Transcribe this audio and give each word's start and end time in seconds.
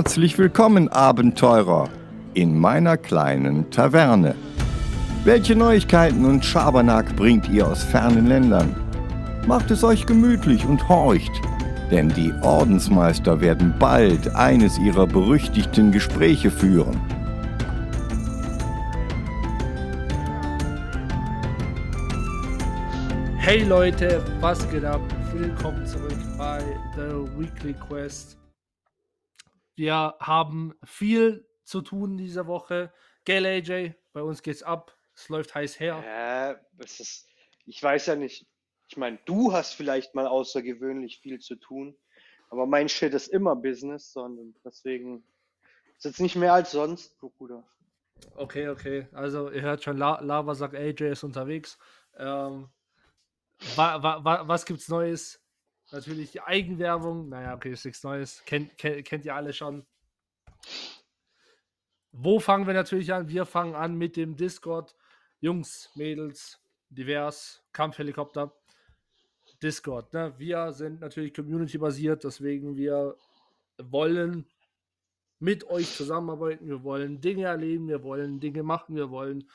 Herzlich 0.00 0.38
willkommen, 0.38 0.88
Abenteurer, 0.88 1.90
in 2.32 2.58
meiner 2.58 2.96
kleinen 2.96 3.70
Taverne. 3.70 4.34
Welche 5.24 5.54
Neuigkeiten 5.54 6.24
und 6.24 6.42
Schabernack 6.42 7.14
bringt 7.16 7.50
ihr 7.50 7.68
aus 7.68 7.84
fernen 7.84 8.26
Ländern? 8.26 8.74
Macht 9.46 9.70
es 9.70 9.84
euch 9.84 10.06
gemütlich 10.06 10.64
und 10.64 10.88
horcht, 10.88 11.30
denn 11.90 12.08
die 12.08 12.32
Ordensmeister 12.40 13.42
werden 13.42 13.74
bald 13.78 14.34
eines 14.34 14.78
ihrer 14.78 15.06
berüchtigten 15.06 15.92
Gespräche 15.92 16.50
führen. 16.50 16.98
Hey 23.36 23.64
Leute, 23.64 24.24
was 24.40 24.66
geht 24.70 24.86
ab? 24.86 25.02
Willkommen 25.34 25.84
zurück 25.84 26.16
bei 26.38 26.58
The 26.96 27.38
Weekly 27.38 27.74
Quest. 27.74 28.39
Wir 29.80 30.14
haben 30.20 30.74
viel 30.84 31.48
zu 31.64 31.80
tun 31.80 32.18
diese 32.18 32.46
Woche. 32.46 32.92
Gell, 33.24 33.46
AJ? 33.46 33.94
Bei 34.12 34.20
uns 34.20 34.42
geht's 34.42 34.62
ab. 34.62 34.94
Es 35.14 35.30
läuft 35.30 35.54
heiß 35.54 35.80
her. 35.80 36.60
Es 36.76 37.00
ist, 37.00 37.26
ich 37.64 37.82
weiß 37.82 38.04
ja 38.04 38.14
nicht. 38.14 38.46
Ich 38.88 38.98
meine, 38.98 39.18
du 39.24 39.54
hast 39.54 39.72
vielleicht 39.72 40.14
mal 40.14 40.26
außergewöhnlich 40.26 41.20
viel 41.20 41.38
zu 41.38 41.56
tun, 41.56 41.96
aber 42.50 42.66
mein 42.66 42.90
Shit 42.90 43.14
ist 43.14 43.28
immer 43.28 43.56
Business, 43.56 44.12
sondern 44.12 44.54
deswegen 44.66 45.24
ist 45.96 46.04
jetzt 46.04 46.20
nicht 46.20 46.36
mehr 46.36 46.52
als 46.52 46.72
sonst, 46.72 47.18
Bruder. 47.18 47.66
Okay, 48.34 48.68
okay. 48.68 49.08
Also, 49.12 49.50
ihr 49.50 49.62
hört 49.62 49.82
schon, 49.82 49.96
La 49.96 50.20
Lava 50.20 50.54
sagt, 50.54 50.74
AJ 50.74 51.12
ist 51.12 51.24
unterwegs. 51.24 51.78
Ähm, 52.18 52.68
wa 53.76 54.02
wa 54.02 54.46
was 54.46 54.66
gibt's 54.66 54.90
Neues? 54.90 55.39
Natürlich 55.92 56.32
die 56.32 56.40
Eigenwerbung. 56.40 57.28
Naja, 57.28 57.54
okay, 57.54 57.72
ist 57.72 57.84
nichts 57.84 58.02
Neues. 58.02 58.42
Kennt, 58.44 58.76
kennt, 58.78 59.04
kennt 59.04 59.24
ihr 59.24 59.34
alle 59.34 59.52
schon. 59.52 59.84
Wo 62.12 62.40
fangen 62.40 62.66
wir 62.66 62.74
natürlich 62.74 63.12
an? 63.12 63.28
Wir 63.28 63.46
fangen 63.46 63.74
an 63.74 63.96
mit 63.96 64.16
dem 64.16 64.36
Discord. 64.36 64.96
Jungs, 65.40 65.90
Mädels, 65.94 66.60
divers, 66.90 67.62
Kampfhelikopter. 67.72 68.52
Discord. 69.62 70.12
Ne? 70.12 70.32
Wir 70.38 70.72
sind 70.72 71.00
natürlich 71.00 71.34
community-basiert, 71.34 72.24
deswegen 72.24 72.76
wir 72.76 73.16
wollen 73.78 74.46
mit 75.38 75.64
euch 75.68 75.94
zusammenarbeiten, 75.94 76.66
wir 76.66 76.82
wollen 76.82 77.20
Dinge 77.20 77.44
erleben, 77.44 77.88
wir 77.88 78.02
wollen 78.02 78.40
Dinge 78.40 78.62
machen, 78.62 78.96
wir 78.96 79.10
wollen 79.10 79.48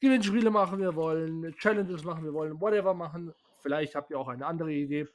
Gewinnspiele 0.00 0.50
machen, 0.50 0.80
wir 0.80 0.94
wollen 0.94 1.54
Challenges 1.56 2.04
machen, 2.04 2.24
wir 2.24 2.32
wollen 2.32 2.60
whatever 2.60 2.94
machen. 2.94 3.34
Vielleicht 3.62 3.94
habt 3.94 4.10
ihr 4.10 4.18
auch 4.18 4.28
eine 4.28 4.46
andere 4.46 4.72
Idee. 4.72 5.06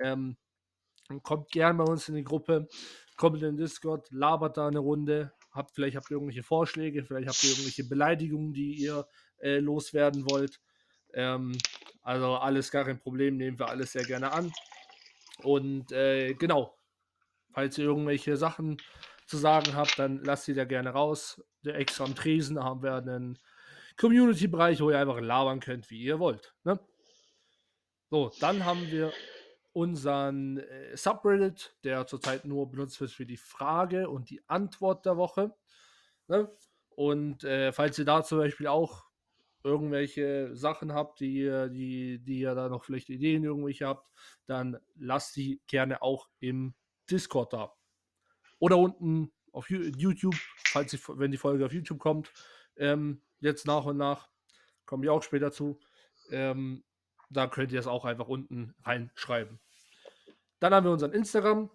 Ähm, 0.00 0.36
kommt 1.22 1.50
gerne 1.50 1.78
bei 1.78 1.90
uns 1.90 2.08
in 2.08 2.14
die 2.14 2.24
Gruppe, 2.24 2.68
kommt 3.16 3.36
in 3.36 3.42
den 3.42 3.56
Discord, 3.56 4.10
labert 4.10 4.56
da 4.56 4.68
eine 4.68 4.78
Runde. 4.78 5.32
Habt, 5.52 5.72
vielleicht 5.74 5.96
habt 5.96 6.10
ihr 6.10 6.16
irgendwelche 6.16 6.42
Vorschläge, 6.42 7.04
vielleicht 7.04 7.28
habt 7.28 7.42
ihr 7.44 7.50
irgendwelche 7.50 7.84
Beleidigungen, 7.84 8.52
die 8.52 8.74
ihr 8.74 9.06
äh, 9.38 9.58
loswerden 9.58 10.28
wollt. 10.28 10.60
Ähm, 11.12 11.56
also 12.02 12.34
alles 12.34 12.70
gar 12.70 12.84
kein 12.84 12.98
Problem, 12.98 13.36
nehmen 13.36 13.58
wir 13.58 13.68
alles 13.68 13.92
sehr 13.92 14.04
gerne 14.04 14.32
an. 14.32 14.52
Und 15.42 15.92
äh, 15.92 16.34
genau, 16.34 16.76
falls 17.52 17.78
ihr 17.78 17.84
irgendwelche 17.84 18.36
Sachen 18.36 18.78
zu 19.26 19.36
sagen 19.36 19.74
habt, 19.74 19.98
dann 19.98 20.22
lasst 20.24 20.44
sie 20.44 20.54
da 20.54 20.64
gerne 20.64 20.90
raus. 20.90 21.42
Der 21.64 21.76
extra 21.76 22.04
am 22.04 22.14
Tresen 22.14 22.62
haben 22.62 22.82
wir 22.82 22.94
einen 22.94 23.38
Community-Bereich, 23.96 24.80
wo 24.80 24.90
ihr 24.90 24.98
einfach 24.98 25.20
labern 25.20 25.60
könnt, 25.60 25.88
wie 25.90 26.02
ihr 26.02 26.18
wollt. 26.18 26.54
Ne? 26.64 26.78
So, 28.10 28.32
dann 28.40 28.64
haben 28.64 28.90
wir 28.90 29.12
unseren 29.74 30.58
äh, 30.58 30.96
Subreddit, 30.96 31.76
der 31.84 32.06
zurzeit 32.06 32.46
nur 32.46 32.70
benutzt 32.70 33.00
wird 33.00 33.10
für 33.10 33.26
die 33.26 33.36
Frage 33.36 34.08
und 34.08 34.30
die 34.30 34.40
Antwort 34.48 35.04
der 35.04 35.16
Woche. 35.18 35.54
Ne? 36.28 36.50
Und 36.90 37.44
äh, 37.44 37.72
falls 37.72 37.98
ihr 37.98 38.04
da 38.04 38.22
zum 38.22 38.38
Beispiel 38.38 38.68
auch 38.68 39.04
irgendwelche 39.64 40.54
Sachen 40.54 40.92
habt, 40.92 41.20
die, 41.20 41.68
die, 41.72 42.20
die 42.22 42.38
ihr 42.38 42.54
da 42.54 42.68
noch 42.68 42.84
vielleicht 42.84 43.10
Ideen 43.10 43.44
irgendwelche 43.44 43.86
habt, 43.86 44.08
dann 44.46 44.78
lasst 44.94 45.34
die 45.36 45.60
gerne 45.66 46.02
auch 46.02 46.28
im 46.38 46.74
Discord 47.10 47.52
da. 47.52 47.74
Oder 48.60 48.78
unten 48.78 49.32
auf 49.52 49.68
YouTube, 49.70 50.36
falls 50.66 50.92
die, 50.92 51.00
wenn 51.08 51.30
die 51.30 51.36
Folge 51.36 51.66
auf 51.66 51.72
YouTube 51.72 51.98
kommt. 51.98 52.32
Ähm, 52.76 53.22
jetzt 53.40 53.66
nach 53.66 53.84
und 53.86 53.96
nach, 53.96 54.28
komme 54.84 55.04
ich 55.04 55.10
auch 55.10 55.22
später 55.22 55.50
zu. 55.50 55.80
Ähm, 56.30 56.84
da 57.36 57.46
könnt 57.46 57.72
ihr 57.72 57.80
es 57.80 57.86
auch 57.86 58.04
einfach 58.04 58.28
unten 58.28 58.74
reinschreiben. 58.84 59.60
Dann 60.60 60.72
haben 60.72 60.84
wir 60.84 60.92
unseren 60.92 61.12
Instagram, 61.12 61.70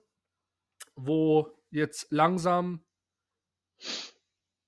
wo 0.95 1.51
jetzt 1.69 2.11
langsam 2.11 2.83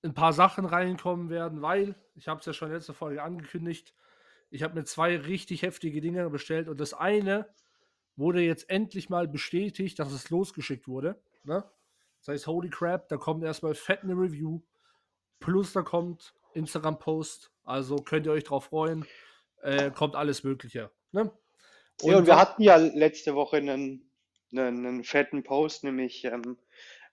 ein 0.02 0.14
paar 0.14 0.32
Sachen 0.32 0.64
reinkommen 0.64 1.30
werden, 1.30 1.62
weil, 1.62 1.94
ich 2.14 2.28
habe 2.28 2.40
es 2.40 2.46
ja 2.46 2.52
schon 2.52 2.70
letzte 2.70 2.94
Folge 2.94 3.22
angekündigt, 3.22 3.94
ich 4.50 4.62
habe 4.62 4.74
mir 4.74 4.84
zwei 4.84 5.16
richtig 5.16 5.62
heftige 5.62 6.00
Dinge 6.00 6.28
bestellt 6.28 6.68
und 6.68 6.78
das 6.78 6.92
eine 6.92 7.48
wurde 8.16 8.42
jetzt 8.42 8.68
endlich 8.68 9.08
mal 9.08 9.26
bestätigt, 9.26 9.98
dass 9.98 10.12
es 10.12 10.28
losgeschickt 10.28 10.86
wurde. 10.86 11.22
Ne? 11.44 11.64
Das 12.18 12.28
heißt, 12.28 12.46
holy 12.46 12.68
crap, 12.68 13.08
da 13.08 13.16
kommt 13.16 13.42
erstmal 13.42 13.74
fett 13.74 14.02
eine 14.02 14.12
Review, 14.12 14.60
plus 15.40 15.72
da 15.72 15.82
kommt 15.82 16.34
Instagram-Post, 16.54 17.50
also 17.64 17.96
könnt 17.96 18.26
ihr 18.26 18.32
euch 18.32 18.44
drauf 18.44 18.66
freuen 18.66 19.06
äh, 19.62 19.90
kommt 19.90 20.16
alles 20.16 20.44
Mögliche. 20.44 20.90
Ne? 21.12 21.30
Und, 22.02 22.10
ja, 22.10 22.18
und 22.18 22.26
wir 22.26 22.36
hatten 22.36 22.62
ja 22.62 22.76
letzte 22.76 23.34
Woche 23.34 23.56
einen, 23.58 24.10
einen, 24.52 24.86
einen 24.86 25.04
fetten 25.04 25.42
Post, 25.42 25.84
nämlich 25.84 26.24
ähm, 26.24 26.58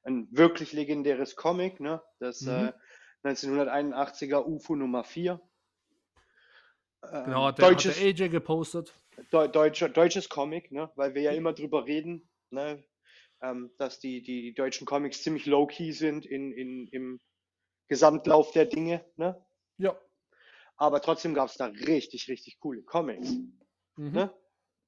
ein 0.04 0.28
wirklich 0.32 0.74
legendäres 0.74 1.36
Comic, 1.36 1.80
ne? 1.80 2.02
das 2.20 2.42
mhm. 2.42 2.72
äh, 3.24 3.28
1981er 3.28 4.44
UFO 4.46 4.76
Nummer 4.76 5.04
4. 5.04 5.40
Ähm, 7.04 7.24
genau, 7.26 7.46
hat 7.46 7.58
der, 7.58 7.70
deutsches, 7.70 7.96
hat 7.96 8.04
der 8.04 8.26
AJ 8.26 8.30
gepostet. 8.30 8.94
Deutsch, 9.32 9.84
deutsches 9.94 10.30
Comic, 10.30 10.72
ne? 10.72 10.90
weil 10.96 11.14
wir 11.14 11.22
ja 11.22 11.32
immer 11.32 11.54
drüber 11.54 11.86
reden, 11.86 12.30
ne? 12.52 12.84
Ähm, 13.42 13.72
dass 13.78 14.02
die, 14.02 14.22
die 14.22 14.54
deutschen 14.54 14.86
Comics 14.86 15.24
ziemlich 15.24 15.46
low-key 15.46 15.94
sind 15.94 16.26
in, 16.26 16.52
in, 16.52 16.88
im 16.90 17.22
Gesamtlauf 17.88 18.52
der 18.52 18.66
Dinge. 18.66 19.06
Ne? 19.16 19.42
Aber 20.80 21.02
trotzdem 21.02 21.34
gab 21.34 21.50
es 21.50 21.58
da 21.58 21.66
richtig, 21.66 22.30
richtig 22.30 22.58
coole 22.60 22.82
Comics. 22.82 23.32
Mhm. 23.98 24.12
Ne? 24.14 24.34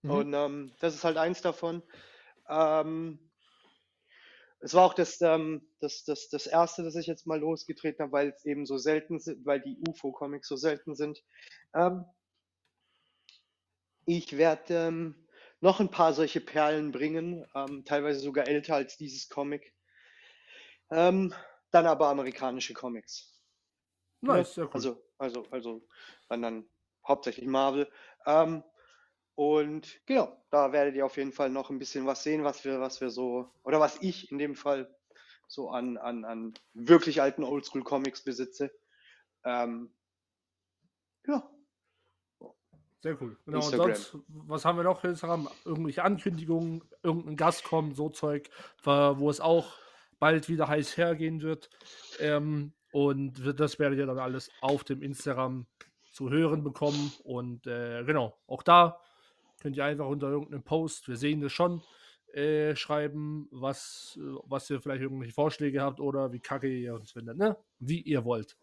Mhm. 0.04 0.10
Und 0.10 0.34
ähm, 0.34 0.72
das 0.80 0.96
ist 0.96 1.04
halt 1.04 1.18
eins 1.18 1.42
davon. 1.42 1.84
Ähm, 2.50 3.20
es 4.62 4.74
war 4.74 4.86
auch 4.86 4.94
das, 4.94 5.20
ähm, 5.20 5.68
das, 5.82 6.06
das, 6.06 6.30
das 6.30 6.48
erste, 6.48 6.84
das 6.84 6.96
ich 6.96 7.08
jetzt 7.08 7.28
mal 7.28 7.40
losgetreten 7.40 8.04
habe, 8.04 8.14
weil 8.14 8.30
es 8.30 8.46
eben 8.46 8.66
so 8.66 8.78
selten 8.78 9.20
sind, 9.20 9.46
weil 9.46 9.60
die 9.60 9.78
UFO-Comics 9.90 10.48
so 10.48 10.56
selten 10.56 10.96
sind. 10.96 11.22
Ähm, 11.76 12.06
ich 14.06 14.38
werde 14.38 14.74
ähm, 14.74 15.28
noch 15.60 15.82
ein 15.82 15.92
paar 15.92 16.14
solche 16.14 16.40
Perlen 16.40 16.94
bringen, 16.94 17.46
ähm, 17.54 17.84
teilweise 17.84 18.22
sogar 18.22 18.48
älter 18.48 18.76
als 18.76 18.96
dieses 18.96 19.28
Comic. 19.28 19.74
Ähm, 20.90 21.34
dann 21.72 21.86
aber 21.86 22.08
amerikanische 22.08 22.74
Comics. 22.74 23.31
Nice, 24.22 24.54
sehr 24.54 24.66
cool. 24.66 24.72
Also, 24.74 25.04
also, 25.18 25.46
also 25.52 25.88
dann, 26.30 26.42
dann 26.42 26.66
hauptsächlich 27.08 27.48
Marvel. 27.48 27.90
Ähm, 28.26 28.64
und 29.36 30.00
genau, 30.06 30.38
da 30.52 30.72
werdet 30.72 30.96
ihr 30.96 31.06
auf 31.06 31.18
jeden 31.18 31.32
Fall 31.32 31.50
noch 31.50 31.70
ein 31.70 31.80
bisschen 31.80 32.06
was 32.06 32.24
sehen, 32.24 32.44
was 32.44 32.64
wir, 32.64 32.80
was 32.80 33.02
wir 33.02 33.10
so, 33.10 33.52
oder 33.64 33.80
was 33.80 33.98
ich 34.02 34.32
in 34.32 34.38
dem 34.38 34.56
Fall 34.56 34.96
so 35.48 35.70
an, 35.70 35.98
an, 35.98 36.26
an 36.26 36.54
wirklich 36.74 37.22
alten 37.22 37.44
Oldschool-Comics 37.44 38.24
besitze. 38.24 38.72
Ähm, 39.44 39.94
ja. 41.28 41.50
Sehr 43.02 43.20
cool. 43.20 43.36
Genau, 43.46 43.58
Instagram. 43.58 43.90
und 43.90 43.96
sonst, 43.96 44.18
was 44.28 44.64
haben 44.64 44.78
wir 44.78 44.84
noch? 44.84 45.04
Instagram? 45.04 45.50
Irgendwelche 45.66 46.04
Ankündigungen, 46.04 46.84
irgendein 47.02 47.36
Gast 47.36 47.64
kommt, 47.64 47.96
so 47.96 48.10
Zeug, 48.10 48.50
wo 48.84 49.30
es 49.30 49.42
auch 49.42 49.74
bald 50.20 50.50
wieder 50.50 50.68
heiß 50.68 50.98
hergehen 50.98 51.42
wird. 51.42 51.72
Ähm, 52.20 52.74
und 52.92 53.60
das 53.60 53.80
werdet 53.80 54.00
ihr 54.00 54.06
dann 54.06 54.20
alles 54.20 54.50
auf 54.62 54.84
dem 54.84 55.02
Instagram 55.02 55.66
zu 56.12 56.30
hören 56.30 56.64
bekommen. 56.64 57.12
Und 57.24 57.68
äh, 57.68 58.04
genau, 58.04 58.38
auch 58.48 58.64
da 58.64 59.00
könnt 59.62 59.78
ihr 59.78 59.86
einfach 59.86 60.08
unter 60.08 60.30
irgendeinem 60.30 60.64
Post, 60.64 61.08
wir 61.08 61.18
sehen 61.18 61.42
das 61.42 61.52
schon, 61.52 61.82
äh, 62.34 62.76
schreiben, 62.76 63.48
was, 63.52 64.18
was 64.44 64.70
ihr 64.70 64.82
vielleicht 64.82 65.02
irgendwelche 65.02 65.34
Vorschläge 65.34 65.82
habt 65.82 66.00
oder 66.00 66.32
wie 66.32 66.40
kacke 66.40 66.68
ihr 66.68 66.96
uns 66.96 67.12
findet, 67.12 67.38
ne? 67.38 67.58
Wie 67.80 68.02
ihr 68.02 68.24
wollt. 68.24 68.58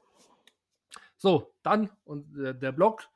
So, 1.16 1.54
dann 1.62 1.90
und 2.04 2.36
äh, 2.38 2.54
der 2.54 2.72
Blog. 2.72 3.08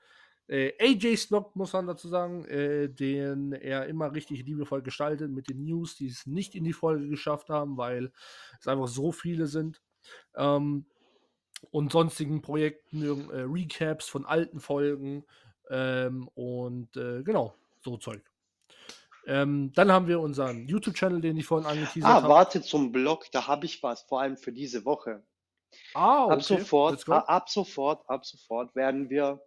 Äh, 0.48 0.72
AJs 0.78 1.28
Blog 1.28 1.56
muss 1.56 1.72
man 1.72 1.86
dazu 1.86 2.08
sagen, 2.08 2.44
äh, 2.46 2.88
den 2.88 3.52
er 3.52 3.86
immer 3.86 4.12
richtig 4.12 4.44
liebevoll 4.44 4.82
gestaltet 4.82 5.30
mit 5.30 5.48
den 5.48 5.64
News, 5.64 5.96
die 5.96 6.08
es 6.08 6.26
nicht 6.26 6.54
in 6.54 6.64
die 6.64 6.72
Folge 6.72 7.08
geschafft 7.08 7.48
haben, 7.48 7.76
weil 7.76 8.12
es 8.60 8.66
einfach 8.66 8.88
so 8.88 9.12
viele 9.12 9.46
sind. 9.46 9.80
Ähm, 10.34 10.84
und 11.70 11.92
sonstigen 11.92 12.42
Projekten, 12.42 13.02
äh, 13.30 13.42
Recaps 13.42 14.08
von 14.08 14.24
alten 14.24 14.60
Folgen 14.60 15.24
ähm, 15.70 16.28
und 16.34 16.96
äh, 16.96 17.22
genau, 17.22 17.54
so 17.80 17.96
Zeug. 17.96 18.22
Ähm, 19.26 19.72
dann 19.74 19.92
haben 19.92 20.08
wir 20.08 20.20
unseren 20.20 20.66
YouTube-Channel, 20.66 21.20
den 21.20 21.36
ich 21.36 21.46
vorhin 21.46 21.68
angeteasert 21.68 22.10
habe. 22.10 22.26
Ah, 22.26 22.28
warte 22.28 22.60
zum 22.60 22.90
Blog, 22.90 23.26
da 23.30 23.46
habe 23.46 23.66
ich 23.66 23.82
was, 23.82 24.02
vor 24.02 24.20
allem 24.20 24.36
für 24.36 24.52
diese 24.52 24.84
Woche. 24.84 25.22
Ah, 25.94 26.24
okay. 26.24 26.34
Ab 26.34 26.42
sofort, 26.42 27.08
ab 27.08 27.48
sofort, 27.48 28.08
ab 28.08 28.26
sofort 28.26 28.74
werden 28.74 29.10
wir, 29.10 29.40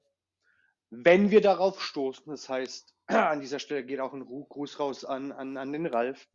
wenn 0.89 1.29
wir 1.29 1.41
darauf 1.41 1.81
stoßen, 1.81 2.25
das 2.27 2.47
heißt, 2.47 2.93
an 3.07 3.41
dieser 3.41 3.59
Stelle 3.59 3.85
geht 3.85 3.99
auch 3.99 4.13
ein 4.13 4.25
Gruß 4.25 4.79
raus 4.79 5.03
an, 5.03 5.31
an, 5.31 5.57
an 5.57 5.73
den 5.73 5.85
Ralf, 5.85 6.27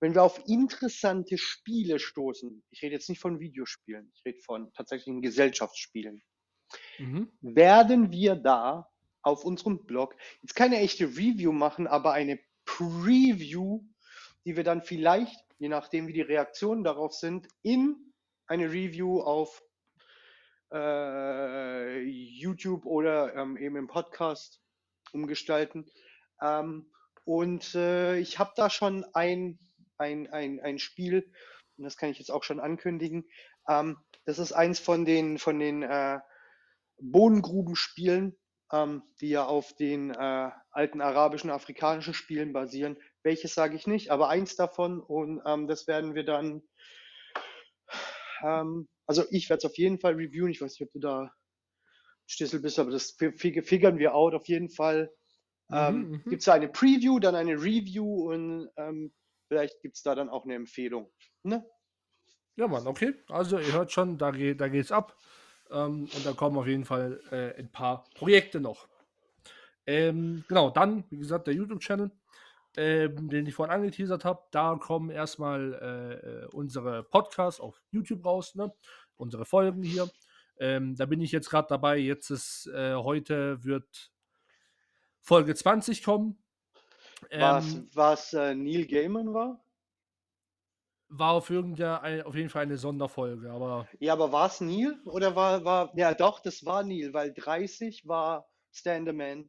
wenn 0.00 0.14
wir 0.14 0.22
auf 0.22 0.42
interessante 0.48 1.38
Spiele 1.38 1.98
stoßen, 1.98 2.62
ich 2.70 2.82
rede 2.82 2.94
jetzt 2.94 3.08
nicht 3.08 3.20
von 3.20 3.38
Videospielen, 3.38 4.10
ich 4.14 4.24
rede 4.24 4.40
von 4.40 4.72
tatsächlichen 4.72 5.22
Gesellschaftsspielen, 5.22 6.22
mhm. 6.98 7.30
werden 7.40 8.10
wir 8.10 8.34
da 8.34 8.88
auf 9.22 9.44
unserem 9.44 9.84
Blog 9.84 10.16
jetzt 10.42 10.54
keine 10.54 10.78
echte 10.78 11.04
Review 11.04 11.52
machen, 11.52 11.86
aber 11.86 12.12
eine 12.12 12.40
Preview, 12.64 13.82
die 14.44 14.56
wir 14.56 14.64
dann 14.64 14.82
vielleicht, 14.82 15.44
je 15.58 15.68
nachdem 15.68 16.08
wie 16.08 16.12
die 16.14 16.20
Reaktionen 16.22 16.84
darauf 16.84 17.14
sind, 17.14 17.48
in 17.62 18.12
eine 18.46 18.72
Review 18.72 19.20
auf 19.20 19.62
äh, 20.72 22.00
YouTube 22.02 22.86
oder 22.86 23.34
ähm, 23.36 23.56
eben 23.56 23.76
im 23.76 23.86
Podcast 23.86 24.60
umgestalten. 25.12 25.90
Ähm, 26.40 26.90
und 27.24 27.74
äh, 27.74 28.18
ich 28.18 28.38
habe 28.38 28.52
da 28.56 28.70
schon 28.70 29.04
ein, 29.14 29.58
ein, 30.00 30.32
ein, 30.32 30.60
ein 30.60 30.78
Spiel, 30.78 31.30
und 31.76 31.84
das 31.84 31.96
kann 31.96 32.10
ich 32.10 32.18
jetzt 32.18 32.30
auch 32.30 32.42
schon 32.42 32.60
ankündigen. 32.60 33.24
Ähm, 33.68 33.96
das 34.24 34.38
ist 34.38 34.52
eins 34.52 34.80
von 34.80 35.04
den, 35.04 35.38
von 35.38 35.58
den 35.58 35.82
äh, 35.82 36.18
Bodengrubenspielen, 36.98 38.36
ähm, 38.72 39.02
die 39.20 39.30
ja 39.30 39.46
auf 39.46 39.74
den 39.76 40.10
äh, 40.10 40.50
alten 40.70 41.00
arabischen, 41.00 41.50
afrikanischen 41.50 42.14
Spielen 42.14 42.52
basieren. 42.52 42.98
Welches 43.22 43.54
sage 43.54 43.76
ich 43.76 43.86
nicht, 43.86 44.10
aber 44.10 44.28
eins 44.28 44.56
davon 44.56 45.00
und 45.00 45.40
ähm, 45.46 45.68
das 45.68 45.86
werden 45.86 46.14
wir 46.14 46.24
dann, 46.24 46.62
ähm, 48.42 48.88
also 49.06 49.24
ich 49.30 49.48
werde 49.48 49.58
es 49.58 49.70
auf 49.70 49.78
jeden 49.78 49.98
Fall 49.98 50.14
reviewen. 50.14 50.50
Ich 50.50 50.60
weiß 50.60 50.72
nicht, 50.72 50.86
ob 50.86 50.92
du 50.92 51.00
da 51.00 51.32
Stissel 52.26 52.60
bist, 52.60 52.78
aber 52.78 52.90
das 52.90 53.16
figern 53.36 53.98
wir 53.98 54.14
out 54.14 54.34
auf 54.34 54.46
jeden 54.46 54.70
Fall. 54.70 55.10
Mhm, 55.68 55.76
ähm, 55.76 56.10
mhm. 56.10 56.24
gibt 56.28 56.42
es 56.42 56.48
eine 56.48 56.68
Preview, 56.68 57.18
dann 57.18 57.34
eine 57.34 57.54
Review 57.54 58.30
und 58.30 58.68
ähm, 58.76 59.12
vielleicht 59.50 59.82
gibt 59.82 59.96
es 59.96 60.02
da 60.04 60.14
dann 60.14 60.28
auch 60.28 60.44
eine 60.44 60.54
Empfehlung. 60.54 61.10
Ne? 61.42 61.68
Ja, 62.54 62.68
Mann, 62.68 62.86
okay. 62.86 63.14
Also 63.28 63.58
ihr 63.58 63.72
hört 63.72 63.90
schon, 63.90 64.16
da, 64.16 64.30
geht, 64.30 64.60
da 64.60 64.68
geht's 64.68 64.92
ab. 64.92 65.16
Ähm, 65.72 66.08
und 66.14 66.24
da 66.24 66.32
kommen 66.32 66.56
auf 66.56 66.68
jeden 66.68 66.84
Fall 66.84 67.20
äh, 67.32 67.58
ein 67.58 67.72
paar 67.72 68.04
Projekte 68.14 68.60
noch. 68.60 68.88
Ähm, 69.86 70.44
genau, 70.46 70.70
dann, 70.70 71.02
wie 71.10 71.18
gesagt, 71.18 71.48
der 71.48 71.54
YouTube-Channel, 71.54 72.12
ähm, 72.76 73.28
den 73.28 73.44
ich 73.44 73.54
vorhin 73.54 73.74
angeteasert 73.74 74.24
habe. 74.24 74.40
Da 74.52 74.76
kommen 74.76 75.10
erstmal 75.10 76.46
äh, 76.52 76.54
unsere 76.54 77.02
Podcasts 77.02 77.60
auf 77.60 77.82
YouTube 77.90 78.24
raus, 78.24 78.54
ne? 78.54 78.72
unsere 79.16 79.46
Folgen 79.46 79.82
hier. 79.82 80.08
Ähm, 80.60 80.94
da 80.94 81.06
bin 81.06 81.20
ich 81.20 81.32
jetzt 81.32 81.50
gerade 81.50 81.66
dabei. 81.68 81.98
Jetzt 81.98 82.30
ist 82.30 82.68
äh, 82.72 82.94
heute 82.94 83.64
wird 83.64 84.12
Folge 85.18 85.56
20 85.56 86.04
kommen. 86.04 86.40
Ähm, 87.30 87.88
was 87.94 88.32
äh, 88.32 88.54
Neil 88.54 88.86
Gaiman 88.86 89.34
war? 89.34 89.60
war 91.10 91.32
auf, 91.32 91.50
auf 91.50 91.50
jeden 91.50 92.48
Fall 92.48 92.62
eine 92.62 92.78
Sonderfolge, 92.78 93.50
aber. 93.50 93.88
Ja, 93.98 94.12
aber 94.14 94.32
war 94.32 94.46
es 94.46 94.60
Neil 94.60 94.98
oder 95.04 95.34
war, 95.34 95.64
war. 95.64 95.92
Ja, 95.96 96.14
doch, 96.14 96.40
das 96.40 96.64
war 96.64 96.82
Neil, 96.82 97.12
weil 97.12 97.34
30 97.34 98.06
war 98.06 98.48
Stand 98.72 99.08
the 99.08 99.12
Man. 99.12 99.48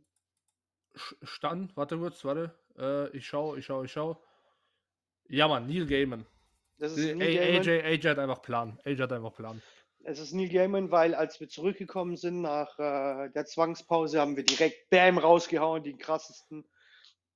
Stand, 1.22 1.78
warte 1.78 1.98
kurz, 1.98 2.26
warte. 2.26 2.54
Äh, 2.78 3.16
ich 3.16 3.26
schau, 3.28 3.56
ich 3.56 3.66
schau, 3.66 3.84
ich 3.84 3.92
schau. 3.92 4.22
Ja, 5.30 5.48
Mann, 5.48 5.68
Neil 5.68 5.86
Gaiman. 5.86 6.26
Das 6.80 6.98
ist 6.98 7.16
Neil 7.16 7.22
AJ, 7.22 7.64
Gaiman. 7.64 7.86
AJ 7.86 8.10
hat 8.10 8.20
einfach 8.20 8.42
Plan. 8.42 8.80
AJ 8.84 8.98
hat 8.98 9.14
einfach 9.14 9.34
Plan. 9.34 9.62
Es 10.04 10.20
ist 10.20 10.34
Neil 10.34 10.50
Gaiman, 10.50 10.90
weil 10.90 11.14
als 11.14 11.40
wir 11.40 11.48
zurückgekommen 11.48 12.18
sind 12.18 12.42
nach 12.42 12.78
äh, 12.80 13.30
der 13.30 13.46
Zwangspause, 13.46 14.20
haben 14.20 14.36
wir 14.36 14.44
direkt 14.44 14.90
Bam 14.90 15.20
rausgehauen, 15.20 15.84
die 15.84 15.96
krassesten 15.96 16.66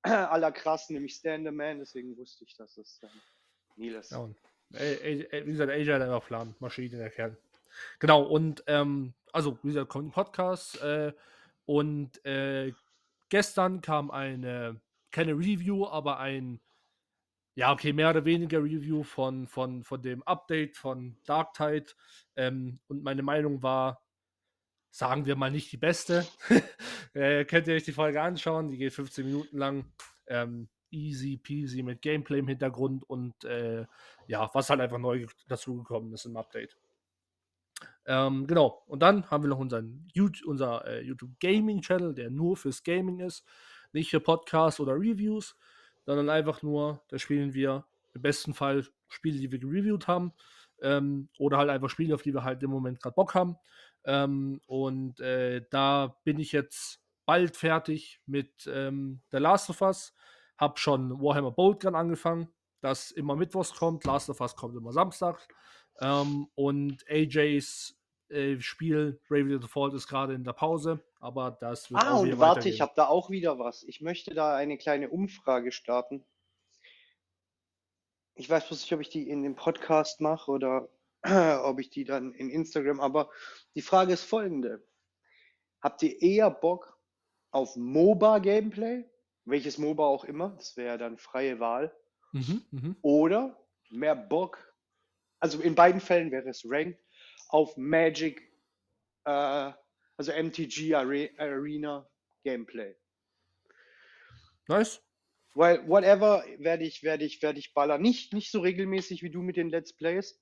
aller 0.32 0.52
krassen, 0.52 0.94
nämlich 0.94 1.16
Stand 1.16 1.46
the 1.46 1.52
Man. 1.52 1.80
Deswegen 1.80 2.16
wusste 2.18 2.44
ich, 2.44 2.56
dass 2.56 2.78
es. 2.78 3.02
Äh, 3.04 3.08
Niles. 3.78 4.10
Ja, 4.10 4.20
und, 4.20 4.38
wie 4.70 5.52
gesagt, 5.52 5.72
AJ 5.72 5.94
hat 5.94 6.02
einfach 6.02 6.26
Plan, 6.26 6.56
Maschine, 6.60 6.98
der. 6.98 7.38
Genau, 8.00 8.24
und 8.24 8.64
ähm, 8.68 9.14
also, 9.34 9.60
wie 9.64 9.70
gesagt, 9.70 9.90
kommt 9.90 10.08
ein 10.08 10.12
Podcast 10.12 10.82
äh, 10.82 11.14
und 11.66 12.24
äh, 12.26 12.74
gestern 13.30 13.82
kam 13.82 14.12
eine, 14.12 14.80
keine 15.12 15.34
Review, 15.34 15.86
aber 15.88 16.20
ein, 16.20 16.62
ja, 17.56 17.74
okay, 17.74 17.94
mehr 17.94 18.10
oder 18.10 18.26
weniger 18.26 18.60
Review 18.60 19.04
von, 19.04 19.48
von, 19.48 19.84
von 19.84 20.02
dem 20.02 20.24
Update 20.24 20.78
von 20.78 21.18
Dark 21.26 21.54
Tide. 21.54 21.88
Ähm, 22.36 22.80
und 22.88 23.04
meine 23.04 23.24
Meinung 23.24 23.62
war, 23.62 24.05
sagen 24.96 25.26
wir 25.26 25.36
mal 25.36 25.52
nicht 25.52 25.70
die 25.74 25.78
beste. 25.78 26.26
äh, 27.14 27.44
könnt 27.44 27.68
ihr 27.68 27.76
euch 27.76 27.84
die 27.84 27.92
Folge 27.92 28.22
anschauen, 28.22 28.70
die 28.70 28.78
geht 28.78 28.94
15 28.94 29.26
Minuten 29.26 29.58
lang. 29.58 29.92
Ähm, 30.26 30.70
easy 30.90 31.36
peasy 31.36 31.84
mit 31.84 32.02
Gameplay 32.02 32.40
im 32.40 32.48
Hintergrund 32.48 33.04
und 33.10 33.44
äh, 33.44 33.86
ja, 34.28 34.50
was 34.54 34.70
halt 34.70 34.80
einfach 34.80 34.98
neu 34.98 35.26
dazugekommen 35.50 36.14
ist 36.14 36.24
im 36.26 36.38
Update. 36.38 36.78
Ähm, 38.06 38.48
genau, 38.48 38.84
und 38.88 39.02
dann 39.02 39.30
haben 39.30 39.44
wir 39.44 39.50
noch 39.50 39.60
unseren 39.60 40.08
YouTube, 40.14 40.48
unser 40.48 40.88
äh, 40.88 41.02
YouTube 41.02 41.38
Gaming 41.42 41.82
Channel, 41.82 42.14
der 42.14 42.30
nur 42.30 42.56
fürs 42.56 42.82
Gaming 42.82 43.20
ist, 43.20 43.46
nicht 43.92 44.10
für 44.10 44.22
Podcasts 44.22 44.80
oder 44.80 44.94
Reviews, 44.94 45.58
sondern 46.06 46.30
einfach 46.30 46.62
nur, 46.62 47.04
da 47.10 47.20
spielen 47.20 47.54
wir 47.54 47.86
im 48.14 48.22
besten 48.22 48.54
Fall 48.54 48.88
Spiele, 49.10 49.40
die 49.40 49.52
wir 49.52 49.60
gereviewt 49.60 50.08
haben 50.08 50.32
ähm, 50.82 51.28
oder 51.38 51.58
halt 51.58 51.70
einfach 51.70 51.90
Spiele, 51.90 52.16
auf 52.16 52.22
die 52.22 52.34
wir 52.34 52.46
halt 52.46 52.64
im 52.64 52.70
Moment 52.70 53.02
gerade 53.02 53.16
Bock 53.16 53.36
haben. 53.36 53.58
Ähm, 54.06 54.62
und 54.68 55.20
äh, 55.20 55.66
da 55.70 56.18
bin 56.24 56.40
ich 56.40 56.52
jetzt 56.52 57.02
bald 57.26 57.58
fertig 57.58 58.22
mit 58.26 58.70
ähm, 58.72 59.22
The 59.32 59.38
Last 59.38 59.70
of 59.70 59.82
Us 59.82 60.14
habe 60.58 60.80
schon 60.80 61.22
Warhammer 61.22 61.52
Boltgun 61.52 61.96
angefangen, 61.96 62.48
das 62.82 63.12
immer 63.12 63.36
mittwochs 63.36 63.74
kommt. 63.74 64.06
Last 64.06 64.30
of 64.30 64.40
Us 64.40 64.56
kommt 64.56 64.76
immer 64.76 64.94
samstags. 64.94 65.48
Ähm, 66.00 66.48
und 66.56 67.04
AJs 67.10 67.96
äh, 68.30 68.60
Spiel 68.60 69.20
Bravely 69.28 69.60
Default 69.60 69.94
ist 69.94 70.08
gerade 70.08 70.34
in 70.34 70.44
der 70.44 70.54
Pause, 70.54 71.04
aber 71.20 71.52
das 71.52 71.90
wird 71.92 72.04
Ah, 72.04 72.18
und 72.18 72.40
warte, 72.40 72.70
ich 72.70 72.82
habe 72.82 72.94
da 72.96 73.08
auch 73.08 73.30
wieder 73.30 73.60
was. 73.60 73.84
Ich 73.84 74.02
möchte 74.02 74.34
da 74.34 74.56
eine 74.56 74.78
kleine 74.78 75.10
Umfrage 75.10 75.72
starten. 75.72 76.26
Ich 78.36 78.50
weiß 78.50 78.68
bloß 78.68 78.82
nicht, 78.82 78.94
ob 78.94 79.00
ich 79.00 79.10
die 79.10 79.30
in 79.30 79.44
dem 79.44 79.56
Podcast 79.56 80.20
mache 80.20 80.52
oder 80.52 80.90
ob 81.64 81.80
ich 81.80 81.90
die 81.90 82.04
dann 82.04 82.34
in 82.34 82.50
Instagram, 82.50 83.00
aber 83.00 83.30
die 83.76 83.82
Frage 83.82 84.14
ist 84.14 84.24
folgende. 84.24 84.86
Habt 85.82 86.02
ihr 86.04 86.22
eher 86.22 86.50
Bock 86.50 86.98
auf 87.52 87.76
MOBA-Gameplay 87.76 89.06
welches 89.46 89.78
MOBA 89.78 90.06
auch 90.06 90.26
immer, 90.26 90.50
das 90.58 90.76
wäre 90.76 90.98
dann 90.98 91.18
freie 91.18 91.60
Wahl. 91.60 91.96
Mhm, 92.34 92.66
mh. 92.72 92.96
Oder 93.02 93.66
mehr 93.90 94.16
Bock, 94.16 94.76
also 95.40 95.62
in 95.62 95.76
beiden 95.76 96.02
Fällen 96.02 96.32
wäre 96.32 96.50
es 96.50 96.64
Ranked, 96.66 97.00
auf 97.50 97.78
Magic, 97.78 98.42
äh, 99.26 99.72
also 100.18 100.32
MTG 100.32 100.96
Arena 100.96 102.10
Gameplay. 102.44 102.96
Nice. 104.68 105.02
Weil 105.54 105.88
whatever 105.88 106.44
werde 106.58 106.84
ich, 106.84 107.04
werde 107.04 107.24
ich, 107.24 107.42
werde 107.42 107.60
ich 107.60 107.74
ballern. 107.74 108.02
Nicht, 108.02 108.34
nicht 108.34 108.52
so 108.52 108.60
regelmäßig 108.60 109.22
wie 109.24 109.30
du 109.30 109.42
mit 109.42 109.56
den 109.56 109.70
Let's 109.70 109.94
Plays, 109.94 110.42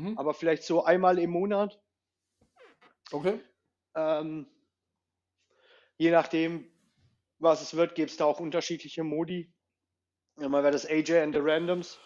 mhm. 0.00 0.18
aber 0.18 0.34
vielleicht 0.34 0.62
so 0.62 0.84
einmal 0.84 1.18
im 1.18 1.30
Monat. 1.30 1.80
Okay. 3.12 3.40
Ähm, 3.94 4.46
je 5.96 6.10
nachdem, 6.10 6.70
was 7.38 7.62
es 7.62 7.74
wird, 7.74 7.94
gibt 7.94 8.10
es 8.10 8.16
da 8.16 8.24
auch 8.24 8.40
unterschiedliche 8.40 9.04
Modi. 9.04 9.52
Einmal 10.36 10.62
wäre 10.62 10.72
das 10.72 10.86
AJ 10.86 11.18
and 11.18 11.34
the 11.34 11.40
Randoms. 11.42 11.98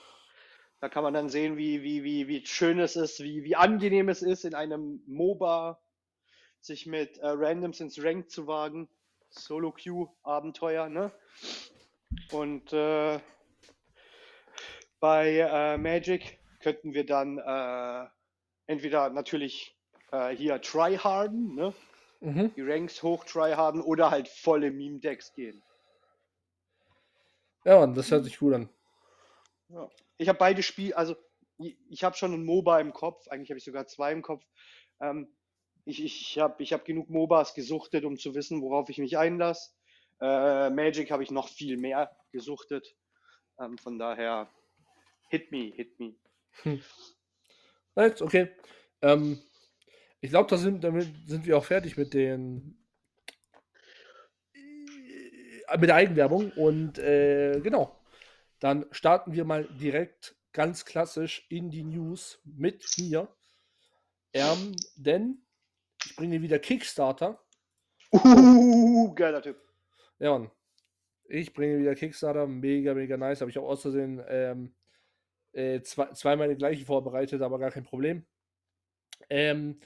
Da 0.80 0.88
kann 0.88 1.02
man 1.02 1.14
dann 1.14 1.28
sehen, 1.28 1.56
wie, 1.56 1.82
wie, 1.82 2.04
wie, 2.04 2.28
wie 2.28 2.44
schön 2.46 2.78
es 2.78 2.96
ist, 2.96 3.20
wie, 3.22 3.44
wie 3.44 3.56
angenehm 3.56 4.08
es 4.08 4.22
ist, 4.22 4.44
in 4.44 4.54
einem 4.54 5.02
MOBA 5.06 5.80
sich 6.60 6.86
mit 6.86 7.18
äh, 7.18 7.28
Randoms 7.28 7.80
ins 7.80 8.02
Rank 8.02 8.30
zu 8.30 8.46
wagen. 8.46 8.88
Solo-Queue-Abenteuer, 9.30 10.88
ne? 10.88 11.12
Und 12.30 12.72
äh, 12.72 13.18
bei 15.00 15.38
äh, 15.38 15.76
Magic 15.76 16.38
könnten 16.64 16.94
wir 16.94 17.04
dann 17.04 17.36
äh, 17.36 18.08
entweder 18.66 19.10
natürlich 19.10 19.76
äh, 20.12 20.30
hier 20.30 20.62
tryharden, 20.62 21.54
ne? 21.54 21.74
mhm. 22.20 22.54
die 22.56 22.62
Ranks 22.62 23.02
hoch 23.02 23.24
tryharden 23.24 23.82
oder 23.82 24.10
halt 24.10 24.28
volle 24.28 24.70
Meme-Decks 24.70 25.34
gehen. 25.34 25.62
Ja, 27.66 27.78
Mann, 27.78 27.94
das 27.94 28.10
hört 28.10 28.24
sich 28.24 28.38
gut 28.38 28.54
an. 28.54 28.70
Ja. 29.68 29.90
Ich 30.16 30.28
habe 30.30 30.38
beide 30.38 30.62
Spiele, 30.62 30.96
also 30.96 31.16
ich 31.58 32.02
habe 32.02 32.16
schon 32.16 32.32
ein 32.32 32.46
MOBA 32.46 32.80
im 32.80 32.94
Kopf, 32.94 33.28
eigentlich 33.28 33.50
habe 33.50 33.58
ich 33.58 33.64
sogar 33.64 33.86
zwei 33.86 34.12
im 34.12 34.22
Kopf. 34.22 34.42
Ähm, 35.00 35.28
ich 35.84 36.02
ich 36.02 36.38
habe 36.38 36.62
ich 36.62 36.72
hab 36.72 36.86
genug 36.86 37.10
MOBAs 37.10 37.52
gesuchtet, 37.52 38.06
um 38.06 38.16
zu 38.16 38.34
wissen, 38.34 38.62
worauf 38.62 38.88
ich 38.88 38.96
mich 38.96 39.18
einlasse. 39.18 39.72
Äh, 40.18 40.70
Magic 40.70 41.10
habe 41.10 41.22
ich 41.22 41.30
noch 41.30 41.48
viel 41.48 41.76
mehr 41.76 42.16
gesuchtet. 42.32 42.96
Ähm, 43.60 43.76
von 43.76 43.98
daher, 43.98 44.48
hit 45.28 45.52
me, 45.52 45.72
hit 45.74 46.00
me. 46.00 46.14
Hm. 46.62 46.80
Right, 47.96 48.20
okay. 48.22 48.50
Ähm, 49.02 49.40
ich 50.20 50.30
glaube, 50.30 50.48
da 50.48 50.56
sind, 50.56 50.82
damit 50.82 51.08
sind 51.26 51.46
wir 51.46 51.58
auch 51.58 51.64
fertig 51.64 51.96
mit 51.96 52.14
den 52.14 52.78
äh, 54.54 55.78
mit 55.78 55.88
der 55.88 55.96
Eigenwerbung. 55.96 56.50
Und 56.52 56.98
äh, 56.98 57.60
genau, 57.60 58.00
dann 58.60 58.86
starten 58.90 59.32
wir 59.32 59.44
mal 59.44 59.64
direkt 59.64 60.36
ganz 60.52 60.84
klassisch 60.84 61.46
in 61.50 61.70
die 61.70 61.84
News 61.84 62.40
mit 62.44 62.84
mir. 62.98 63.28
Ähm, 64.32 64.74
denn 64.96 65.42
ich 66.04 66.16
bringe 66.16 66.42
wieder 66.42 66.58
Kickstarter. 66.58 67.40
Uh, 68.12 69.12
geiler 69.14 69.42
Typ. 69.42 69.60
Ja, 70.18 70.38
Mann. 70.38 70.50
Ich 71.26 71.52
bringe 71.52 71.78
wieder 71.78 71.94
Kickstarter. 71.94 72.46
Mega, 72.46 72.94
mega 72.94 73.16
nice. 73.16 73.40
Habe 73.40 73.50
ich 73.50 73.58
auch 73.58 73.68
außerdem 73.68 74.22
ähm, 74.28 74.74
äh, 75.54 75.80
zwei, 75.82 76.12
zweimal 76.12 76.48
die 76.48 76.56
gleiche 76.56 76.84
vorbereitet, 76.84 77.42
aber 77.42 77.58
gar 77.58 77.70
kein 77.70 77.84
Problem. 77.84 78.24
Ähm, 79.30 79.78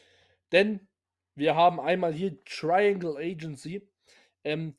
denn 0.53 0.89
wir 1.35 1.55
haben 1.55 1.79
einmal 1.79 2.13
hier 2.13 2.43
Triangle 2.45 3.17
Agency. 3.17 3.89
Ähm, 4.45 4.75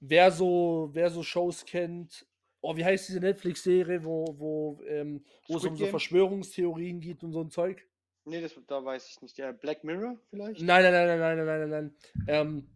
wer, 0.00 0.30
so, 0.30 0.90
wer 0.92 1.10
so 1.10 1.22
Shows 1.22 1.64
kennt, 1.64 2.26
oh, 2.60 2.76
wie 2.76 2.84
heißt 2.84 3.08
diese 3.08 3.20
Netflix-Serie, 3.20 4.04
wo, 4.04 4.34
wo, 4.38 4.82
ähm, 4.86 5.24
wo 5.48 5.56
es 5.56 5.64
um 5.64 5.76
so 5.76 5.86
Verschwörungstheorien 5.86 7.00
geht 7.00 7.22
und 7.22 7.32
so 7.32 7.40
ein 7.40 7.50
Zeug? 7.50 7.84
Nee, 8.24 8.40
das, 8.40 8.54
da 8.68 8.84
weiß 8.84 9.08
ich 9.08 9.20
nicht. 9.20 9.36
Der 9.38 9.52
Black 9.52 9.82
Mirror 9.82 10.16
vielleicht? 10.30 10.62
Nein, 10.62 10.82
nein, 10.84 10.92
nein, 10.92 11.18
nein, 11.18 11.36
nein, 11.36 11.46
nein, 11.46 11.60
nein, 11.60 11.70
nein. 11.70 11.96
Ähm, 12.28 12.68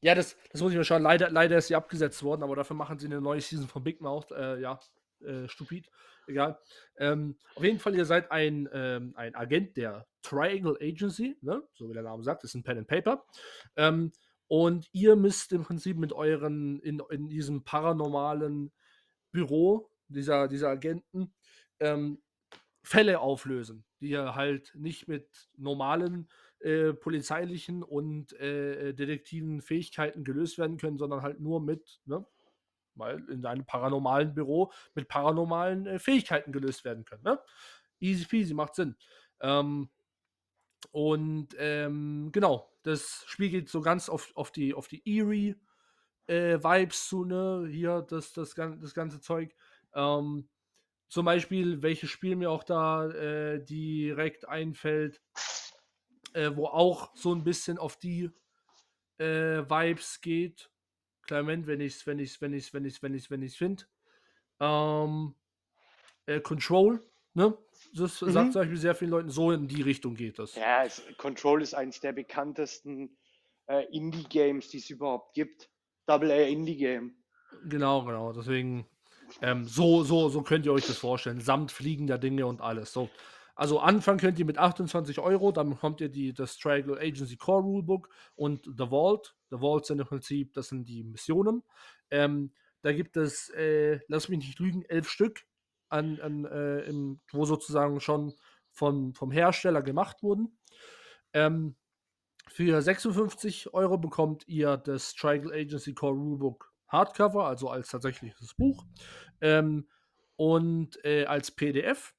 ja, 0.00 0.14
das, 0.14 0.36
das 0.52 0.60
muss 0.60 0.72
ich 0.72 0.76
mal 0.76 0.84
schauen. 0.84 1.02
Leider, 1.02 1.30
leider 1.30 1.56
ist 1.58 1.68
sie 1.68 1.74
abgesetzt 1.74 2.22
worden, 2.22 2.42
aber 2.42 2.54
dafür 2.54 2.76
machen 2.76 2.98
sie 2.98 3.06
eine 3.06 3.20
neue 3.20 3.40
Season 3.40 3.66
von 3.66 3.82
Big 3.82 4.00
Mouth. 4.00 4.30
Äh, 4.30 4.60
ja, 4.60 4.78
äh, 5.22 5.48
stupid. 5.48 5.90
Egal. 6.26 6.58
Ähm, 6.98 7.36
auf 7.54 7.64
jeden 7.64 7.78
Fall, 7.78 7.94
ihr 7.94 8.04
seid 8.04 8.30
ein, 8.30 8.68
ähm, 8.72 9.14
ein 9.16 9.34
Agent 9.34 9.76
der 9.76 10.06
Triangle 10.22 10.76
Agency, 10.80 11.36
ne? 11.40 11.62
so 11.74 11.88
wie 11.88 11.94
der 11.94 12.02
Name 12.02 12.22
sagt, 12.22 12.44
ist 12.44 12.54
ein 12.54 12.62
Pen 12.62 12.78
and 12.78 12.88
Paper. 12.88 13.24
Ähm, 13.76 14.12
und 14.46 14.88
ihr 14.92 15.16
müsst 15.16 15.52
im 15.52 15.62
Prinzip 15.62 15.96
mit 15.96 16.12
euren, 16.12 16.80
in, 16.80 17.02
in 17.10 17.28
diesem 17.28 17.64
paranormalen 17.64 18.72
Büro 19.30 19.90
dieser, 20.08 20.48
dieser 20.48 20.68
Agenten 20.68 21.34
ähm, 21.80 22.22
Fälle 22.82 23.20
auflösen, 23.20 23.84
die 24.00 24.08
ja 24.08 24.34
halt 24.34 24.72
nicht 24.74 25.08
mit 25.08 25.50
normalen 25.56 26.28
äh, 26.60 26.94
polizeilichen 26.94 27.82
und 27.82 28.32
äh, 28.34 28.94
detektiven 28.94 29.60
Fähigkeiten 29.60 30.24
gelöst 30.24 30.58
werden 30.58 30.78
können, 30.78 30.96
sondern 30.96 31.22
halt 31.22 31.40
nur 31.40 31.60
mit, 31.60 32.00
ne, 32.06 32.26
weil 32.98 33.28
in 33.30 33.44
einem 33.46 33.64
paranormalen 33.64 34.34
Büro 34.34 34.72
mit 34.94 35.08
paranormalen 35.08 35.86
äh, 35.86 35.98
Fähigkeiten 35.98 36.52
gelöst 36.52 36.84
werden 36.84 37.04
können. 37.04 37.22
Ne? 37.24 37.40
Easy 38.00 38.26
peasy, 38.26 38.54
macht 38.54 38.74
Sinn. 38.74 38.96
Ähm, 39.40 39.88
und 40.90 41.48
ähm, 41.58 42.30
genau, 42.32 42.70
das 42.82 43.24
Spiel 43.26 43.50
geht 43.50 43.68
so 43.68 43.80
ganz 43.80 44.08
auf, 44.08 44.32
auf 44.36 44.52
die, 44.52 44.74
auf 44.74 44.88
die 44.88 45.02
Eerie 45.08 45.56
äh, 46.26 46.62
Vibes 46.62 47.08
zu, 47.08 47.24
ne? 47.24 47.66
Hier 47.70 48.02
das, 48.02 48.32
das, 48.32 48.54
das 48.54 48.94
ganze 48.94 49.20
Zeug. 49.20 49.54
Ähm, 49.94 50.48
zum 51.08 51.24
Beispiel, 51.24 51.82
welches 51.82 52.10
Spiel 52.10 52.36
mir 52.36 52.50
auch 52.50 52.64
da 52.64 53.08
äh, 53.08 53.64
direkt 53.64 54.46
einfällt, 54.46 55.22
äh, 56.34 56.50
wo 56.54 56.66
auch 56.66 57.14
so 57.16 57.34
ein 57.34 57.44
bisschen 57.44 57.78
auf 57.78 57.96
die 57.96 58.30
äh, 59.18 59.68
Vibes 59.68 60.20
geht. 60.20 60.70
Moment, 61.30 61.66
wenn 61.66 61.80
ich 61.80 61.94
es, 61.94 62.06
wenn 62.06 62.18
ich's, 62.18 62.40
wenn 62.40 62.52
ich's, 62.52 62.72
wenn 62.72 62.84
ich's, 62.84 63.02
wenn 63.02 63.14
ich's, 63.14 63.30
wenn 63.30 63.42
ich's 63.42 63.56
finde. 63.56 63.84
Ähm, 64.60 65.34
äh, 66.26 66.40
Control, 66.40 67.02
ne? 67.34 67.56
Das 67.94 68.20
mhm. 68.20 68.30
sagt 68.30 68.52
zum 68.52 68.62
Beispiel 68.62 68.76
sehr 68.76 68.94
vielen 68.94 69.10
Leuten, 69.10 69.30
so 69.30 69.52
in 69.52 69.68
die 69.68 69.82
Richtung 69.82 70.14
geht 70.14 70.38
das. 70.38 70.54
Ja, 70.54 70.84
es, 70.84 71.02
Control 71.16 71.62
ist 71.62 71.74
eines 71.74 72.00
der 72.00 72.12
bekanntesten 72.12 73.16
äh, 73.66 73.84
Indie-Games, 73.92 74.68
die 74.68 74.78
es 74.78 74.90
überhaupt 74.90 75.34
gibt. 75.34 75.70
Double 76.06 76.30
A 76.30 76.42
Indie 76.42 76.76
Game. 76.76 77.14
Genau, 77.64 78.04
genau. 78.04 78.32
Deswegen, 78.32 78.86
ähm, 79.42 79.64
so, 79.64 80.02
so, 80.04 80.28
so 80.28 80.42
könnt 80.42 80.66
ihr 80.66 80.72
euch 80.72 80.86
das 80.86 80.98
vorstellen. 80.98 81.40
Samt 81.40 81.70
fliegender 81.70 82.18
Dinge 82.18 82.46
und 82.46 82.60
alles. 82.60 82.92
So. 82.92 83.08
Also 83.58 83.80
anfangen 83.80 84.20
könnt 84.20 84.38
ihr 84.38 84.44
mit 84.44 84.56
28 84.56 85.18
Euro, 85.18 85.50
dann 85.50 85.70
bekommt 85.70 86.00
ihr 86.00 86.08
die, 86.08 86.32
das 86.32 86.58
Triangle 86.58 86.96
Agency 86.96 87.36
Core 87.36 87.64
Rulebook 87.64 88.08
und 88.36 88.66
The 88.66 88.86
Vault. 88.86 89.34
The 89.50 89.58
Vault 89.58 89.84
sind 89.84 89.98
im 89.98 90.06
Prinzip, 90.06 90.52
das 90.52 90.68
sind 90.68 90.88
die 90.88 91.02
Missionen. 91.02 91.64
Ähm, 92.12 92.52
da 92.82 92.92
gibt 92.92 93.16
es, 93.16 93.48
äh, 93.50 93.98
lass 94.06 94.28
mich 94.28 94.38
nicht 94.38 94.60
lügen, 94.60 94.84
elf 94.84 95.08
Stück, 95.08 95.44
an, 95.88 96.20
an, 96.20 96.44
äh, 96.44 96.82
im, 96.82 97.20
wo 97.32 97.46
sozusagen 97.46 97.98
schon 97.98 98.32
von, 98.70 99.12
vom 99.14 99.32
Hersteller 99.32 99.82
gemacht 99.82 100.22
wurden. 100.22 100.56
Ähm, 101.32 101.74
für 102.46 102.80
56 102.80 103.74
Euro 103.74 103.98
bekommt 103.98 104.46
ihr 104.46 104.76
das 104.76 105.14
Triangle 105.14 105.52
Agency 105.52 105.94
Core 105.94 106.14
Rulebook 106.14 106.72
Hardcover, 106.86 107.48
also 107.48 107.70
als 107.70 107.88
tatsächliches 107.88 108.54
Buch. 108.54 108.86
Ähm, 109.40 109.88
und 110.36 111.04
äh, 111.04 111.24
als 111.24 111.50
PDF. 111.50 112.14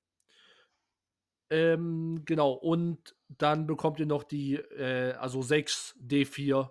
Ähm, 1.50 2.24
genau, 2.26 2.52
und 2.52 3.16
dann 3.28 3.66
bekommt 3.66 4.00
ihr 4.00 4.06
noch 4.06 4.24
die, 4.24 4.56
äh, 4.56 5.14
also 5.14 5.42
6 5.42 5.98
D4 6.00 6.70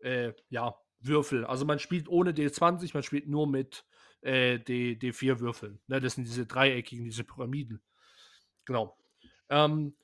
äh, 0.00 0.32
ja, 0.50 0.76
Würfel. 1.00 1.44
Also 1.44 1.64
man 1.64 1.78
spielt 1.78 2.08
ohne 2.08 2.32
D20, 2.32 2.90
man 2.94 3.02
spielt 3.02 3.28
nur 3.28 3.48
mit 3.48 3.84
äh, 4.20 4.58
D, 4.58 4.92
D4 4.92 5.40
Würfeln. 5.40 5.80
Ne, 5.86 6.00
das 6.00 6.14
sind 6.14 6.26
diese 6.26 6.46
dreieckigen, 6.46 7.04
diese 7.04 7.24
Pyramiden. 7.24 7.82
Genau. 8.64 8.96
Ähm, 9.48 9.96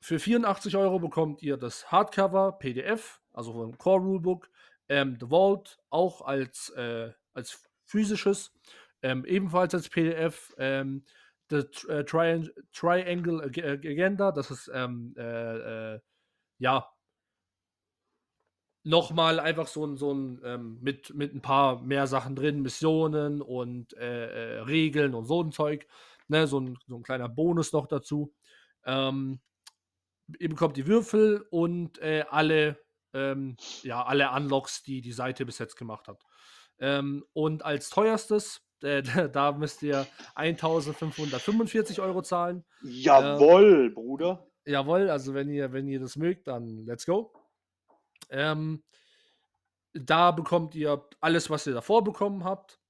für 0.00 0.18
84 0.18 0.76
Euro 0.76 0.98
bekommt 0.98 1.42
ihr 1.42 1.56
das 1.56 1.90
Hardcover 1.90 2.52
PDF, 2.58 3.20
also 3.32 3.52
vom 3.52 3.78
Core 3.78 4.02
Rulebook, 4.02 4.50
ähm, 4.88 5.16
The 5.18 5.26
Vault 5.26 5.78
auch 5.90 6.20
als, 6.20 6.68
äh, 6.70 7.12
als 7.32 7.62
physisches, 7.84 8.52
ähm, 9.02 9.24
ebenfalls 9.24 9.74
als 9.74 9.88
PDF. 9.88 10.52
The 11.50 11.58
äh, 11.88 12.04
Tri 12.04 12.48
Triangle 12.72 13.42
Agenda, 13.42 14.32
das 14.32 14.50
ist 14.50 14.70
ähm, 14.72 15.14
äh, 15.16 15.94
äh, 15.94 16.00
ja 16.58 16.88
nochmal 18.84 19.40
einfach 19.40 19.66
so 19.66 19.84
ein, 19.86 19.96
so 19.96 20.12
ein 20.12 20.40
ähm, 20.44 20.78
mit, 20.80 21.14
mit 21.14 21.34
ein 21.34 21.42
paar 21.42 21.82
mehr 21.82 22.06
Sachen 22.06 22.36
drin, 22.36 22.62
Missionen 22.62 23.40
und 23.42 23.94
äh, 23.94 24.58
äh, 24.58 24.60
Regeln 24.60 25.14
und 25.14 25.24
so 25.24 25.42
ein 25.42 25.52
Zeug. 25.52 25.86
Ne, 26.28 26.46
so, 26.46 26.60
ein, 26.60 26.78
so 26.86 26.96
ein 26.96 27.02
kleiner 27.02 27.28
Bonus 27.28 27.72
noch 27.72 27.86
dazu. 27.86 28.34
Ähm, 28.84 29.40
ihr 30.38 30.48
bekommt 30.48 30.76
die 30.76 30.86
Würfel 30.86 31.46
und 31.50 31.98
äh, 31.98 32.24
alle, 32.30 32.78
ähm, 33.12 33.56
ja, 33.82 34.04
alle 34.04 34.30
Unlocks, 34.30 34.82
die 34.82 35.00
die 35.00 35.12
Seite 35.12 35.44
bis 35.44 35.58
jetzt 35.58 35.76
gemacht 35.76 36.08
hat. 36.08 36.22
Ähm, 36.78 37.24
und 37.32 37.64
als 37.64 37.90
teuerstes, 37.90 38.62
äh, 38.84 39.02
da 39.32 39.52
müsst 39.52 39.82
ihr 39.82 40.06
1545 40.34 42.00
Euro 42.00 42.22
zahlen. 42.22 42.64
Jawoll, 42.82 43.86
ähm, 43.86 43.94
Bruder. 43.94 44.46
Jawoll, 44.66 45.10
also 45.10 45.34
wenn 45.34 45.50
ihr, 45.50 45.72
wenn 45.72 45.88
ihr 45.88 46.00
das 46.00 46.16
mögt, 46.16 46.46
dann 46.46 46.86
let's 46.86 47.06
go. 47.06 47.32
Ähm, 48.30 48.82
da 49.92 50.30
bekommt 50.30 50.74
ihr 50.74 51.06
alles, 51.20 51.50
was 51.50 51.66
ihr 51.66 51.74
davor 51.74 52.02
bekommen 52.02 52.44
habt. 52.44 52.80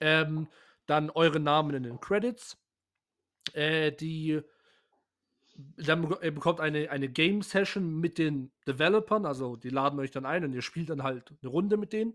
Ähm, 0.00 0.48
dann 0.86 1.10
eure 1.10 1.40
Namen 1.40 1.74
in 1.74 1.82
den 1.82 2.00
Credits. 2.00 2.58
Äh, 3.54 3.92
die 3.92 4.40
dann 5.76 6.08
bekommt 6.08 6.60
eine, 6.60 6.90
eine 6.90 7.08
Game 7.08 7.42
Session 7.42 8.00
mit 8.00 8.18
den 8.18 8.52
Developern, 8.66 9.26
also 9.26 9.56
die 9.56 9.68
laden 9.68 9.98
euch 9.98 10.10
dann 10.10 10.26
ein 10.26 10.44
und 10.44 10.52
ihr 10.54 10.62
spielt 10.62 10.90
dann 10.90 11.02
halt 11.02 11.34
eine 11.42 11.50
Runde 11.50 11.76
mit 11.76 11.92
denen. 11.92 12.14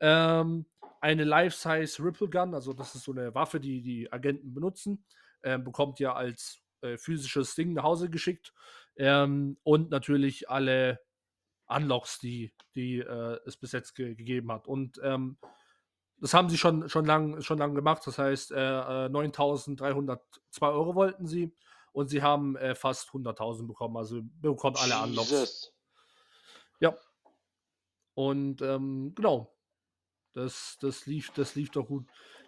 Ähm, 0.00 0.66
eine 1.04 1.24
Life-Size 1.24 2.02
Ripple 2.02 2.30
Gun, 2.30 2.54
also 2.54 2.72
das 2.72 2.94
ist 2.94 3.04
so 3.04 3.12
eine 3.12 3.34
Waffe, 3.34 3.60
die 3.60 3.82
die 3.82 4.10
Agenten 4.10 4.54
benutzen, 4.54 5.04
ähm, 5.42 5.62
bekommt 5.62 6.00
ihr 6.00 6.16
als 6.16 6.62
äh, 6.80 6.96
physisches 6.96 7.54
Ding 7.54 7.74
nach 7.74 7.82
Hause 7.82 8.08
geschickt. 8.08 8.54
Ähm, 8.96 9.58
und 9.64 9.90
natürlich 9.90 10.48
alle 10.48 10.98
Unlocks, 11.66 12.20
die, 12.20 12.54
die 12.74 13.00
äh, 13.00 13.38
es 13.44 13.58
bis 13.58 13.72
jetzt 13.72 13.94
ge 13.94 14.14
gegeben 14.14 14.50
hat. 14.50 14.66
Und 14.66 14.98
ähm, 15.02 15.36
das 16.20 16.32
haben 16.32 16.48
sie 16.48 16.56
schon, 16.56 16.88
schon 16.88 17.04
lange 17.04 17.42
schon 17.42 17.58
lang 17.58 17.74
gemacht. 17.74 18.06
Das 18.06 18.16
heißt, 18.16 18.52
äh, 18.52 18.54
9.302 18.54 19.82
äh, 19.82 20.64
Euro 20.64 20.94
wollten 20.94 21.26
sie 21.26 21.54
und 21.92 22.08
sie 22.08 22.22
haben 22.22 22.56
äh, 22.56 22.74
fast 22.74 23.10
100.000 23.10 23.66
bekommen. 23.66 23.98
Also 23.98 24.22
bekommt 24.40 24.80
alle 24.80 25.02
Unlocks. 25.02 25.70
Ja. 26.80 26.96
Und 28.14 28.62
ähm, 28.62 29.12
genau. 29.14 29.53
Das, 30.34 30.76
das, 30.80 31.06
lief, 31.06 31.30
das 31.30 31.54
lief 31.54 31.70
doch 31.70 31.86
gut. 31.86 32.06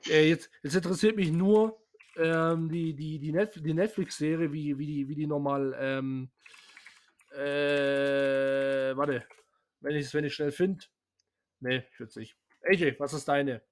Äh, 0.09 0.29
jetzt, 0.29 0.51
jetzt 0.63 0.75
interessiert 0.75 1.17
mich 1.17 1.31
nur 1.31 1.81
ähm, 2.17 2.69
die, 2.69 2.95
die, 2.95 3.19
die, 3.19 3.33
Netf 3.33 3.61
die 3.63 3.75
Netflix-Serie, 3.75 4.53
wie, 4.53 4.77
wie, 4.79 4.87
die, 4.87 5.09
wie 5.09 5.15
die 5.15 5.27
normal. 5.27 5.77
Ähm, 5.79 6.31
äh, 7.33 8.97
warte. 8.97 9.27
wenn 9.81 9.97
ich 9.97 10.07
es 10.07 10.15
wenn 10.15 10.25
ich 10.25 10.35
schnell 10.35 10.53
finde. 10.53 10.85
Nee, 11.61 11.85
ich 11.93 12.01
würde 12.01 12.11
es 12.11 12.17
nicht. 12.17 12.37
AJ, 12.63 12.97
was 12.99 13.13
ist 13.13 13.29
deine? 13.29 13.63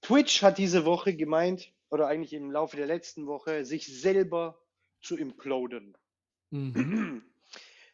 Twitch 0.00 0.42
hat 0.42 0.58
diese 0.58 0.84
Woche 0.84 1.14
gemeint, 1.14 1.72
oder 1.90 2.06
eigentlich 2.06 2.32
im 2.32 2.50
Laufe 2.50 2.76
der 2.76 2.86
letzten 2.86 3.26
Woche, 3.26 3.64
sich 3.64 3.86
selber 3.86 4.58
zu 5.02 5.16
imploden. 5.16 5.96
Mhm. 6.50 7.22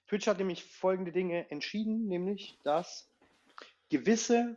Twitch 0.06 0.26
hat 0.28 0.38
nämlich 0.38 0.64
folgende 0.64 1.12
Dinge 1.12 1.50
entschieden, 1.50 2.06
nämlich, 2.06 2.58
dass 2.62 3.10
gewisse 3.90 4.56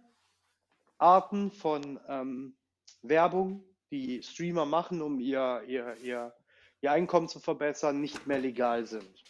Arten 1.00 1.51
von 1.51 2.00
ähm, 2.08 2.56
Werbung, 3.01 3.63
die 3.91 4.22
Streamer 4.22 4.65
machen, 4.65 5.01
um 5.01 5.20
ihr, 5.20 5.63
ihr, 5.68 5.96
ihr, 6.03 6.34
ihr 6.82 6.91
Einkommen 6.91 7.27
zu 7.27 7.39
verbessern, 7.39 8.00
nicht 8.00 8.27
mehr 8.27 8.39
legal 8.39 8.86
sind. 8.86 9.24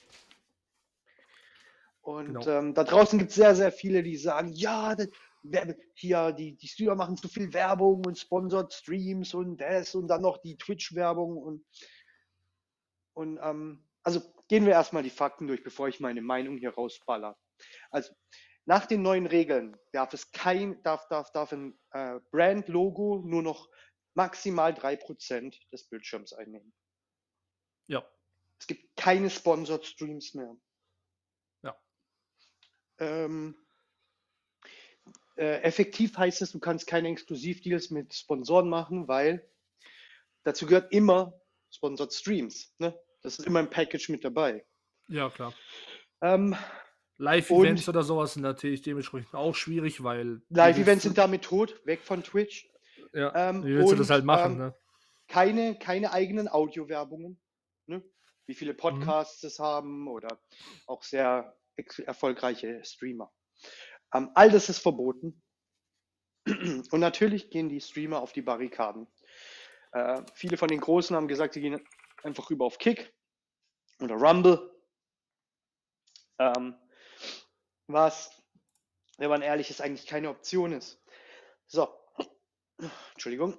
Und 2.02 2.26
genau. 2.26 2.48
ähm, 2.48 2.74
da 2.74 2.84
draußen 2.84 3.20
gibt 3.20 3.30
es 3.30 3.36
sehr, 3.36 3.56
sehr 3.56 3.72
viele, 3.72 4.04
die 4.04 4.18
sagen, 4.18 4.52
ja, 4.54 4.96
das, 4.96 5.10
hier 5.94 6.32
die, 6.32 6.58
die 6.58 6.68
Streamer 6.68 6.96
machen 6.96 7.18
zu 7.18 7.28
viel 7.28 7.54
Werbung 7.54 8.06
und 8.06 8.18
sponsert 8.18 8.74
Streams 8.74 9.34
und 9.34 9.58
das 9.58 9.96
und 9.96 10.08
dann 10.08 10.22
noch 10.22 10.38
die 10.40 10.58
Twitch-Werbung 10.58 11.38
und, 11.38 11.66
und 13.14 13.40
ähm, 13.42 13.84
also 14.04 14.22
gehen 14.48 14.66
wir 14.66 14.74
erstmal 14.74 15.04
die 15.04 15.10
Fakten 15.10 15.48
durch, 15.48 15.64
bevor 15.64 15.88
ich 15.88 16.00
meine 16.00 16.22
Meinung 16.22 16.58
hier 16.58 16.74
rausballer. 16.74 17.38
Also 17.92 18.12
nach 18.70 18.86
den 18.86 19.02
neuen 19.02 19.26
Regeln 19.26 19.76
darf 19.94 20.14
es 20.14 20.32
kein, 20.32 20.82
darf, 20.84 21.08
darf, 21.08 21.32
darf 21.32 21.52
ein 21.52 21.76
äh, 21.90 22.20
Brand-Logo 22.30 23.24
nur 23.26 23.42
noch 23.42 23.68
maximal 24.14 24.74
3% 24.74 25.60
des 25.72 25.90
Bildschirms 25.90 26.34
einnehmen. 26.34 26.72
Ja. 27.88 28.08
Es 28.60 28.68
gibt 28.68 28.96
keine 28.96 29.32
Sponsored 29.32 29.84
Streams 29.84 30.36
mehr. 30.36 30.56
Ja. 31.64 31.82
Ähm, 33.00 33.56
äh, 35.36 35.62
effektiv 35.64 36.16
heißt 36.16 36.44
es, 36.44 36.52
du 36.52 36.60
kannst 36.60 36.86
keine 36.86 37.10
Exklusivdeals 37.10 37.90
mit 37.90 38.14
Sponsoren 38.14 38.70
machen, 38.70 39.08
weil 39.08 39.52
dazu 40.44 40.68
gehört 40.68 40.94
immer 40.94 41.34
Sponsored 41.72 42.14
Streams. 42.14 42.76
Ne? 42.78 42.96
Das 43.24 43.40
ist 43.40 43.48
immer 43.48 43.62
im 43.62 43.70
Package 43.72 44.10
mit 44.10 44.24
dabei. 44.24 44.64
Ja, 45.08 45.32
klar. 45.32 45.56
Ähm, 46.22 46.56
Live-Events 47.20 47.88
oder 47.90 48.02
sowas 48.02 48.34
sind 48.34 48.44
natürlich 48.44 48.82
dementsprechend 48.82 49.36
auch 49.36 49.54
schwierig, 49.54 50.04
weil. 50.04 50.42
Live-Events 50.50 51.04
sind 51.04 51.18
damit 51.18 51.44
tot, 51.44 51.80
weg 51.86 52.02
von 52.02 52.24
Twitch. 52.24 52.70
Ja, 53.14 53.50
ähm, 53.50 53.64
wie 53.64 53.76
willst 53.76 53.90
und, 53.90 53.98
du 53.98 54.04
das 54.04 54.10
halt 54.10 54.26
machen, 54.26 54.54
ähm, 54.54 54.58
ne? 54.58 54.76
Keine, 55.28 55.78
keine 55.78 56.12
eigenen 56.12 56.48
Audiowerbungen. 56.48 57.40
Ne? 57.88 58.04
Wie 58.46 58.56
viele 58.56 58.74
mhm. 58.74 58.78
Podcasts 58.78 59.44
mhm. 59.44 59.48
es 59.48 59.60
haben 59.60 60.08
oder 60.08 60.40
auch 60.88 61.04
sehr 61.04 61.56
erfolgreiche 62.06 62.84
Streamer. 62.84 63.32
Ähm, 64.14 64.32
all 64.34 64.50
das 64.50 64.70
ist 64.70 64.80
verboten. 64.80 65.42
Und 66.46 67.00
natürlich 67.00 67.50
gehen 67.50 67.70
die 67.70 67.82
Streamer 67.82 68.22
auf 68.22 68.32
die 68.32 68.42
Barrikaden. 68.42 69.08
Äh, 69.92 70.22
viele 70.34 70.58
von 70.58 70.70
den 70.70 70.80
Großen 70.80 71.16
haben 71.16 71.28
gesagt, 71.28 71.54
sie 71.54 71.62
gehen 71.62 71.82
einfach 72.24 72.50
rüber 72.50 72.66
auf 72.66 72.78
Kick 72.78 73.14
oder 74.02 74.16
Rumble. 74.16 74.72
Ähm, 76.40 76.76
was, 77.90 78.32
wenn 79.18 79.30
man 79.30 79.42
ehrlich 79.42 79.70
ist, 79.70 79.82
eigentlich 79.82 80.08
keine 80.08 80.30
Option 80.30 80.72
ist. 80.72 81.02
So, 81.68 81.90
Entschuldigung. 83.14 83.58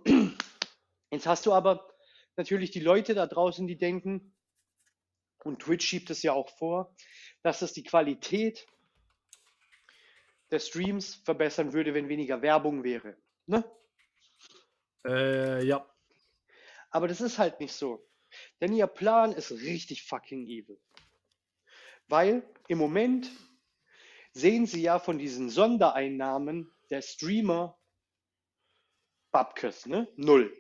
Jetzt 1.11 1.27
hast 1.27 1.45
du 1.47 1.53
aber 1.53 1.93
natürlich 2.37 2.71
die 2.71 2.81
Leute 2.81 3.15
da 3.15 3.27
draußen, 3.27 3.67
die 3.67 3.77
denken, 3.77 4.35
und 5.43 5.61
Twitch 5.61 5.87
schiebt 5.87 6.11
es 6.11 6.23
ja 6.23 6.33
auch 6.33 6.49
vor, 6.51 6.95
dass 7.43 7.63
es 7.63 7.73
die 7.73 7.83
Qualität 7.83 8.67
der 10.51 10.59
Streams 10.59 11.15
verbessern 11.15 11.73
würde, 11.73 11.95
wenn 11.95 12.09
weniger 12.09 12.43
Werbung 12.43 12.85
wäre. 12.85 13.17
Ne? 13.47 13.65
Äh, 15.07 15.65
ja. 15.65 15.89
Aber 16.91 17.09
das 17.09 17.21
ist 17.21 17.39
halt 17.39 17.61
nicht 17.61 17.73
so. 17.73 18.07
Denn 18.61 18.73
ihr 18.73 18.87
Plan 18.87 19.33
ist 19.33 19.51
richtig 19.51 20.05
fucking 20.05 20.47
evil. 20.47 20.79
Weil 22.09 22.43
im 22.69 22.79
Moment 22.79 23.31
sehen 24.33 24.67
sie 24.67 24.83
ja 24.83 24.99
von 24.99 25.19
diesen 25.19 25.51
Sondereinnahmen 25.51 26.71
der 26.91 27.03
Streamer 27.03 27.79
Babkes, 29.33 29.87
ne? 29.87 30.09
Null. 30.17 30.53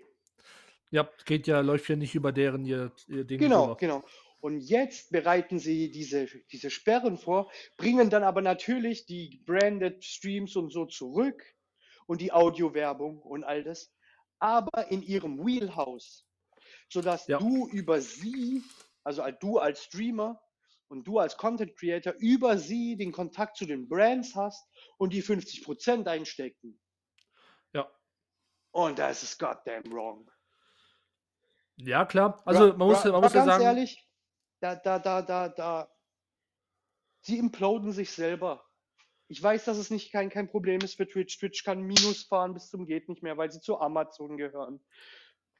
Ja, 0.90 1.08
geht 1.24 1.46
ja, 1.46 1.60
läuft 1.60 1.88
ja 1.88 1.96
nicht 1.96 2.14
über 2.14 2.32
deren 2.32 2.64
ihr, 2.64 2.92
ihr 3.08 3.24
Ding. 3.24 3.38
Genau, 3.38 3.66
drüber. 3.66 3.76
genau. 3.76 4.04
Und 4.40 4.60
jetzt 4.60 5.12
bereiten 5.12 5.58
sie 5.58 5.90
diese, 5.90 6.26
diese 6.50 6.70
Sperren 6.70 7.18
vor, 7.18 7.50
bringen 7.76 8.10
dann 8.10 8.24
aber 8.24 8.40
natürlich 8.40 9.06
die 9.06 9.42
branded 9.44 10.02
Streams 10.02 10.56
und 10.56 10.70
so 10.70 10.86
zurück 10.86 11.42
und 12.06 12.20
die 12.20 12.32
Audiowerbung 12.32 13.20
und 13.20 13.44
all 13.44 13.62
das, 13.62 13.92
aber 14.38 14.90
in 14.90 15.02
ihrem 15.02 15.44
Wheelhouse, 15.44 16.26
sodass 16.88 17.26
ja. 17.26 17.38
du 17.38 17.68
über 17.68 18.00
sie, 18.00 18.62
also 19.04 19.22
du 19.40 19.58
als 19.58 19.84
Streamer 19.84 20.40
und 20.90 21.04
du 21.04 21.18
als 21.18 21.36
Content 21.36 21.76
Creator 21.76 22.14
über 22.18 22.58
sie 22.58 22.96
den 22.96 23.12
Kontakt 23.12 23.56
zu 23.56 23.64
den 23.64 23.88
Brands 23.88 24.34
hast 24.34 24.68
und 24.98 25.12
die 25.12 25.22
50% 25.22 26.06
einstecken. 26.06 26.80
Ja. 27.72 27.88
Und 28.72 28.98
das 28.98 29.22
ist 29.22 29.38
goddamn 29.38 29.84
wrong. 29.92 30.28
Ja, 31.76 32.04
klar. 32.04 32.42
Also 32.44 32.76
man 32.76 32.88
muss, 32.88 33.04
man 33.04 33.20
muss 33.20 33.32
ja 33.32 33.44
sagen. 33.44 33.62
ehrlich, 33.62 34.08
da, 34.60 34.74
da, 34.74 34.98
da, 34.98 35.22
da, 35.22 35.48
da. 35.48 35.90
Sie 37.22 37.38
imploden 37.38 37.92
sich 37.92 38.10
selber. 38.10 38.64
Ich 39.28 39.40
weiß, 39.40 39.66
dass 39.66 39.78
es 39.78 39.90
nicht 39.90 40.10
kein, 40.10 40.28
kein 40.28 40.48
Problem 40.48 40.80
ist 40.80 40.96
für 40.96 41.08
Twitch. 41.08 41.38
Twitch 41.38 41.62
kann 41.62 41.82
Minus 41.82 42.24
fahren 42.24 42.52
bis 42.52 42.68
zum 42.68 42.86
geht 42.86 43.08
nicht 43.08 43.22
mehr, 43.22 43.36
weil 43.36 43.52
sie 43.52 43.60
zu 43.60 43.78
Amazon 43.78 44.36
gehören. 44.36 44.84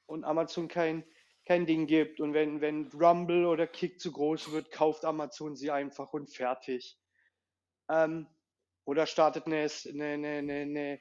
Und 0.07 0.25
Amazon 0.25 0.67
kein, 0.67 1.05
kein 1.51 1.67
Ding 1.67 1.89
gibt. 1.89 2.21
Und 2.21 2.33
wenn, 2.33 2.61
wenn 2.61 2.87
Rumble 2.93 3.45
oder 3.45 3.67
Kick 3.67 4.01
zu 4.01 4.13
groß 4.13 4.53
wird, 4.53 4.71
kauft 4.71 5.05
Amazon 5.05 5.57
sie 5.57 5.73
einfach 5.73 6.13
und 6.13 6.33
fertig. 6.33 6.97
Ähm, 7.89 8.29
oder 8.85 9.05
startet 9.05 9.47
eine, 9.47 9.69
eine, 9.89 10.29
eine, 10.29 11.01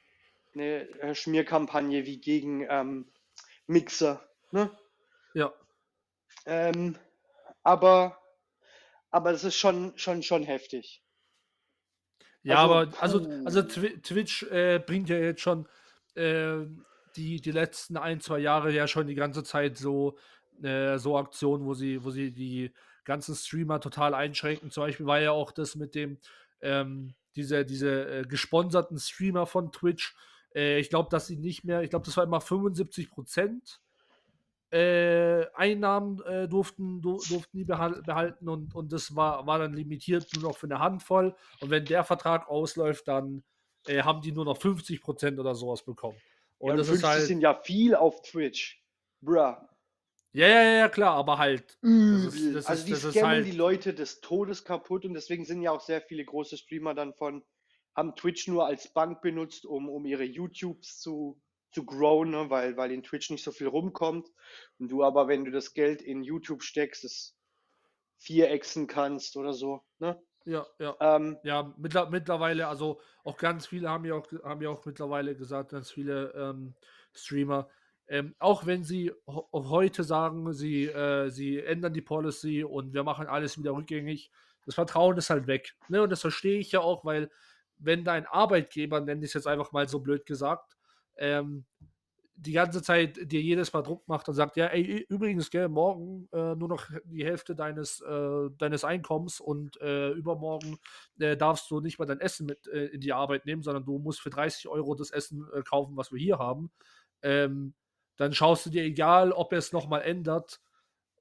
eine, 0.54 0.88
eine 1.00 1.14
Schmierkampagne 1.14 2.04
wie 2.04 2.20
gegen 2.20 2.66
ähm, 2.68 3.12
Mixer. 3.68 4.28
Ne? 4.50 4.76
Ja. 5.34 5.54
Ähm, 6.46 6.98
aber, 7.62 8.20
aber 9.12 9.30
es 9.30 9.44
ist 9.44 9.54
schon, 9.54 9.96
schon, 9.96 10.24
schon 10.24 10.42
heftig. 10.42 11.04
Ja, 12.42 12.56
also, 12.62 12.74
aber 12.74 13.00
also, 13.00 13.44
also 13.44 13.62
Twitch 13.62 14.42
äh, 14.50 14.80
bringt 14.84 15.10
ja 15.10 15.16
jetzt 15.16 15.42
schon 15.42 15.68
äh, 16.16 16.66
die, 17.14 17.40
die 17.40 17.52
letzten 17.52 17.96
ein, 17.96 18.20
zwei 18.20 18.40
Jahre 18.40 18.72
ja 18.72 18.88
schon 18.88 19.06
die 19.06 19.14
ganze 19.14 19.44
Zeit 19.44 19.78
so, 19.78 20.18
äh, 20.62 20.98
so 20.98 21.16
Aktionen, 21.16 21.64
wo 21.64 21.74
sie, 21.74 22.02
wo 22.04 22.10
sie 22.10 22.32
die 22.32 22.72
ganzen 23.04 23.34
Streamer 23.34 23.80
total 23.80 24.14
einschränken. 24.14 24.70
Zum 24.70 24.84
Beispiel 24.84 25.06
war 25.06 25.20
ja 25.20 25.32
auch 25.32 25.52
das 25.52 25.74
mit 25.76 25.94
dem, 25.94 26.18
ähm, 26.60 27.14
diese, 27.36 27.64
diese 27.64 28.20
äh, 28.20 28.22
gesponserten 28.22 28.98
Streamer 28.98 29.46
von 29.46 29.72
Twitch. 29.72 30.14
Äh, 30.54 30.78
ich 30.80 30.90
glaube, 30.90 31.08
dass 31.10 31.26
sie 31.26 31.36
nicht 31.36 31.64
mehr, 31.64 31.82
ich 31.82 31.90
glaube, 31.90 32.06
das 32.06 32.16
war 32.16 32.24
immer 32.24 32.40
75 32.40 33.10
Prozent 33.10 33.80
äh, 34.70 35.46
Einnahmen 35.54 36.22
äh, 36.22 36.48
durften, 36.48 37.02
du, 37.02 37.20
durften 37.28 37.58
die 37.58 37.64
behalten 37.64 38.48
und, 38.48 38.74
und 38.74 38.92
das 38.92 39.16
war, 39.16 39.46
war 39.46 39.58
dann 39.58 39.72
limitiert 39.72 40.28
nur 40.34 40.44
noch 40.44 40.58
für 40.58 40.66
eine 40.66 40.78
Handvoll. 40.78 41.34
Und 41.60 41.70
wenn 41.70 41.84
der 41.84 42.04
Vertrag 42.04 42.48
ausläuft, 42.48 43.08
dann 43.08 43.42
äh, 43.86 44.02
haben 44.02 44.20
die 44.20 44.32
nur 44.32 44.44
noch 44.44 44.58
50% 44.58 45.38
oder 45.38 45.54
sowas 45.54 45.82
bekommen. 45.82 46.18
Und 46.58 46.70
ja, 46.70 46.76
das 46.76 46.88
50 46.88 47.04
ist 47.04 47.10
halt, 47.10 47.26
sind 47.26 47.40
ja 47.40 47.54
viel 47.54 47.94
auf 47.94 48.22
Twitch. 48.22 48.84
Bruh. 49.20 49.56
Ja, 50.32 50.46
ja, 50.46 50.62
ja, 50.62 50.88
klar, 50.88 51.16
aber 51.16 51.38
halt. 51.38 51.76
Das 51.82 52.34
ist, 52.34 52.54
das 52.54 52.66
also 52.66 52.92
ist, 52.92 53.04
die 53.04 53.10
scammen 53.10 53.30
halt, 53.30 53.46
die 53.46 53.50
Leute 53.52 53.94
des 53.94 54.20
Todes 54.20 54.64
kaputt 54.64 55.04
und 55.04 55.14
deswegen 55.14 55.44
sind 55.44 55.60
ja 55.62 55.72
auch 55.72 55.80
sehr 55.80 56.00
viele 56.00 56.24
große 56.24 56.56
Streamer 56.56 56.94
dann 56.94 57.14
von, 57.14 57.42
haben 57.96 58.14
Twitch 58.14 58.46
nur 58.46 58.66
als 58.66 58.92
Bank 58.92 59.22
benutzt, 59.22 59.66
um, 59.66 59.88
um 59.88 60.06
ihre 60.06 60.22
YouTubes 60.22 61.00
zu, 61.00 61.40
zu 61.72 61.84
growen, 61.84 62.30
ne? 62.30 62.48
weil, 62.48 62.76
weil 62.76 62.92
in 62.92 63.02
Twitch 63.02 63.30
nicht 63.30 63.42
so 63.42 63.50
viel 63.50 63.66
rumkommt. 63.66 64.28
Und 64.78 64.90
du 64.90 65.02
aber, 65.02 65.26
wenn 65.26 65.44
du 65.44 65.50
das 65.50 65.74
Geld 65.74 66.00
in 66.00 66.22
YouTube 66.22 66.62
steckst, 66.62 67.04
es 67.04 67.36
vierechsen 68.18 68.86
kannst 68.86 69.36
oder 69.36 69.52
so. 69.52 69.82
Ne? 69.98 70.20
Ja, 70.44 70.66
ja. 70.78 70.96
Ähm, 71.00 71.38
ja, 71.42 71.74
mittler, 71.76 72.08
mittlerweile, 72.08 72.68
also 72.68 73.00
auch 73.24 73.36
ganz 73.36 73.66
viele 73.66 73.88
haben 73.90 74.04
ja 74.04 74.14
auch, 74.14 74.30
haben 74.44 74.62
ja 74.62 74.70
auch 74.70 74.84
mittlerweile 74.84 75.34
gesagt, 75.34 75.70
ganz 75.70 75.90
viele 75.90 76.32
ähm, 76.34 76.74
Streamer, 77.14 77.68
ähm, 78.10 78.34
auch 78.40 78.66
wenn 78.66 78.82
sie 78.82 79.12
heute 79.52 80.02
sagen, 80.02 80.52
sie, 80.52 80.86
äh, 80.86 81.30
sie 81.30 81.60
ändern 81.60 81.94
die 81.94 82.02
Policy 82.02 82.64
und 82.64 82.92
wir 82.92 83.04
machen 83.04 83.28
alles 83.28 83.56
wieder 83.56 83.70
rückgängig, 83.70 84.32
das 84.66 84.74
Vertrauen 84.74 85.16
ist 85.16 85.30
halt 85.30 85.46
weg. 85.46 85.76
Ne? 85.88 86.02
Und 86.02 86.10
das 86.10 86.20
verstehe 86.20 86.58
ich 86.58 86.72
ja 86.72 86.80
auch, 86.80 87.04
weil 87.04 87.30
wenn 87.78 88.04
dein 88.04 88.26
Arbeitgeber, 88.26 89.00
nenne 89.00 89.20
ich 89.20 89.30
es 89.30 89.34
jetzt 89.34 89.46
einfach 89.46 89.70
mal 89.70 89.88
so 89.88 90.00
blöd 90.00 90.26
gesagt, 90.26 90.76
ähm, 91.18 91.66
die 92.34 92.52
ganze 92.52 92.82
Zeit 92.82 93.16
dir 93.30 93.40
jedes 93.40 93.72
Mal 93.72 93.82
Druck 93.82 94.08
macht 94.08 94.28
und 94.28 94.34
sagt, 94.34 94.56
ja, 94.56 94.66
ey, 94.66 95.06
übrigens, 95.08 95.48
gell, 95.50 95.68
morgen 95.68 96.28
äh, 96.32 96.56
nur 96.56 96.68
noch 96.68 96.86
die 97.04 97.24
Hälfte 97.24 97.54
deines, 97.54 98.00
äh, 98.00 98.50
deines 98.58 98.82
Einkommens 98.82 99.38
und 99.38 99.80
äh, 99.80 100.10
übermorgen 100.10 100.78
äh, 101.20 101.36
darfst 101.36 101.70
du 101.70 101.80
nicht 101.80 102.00
mal 102.00 102.06
dein 102.06 102.20
Essen 102.20 102.46
mit 102.46 102.66
äh, 102.66 102.86
in 102.86 103.00
die 103.02 103.12
Arbeit 103.12 103.46
nehmen, 103.46 103.62
sondern 103.62 103.84
du 103.84 103.98
musst 104.00 104.20
für 104.20 104.30
30 104.30 104.66
Euro 104.66 104.96
das 104.96 105.12
Essen 105.12 105.46
äh, 105.54 105.62
kaufen, 105.62 105.96
was 105.96 106.10
wir 106.10 106.18
hier 106.18 106.38
haben. 106.38 106.72
Ähm, 107.22 107.74
dann 108.20 108.34
schaust 108.34 108.66
du 108.66 108.70
dir, 108.70 108.82
egal 108.82 109.32
ob 109.32 109.50
er 109.52 109.58
es 109.58 109.72
nochmal 109.72 110.02
ändert, 110.02 110.60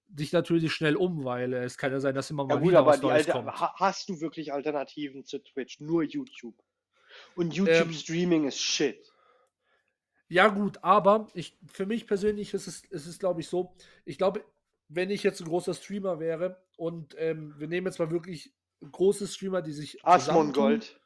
dich 0.10 0.34
natürlich 0.34 0.74
schnell 0.74 0.98
um, 0.98 1.24
weil 1.24 1.54
es 1.54 1.78
kann 1.78 1.94
ja 1.94 2.02
sein, 2.02 2.14
dass 2.14 2.30
immer 2.30 2.44
mal 2.44 2.56
ja, 2.56 2.60
gut, 2.60 2.70
wieder 2.70 2.86
was 2.86 3.02
Neues 3.02 3.26
kommt. 3.26 3.50
Hast 3.54 4.10
du 4.10 4.20
wirklich 4.20 4.52
Alternativen 4.52 5.24
zu 5.24 5.40
Twitch? 5.40 5.80
Nur 5.80 6.04
YouTube. 6.04 6.62
Und 7.38 7.56
YouTube-Streaming 7.56 8.42
ähm, 8.42 8.48
ist 8.50 8.60
shit. 8.60 9.14
Ja, 10.28 10.50
gut, 10.50 10.84
aber 10.84 11.30
ich, 11.34 11.58
für 11.72 11.86
mich 11.86 12.06
persönlich 12.06 12.54
ist 12.54 12.68
es, 12.68 12.84
ist 12.84 13.06
es 13.06 13.18
glaube 13.18 13.40
ich, 13.40 13.48
so, 13.48 13.74
ich 14.04 14.18
glaube, 14.18 14.44
wenn 14.90 15.10
ich 15.10 15.24
jetzt 15.24 15.40
ein 15.40 15.48
großer 15.48 15.74
Streamer 15.74 16.20
wäre 16.20 16.62
und 16.76 17.16
ähm, 17.18 17.56
wir 17.58 17.68
nehmen 17.68 17.88
jetzt 17.88 18.00
mal 18.00 18.12
wirklich 18.12 18.52
große 18.92 19.26
Streamer, 19.26 19.62
die 19.62 19.72
sich. 19.72 20.06
Asmongold. 20.06 21.00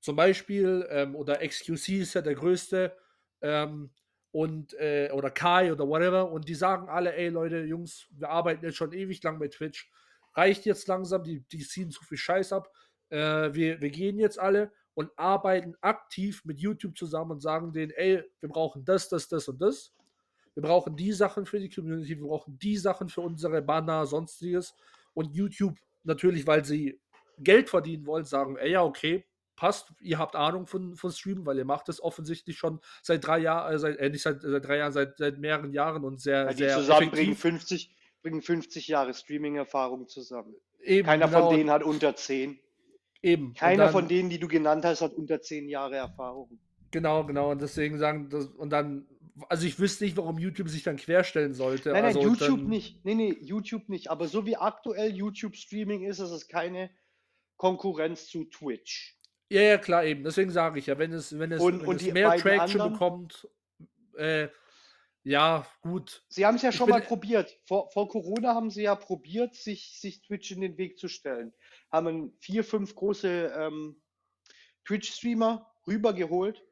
Zum 0.00 0.16
Beispiel, 0.16 0.88
ähm, 0.90 1.14
oder 1.14 1.46
XQC 1.46 2.00
ist 2.00 2.14
ja 2.14 2.22
der 2.22 2.34
größte, 2.34 2.96
ähm, 3.42 3.90
und, 4.32 4.74
äh, 4.74 5.10
oder 5.12 5.30
Kai 5.30 5.72
oder 5.72 5.88
whatever, 5.88 6.30
und 6.30 6.48
die 6.48 6.54
sagen 6.54 6.88
alle, 6.88 7.14
ey 7.14 7.28
Leute, 7.28 7.60
Jungs, 7.64 8.06
wir 8.10 8.30
arbeiten 8.30 8.64
jetzt 8.64 8.76
schon 8.76 8.92
ewig 8.92 9.22
lang 9.22 9.38
bei 9.38 9.48
Twitch, 9.48 9.90
reicht 10.34 10.64
jetzt 10.66 10.86
langsam, 10.88 11.24
die, 11.24 11.40
die 11.48 11.66
ziehen 11.66 11.90
zu 11.90 12.04
viel 12.04 12.18
Scheiß 12.18 12.52
ab, 12.52 12.70
äh, 13.10 13.52
wir, 13.52 13.80
wir 13.80 13.90
gehen 13.90 14.18
jetzt 14.18 14.38
alle 14.38 14.72
und 14.94 15.10
arbeiten 15.16 15.74
aktiv 15.80 16.44
mit 16.44 16.60
YouTube 16.60 16.96
zusammen 16.96 17.32
und 17.32 17.40
sagen 17.40 17.72
denen, 17.72 17.92
ey, 17.92 18.22
wir 18.40 18.48
brauchen 18.48 18.84
das, 18.84 19.08
das, 19.08 19.28
das 19.28 19.48
und 19.48 19.60
das. 19.60 19.92
Wir 20.54 20.62
brauchen 20.62 20.96
die 20.96 21.12
Sachen 21.12 21.46
für 21.46 21.58
die 21.58 21.70
Community, 21.70 22.18
wir 22.18 22.26
brauchen 22.26 22.58
die 22.58 22.76
Sachen 22.76 23.08
für 23.08 23.20
unsere 23.20 23.62
Banner, 23.62 24.04
sonstiges. 24.06 24.74
Und 25.14 25.34
YouTube 25.34 25.78
natürlich, 26.02 26.46
weil 26.46 26.64
sie 26.64 27.00
Geld 27.38 27.70
verdienen 27.70 28.06
wollen, 28.06 28.24
sagen, 28.24 28.56
ey, 28.56 28.72
ja, 28.72 28.82
okay, 28.82 29.24
passt, 29.60 29.92
ihr 30.00 30.18
habt 30.18 30.36
Ahnung 30.36 30.66
von, 30.66 30.96
von 30.96 31.12
Streamen, 31.12 31.44
weil 31.44 31.58
ihr 31.58 31.66
macht 31.66 31.90
es 31.90 32.02
offensichtlich 32.02 32.56
schon 32.56 32.80
seit 33.02 33.26
drei 33.26 33.40
Jahren, 33.40 33.74
äh, 33.74 33.78
seit, 33.78 33.98
äh, 33.98 34.08
nicht 34.08 34.22
seit, 34.22 34.40
seit 34.40 34.66
drei 34.66 34.78
Jahren, 34.78 34.92
seit, 34.92 35.18
seit 35.18 35.38
mehreren 35.38 35.74
Jahren 35.74 36.02
und 36.02 36.18
sehr, 36.18 36.44
ja, 36.44 36.48
die 36.48 36.56
sehr 36.56 36.76
zusammen 36.78 37.02
effektiv. 37.02 37.20
bringen 37.20 37.36
50, 37.36 37.96
bringen 38.22 38.40
50 38.40 38.88
Jahre 38.88 39.12
Streaming-Erfahrung 39.12 40.08
zusammen. 40.08 40.54
Eben, 40.82 41.06
Keiner 41.06 41.26
genau. 41.26 41.48
von 41.48 41.56
denen 41.58 41.70
hat 41.70 41.82
unter 41.82 42.16
10. 42.16 42.58
Eben. 43.20 43.52
Keiner 43.52 43.84
dann, 43.84 43.92
von 43.92 44.08
denen, 44.08 44.30
die 44.30 44.38
du 44.38 44.48
genannt 44.48 44.86
hast, 44.86 45.02
hat 45.02 45.12
unter 45.12 45.42
zehn 45.42 45.68
Jahre 45.68 45.96
Erfahrung. 45.96 46.58
Genau, 46.90 47.26
genau. 47.26 47.50
Und 47.50 47.60
deswegen 47.60 47.98
sagen, 47.98 48.30
das, 48.30 48.46
und 48.46 48.70
dann, 48.70 49.06
also 49.50 49.66
ich 49.66 49.78
wüsste 49.78 50.04
nicht, 50.04 50.16
warum 50.16 50.38
YouTube 50.38 50.70
sich 50.70 50.84
dann 50.84 50.96
querstellen 50.96 51.52
sollte. 51.52 51.90
Nein, 51.90 52.04
nein, 52.04 52.16
also 52.16 52.22
YouTube 52.22 52.60
dann, 52.60 52.68
nicht. 52.68 53.04
Nee, 53.04 53.14
nee, 53.14 53.36
YouTube 53.42 53.90
nicht. 53.90 54.10
Aber 54.10 54.26
so 54.26 54.46
wie 54.46 54.56
aktuell 54.56 55.14
YouTube-Streaming 55.14 56.02
ist, 56.04 56.18
ist 56.18 56.30
es 56.30 56.48
keine 56.48 56.88
Konkurrenz 57.58 58.26
zu 58.26 58.46
Twitch. 58.46 59.19
Ja, 59.50 59.62
ja, 59.62 59.78
klar, 59.78 60.04
eben. 60.04 60.22
Deswegen 60.22 60.50
sage 60.50 60.78
ich 60.78 60.86
ja, 60.86 60.96
wenn 60.96 61.12
es, 61.12 61.36
wenn 61.36 61.50
es, 61.50 61.60
und, 61.60 61.82
wenn 61.82 61.88
und 61.88 62.00
es 62.00 62.12
mehr 62.12 62.36
Traction 62.36 62.80
anderen, 62.80 62.92
bekommt, 62.92 63.48
äh, 64.16 64.48
ja, 65.24 65.66
gut. 65.82 66.24
Sie 66.28 66.46
haben 66.46 66.54
es 66.54 66.62
ja 66.62 66.70
schon 66.72 66.88
mal 66.88 67.02
probiert. 67.02 67.58
Vor, 67.66 67.90
vor 67.90 68.08
Corona 68.08 68.54
haben 68.54 68.70
sie 68.70 68.82
ja 68.84 68.94
probiert, 68.94 69.54
sich, 69.56 69.98
sich 70.00 70.22
Twitch 70.22 70.52
in 70.52 70.60
den 70.60 70.78
Weg 70.78 70.98
zu 70.98 71.08
stellen. 71.08 71.52
Haben 71.90 72.32
vier, 72.38 72.62
fünf 72.62 72.94
große 72.94 73.52
ähm, 73.56 74.00
Twitch-Streamer 74.86 75.70
rübergeholt, 75.86 76.64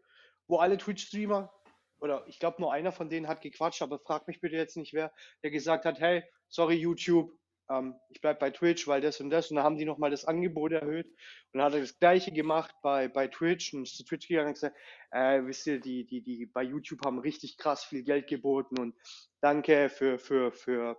wo 0.46 0.58
alle 0.58 0.78
Twitch-Streamer, 0.78 1.52
oder 2.00 2.24
ich 2.28 2.38
glaube 2.38 2.62
nur 2.62 2.72
einer 2.72 2.92
von 2.92 3.10
denen 3.10 3.26
hat 3.26 3.42
gequatscht, 3.42 3.82
aber 3.82 3.98
frag 3.98 4.28
mich 4.28 4.40
bitte 4.40 4.56
jetzt 4.56 4.76
nicht 4.76 4.94
wer, 4.94 5.12
der 5.42 5.50
gesagt 5.50 5.84
hat, 5.84 5.98
hey, 5.98 6.22
sorry 6.48 6.76
YouTube, 6.76 7.36
ähm, 7.70 7.94
ich 8.08 8.20
bleibe 8.20 8.38
bei 8.38 8.50
Twitch, 8.50 8.86
weil 8.86 9.00
das 9.00 9.20
und 9.20 9.30
das. 9.30 9.50
Und 9.50 9.56
dann 9.56 9.64
haben 9.64 9.76
die 9.76 9.84
nochmal 9.84 10.10
das 10.10 10.24
Angebot 10.24 10.72
erhöht. 10.72 11.06
Und 11.06 11.58
dann 11.58 11.62
hat 11.62 11.74
er 11.74 11.80
das 11.80 11.98
gleiche 11.98 12.32
gemacht 12.32 12.74
bei, 12.82 13.08
bei 13.08 13.28
Twitch 13.28 13.74
und 13.74 13.82
ist 13.82 13.96
zu 13.96 14.04
Twitch 14.04 14.28
gegangen 14.28 14.48
und 14.48 14.54
gesagt, 14.54 14.76
äh, 15.10 15.42
wisst 15.44 15.66
ihr, 15.66 15.80
die, 15.80 16.06
die, 16.06 16.22
die 16.22 16.46
bei 16.46 16.62
YouTube 16.62 17.04
haben 17.04 17.18
richtig 17.18 17.58
krass 17.58 17.84
viel 17.84 18.02
Geld 18.02 18.26
geboten 18.26 18.78
und 18.78 18.94
danke 19.40 19.88
für, 19.88 20.18
für, 20.18 20.52
für, 20.52 20.98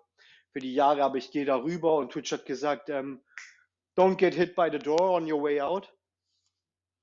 für 0.51 0.59
die 0.59 0.73
Jahre, 0.73 1.03
aber 1.03 1.17
ich 1.17 1.31
gehe 1.31 1.45
da 1.45 1.57
rüber. 1.57 1.97
Und 1.97 2.11
Twitch 2.11 2.31
hat 2.31 2.45
gesagt, 2.45 2.89
ähm, 2.89 3.23
don't 3.97 4.15
get 4.15 4.35
hit 4.35 4.55
by 4.55 4.69
the 4.71 4.79
door 4.79 5.11
on 5.11 5.31
your 5.31 5.41
way 5.41 5.61
out. 5.61 5.93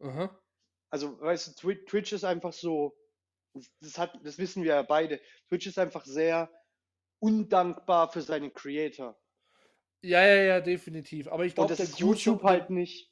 Aha. 0.00 0.38
Also, 0.90 1.20
weißt 1.20 1.62
du, 1.62 1.74
Twitch 1.85 2.12
ist 2.12 2.24
einfach 2.24 2.52
so, 2.52 2.96
das, 3.81 3.98
hat, 3.98 4.18
das 4.22 4.38
wissen 4.38 4.62
wir 4.62 4.74
ja 4.74 4.83
beide. 4.83 5.20
Twitch 5.48 5.66
ist 5.66 5.79
einfach 5.79 6.05
sehr 6.05 6.50
undankbar 7.18 8.12
für 8.12 8.20
seine 8.20 8.50
Creator. 8.50 9.18
Ja, 10.03 10.25
ja, 10.25 10.43
ja, 10.43 10.61
definitiv. 10.61 11.29
Aber 11.29 11.45
ich 11.45 11.55
glaube, 11.55 11.75
das 11.75 11.81
ist 11.81 11.99
YouTube 11.99 12.43
halt 12.43 12.71
nicht. 12.71 13.11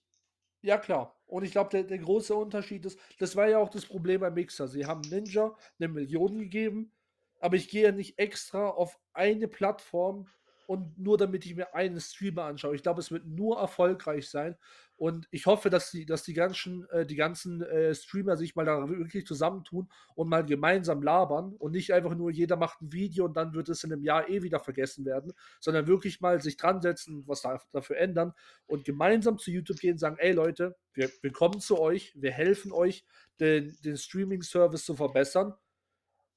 Ja, 0.62 0.79
klar. 0.79 1.20
Und 1.27 1.44
ich 1.44 1.53
glaube, 1.53 1.70
der, 1.70 1.83
der 1.85 1.99
große 1.99 2.35
Unterschied 2.35 2.85
ist, 2.87 2.99
das 3.18 3.37
war 3.37 3.49
ja 3.49 3.59
auch 3.59 3.68
das 3.68 3.87
Problem 3.87 4.20
beim 4.20 4.35
Mixer. 4.35 4.68
Sie 4.68 4.87
haben 4.87 5.01
Ninja 5.03 5.57
eine 5.79 5.88
Million 5.88 6.38
gegeben, 6.38 6.92
aber 7.40 7.57
ich 7.57 7.68
gehe 7.68 7.85
ja 7.85 7.92
nicht 7.92 8.18
extra 8.18 8.68
auf 8.68 8.99
eine 9.12 9.49
Plattform 9.49 10.27
und 10.66 10.98
nur 10.98 11.18
damit 11.18 11.44
ich 11.46 11.55
mir 11.55 11.74
einen 11.74 12.00
Streamer 12.00 12.44
anschaue. 12.44 12.74
Ich 12.74 12.83
glaube, 12.83 13.00
es 13.00 13.11
wird 13.11 13.27
nur 13.27 13.59
erfolgreich 13.59 14.29
sein. 14.29 14.57
Und 14.96 15.27
ich 15.33 15.46
hoffe, 15.46 15.70
dass 15.70 15.90
die, 15.90 16.07
dass 16.07 16.22
die 16.22 16.35
ganzen, 16.35 16.88
äh, 16.90 17.05
die 17.05 17.16
ganzen 17.16 17.62
äh, 17.62 17.94
Streamer 17.94 18.37
sich 18.37 18.55
mal 18.55 18.64
da 18.64 18.88
wirklich 18.88 19.27
zusammentun 19.27 19.88
und 20.14 20.29
mal 20.29 20.44
gemeinsam 20.44 21.03
labern 21.03 21.55
und 21.59 21.72
nicht 21.72 21.92
einfach 21.92 22.14
nur 22.14 22.31
jeder 22.31 22.57
macht 22.57 22.81
ein 22.81 22.92
Video 22.92 23.24
und 23.24 23.37
dann 23.37 23.55
wird 23.55 23.68
es 23.68 23.83
in 23.83 23.92
einem 23.92 24.05
Jahr 24.05 24.29
eh 24.29 24.42
wieder 24.42 24.61
vergessen 24.61 25.05
werden, 25.05 25.33
sondern 25.61 25.88
wirklich 25.88 26.20
mal 26.20 26.40
sich 26.40 26.57
dran 26.57 26.81
setzen, 26.81 27.24
was 27.27 27.42
da, 27.42 27.61
dafür 27.72 27.96
ändern 27.96 28.35
und 28.66 28.85
gemeinsam 28.85 29.38
zu 29.38 29.50
YouTube 29.50 29.81
gehen 29.81 29.92
und 29.92 29.98
sagen, 29.98 30.16
ey 30.18 30.33
Leute, 30.33 30.77
wir, 30.92 31.11
wir 31.22 31.33
kommen 31.33 31.59
zu 31.59 31.81
euch, 31.81 32.12
wir 32.14 32.31
helfen 32.31 32.70
euch, 32.70 33.05
den, 33.40 33.77
den 33.85 33.96
Streaming-Service 33.96 34.85
zu 34.85 34.94
verbessern. 34.94 35.55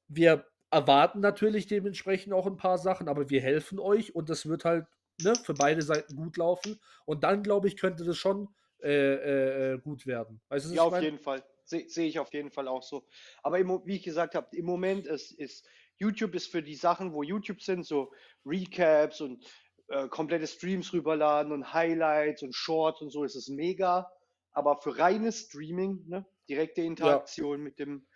Wir 0.08 0.48
erwarten 0.72 1.20
natürlich 1.20 1.68
dementsprechend 1.68 2.34
auch 2.34 2.46
ein 2.46 2.58
paar 2.58 2.78
Sachen, 2.78 3.08
aber 3.08 3.30
wir 3.30 3.42
helfen 3.42 3.80
euch 3.80 4.16
und 4.16 4.30
das 4.30 4.48
wird 4.48 4.66
halt 4.66 4.86
ne, 5.22 5.34
für 5.36 5.54
beide 5.54 5.82
Seiten 5.82 6.16
gut 6.16 6.38
laufen. 6.38 6.80
Und 7.06 7.24
dann, 7.24 7.44
glaube 7.44 7.68
ich, 7.68 7.78
könnte 7.78 8.04
das 8.04 8.18
schon 8.18 8.50
äh, 8.82 8.90
äh, 8.92 9.74
äh 9.74 9.80
gut 9.80 10.06
werden. 10.06 10.42
Weißt 10.50 10.70
du, 10.70 10.76
ja, 10.76 10.84
auf 10.84 10.92
mein? 10.92 11.04
jeden 11.04 11.20
Fall. 11.20 11.44
Sehe 11.64 11.90
seh 11.90 12.08
ich 12.08 12.20
auf 12.20 12.34
jeden 12.34 12.52
Fall 12.52 12.68
auch 12.68 12.84
so. 12.84 13.06
Aber 13.44 13.60
im, 13.60 13.82
wie 13.86 13.98
ich 13.98 14.04
gesagt 14.04 14.36
habe, 14.36 14.48
im 14.56 14.66
Moment 14.66 15.06
ist, 15.06 15.32
ist 15.32 15.68
YouTube 15.98 16.36
ist 16.36 16.48
für 16.48 16.64
die 16.64 16.76
Sachen, 16.76 17.14
wo 17.14 17.24
YouTube 17.24 17.62
sind, 17.62 17.86
so 17.86 18.12
Recaps 18.46 19.20
und 19.20 19.44
äh, 19.90 20.08
komplette 20.08 20.48
Streams 20.48 20.94
rüberladen 20.94 21.52
und 21.52 21.74
Highlights 21.74 22.44
und 22.44 22.56
Shorts 22.56 23.02
und 23.02 23.10
so 23.10 23.24
ist 23.24 23.36
es 23.36 23.50
mega. 23.50 24.10
Aber 24.52 24.80
für 24.82 24.98
reines 24.98 25.48
Streaming, 25.48 26.04
ne, 26.08 26.26
direkte 26.50 26.82
Interaktion 26.82 27.60
ja. 27.60 27.64
mit 27.64 27.80
dem 27.80 28.08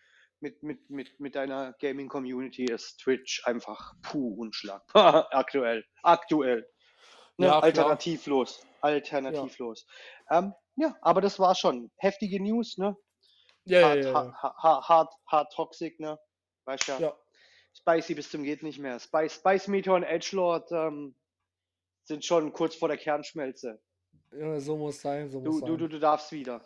mit, 0.42 0.62
mit, 0.64 0.90
mit, 0.90 1.20
mit 1.20 1.36
deiner 1.36 1.74
Gaming-Community 1.80 2.66
ist 2.66 2.98
Twitch 2.98 3.46
einfach 3.46 3.94
puh 4.02 4.36
Unschlag. 4.36 4.84
aktuell. 4.94 5.86
Aktuell. 6.04 6.68
Ne? 7.38 7.48
Ja, 7.48 7.60
alternativlos. 7.60 8.66
Alternativlos. 8.82 9.86
Ja. 10.30 10.40
Ähm, 10.40 10.54
ja, 10.76 10.96
aber 11.02 11.22
das 11.22 11.40
war 11.40 11.56
schon. 11.56 11.92
Heftige 11.98 12.42
News, 12.42 12.78
ne? 12.78 12.96
Ja, 13.66 13.90
hard, 13.90 14.04
ja, 14.04 14.12
ja. 14.12 14.34
Hard, 14.34 14.88
hard, 14.88 15.14
hard, 15.28 15.54
toxic, 15.54 16.00
ne? 16.00 16.20
Weißt 16.66 16.88
ja. 16.88 17.00
ja. 17.00 17.18
Spicy 17.74 18.16
bis 18.16 18.30
zum 18.30 18.44
geht 18.44 18.64
nicht 18.64 18.80
mehr. 18.80 19.00
Spice, 19.00 19.36
Spice 19.36 19.68
Meter 19.68 19.94
und 19.94 20.04
Edgelord 20.04 20.72
ähm, 20.72 21.16
sind 22.04 22.26
schon 22.26 22.52
kurz 22.54 22.76
vor 22.76 22.88
der 22.88 22.98
Kernschmelze. 22.98 23.82
Ja, 24.32 24.60
so 24.60 24.78
muss 24.78 25.02
sein. 25.02 25.30
So 25.30 25.40
du, 25.40 25.52
muss 25.52 25.62
du, 25.62 25.68
sein. 25.68 25.78
Du, 25.78 25.88
du 25.88 26.00
darfst 26.00 26.32
wieder. 26.32 26.66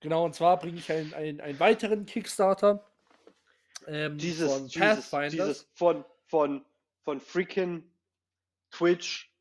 Genau, 0.00 0.24
und 0.24 0.34
zwar 0.34 0.58
bringe 0.58 0.78
ich 0.78 0.90
einen, 0.90 1.14
einen, 1.14 1.40
einen 1.40 1.60
weiteren 1.60 2.06
Kickstarter. 2.06 2.84
Ähm, 3.86 4.18
dieses, 4.18 4.52
von 4.52 4.68
dieses, 4.68 5.10
dieses 5.30 5.68
von, 5.74 6.04
von, 6.26 6.64
von 7.02 7.20
freaking 7.20 7.82
Twitch 8.70 9.32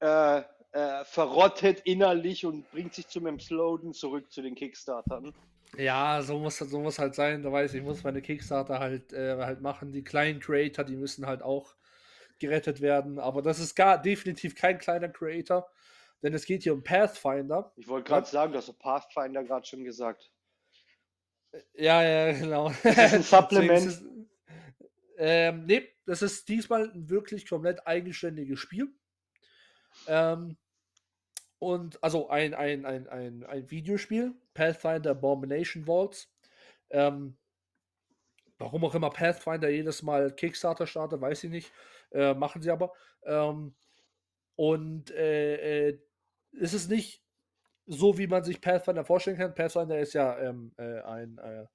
äh, 0.00 0.42
äh, 0.72 1.04
verrottet 1.04 1.80
innerlich 1.80 2.46
und 2.46 2.70
bringt 2.70 2.94
sich 2.94 3.08
zu 3.08 3.20
meinem 3.20 3.40
Slogan 3.40 3.92
zurück 3.92 4.30
zu 4.30 4.42
den 4.42 4.54
Kickstartern. 4.54 5.34
Ja, 5.76 6.20
so 6.22 6.38
muss, 6.38 6.58
so 6.58 6.80
muss 6.80 6.98
halt 6.98 7.14
sein. 7.14 7.42
Da 7.42 7.52
weiß 7.52 7.72
ich, 7.72 7.80
ich 7.80 7.84
muss 7.84 8.02
meine 8.02 8.22
Kickstarter 8.22 8.80
halt, 8.80 9.12
äh, 9.12 9.36
halt 9.36 9.60
machen. 9.60 9.92
Die 9.92 10.02
kleinen 10.02 10.40
Creator, 10.40 10.84
die 10.84 10.96
müssen 10.96 11.26
halt 11.26 11.42
auch 11.42 11.74
gerettet 12.38 12.80
werden. 12.80 13.18
Aber 13.18 13.42
das 13.42 13.58
ist 13.60 13.74
gar 13.74 14.00
definitiv 14.00 14.54
kein 14.54 14.78
kleiner 14.78 15.08
Creator. 15.08 15.70
Denn 16.22 16.34
es 16.34 16.44
geht 16.44 16.62
hier 16.62 16.74
um 16.74 16.82
Pathfinder. 16.82 17.72
Ich 17.76 17.88
wollte 17.88 18.08
gerade 18.08 18.26
sagen, 18.26 18.52
du 18.52 18.58
hast 18.58 18.72
Pathfinder 18.78 19.42
gerade 19.42 19.66
schon 19.66 19.84
gesagt. 19.84 20.30
Ja, 21.74 22.02
ja, 22.02 22.32
genau. 22.32 22.72
Das 22.82 22.84
ist 22.84 23.14
ein 23.14 23.22
Supplement. 23.22 23.86
ist, 23.86 24.04
ähm, 25.16 25.66
nee, 25.66 25.88
das 26.06 26.22
ist 26.22 26.48
diesmal 26.48 26.90
ein 26.90 27.08
wirklich 27.08 27.48
komplett 27.48 27.86
eigenständiges 27.86 28.58
Spiel. 28.58 28.88
Ähm, 30.06 30.56
und 31.58 32.02
also 32.02 32.28
ein, 32.30 32.54
ein, 32.54 32.86
ein, 32.86 33.06
ein, 33.08 33.44
ein 33.44 33.70
Videospiel, 33.70 34.34
Pathfinder 34.54 35.10
Abomination 35.10 35.86
Vaults. 35.86 36.32
Ähm, 36.90 37.36
warum 38.58 38.84
auch 38.84 38.94
immer 38.94 39.10
Pathfinder 39.10 39.68
jedes 39.68 40.02
Mal 40.02 40.34
Kickstarter 40.34 40.86
startet, 40.86 41.20
weiß 41.20 41.44
ich 41.44 41.50
nicht. 41.50 41.72
Äh, 42.12 42.34
machen 42.34 42.62
sie 42.62 42.70
aber. 42.70 42.92
Ähm, 43.24 43.74
und 44.56 45.10
äh, 45.10 45.88
äh, 45.88 45.98
es 46.58 46.74
ist 46.74 46.90
nicht 46.90 47.22
so, 47.86 48.18
wie 48.18 48.26
man 48.26 48.44
sich 48.44 48.60
Pathfinder 48.60 49.04
vorstellen 49.04 49.36
kann. 49.36 49.54
Pathfinder 49.54 49.98
ist 49.98 50.12
ja 50.12 50.38
ähm, 50.38 50.72
äh, 50.76 51.00
ein, 51.02 51.38
äh, 51.38 51.66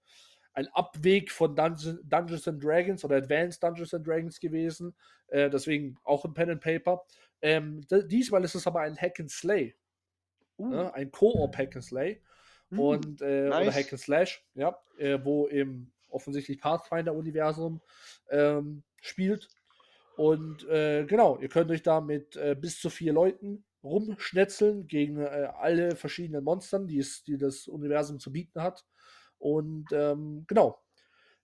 ein 0.54 0.68
Abweg 0.70 1.32
von 1.32 1.56
Dungeon, 1.56 2.00
Dungeons 2.04 2.48
and 2.48 2.64
Dragons 2.64 3.04
oder 3.04 3.18
Advanced 3.18 3.62
Dungeons 3.62 3.94
and 3.94 4.08
Dragons 4.08 4.40
gewesen. 4.40 4.96
Äh, 5.28 5.50
deswegen 5.50 5.98
auch 6.04 6.24
ein 6.26 6.34
Pen 6.34 6.52
and 6.52 6.62
Paper. 6.62 7.04
Ähm, 7.42 7.86
diesmal 7.90 8.44
ist 8.44 8.56
es 8.56 8.66
aber 8.66 8.82
ein 8.82 8.96
Hack 8.96 9.20
and 9.20 9.30
Slay. 9.30 9.76
Uh. 10.58 10.70
Ne? 10.70 10.94
Ein 10.94 11.12
Co-op 11.12 11.58
Hack 11.58 11.76
and 11.76 11.84
Slay. 11.84 12.22
Uh, 12.72 12.92
und, 12.92 13.22
äh, 13.22 13.50
nice. 13.50 13.68
Oder 13.68 13.76
Hack 13.76 13.92
and 13.92 14.02
Slash, 14.02 14.44
ja, 14.56 14.78
äh, 14.98 15.20
wo 15.22 15.48
im 15.48 15.92
offensichtlich 16.10 16.62
Pathfinder-Universum 16.62 17.82
ähm, 18.30 18.84
spielt. 19.02 19.50
Und 20.16 20.66
äh, 20.70 21.06
genau, 21.06 21.38
ihr 21.40 21.50
könnt 21.50 21.70
euch 21.72 21.84
da 21.84 22.00
mit 22.00 22.40
bis 22.62 22.80
zu 22.80 22.90
vier 22.90 23.12
Leuten 23.12 23.66
rumschnetzeln 23.86 24.88
gegen 24.88 25.20
äh, 25.20 25.50
alle 25.58 25.96
verschiedenen 25.96 26.44
Monstern, 26.44 26.88
die, 26.88 27.00
es, 27.00 27.24
die 27.24 27.38
das 27.38 27.68
Universum 27.68 28.20
zu 28.20 28.32
bieten 28.32 28.62
hat. 28.62 28.86
Und 29.38 29.88
ähm, 29.92 30.46
genau, 30.48 30.80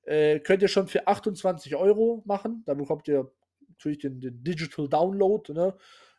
äh, 0.04 0.40
könnt 0.40 0.62
ihr 0.62 0.68
schon 0.68 0.88
für 0.88 1.08
28 1.08 1.76
Euro 1.76 2.24
machen. 2.26 2.64
Da 2.66 2.74
bekommt 2.74 3.08
ihr 3.08 3.32
natürlich 3.70 4.00
den, 4.00 4.20
den 4.20 4.44
Digital 4.44 4.90
Download. 4.90 5.54
Ne? 5.54 5.76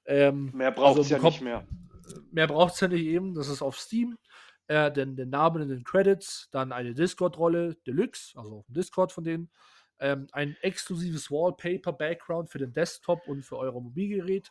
Ähm, 0.07 0.51
mehr 0.55 0.73
braucht 0.73 0.99
es 0.99 1.13
also 1.13 1.17
ja 1.17 1.23
nicht 1.23 1.41
mehr. 1.43 1.67
Mehr 2.31 2.47
braucht 2.47 2.75
es 2.75 2.81
ja 2.81 2.89
nicht 2.89 3.05
eben. 3.05 3.35
Das 3.35 3.49
ist 3.49 3.63
auf 3.63 3.79
Steam. 3.79 4.19
Äh, 4.69 4.93
den, 4.93 5.17
den 5.17 5.31
Namen 5.31 5.63
in 5.63 5.69
den 5.69 5.85
Credits, 5.85 6.49
dann 6.53 6.73
eine 6.73 6.95
Discord-Rolle 6.95 7.77
Deluxe, 7.87 8.39
also 8.39 8.59
auf 8.59 8.67
dem 8.67 8.75
Discord 8.75 9.13
von 9.13 9.25
denen. 9.25 9.51
Ähm, 9.99 10.29
ein 10.33 10.57
exklusives 10.63 11.31
Wallpaper-Background 11.31 12.49
für 12.49 12.59
den 12.59 12.73
Desktop 12.73 13.27
und 13.27 13.43
für 13.43 13.57
euer 13.57 13.73
Mobilgerät 13.73 14.49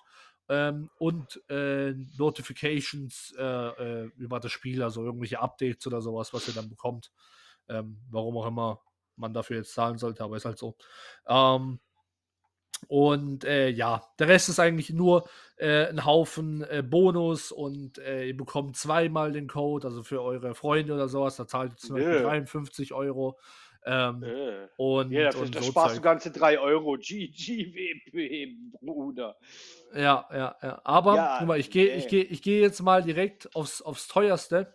ähm, 0.51 0.89
und 0.97 1.41
äh, 1.49 1.93
Notifications 2.17 3.33
äh, 3.37 3.43
äh, 3.43 4.11
über 4.17 4.41
das 4.41 4.51
Spiel, 4.51 4.83
also 4.83 5.01
irgendwelche 5.05 5.39
Updates 5.39 5.87
oder 5.87 6.01
sowas, 6.01 6.33
was 6.33 6.45
ihr 6.49 6.53
dann 6.53 6.67
bekommt. 6.67 7.09
Ähm, 7.69 8.01
warum 8.09 8.37
auch 8.37 8.47
immer 8.47 8.81
man 9.15 9.33
dafür 9.33 9.57
jetzt 9.57 9.73
zahlen 9.73 9.97
sollte, 9.97 10.25
aber 10.25 10.35
ist 10.35 10.43
halt 10.43 10.57
so. 10.57 10.75
Ähm, 11.25 11.79
und 12.89 13.45
äh, 13.45 13.69
ja, 13.69 14.01
der 14.19 14.27
Rest 14.27 14.49
ist 14.49 14.59
eigentlich 14.59 14.89
nur 14.89 15.29
äh, 15.55 15.85
ein 15.87 16.03
Haufen 16.03 16.63
äh, 16.63 16.83
Bonus 16.83 17.53
und 17.53 17.99
äh, 17.99 18.25
ihr 18.25 18.35
bekommt 18.35 18.75
zweimal 18.75 19.31
den 19.31 19.47
Code, 19.47 19.87
also 19.87 20.03
für 20.03 20.21
eure 20.21 20.53
Freunde 20.53 20.95
oder 20.95 21.07
sowas, 21.07 21.37
da 21.37 21.47
zahlt 21.47 21.73
ihr 21.73 21.77
zum 21.77 21.95
Beispiel 21.95 22.23
53 22.23 22.93
Euro. 22.93 23.39
Ähm, 23.84 24.24
äh. 24.24 24.67
und, 24.78 25.12
ja, 25.12 25.34
und 25.36 25.56
da 25.56 25.62
so 25.62 25.72
sparst 25.72 25.98
du 25.98 26.02
ganze 26.02 26.32
3 26.32 26.60
Euro. 26.60 26.98
GGWP, 26.98 28.80
Bruder. 28.80 29.38
Ja, 29.96 30.28
ja, 30.32 30.56
ja. 30.62 30.82
Aber, 30.84 31.15
ja, 31.15 31.36
guck 31.39 31.48
mal, 31.48 31.60
ich 31.60 31.72
gehe 31.72 31.96
ich 31.96 32.08
geh, 32.08 32.22
ich 32.22 32.41
geh 32.41 32.62
jetzt 32.62 32.82
mal 32.82 33.02
direkt 33.02 33.56
aufs, 33.56 33.82
aufs 33.82 34.08
teuerste. 34.08 34.74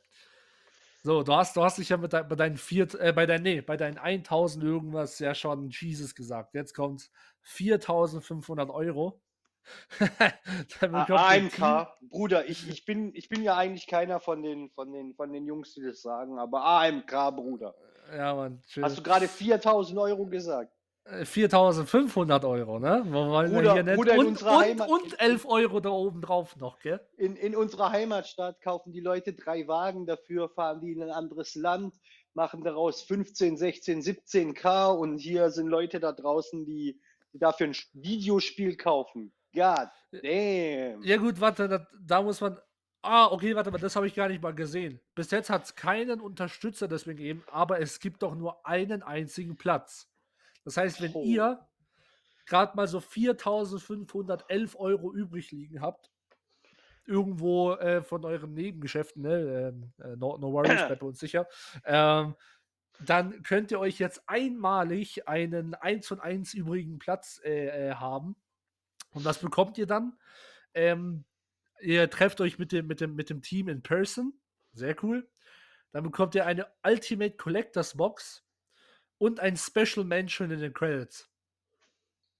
So, 1.02 1.22
du 1.22 1.34
hast, 1.34 1.56
du 1.56 1.62
hast 1.62 1.78
dich 1.78 1.88
ja 1.88 1.98
mit 1.98 2.12
dein, 2.12 2.26
bei 2.26 2.34
deinen 2.34 2.56
vier, 2.56 2.88
äh, 3.00 3.12
bei 3.12 3.26
deinen, 3.26 3.44
nee, 3.44 3.60
bei 3.60 3.76
deinen 3.76 3.96
1000 3.96 4.64
irgendwas 4.64 5.20
ja 5.20 5.36
schon 5.36 5.70
Jesus 5.70 6.16
gesagt. 6.16 6.54
Jetzt 6.54 6.74
kommt 6.74 7.10
4500 7.42 8.70
Euro. 8.70 9.22
AMK, 10.80 11.88
Bruder, 12.08 12.48
ich, 12.48 12.68
ich, 12.68 12.84
bin, 12.84 13.14
ich 13.14 13.28
bin 13.28 13.42
ja 13.42 13.56
eigentlich 13.56 13.86
keiner 13.86 14.20
von 14.20 14.42
den, 14.42 14.70
von, 14.70 14.92
den, 14.92 15.14
von 15.14 15.32
den 15.32 15.46
Jungs, 15.46 15.74
die 15.74 15.82
das 15.82 16.02
sagen, 16.02 16.38
aber 16.38 16.64
AMK, 16.64 17.36
Bruder. 17.36 17.74
Ja, 18.14 18.34
Mann. 18.34 18.62
Schön. 18.66 18.84
Hast 18.84 18.98
du 18.98 19.02
gerade 19.02 19.28
4000 19.28 19.98
Euro 19.98 20.26
gesagt? 20.26 20.72
4500 21.06 22.42
äh, 22.42 22.46
Euro, 22.46 22.78
ne? 22.80 23.04
Bruder, 23.08 23.74
hier 23.74 23.82
nicht. 23.84 23.96
Bruder, 23.96 24.18
und, 24.18 24.42
und, 24.42 24.80
und 24.80 25.20
11 25.20 25.46
Euro 25.46 25.80
da 25.80 25.90
oben 25.90 26.20
drauf 26.20 26.56
noch, 26.56 26.80
gell? 26.80 27.00
In, 27.16 27.36
in 27.36 27.54
unserer 27.54 27.92
Heimatstadt 27.92 28.60
kaufen 28.60 28.92
die 28.92 29.00
Leute 29.00 29.32
drei 29.32 29.68
Wagen 29.68 30.06
dafür, 30.06 30.48
fahren 30.48 30.80
die 30.80 30.92
in 30.92 31.02
ein 31.02 31.10
anderes 31.10 31.54
Land, 31.54 31.94
machen 32.34 32.64
daraus 32.64 33.02
15, 33.02 33.56
16, 33.56 34.02
17k 34.02 34.96
und 34.96 35.18
hier 35.18 35.50
sind 35.50 35.68
Leute 35.68 36.00
da 36.00 36.12
draußen, 36.12 36.66
die, 36.66 37.00
die 37.32 37.38
dafür 37.38 37.68
ein 37.68 37.76
Videospiel 37.92 38.76
kaufen. 38.76 39.32
God 39.56 39.88
damn. 40.12 41.02
Ja 41.02 41.16
gut, 41.16 41.40
warte, 41.40 41.66
da, 41.68 41.86
da 41.98 42.22
muss 42.22 42.40
man 42.40 42.58
Ah, 43.08 43.30
okay, 43.30 43.54
warte 43.54 43.70
mal, 43.70 43.78
das 43.78 43.94
habe 43.94 44.08
ich 44.08 44.16
gar 44.16 44.28
nicht 44.28 44.42
mal 44.42 44.52
gesehen. 44.52 45.00
Bis 45.14 45.30
jetzt 45.30 45.48
hat 45.48 45.62
es 45.62 45.76
keinen 45.76 46.20
Unterstützer 46.20 46.88
deswegen 46.88 47.18
gegeben, 47.18 47.44
aber 47.52 47.80
es 47.80 48.00
gibt 48.00 48.22
doch 48.22 48.34
nur 48.34 48.66
einen 48.66 49.04
einzigen 49.04 49.56
Platz. 49.56 50.10
Das 50.64 50.76
heißt, 50.76 51.00
wenn 51.00 51.12
oh. 51.14 51.22
ihr 51.22 51.64
gerade 52.46 52.76
mal 52.76 52.88
so 52.88 52.98
4.511 52.98 54.74
Euro 54.74 55.14
übrig 55.14 55.52
liegen 55.52 55.80
habt, 55.80 56.10
irgendwo 57.04 57.74
äh, 57.74 58.02
von 58.02 58.24
euren 58.24 58.54
Nebengeschäften, 58.54 59.22
ne, 59.22 59.68
ähm, 59.68 59.92
äh, 60.00 60.16
no, 60.16 60.36
no 60.38 60.52
worries, 60.52 60.70
bleibt 60.86 61.00
bei 61.00 61.06
uns 61.06 61.20
sicher, 61.20 61.46
ähm, 61.84 62.34
dann 63.04 63.42
könnt 63.44 63.70
ihr 63.70 63.78
euch 63.78 64.00
jetzt 64.00 64.28
einmalig 64.28 65.28
einen 65.28 65.74
1 65.74 66.10
und 66.10 66.20
1 66.20 66.54
übrigen 66.54 66.98
Platz 66.98 67.40
äh, 67.44 67.90
äh, 67.90 67.94
haben. 67.94 68.34
Und 69.16 69.24
was 69.24 69.38
bekommt 69.38 69.78
ihr 69.78 69.86
dann? 69.86 70.12
Ähm, 70.74 71.24
ihr 71.80 72.10
trefft 72.10 72.40
euch 72.42 72.58
mit 72.58 72.70
dem, 72.70 72.86
mit, 72.86 73.00
dem, 73.00 73.14
mit 73.14 73.30
dem 73.30 73.40
Team 73.40 73.68
in 73.68 73.82
Person. 73.82 74.38
Sehr 74.74 74.94
cool. 75.02 75.26
Dann 75.92 76.04
bekommt 76.04 76.34
ihr 76.34 76.44
eine 76.44 76.66
Ultimate 76.84 77.36
Collectors 77.36 77.96
Box 77.96 78.44
und 79.16 79.40
ein 79.40 79.56
Special 79.56 80.04
Mention 80.04 80.50
in 80.50 80.60
den 80.60 80.74
Credits. 80.74 81.30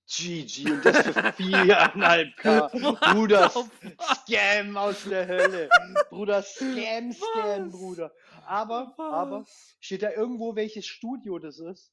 GG 0.06 0.70
und 0.70 0.84
das 0.84 0.98
für 0.98 1.12
4,5k. 1.12 2.70
Bruder, 3.14 3.50
Scam 3.50 4.76
aus 4.76 5.04
der 5.04 5.26
Hölle. 5.26 5.70
Bruder, 6.10 6.42
Scam, 6.42 7.12
Scam, 7.12 7.66
Was? 7.66 7.72
Bruder. 7.72 8.12
Aber, 8.44 8.94
Was? 8.98 9.14
aber, 9.14 9.46
steht 9.80 10.02
da 10.02 10.10
irgendwo, 10.10 10.54
welches 10.54 10.86
Studio 10.86 11.38
das 11.38 11.58
ist? 11.58 11.90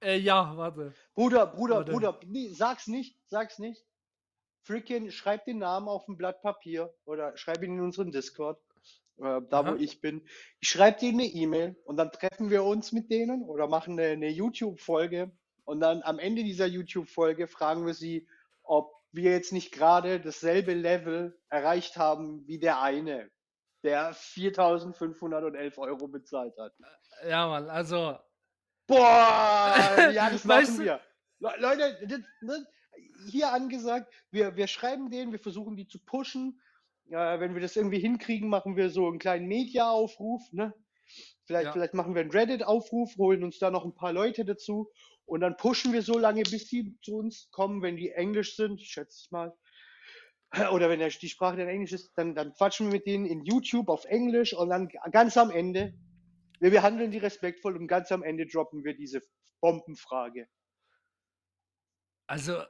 Äh, 0.00 0.18
ja, 0.18 0.56
warte. 0.56 0.94
Bruder, 1.14 1.46
Bruder, 1.46 1.76
warte. 1.76 1.92
Bruder, 1.92 2.20
nee, 2.26 2.48
sag's 2.48 2.86
nicht, 2.86 3.18
sag's 3.26 3.58
nicht. 3.58 3.84
Freaking, 4.62 5.10
schreib 5.10 5.44
den 5.46 5.58
Namen 5.58 5.88
auf 5.88 6.06
ein 6.08 6.16
Blatt 6.16 6.42
Papier 6.42 6.94
oder 7.04 7.36
schreib 7.36 7.62
ihn 7.62 7.74
in 7.74 7.80
unseren 7.80 8.12
Discord 8.12 8.60
äh, 9.18 9.40
da 9.50 9.60
Aha. 9.60 9.72
wo 9.72 9.76
ich 9.76 10.00
bin. 10.00 10.22
Ich 10.60 10.68
schreibe 10.68 11.00
denen 11.00 11.20
eine 11.20 11.28
E-Mail 11.28 11.76
und 11.84 11.96
dann 11.96 12.12
treffen 12.12 12.50
wir 12.50 12.64
uns 12.64 12.92
mit 12.92 13.10
denen 13.10 13.42
oder 13.42 13.66
machen 13.66 13.98
eine, 13.98 14.12
eine 14.12 14.28
YouTube-Folge 14.28 15.32
und 15.64 15.80
dann 15.80 16.02
am 16.02 16.18
Ende 16.18 16.44
dieser 16.44 16.66
YouTube-Folge 16.66 17.48
fragen 17.48 17.86
wir 17.86 17.94
sie, 17.94 18.28
ob 18.62 18.92
wir 19.12 19.32
jetzt 19.32 19.52
nicht 19.52 19.72
gerade 19.72 20.20
dasselbe 20.20 20.74
Level 20.74 21.38
erreicht 21.48 21.96
haben 21.96 22.46
wie 22.46 22.58
der 22.58 22.80
eine, 22.82 23.30
der 23.82 24.14
4.511 24.14 25.78
Euro 25.78 26.08
bezahlt 26.08 26.56
hat. 26.58 26.72
Äh, 27.22 27.30
ja, 27.30 27.46
Mann, 27.48 27.68
also. 27.70 28.18
Boah, 28.88 30.10
ja, 30.12 30.30
das 30.30 30.44
machen 30.44 30.80
wir. 30.80 31.00
Leute, 31.38 31.98
das, 32.08 32.20
das, 32.40 32.64
hier 33.30 33.52
angesagt, 33.52 34.12
wir, 34.32 34.56
wir 34.56 34.66
schreiben 34.66 35.10
denen, 35.10 35.30
wir 35.30 35.38
versuchen 35.38 35.76
die 35.76 35.86
zu 35.86 36.00
pushen 36.00 36.60
äh, 37.10 37.40
wenn 37.40 37.54
wir 37.54 37.60
das 37.60 37.76
irgendwie 37.76 38.00
hinkriegen, 38.00 38.48
machen 38.48 38.76
wir 38.76 38.90
so 38.90 39.06
einen 39.06 39.18
kleinen 39.18 39.46
Media-Aufruf. 39.46 40.42
Ne? 40.52 40.74
Vielleicht, 41.46 41.66
ja. 41.66 41.72
vielleicht 41.72 41.94
machen 41.94 42.14
wir 42.14 42.20
einen 42.20 42.30
Reddit-Aufruf, 42.30 43.16
holen 43.16 43.44
uns 43.44 43.58
da 43.58 43.70
noch 43.70 43.84
ein 43.84 43.94
paar 43.94 44.12
Leute 44.12 44.44
dazu 44.44 44.90
und 45.24 45.40
dann 45.40 45.56
pushen 45.56 45.92
wir 45.92 46.02
so 46.02 46.18
lange, 46.18 46.42
bis 46.42 46.68
die 46.68 46.96
zu 47.02 47.16
uns 47.16 47.48
kommen, 47.50 47.82
wenn 47.82 47.96
die 47.96 48.10
Englisch 48.10 48.56
sind, 48.56 48.80
schätze 48.80 49.22
ich 49.24 49.30
mal. 49.30 49.56
Oder 50.72 50.88
wenn 50.88 51.00
die 51.00 51.28
Sprache 51.28 51.56
dann 51.56 51.68
Englisch 51.68 51.92
ist, 51.92 52.12
dann, 52.16 52.34
dann 52.34 52.52
quatschen 52.52 52.86
wir 52.86 52.98
mit 52.98 53.06
denen 53.06 53.26
in 53.26 53.44
YouTube 53.44 53.88
auf 53.88 54.04
Englisch 54.04 54.54
und 54.54 54.68
dann 54.70 54.88
ganz 55.10 55.36
am 55.36 55.50
Ende, 55.50 55.94
wir 56.60 56.70
behandeln 56.70 57.10
die 57.10 57.18
respektvoll 57.18 57.76
und 57.76 57.86
ganz 57.86 58.12
am 58.12 58.22
Ende 58.22 58.46
droppen 58.46 58.84
wir 58.84 58.94
diese 58.94 59.22
Bombenfrage. 59.60 60.48
Also, 62.26 62.62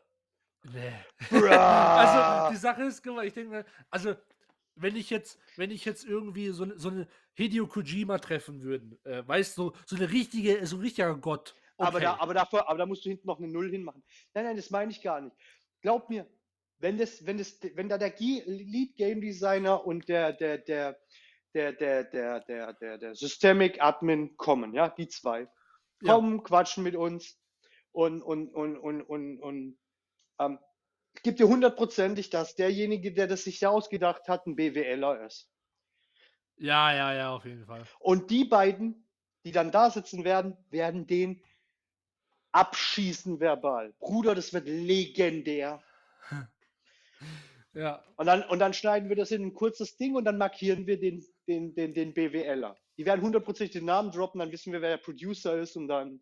Nee. 0.73 0.93
also 1.31 2.53
die 2.53 2.57
Sache 2.57 2.83
ist, 2.85 3.05
ich 3.25 3.33
denke, 3.33 3.65
also 3.91 4.15
wenn 4.75 4.97
ich 4.97 5.11
jetzt, 5.11 5.39
wenn 5.57 5.71
ich 5.71 5.85
jetzt 5.85 6.05
irgendwie 6.05 6.49
so, 6.49 6.77
so 6.77 6.89
eine 6.91 7.09
Hideo 7.35 7.67
Kojima 7.67 8.19
treffen 8.19 8.63
würde, 8.63 8.99
äh, 9.05 9.27
weißt 9.27 9.59
du, 9.59 9.73
so 9.87 9.97
eine 9.97 10.11
richtige, 10.11 10.65
so 10.67 10.77
ein 10.77 10.83
richtiger 10.83 11.17
Gott. 11.17 11.55
Okay. 11.77 11.89
Aber, 11.89 12.01
da, 12.01 12.17
aber, 12.19 12.35
dafür, 12.35 12.69
aber 12.69 12.79
da 12.79 12.87
musst 12.87 13.05
du 13.05 13.11
hinten 13.11 13.27
noch 13.27 13.39
eine 13.39 13.49
Null 13.49 13.71
hinmachen. 13.71 14.03
Nein, 14.35 14.45
nein, 14.45 14.57
das 14.57 14.71
meine 14.71 14.91
ich 14.91 15.03
gar 15.03 15.21
nicht. 15.21 15.37
Glaub 15.81 16.11
mir, 16.11 16.27
wenn 16.79 16.99
das, 16.99 17.25
wenn 17.25 17.39
das, 17.39 17.59
wenn 17.75 17.89
da 17.89 17.99
der 17.99 18.15
Lead 18.19 18.97
Game 18.97 19.21
Designer 19.21 19.85
und 19.85 20.09
der, 20.09 20.33
der, 20.33 20.59
der, 20.59 20.99
der, 21.55 21.73
der, 21.73 22.05
der, 22.05 22.41
der, 22.41 22.73
der, 22.75 22.99
der 22.99 23.15
Systemic 23.15 23.83
Admin 23.83 24.37
kommen, 24.37 24.75
ja, 24.75 24.89
die 24.89 25.09
zwei, 25.09 25.49
kommen, 26.05 26.37
ja. 26.37 26.43
quatschen 26.43 26.85
mit 26.85 26.97
uns 26.97 27.39
und, 27.93 28.23
und, 28.23 28.49
und, 28.55 28.77
und, 28.77 29.03
und, 29.03 29.41
und 29.41 29.79
ähm, 30.39 30.59
gebe 31.23 31.37
dir 31.37 31.49
hundertprozentig, 31.49 32.31
dass 32.31 32.55
derjenige, 32.55 33.13
der 33.13 33.27
das 33.27 33.45
sich 33.45 33.61
ja 33.61 33.71
ausgedacht 33.71 34.29
hat, 34.29 34.47
ein 34.47 34.57
BWLer 34.57 35.25
ist. 35.27 35.51
Ja, 36.57 36.93
ja, 36.93 37.15
ja, 37.15 37.35
auf 37.35 37.45
jeden 37.45 37.67
Fall. 37.67 37.85
Und 38.01 38.31
die 38.31 38.45
beiden, 38.45 39.09
die 39.45 39.53
dann 39.53 39.71
da 39.71 39.91
sitzen 39.91 40.25
werden, 40.25 40.57
werden 40.71 41.07
den 41.07 41.43
abschießen 42.53 43.41
verbal. 43.41 43.95
Bruder, 44.01 44.35
das 44.35 44.53
wird 44.53 44.67
legendär. 44.67 45.83
Ja. 47.79 48.03
Und 48.17 48.27
dann, 48.27 48.43
und 48.43 48.59
dann 48.59 48.75
schneiden 48.75 49.09
wir 49.09 49.15
das 49.15 49.31
in 49.31 49.45
ein 49.45 49.55
kurzes 49.55 49.97
Ding 49.97 50.17
und 50.17 50.25
dann 50.25 50.37
markieren 50.37 50.89
wir 50.89 50.99
den, 50.99 51.25
den, 51.47 51.77
den, 51.77 51.95
den 51.95 52.13
BWLer. 52.13 52.77
Die 52.97 53.07
werden 53.07 53.23
hundertprozentig 53.23 53.71
den 53.71 53.85
Namen 53.85 54.11
droppen, 54.11 54.41
dann 54.41 54.51
wissen 54.51 54.73
wir, 54.73 54.83
wer 54.83 54.91
der 54.91 54.97
Producer 54.97 55.57
ist 55.57 55.77
und 55.77 55.87
dann. 55.87 56.21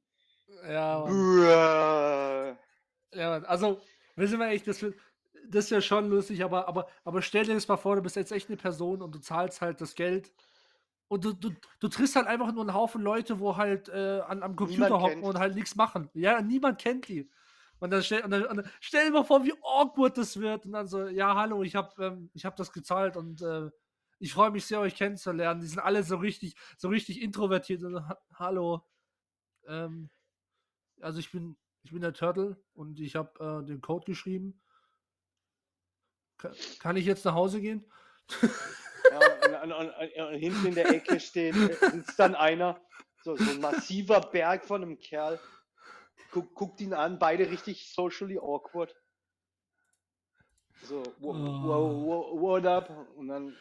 Ja, 0.68 0.98
Mann. 0.98 2.58
Ja 3.14 3.30
Mann. 3.30 3.44
also, 3.46 3.80
wissen 4.16 4.38
wir 4.38 4.48
echt, 4.48 4.66
das, 4.66 4.84
das 5.48 5.64
ist 5.64 5.70
ja 5.70 5.80
schon 5.80 6.10
lustig, 6.10 6.44
aber, 6.44 6.68
aber, 6.68 6.88
aber 7.04 7.22
stell 7.22 7.46
dir 7.46 7.54
das 7.54 7.66
mal 7.68 7.78
vor, 7.78 7.96
du 7.96 8.02
bist 8.02 8.16
jetzt 8.16 8.32
echt 8.32 8.50
eine 8.50 8.58
Person 8.58 9.00
und 9.00 9.14
du 9.14 9.18
zahlst 9.18 9.62
halt 9.62 9.80
das 9.80 9.94
Geld. 9.94 10.30
Und 11.08 11.24
du, 11.24 11.32
du, 11.32 11.52
du 11.80 11.88
triffst 11.88 12.16
halt 12.16 12.26
einfach 12.26 12.52
nur 12.52 12.64
einen 12.64 12.74
Haufen 12.74 13.00
Leute, 13.00 13.40
wo 13.40 13.56
halt 13.56 13.88
äh, 13.88 14.20
an, 14.26 14.42
am 14.42 14.56
Computer 14.56 15.00
hocken 15.00 15.22
und 15.22 15.38
halt 15.38 15.54
nichts 15.54 15.74
machen. 15.74 16.10
Ja, 16.12 16.42
niemand 16.42 16.78
kennt 16.82 17.08
die. 17.08 17.30
Und 17.78 17.90
dann, 17.90 18.02
stell, 18.02 18.22
und 18.24 18.30
dann, 18.30 18.46
und 18.46 18.56
dann 18.56 18.70
stell 18.80 19.06
dir 19.06 19.12
mal 19.12 19.24
vor, 19.24 19.44
wie 19.44 19.52
awkward 19.62 20.16
das 20.16 20.40
wird. 20.40 20.64
Und 20.66 20.72
dann 20.72 20.86
so, 20.86 21.08
ja, 21.08 21.34
hallo, 21.34 21.62
ich 21.62 21.76
habe 21.76 22.04
ähm, 22.04 22.30
hab 22.42 22.56
das 22.56 22.72
gezahlt 22.72 23.16
und 23.16 23.42
äh, 23.42 23.70
ich 24.18 24.32
freue 24.32 24.50
mich 24.50 24.64
sehr, 24.64 24.80
euch 24.80 24.94
kennenzulernen. 24.94 25.60
Die 25.60 25.66
sind 25.66 25.80
alle 25.80 26.02
so 26.02 26.16
richtig, 26.16 26.56
so 26.78 26.88
richtig 26.88 27.20
introvertiert. 27.20 27.82
Und, 27.82 28.02
hallo. 28.34 28.86
Ähm, 29.66 30.10
also 31.00 31.18
ich 31.18 31.30
bin, 31.30 31.56
ich 31.82 31.92
bin 31.92 32.00
der 32.00 32.14
Turtle 32.14 32.56
und 32.74 32.98
ich 32.98 33.14
habe 33.16 33.62
äh, 33.62 33.66
den 33.66 33.80
Code 33.80 34.06
geschrieben. 34.06 34.60
Ka 36.38 36.52
kann 36.80 36.96
ich 36.96 37.04
jetzt 37.04 37.24
nach 37.24 37.34
Hause 37.34 37.60
gehen? 37.60 37.90
Ja, 39.10 39.62
und, 39.62 39.72
und, 39.72 39.88
und, 39.88 40.28
und 40.28 40.34
hinten 40.34 40.66
in 40.66 40.74
der 40.74 40.90
Ecke 40.90 41.20
steht, 41.20 41.54
äh, 41.54 41.90
sitzt 41.90 42.18
dann 42.18 42.34
einer, 42.34 42.80
so, 43.22 43.36
so 43.36 43.50
ein 43.50 43.60
massiver 43.60 44.20
Berg 44.20 44.64
von 44.64 44.82
einem 44.82 44.98
Kerl, 44.98 45.38
guckt, 46.36 46.54
guckt 46.54 46.80
ihn 46.80 46.92
an, 46.92 47.18
beide 47.18 47.50
richtig 47.50 47.92
socially 47.92 48.38
awkward. 48.38 48.94
So, 50.82 51.02
wo, 51.18 51.32
wo, 51.34 52.40
what 52.40 52.66
up? 52.66 52.90
Und 53.16 53.28
dann, 53.28 53.56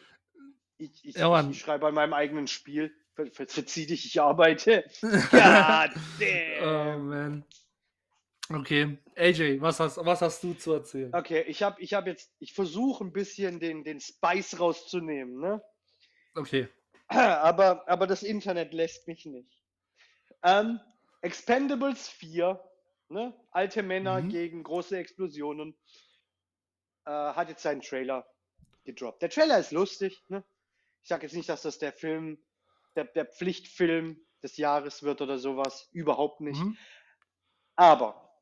ich, 0.76 1.04
ich, 1.04 1.16
Ja, 1.16 1.30
Mann. 1.30 1.50
ich 1.50 1.58
schreibe 1.60 1.86
an 1.86 1.94
meinem 1.94 2.12
eigenen 2.12 2.46
Spiel, 2.46 2.94
ver, 3.14 3.26
ver, 3.32 3.46
verzieh 3.48 3.86
dich, 3.86 4.04
ich 4.04 4.20
arbeite. 4.20 4.84
God 5.00 5.90
damn. 6.20 6.62
Oh 6.62 6.98
man. 6.98 7.44
Okay, 8.48 8.98
AJ, 9.16 9.60
was 9.60 9.80
hast, 9.80 9.96
was 9.96 10.20
hast 10.20 10.44
du 10.44 10.54
zu 10.54 10.74
erzählen? 10.74 11.12
Okay, 11.14 11.42
ich 11.48 11.62
habe 11.62 11.80
ich 11.80 11.94
hab 11.94 12.06
jetzt, 12.06 12.30
ich 12.38 12.52
versuche 12.52 13.02
ein 13.02 13.12
bisschen 13.12 13.58
den, 13.58 13.82
den 13.82 13.98
Spice 14.00 14.60
rauszunehmen, 14.60 15.40
ne? 15.40 15.62
Okay. 16.34 16.68
aber, 17.08 17.88
aber 17.88 18.06
das 18.06 18.22
Internet 18.22 18.72
lässt 18.72 19.08
mich 19.08 19.24
nicht. 19.24 19.64
Ähm, 20.44 20.78
Expendables 21.22 22.08
4, 22.08 22.62
ne? 23.08 23.34
alte 23.50 23.82
Männer 23.82 24.20
Mhm. 24.22 24.28
gegen 24.28 24.62
große 24.62 24.96
Explosionen, 24.98 25.76
äh, 27.04 27.10
hat 27.10 27.48
jetzt 27.48 27.62
seinen 27.62 27.80
Trailer 27.82 28.26
gedroppt. 28.84 29.22
Der 29.22 29.30
Trailer 29.30 29.58
ist 29.58 29.72
lustig. 29.72 30.22
Ne? 30.28 30.44
Ich 31.02 31.08
sage 31.08 31.26
jetzt 31.26 31.34
nicht, 31.34 31.48
dass 31.48 31.62
das 31.62 31.78
der 31.78 31.92
Film, 31.92 32.44
der, 32.94 33.04
der 33.04 33.26
Pflichtfilm 33.26 34.24
des 34.42 34.56
Jahres 34.56 35.02
wird 35.02 35.20
oder 35.20 35.38
sowas. 35.38 35.88
Überhaupt 35.92 36.40
nicht. 36.40 36.60
Mhm. 36.60 36.76
Aber, 37.76 38.32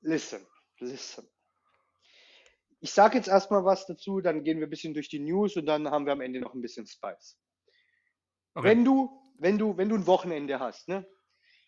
listen, 0.00 0.46
listen. 0.78 1.28
Ich 2.80 2.92
sage 2.92 3.16
jetzt 3.16 3.28
erstmal 3.28 3.64
was 3.64 3.86
dazu, 3.86 4.20
dann 4.20 4.42
gehen 4.42 4.58
wir 4.58 4.66
ein 4.66 4.70
bisschen 4.70 4.94
durch 4.94 5.08
die 5.08 5.20
News 5.20 5.56
und 5.56 5.66
dann 5.66 5.88
haben 5.90 6.04
wir 6.04 6.12
am 6.12 6.20
Ende 6.20 6.40
noch 6.40 6.54
ein 6.54 6.60
bisschen 6.62 6.86
Spice. 6.86 7.38
Okay. 8.54 8.68
Wenn 8.68 8.84
du, 8.84 9.22
wenn 9.38 9.56
du, 9.58 9.76
wenn 9.76 9.88
du 9.88 9.94
ein 9.96 10.06
Wochenende 10.06 10.58
hast, 10.58 10.88
ne? 10.88 11.06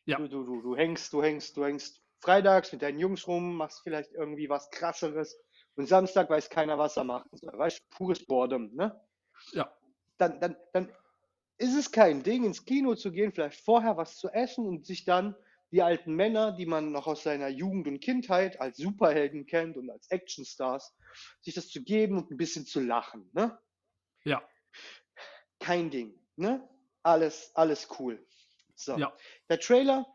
Ja. 0.06 0.18
Du, 0.18 0.28
du, 0.28 0.44
du, 0.44 0.62
du 0.62 0.76
hängst, 0.76 1.12
du 1.12 1.22
hängst, 1.22 1.56
du 1.56 1.64
hängst 1.64 2.02
freitags 2.20 2.72
mit 2.72 2.82
deinen 2.82 2.98
Jungs 2.98 3.26
rum, 3.26 3.56
machst 3.56 3.80
vielleicht 3.82 4.12
irgendwie 4.12 4.48
was 4.48 4.70
krasseres 4.70 5.38
und 5.76 5.88
Samstag 5.88 6.30
weiß 6.30 6.50
keiner, 6.50 6.78
was 6.78 6.96
er 6.96 7.04
macht. 7.04 7.26
Weißt 7.32 7.80
du, 7.80 7.96
pures 7.96 8.24
Boredom, 8.26 8.74
ne? 8.74 9.00
Ja. 9.52 9.74
Dann, 10.18 10.40
dann, 10.40 10.56
dann 10.72 10.92
ist 11.58 11.76
es 11.76 11.92
kein 11.92 12.22
Ding, 12.22 12.44
ins 12.44 12.64
Kino 12.64 12.94
zu 12.94 13.12
gehen, 13.12 13.32
vielleicht 13.32 13.60
vorher 13.60 13.96
was 13.96 14.16
zu 14.16 14.28
essen 14.28 14.66
und 14.66 14.86
sich 14.86 15.04
dann 15.04 15.36
die 15.70 15.82
alten 15.82 16.14
Männer, 16.14 16.52
die 16.52 16.66
man 16.66 16.92
noch 16.92 17.06
aus 17.06 17.24
seiner 17.24 17.48
Jugend 17.48 17.88
und 17.88 18.00
Kindheit 18.00 18.60
als 18.60 18.76
Superhelden 18.76 19.46
kennt 19.46 19.76
und 19.76 19.90
als 19.90 20.08
Actionstars, 20.10 20.94
sich 21.40 21.54
das 21.54 21.68
zu 21.68 21.82
geben 21.82 22.18
und 22.18 22.30
ein 22.30 22.36
bisschen 22.36 22.66
zu 22.66 22.80
lachen, 22.80 23.28
ne? 23.32 23.58
Ja. 24.24 24.42
kein 25.60 25.90
Ding. 25.90 26.14
Ne? 26.36 26.68
Alles, 27.02 27.50
alles 27.54 27.88
cool. 27.98 28.24
So. 28.74 28.96
Ja. 28.98 29.16
Der 29.48 29.60
Trailer 29.60 30.06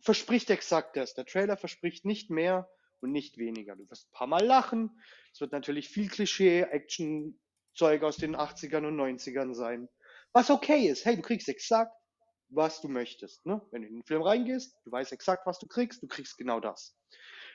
verspricht 0.00 0.50
exakt 0.50 0.96
das. 0.96 1.14
Der 1.14 1.24
Trailer 1.26 1.56
verspricht 1.56 2.04
nicht 2.04 2.30
mehr 2.30 2.68
und 3.00 3.12
nicht 3.12 3.38
weniger. 3.38 3.76
Du 3.76 3.88
wirst 3.90 4.08
ein 4.08 4.12
paar 4.12 4.26
Mal 4.26 4.44
lachen. 4.44 5.00
Es 5.32 5.40
wird 5.40 5.52
natürlich 5.52 5.88
viel 5.88 6.08
Klischee-Action-Zeug 6.08 8.02
aus 8.02 8.16
den 8.16 8.36
80ern 8.36 8.86
und 8.86 8.96
90ern 8.96 9.54
sein. 9.54 9.88
Was 10.32 10.50
okay 10.50 10.88
ist. 10.88 11.04
Hey, 11.04 11.16
du 11.16 11.22
kriegst 11.22 11.48
exakt, 11.48 11.94
was 12.48 12.80
du 12.80 12.88
möchtest. 12.88 13.44
Ne? 13.46 13.60
Wenn 13.70 13.82
du 13.82 13.88
in 13.88 13.94
den 13.96 14.04
Film 14.04 14.22
reingehst, 14.22 14.76
du 14.84 14.92
weißt 14.92 15.12
exakt, 15.12 15.46
was 15.46 15.58
du 15.58 15.66
kriegst, 15.66 16.02
du 16.02 16.06
kriegst 16.08 16.36
genau 16.38 16.60
das. 16.60 16.96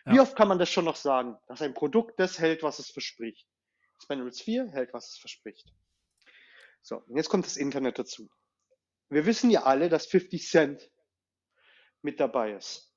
Wie 0.05 0.15
Ja. 0.15 0.21
oft 0.21 0.35
kann 0.35 0.47
man 0.47 0.59
das 0.59 0.69
schon 0.69 0.85
noch 0.85 0.95
sagen, 0.95 1.37
dass 1.47 1.61
ein 1.61 1.73
Produkt 1.73 2.19
das 2.19 2.39
hält, 2.39 2.63
was 2.63 2.79
es 2.79 2.89
verspricht? 2.89 3.47
Expendables 3.95 4.41
4 4.41 4.69
hält, 4.71 4.93
was 4.93 5.09
es 5.09 5.17
verspricht. 5.17 5.73
So, 6.81 6.97
und 6.97 7.17
jetzt 7.17 7.29
kommt 7.29 7.45
das 7.45 7.57
Internet 7.57 7.99
dazu. 7.99 8.29
Wir 9.09 9.25
wissen 9.25 9.49
ja 9.49 9.63
alle, 9.63 9.89
dass 9.89 10.05
50 10.07 10.47
Cent 10.47 10.91
mit 12.01 12.19
dabei 12.19 12.53
ist. 12.53 12.93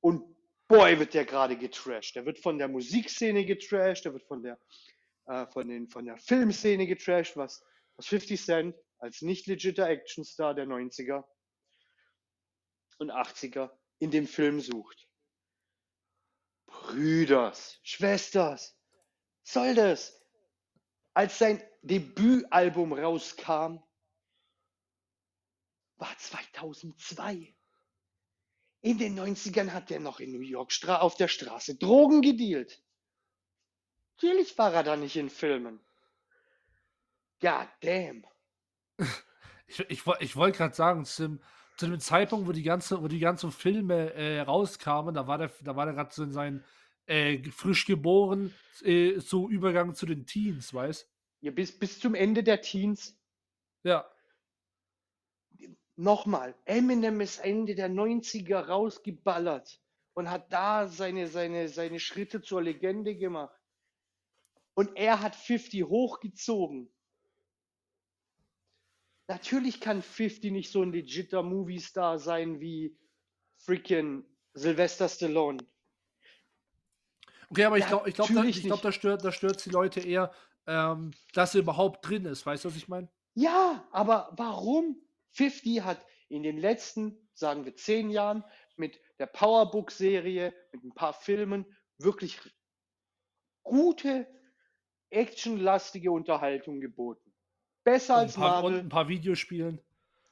Und 0.00 0.34
boy, 0.68 0.98
wird 0.98 1.14
der 1.14 1.24
gerade 1.24 1.56
getrashed. 1.56 2.16
Der 2.16 2.26
wird 2.26 2.38
von 2.38 2.58
der 2.58 2.68
Musikszene 2.68 3.44
getrashed, 3.44 4.04
der 4.04 4.12
wird 4.12 4.24
von 4.24 4.42
der, 4.42 4.58
äh, 5.26 5.46
von 5.46 5.68
den, 5.68 5.88
von 5.88 6.04
der 6.04 6.16
Filmszene 6.16 6.86
getrashed, 6.86 7.36
was, 7.36 7.64
was 7.96 8.06
50 8.06 8.42
Cent 8.42 8.76
als 8.98 9.22
nicht 9.22 9.46
legitter 9.46 9.86
Actionstar 9.86 10.54
der 10.54 10.66
90er 10.66 11.24
und 12.98 13.10
80er 13.10 13.70
in 13.98 14.10
dem 14.10 14.26
Film 14.26 14.60
sucht. 14.60 15.08
Brüders, 16.66 17.78
Schwesters, 17.82 18.76
soll 19.42 19.74
das? 19.74 20.20
Als 21.12 21.38
sein 21.38 21.62
Debütalbum 21.82 22.92
rauskam, 22.92 23.78
war 25.96 26.16
2002. 26.18 27.54
In 28.80 28.98
den 28.98 29.18
90ern 29.18 29.72
hat 29.72 29.90
er 29.90 30.00
noch 30.00 30.20
in 30.20 30.32
New 30.32 30.42
York 30.42 30.72
stra 30.72 31.00
auf 31.00 31.16
der 31.16 31.28
Straße 31.28 31.76
Drogen 31.76 32.20
gedealt. 32.20 32.82
Natürlich 34.16 34.56
war 34.58 34.72
er 34.74 34.82
da 34.82 34.96
nicht 34.96 35.16
in 35.16 35.30
Filmen. 35.30 35.80
God 37.40 37.68
damn. 37.80 38.24
Ich, 39.66 39.80
ich, 39.88 40.02
ich 40.20 40.36
wollte 40.36 40.58
gerade 40.58 40.74
sagen, 40.74 41.06
zum, 41.06 41.40
zu 41.78 41.86
dem 41.86 41.98
Zeitpunkt, 41.98 42.46
wo 42.46 42.52
die 42.52 42.62
ganze, 42.62 43.02
wo 43.02 43.08
die 43.08 43.18
ganzen 43.18 43.50
Filme 43.50 44.12
äh, 44.12 44.40
rauskamen, 44.40 45.14
da 45.14 45.26
war 45.26 45.38
der, 45.38 45.50
da 45.62 45.74
war 45.74 45.86
der 45.86 45.94
gerade 45.94 46.14
so 46.14 46.22
in 46.22 46.32
seinen 46.32 46.62
äh, 47.06 47.42
frisch 47.50 47.86
geboren, 47.86 48.54
äh, 48.82 49.18
so 49.20 49.48
Übergang 49.48 49.94
zu 49.94 50.04
den 50.04 50.26
Teens, 50.26 50.74
weißt? 50.74 51.10
Ja, 51.40 51.50
bis, 51.50 51.78
bis 51.78 51.98
zum 51.98 52.14
Ende 52.14 52.42
der 52.42 52.60
Teens. 52.60 53.18
Ja. 53.82 54.06
Nochmal, 55.96 56.56
Eminem 56.64 57.20
ist 57.20 57.38
Ende 57.38 57.74
der 57.74 57.88
90er 57.88 58.66
rausgeballert 58.66 59.80
und 60.14 60.30
hat 60.30 60.52
da 60.52 60.88
seine, 60.88 61.28
seine, 61.28 61.68
seine 61.68 62.00
Schritte 62.00 62.42
zur 62.42 62.62
Legende 62.62 63.16
gemacht. 63.16 63.60
Und 64.74 64.96
er 64.96 65.20
hat 65.20 65.36
50 65.36 65.84
hochgezogen. 65.84 66.92
Natürlich 69.28 69.80
kann 69.80 70.02
50 70.02 70.52
nicht 70.52 70.70
so 70.70 70.82
ein 70.82 70.92
legitter 70.92 71.42
Movie-Star 71.42 72.18
sein 72.18 72.60
wie 72.60 72.96
freaking 73.56 74.24
Sylvester 74.52 75.08
Stallone. 75.08 75.58
Okay, 77.50 77.64
aber 77.64 77.78
ich 77.78 77.86
glaube, 77.86 78.08
ich 78.08 78.14
glaube, 78.14 78.34
da, 78.34 78.44
ich 78.44 78.62
glaub, 78.62 78.82
da 78.82 78.92
stört, 78.92 79.24
da 79.24 79.32
stört 79.32 79.64
die 79.64 79.70
Leute 79.70 80.00
eher, 80.00 80.32
ähm, 80.66 81.12
dass 81.32 81.54
er 81.54 81.60
überhaupt 81.60 82.06
drin 82.08 82.24
ist. 82.26 82.44
Weißt 82.44 82.64
du, 82.64 82.68
was 82.68 82.76
ich 82.76 82.88
meine? 82.88 83.08
Ja, 83.34 83.86
aber 83.92 84.32
warum? 84.36 85.03
50 85.34 85.82
hat 85.82 86.04
in 86.28 86.42
den 86.42 86.58
letzten, 86.58 87.28
sagen 87.34 87.64
wir, 87.64 87.76
zehn 87.76 88.10
Jahren 88.10 88.44
mit 88.76 89.00
der 89.18 89.26
Powerbook-Serie, 89.26 90.54
mit 90.72 90.84
ein 90.84 90.94
paar 90.94 91.12
Filmen 91.12 91.66
wirklich 91.98 92.40
gute, 93.62 94.26
actionlastige 95.10 96.10
Unterhaltung 96.10 96.80
geboten. 96.80 97.32
Besser 97.84 98.14
Und 98.14 98.20
als 98.20 98.34
paar, 98.34 98.58
und 98.58 98.62
Marvel 98.62 98.80
ein 98.80 98.88
paar 98.88 99.08
Videospielen. 99.08 99.80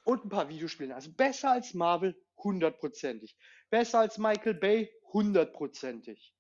und 0.05 0.24
ein 0.24 0.28
paar 0.28 0.48
Videospiele. 0.48 0.94
Also 0.94 1.12
besser 1.12 1.53
als 1.53 1.74
Marvel, 1.74 2.16
hundertprozentig. 2.38 3.36
Besser 3.70 4.00
als 4.00 4.18
Michael 4.18 4.55
Bay, 4.55 4.90
hundertprozentig. 5.12 6.34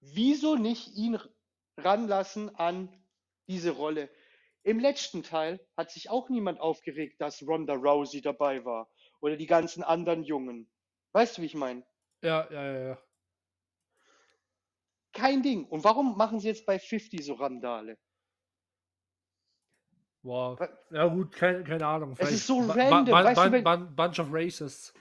Wieso 0.00 0.56
nicht 0.56 0.94
ihn 0.96 1.18
ranlassen 1.76 2.54
an 2.56 2.88
diese 3.48 3.70
Rolle? 3.70 4.10
Im 4.64 4.80
letzten 4.80 5.22
Teil 5.22 5.60
hat 5.76 5.90
sich 5.90 6.08
auch 6.08 6.30
niemand 6.30 6.58
aufgeregt, 6.58 7.20
dass 7.20 7.46
Ronda 7.46 7.74
Rousey 7.74 8.22
dabei 8.22 8.64
war 8.64 8.90
Oder 9.20 9.36
die 9.36 9.46
ganzen 9.46 9.82
anderen 9.82 10.24
Jungen. 10.24 10.70
Weißt 11.12 11.36
du, 11.36 11.42
wie 11.42 11.46
ich 11.46 11.54
meine? 11.54 11.84
Ja, 12.22 12.48
ja, 12.50 12.72
ja, 12.72 12.88
ja. 12.88 12.98
Kein 15.12 15.42
Ding. 15.42 15.66
Und 15.66 15.84
warum 15.84 16.16
machen 16.16 16.40
sie 16.40 16.48
jetzt 16.48 16.66
bei 16.66 16.78
50 16.78 17.24
so 17.24 17.34
Randale? 17.34 17.98
Wow. 20.22 20.58
Ja, 20.90 21.06
gut, 21.06 21.32
keine, 21.32 21.62
keine 21.62 21.86
Ahnung. 21.86 22.16
Es 22.18 22.32
ist 22.32 22.46
so 22.46 22.60
random. 22.60 23.14
weißt 23.14 23.46
du, 23.46 23.52
wenn... 23.52 23.94
Bunch 23.94 24.18
of 24.18 24.28
Racists. 24.30 24.94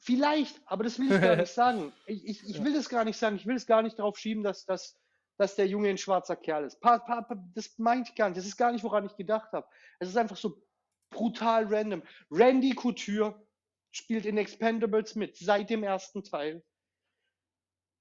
Vielleicht, 0.00 0.60
aber 0.66 0.82
das 0.82 0.98
will 0.98 1.12
ich 1.12 1.20
gar 1.20 1.36
nicht 1.36 1.54
sagen. 1.54 1.92
Ich, 2.06 2.26
ich, 2.26 2.48
ich 2.48 2.64
will 2.64 2.74
das 2.74 2.88
gar 2.88 3.04
nicht 3.04 3.16
sagen. 3.16 3.36
Ich 3.36 3.46
will 3.46 3.54
es 3.54 3.66
gar 3.66 3.82
nicht 3.82 3.98
darauf 3.98 4.18
schieben, 4.18 4.42
dass, 4.42 4.64
dass, 4.66 4.99
dass 5.40 5.56
der 5.56 5.66
Junge 5.66 5.88
ein 5.88 5.96
schwarzer 5.96 6.36
Kerl 6.36 6.64
ist. 6.64 6.82
Pa, 6.82 6.98
pa, 6.98 7.22
pa, 7.22 7.34
das 7.54 7.78
meinte 7.78 8.10
ich 8.10 8.14
gar 8.14 8.28
nicht. 8.28 8.36
Das 8.36 8.44
ist 8.44 8.58
gar 8.58 8.72
nicht, 8.72 8.84
woran 8.84 9.06
ich 9.06 9.16
gedacht 9.16 9.50
habe. 9.52 9.66
Es 9.98 10.10
ist 10.10 10.18
einfach 10.18 10.36
so 10.36 10.62
brutal 11.08 11.64
random. 11.64 12.02
Randy 12.30 12.74
Couture 12.74 13.42
spielt 13.90 14.26
in 14.26 14.36
Expendables 14.36 15.14
mit, 15.14 15.38
seit 15.38 15.70
dem 15.70 15.82
ersten 15.82 16.22
Teil. 16.24 16.62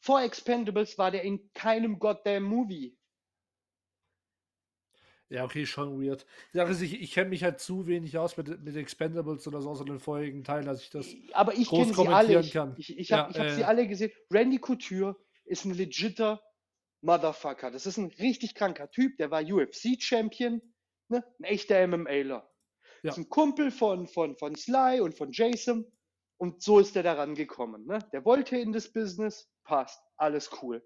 Vor 0.01 0.21
Expendables 0.21 0.97
war 0.97 1.11
der 1.11 1.21
in 1.23 1.49
keinem 1.53 1.97
goddamn 1.97 2.43
Movie. 2.43 2.97
Ja, 5.29 5.45
okay, 5.45 5.65
schon 5.65 6.03
weird. 6.03 6.25
Ja, 6.51 6.65
also 6.65 6.83
ich, 6.83 7.01
ich 7.01 7.13
kenne 7.13 7.29
mich 7.29 7.45
halt 7.45 7.61
zu 7.61 7.87
wenig 7.87 8.17
aus 8.17 8.35
mit, 8.35 8.61
mit 8.61 8.75
Expendables 8.75 9.47
oder 9.47 9.61
so 9.61 9.69
aus 9.69 9.79
den 9.85 10.01
vorigen 10.01 10.43
Teilen, 10.43 10.65
dass 10.65 10.81
ich 10.81 10.89
das 10.89 11.07
Aber 11.31 11.53
ich 11.53 11.69
kenne 11.69 11.93
sie 11.93 12.07
alle. 12.09 12.49
Kann. 12.49 12.75
Ich, 12.77 12.97
ich 12.97 13.13
habe 13.13 13.31
ja, 13.31 13.39
hab 13.39 13.45
äh, 13.45 13.55
sie 13.55 13.63
alle 13.63 13.87
gesehen. 13.87 14.11
Randy 14.29 14.57
Couture 14.57 15.15
ist 15.45 15.63
ein 15.63 15.73
legitter 15.73 16.41
Motherfucker. 17.02 17.72
Das 17.72 17.86
ist 17.86 17.97
ein 17.97 18.12
richtig 18.20 18.56
kranker 18.56 18.89
Typ. 18.89 19.18
Der 19.18 19.32
war 19.32 19.41
UFC-Champion. 19.41 20.62
Ne? 21.10 21.24
Ein 21.39 21.43
echter 21.43 21.86
MMAler. 21.88 22.50
Ja. 23.04 23.12
Ist 23.12 23.18
ein 23.18 23.30
Kumpel 23.30 23.72
von, 23.72 24.08
von, 24.08 24.38
von 24.38 24.56
Sly 24.56 25.00
und 25.02 25.16
von 25.16 25.32
Jason. 25.32 25.86
Und 26.38 26.62
so 26.62 26.80
ist 26.80 26.95
der 26.95 27.04
da 27.04 27.14
rangekommen. 27.14 27.86
Ne? 27.86 28.00
Der 28.12 28.26
wollte 28.26 28.58
in 28.58 28.74
das 28.74 28.91
Business. 28.91 29.50
Passt. 29.64 30.02
Alles 30.18 30.50
cool. 30.62 30.84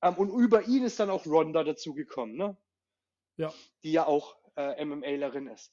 Um, 0.00 0.08
ähm, 0.08 0.18
und 0.18 0.30
über 0.30 0.62
ihn 0.66 0.84
ist 0.84 1.00
dann 1.00 1.10
auch 1.10 1.26
Ronda 1.26 1.64
dazugekommen. 1.64 2.36
Ne? 2.36 2.56
Ja. 3.36 3.52
Die 3.82 3.92
ja 3.92 4.06
auch 4.06 4.36
äh, 4.56 4.84
MMAlerin 4.84 5.48
ist. 5.48 5.72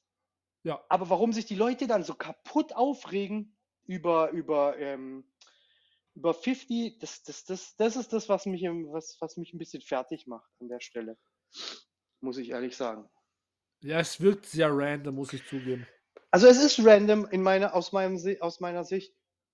Ja. 0.64 0.84
Aber 0.90 1.10
warum 1.10 1.34
sich 1.34 1.46
die 1.46 1.56
Leute 1.56 1.88
dann 1.88 2.04
so 2.04 2.16
kaputt 2.16 2.74
aufregen 2.74 3.58
über, 3.86 4.32
über, 4.32 4.78
ähm, 4.78 5.26
über 6.16 6.34
50, 6.34 7.00
das, 7.00 7.24
das, 7.24 7.44
das, 7.46 7.76
das 7.76 7.96
ist 7.96 8.14
das, 8.14 8.30
was 8.30 8.46
mich, 8.46 8.64
was, 8.64 9.18
was 9.20 9.38
mich 9.38 9.54
ein 9.54 9.58
bisschen 9.58 9.82
fertig 9.82 10.28
macht 10.28 10.50
an 10.60 10.68
der 10.68 10.80
Stelle. 10.80 11.18
Muss 12.22 12.38
ich 12.38 12.50
ehrlich 12.50 12.78
sagen. 12.78 13.10
Ja, 13.82 14.00
es 14.00 14.22
wirkt 14.22 14.46
sehr 14.46 14.70
random, 14.72 15.16
muss 15.16 15.34
ich 15.34 15.46
zugeben. 15.48 15.86
Also 16.32 16.48
es 16.48 16.64
ist 16.64 16.84
random 16.86 17.28
in 17.32 17.42
meiner, 17.42 17.74
aus, 17.76 17.92
meinem, 17.92 18.18
aus 18.40 18.60
meiner 18.60 18.84
Sicht. 18.84 19.14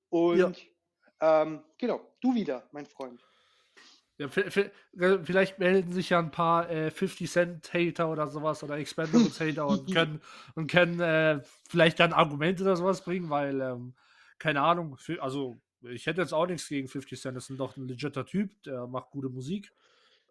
Und 0.10 0.38
ja. 0.38 1.44
ähm, 1.44 1.64
genau, 1.78 2.02
du 2.22 2.36
wieder, 2.36 2.68
mein 2.72 2.86
Freund. 2.86 3.24
Ja, 4.18 4.28
vielleicht 4.28 5.60
melden 5.60 5.94
sich 5.94 6.10
ja 6.10 6.20
ein 6.20 6.32
paar 6.32 6.70
äh, 6.70 6.92
50 6.92 7.32
Cent 7.32 7.74
Hater 7.74 8.12
oder 8.12 8.28
sowas 8.28 8.62
oder 8.64 8.78
Expendables 8.78 9.40
Hater 9.40 9.66
und 9.66 9.94
können 9.94 10.22
und 10.56 10.70
können 10.70 11.00
äh, 11.00 11.42
vielleicht 11.70 12.02
dann 12.02 12.12
Argumente 12.12 12.64
oder 12.64 12.76
sowas 12.76 13.02
bringen, 13.02 13.30
weil 13.30 13.62
ähm, 13.62 13.96
keine 14.38 14.62
Ahnung, 14.62 14.98
für, 14.98 15.24
also 15.24 15.62
ich 15.82 16.06
hätte 16.06 16.22
jetzt 16.22 16.34
auch 16.34 16.48
nichts 16.48 16.68
gegen 16.68 16.88
50 16.88 17.20
Cent, 17.20 17.38
das 17.38 17.50
ist 17.50 17.60
doch 17.60 17.78
ein 17.78 17.88
legitter 17.88 18.26
Typ, 18.26 18.62
der 18.64 18.88
macht 18.88 19.12
gute 19.12 19.30
Musik. 19.30 19.74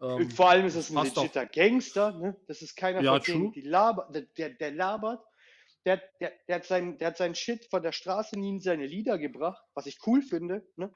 Ähm, 0.00 0.30
Vor 0.30 0.50
allem 0.50 0.66
ist 0.66 0.76
es 0.76 0.90
ein 0.90 1.04
legitter 1.04 1.46
doch. 1.46 1.52
Gangster, 1.52 2.12
ne? 2.12 2.36
Das 2.46 2.62
ist 2.62 2.76
keiner 2.76 3.02
ja, 3.02 3.20
von 3.20 3.22
denen, 3.22 3.52
die 3.52 3.62
labert, 3.62 4.14
der, 4.36 4.50
der 4.50 4.70
labert. 4.72 5.24
Der, 5.84 6.02
der, 6.20 6.32
der, 6.46 6.56
hat 6.56 6.66
sein, 6.66 6.98
der 6.98 7.08
hat 7.08 7.16
sein 7.16 7.34
Shit 7.34 7.64
von 7.70 7.82
der 7.82 7.92
Straße 7.92 8.38
nie 8.38 8.50
in 8.50 8.60
seine 8.60 8.86
Lieder 8.86 9.16
gebracht, 9.18 9.62
was 9.74 9.86
ich 9.86 9.98
cool 10.06 10.22
finde. 10.22 10.66
Ne? 10.76 10.92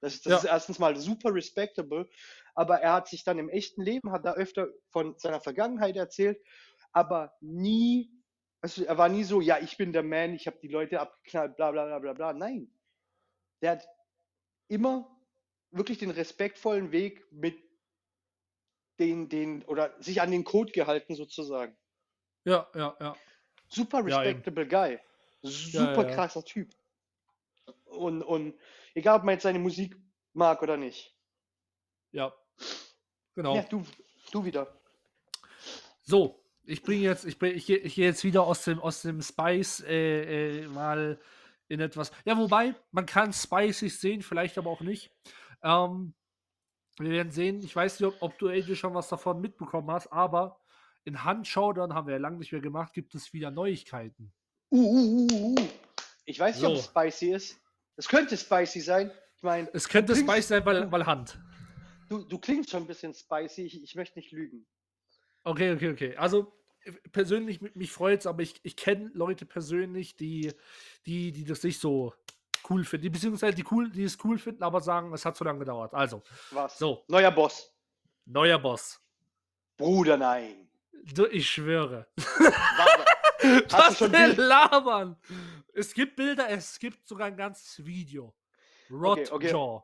Das, 0.00 0.20
das 0.20 0.30
ja. 0.30 0.38
ist 0.38 0.44
erstens 0.44 0.78
mal 0.80 0.96
super 0.96 1.32
respectable, 1.32 2.08
aber 2.54 2.80
er 2.80 2.94
hat 2.94 3.08
sich 3.08 3.22
dann 3.22 3.38
im 3.38 3.48
echten 3.48 3.82
Leben, 3.82 4.10
hat 4.10 4.24
da 4.24 4.32
öfter 4.32 4.68
von 4.90 5.16
seiner 5.16 5.40
Vergangenheit 5.40 5.96
erzählt, 5.96 6.40
aber 6.92 7.32
nie, 7.40 8.10
also 8.60 8.84
er 8.84 8.98
war 8.98 9.08
nie 9.08 9.22
so, 9.22 9.40
ja, 9.40 9.58
ich 9.60 9.76
bin 9.76 9.92
der 9.92 10.02
Man, 10.02 10.34
ich 10.34 10.46
habe 10.48 10.58
die 10.60 10.68
Leute 10.68 11.00
abgeknallt, 11.00 11.56
bla 11.56 11.70
bla 11.70 11.86
bla 11.86 11.98
bla 12.00 12.12
bla. 12.14 12.32
Nein. 12.32 12.68
Der 13.62 13.72
hat 13.72 13.88
immer 14.68 15.08
wirklich 15.70 15.98
den 15.98 16.10
respektvollen 16.10 16.92
Weg 16.92 17.26
mit 17.32 17.58
den, 18.98 19.28
den, 19.28 19.64
oder 19.64 19.94
sich 20.02 20.20
an 20.20 20.30
den 20.30 20.44
Code 20.44 20.72
gehalten 20.72 21.14
sozusagen. 21.14 21.76
Ja, 22.44 22.68
ja, 22.74 22.96
ja. 23.00 23.16
Super 23.68 24.04
respectable 24.04 24.68
ja, 24.68 24.86
Guy. 24.86 24.98
Super 25.42 26.08
ja, 26.08 26.14
krasser 26.14 26.44
Typ. 26.44 26.74
Und, 27.84 28.22
und 28.22 28.58
egal, 28.94 29.18
ob 29.18 29.24
man 29.24 29.34
jetzt 29.34 29.42
seine 29.42 29.58
Musik 29.58 29.96
mag 30.34 30.62
oder 30.62 30.76
nicht. 30.76 31.16
Ja, 32.10 32.34
genau. 33.34 33.56
Ja, 33.56 33.62
du, 33.62 33.84
du 34.30 34.44
wieder. 34.44 34.80
So, 36.02 36.44
ich 36.64 36.82
bringe 36.82 37.02
jetzt, 37.02 37.24
ich, 37.24 37.38
bring, 37.38 37.54
ich, 37.54 37.68
ich 37.70 37.94
gehe 37.94 38.06
jetzt 38.06 38.24
wieder 38.24 38.44
aus 38.44 38.64
dem, 38.64 38.80
aus 38.80 39.02
dem 39.02 39.22
Spice 39.22 39.80
äh, 39.80 40.62
äh, 40.62 40.68
mal 40.68 41.20
in 41.72 41.80
etwas. 41.80 42.12
Ja, 42.26 42.36
wobei, 42.36 42.74
man 42.90 43.06
kann 43.06 43.32
Spicy 43.32 43.88
sehen, 43.88 44.20
vielleicht 44.20 44.58
aber 44.58 44.70
auch 44.70 44.82
nicht. 44.82 45.10
Ähm, 45.62 46.14
wir 46.98 47.10
werden 47.10 47.32
sehen, 47.32 47.62
ich 47.64 47.74
weiß 47.74 47.98
nicht, 47.98 48.08
ob, 48.08 48.16
ob 48.20 48.38
du 48.38 48.48
AJ 48.48 48.76
schon 48.76 48.94
was 48.94 49.08
davon 49.08 49.40
mitbekommen 49.40 49.90
hast, 49.90 50.08
aber 50.08 50.60
in 51.04 51.24
Handshowdown 51.24 51.94
haben 51.94 52.06
wir 52.06 52.14
ja 52.14 52.20
lange 52.20 52.36
nicht 52.36 52.52
mehr 52.52 52.60
gemacht, 52.60 52.92
gibt 52.92 53.14
es 53.14 53.32
wieder 53.32 53.50
Neuigkeiten. 53.50 54.32
Uh, 54.70 54.76
uh, 54.76 55.28
uh, 55.32 55.54
uh. 55.58 55.68
Ich 56.26 56.38
weiß 56.38 56.56
nicht, 56.56 56.62
so. 56.62 56.72
ob 56.72 56.76
es 56.76 56.84
spicy 56.84 57.32
ist. 57.32 57.58
Es 57.96 58.06
könnte 58.06 58.36
spicy 58.36 58.80
sein. 58.80 59.10
Ich 59.36 59.42
meine. 59.42 59.68
Es 59.72 59.88
könnte 59.88 60.12
klingst, 60.12 60.30
spicy 60.30 60.48
sein, 60.48 60.66
weil, 60.66 60.92
weil 60.92 61.06
Hand. 61.06 61.40
Du, 62.10 62.22
du 62.22 62.38
klingst 62.38 62.70
schon 62.70 62.82
ein 62.82 62.86
bisschen 62.86 63.14
spicy. 63.14 63.62
Ich, 63.62 63.82
ich 63.82 63.94
möchte 63.94 64.18
nicht 64.18 64.30
lügen. 64.30 64.66
Okay, 65.44 65.72
okay, 65.72 65.90
okay. 65.90 66.16
Also 66.16 66.52
persönlich 67.12 67.60
mich 67.74 67.92
freut 67.92 68.20
es, 68.20 68.26
aber 68.26 68.42
ich, 68.42 68.60
ich 68.62 68.76
kenne 68.76 69.10
Leute 69.14 69.46
persönlich, 69.46 70.16
die, 70.16 70.52
die, 71.06 71.32
die 71.32 71.44
das 71.44 71.62
nicht 71.62 71.80
so 71.80 72.14
cool 72.68 72.84
finden. 72.84 73.04
Die, 73.04 73.10
beziehungsweise 73.10 73.54
die, 73.54 73.64
cool, 73.70 73.90
die 73.90 74.04
es 74.04 74.18
cool 74.24 74.38
finden, 74.38 74.62
aber 74.62 74.80
sagen, 74.80 75.12
es 75.12 75.24
hat 75.24 75.36
zu 75.36 75.44
lange 75.44 75.60
gedauert. 75.60 75.94
Also. 75.94 76.22
Was? 76.50 76.78
So. 76.78 77.04
Neuer 77.08 77.30
Boss. 77.30 77.72
Neuer 78.24 78.58
Boss. 78.58 79.00
Bruder, 79.76 80.16
nein. 80.16 80.68
Du, 81.14 81.26
ich 81.26 81.50
schwöre. 81.50 82.06
Was 83.70 83.98
denn 83.98 84.36
labern? 84.36 85.16
Es 85.74 85.92
gibt 85.92 86.14
Bilder, 86.14 86.48
es 86.48 86.78
gibt 86.78 87.08
sogar 87.08 87.26
ein 87.26 87.36
ganzes 87.36 87.84
Video. 87.84 88.32
Rotjaw. 88.88 89.34
Okay, 89.34 89.52
okay. 89.52 89.82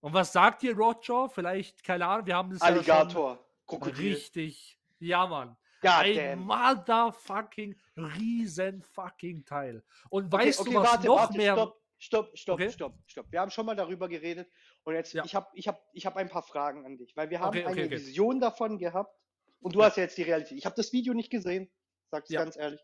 Und 0.00 0.12
was 0.12 0.32
sagt 0.32 0.62
ihr 0.62 0.76
Rotjaw? 0.76 1.28
Vielleicht, 1.30 1.82
keine 1.82 2.06
Ahnung, 2.06 2.26
wir 2.26 2.36
haben 2.36 2.50
das 2.50 2.60
Alligator. 2.60 3.32
Ja 3.32 3.46
Krokodil. 3.66 4.14
Richtig. 4.14 4.78
Ja, 4.98 5.26
Mann. 5.26 5.56
Ein 5.86 6.40
motherfucking 6.40 7.76
riesen 7.96 8.82
fucking 8.82 9.44
Teil. 9.44 9.84
Und 10.10 10.32
okay, 10.32 10.46
weißt 10.46 10.60
okay, 10.60 10.70
du, 10.70 10.76
was 10.76 10.88
warte, 10.88 11.06
noch 11.06 11.16
warte, 11.16 11.36
mehr... 11.36 11.54
Stopp, 11.54 11.80
stopp, 11.98 12.38
stopp, 12.38 12.54
okay. 12.54 12.70
stopp, 12.70 12.94
stopp. 13.06 13.26
Wir 13.32 13.40
haben 13.40 13.50
schon 13.50 13.66
mal 13.66 13.74
darüber 13.74 14.08
geredet. 14.08 14.50
Und 14.84 14.94
jetzt, 14.94 15.12
ja. 15.14 15.24
ich 15.24 15.34
habe 15.34 15.48
ich 15.54 15.66
hab, 15.66 15.82
ich 15.92 16.06
hab 16.06 16.16
ein 16.16 16.28
paar 16.28 16.42
Fragen 16.42 16.84
an 16.84 16.98
dich. 16.98 17.16
Weil 17.16 17.30
wir 17.30 17.40
haben 17.40 17.58
eine 17.58 17.90
Vision 17.90 18.40
davon 18.40 18.78
gehabt. 18.78 19.14
Und 19.60 19.74
du 19.74 19.80
ja. 19.80 19.86
hast 19.86 19.96
ja 19.96 20.02
jetzt 20.02 20.18
die 20.18 20.22
Realität. 20.22 20.58
Ich 20.58 20.66
habe 20.66 20.76
das 20.76 20.92
Video 20.92 21.14
nicht 21.14 21.30
gesehen, 21.30 21.70
sag's 22.10 22.28
ja. 22.28 22.42
ganz 22.42 22.56
ehrlich. 22.56 22.80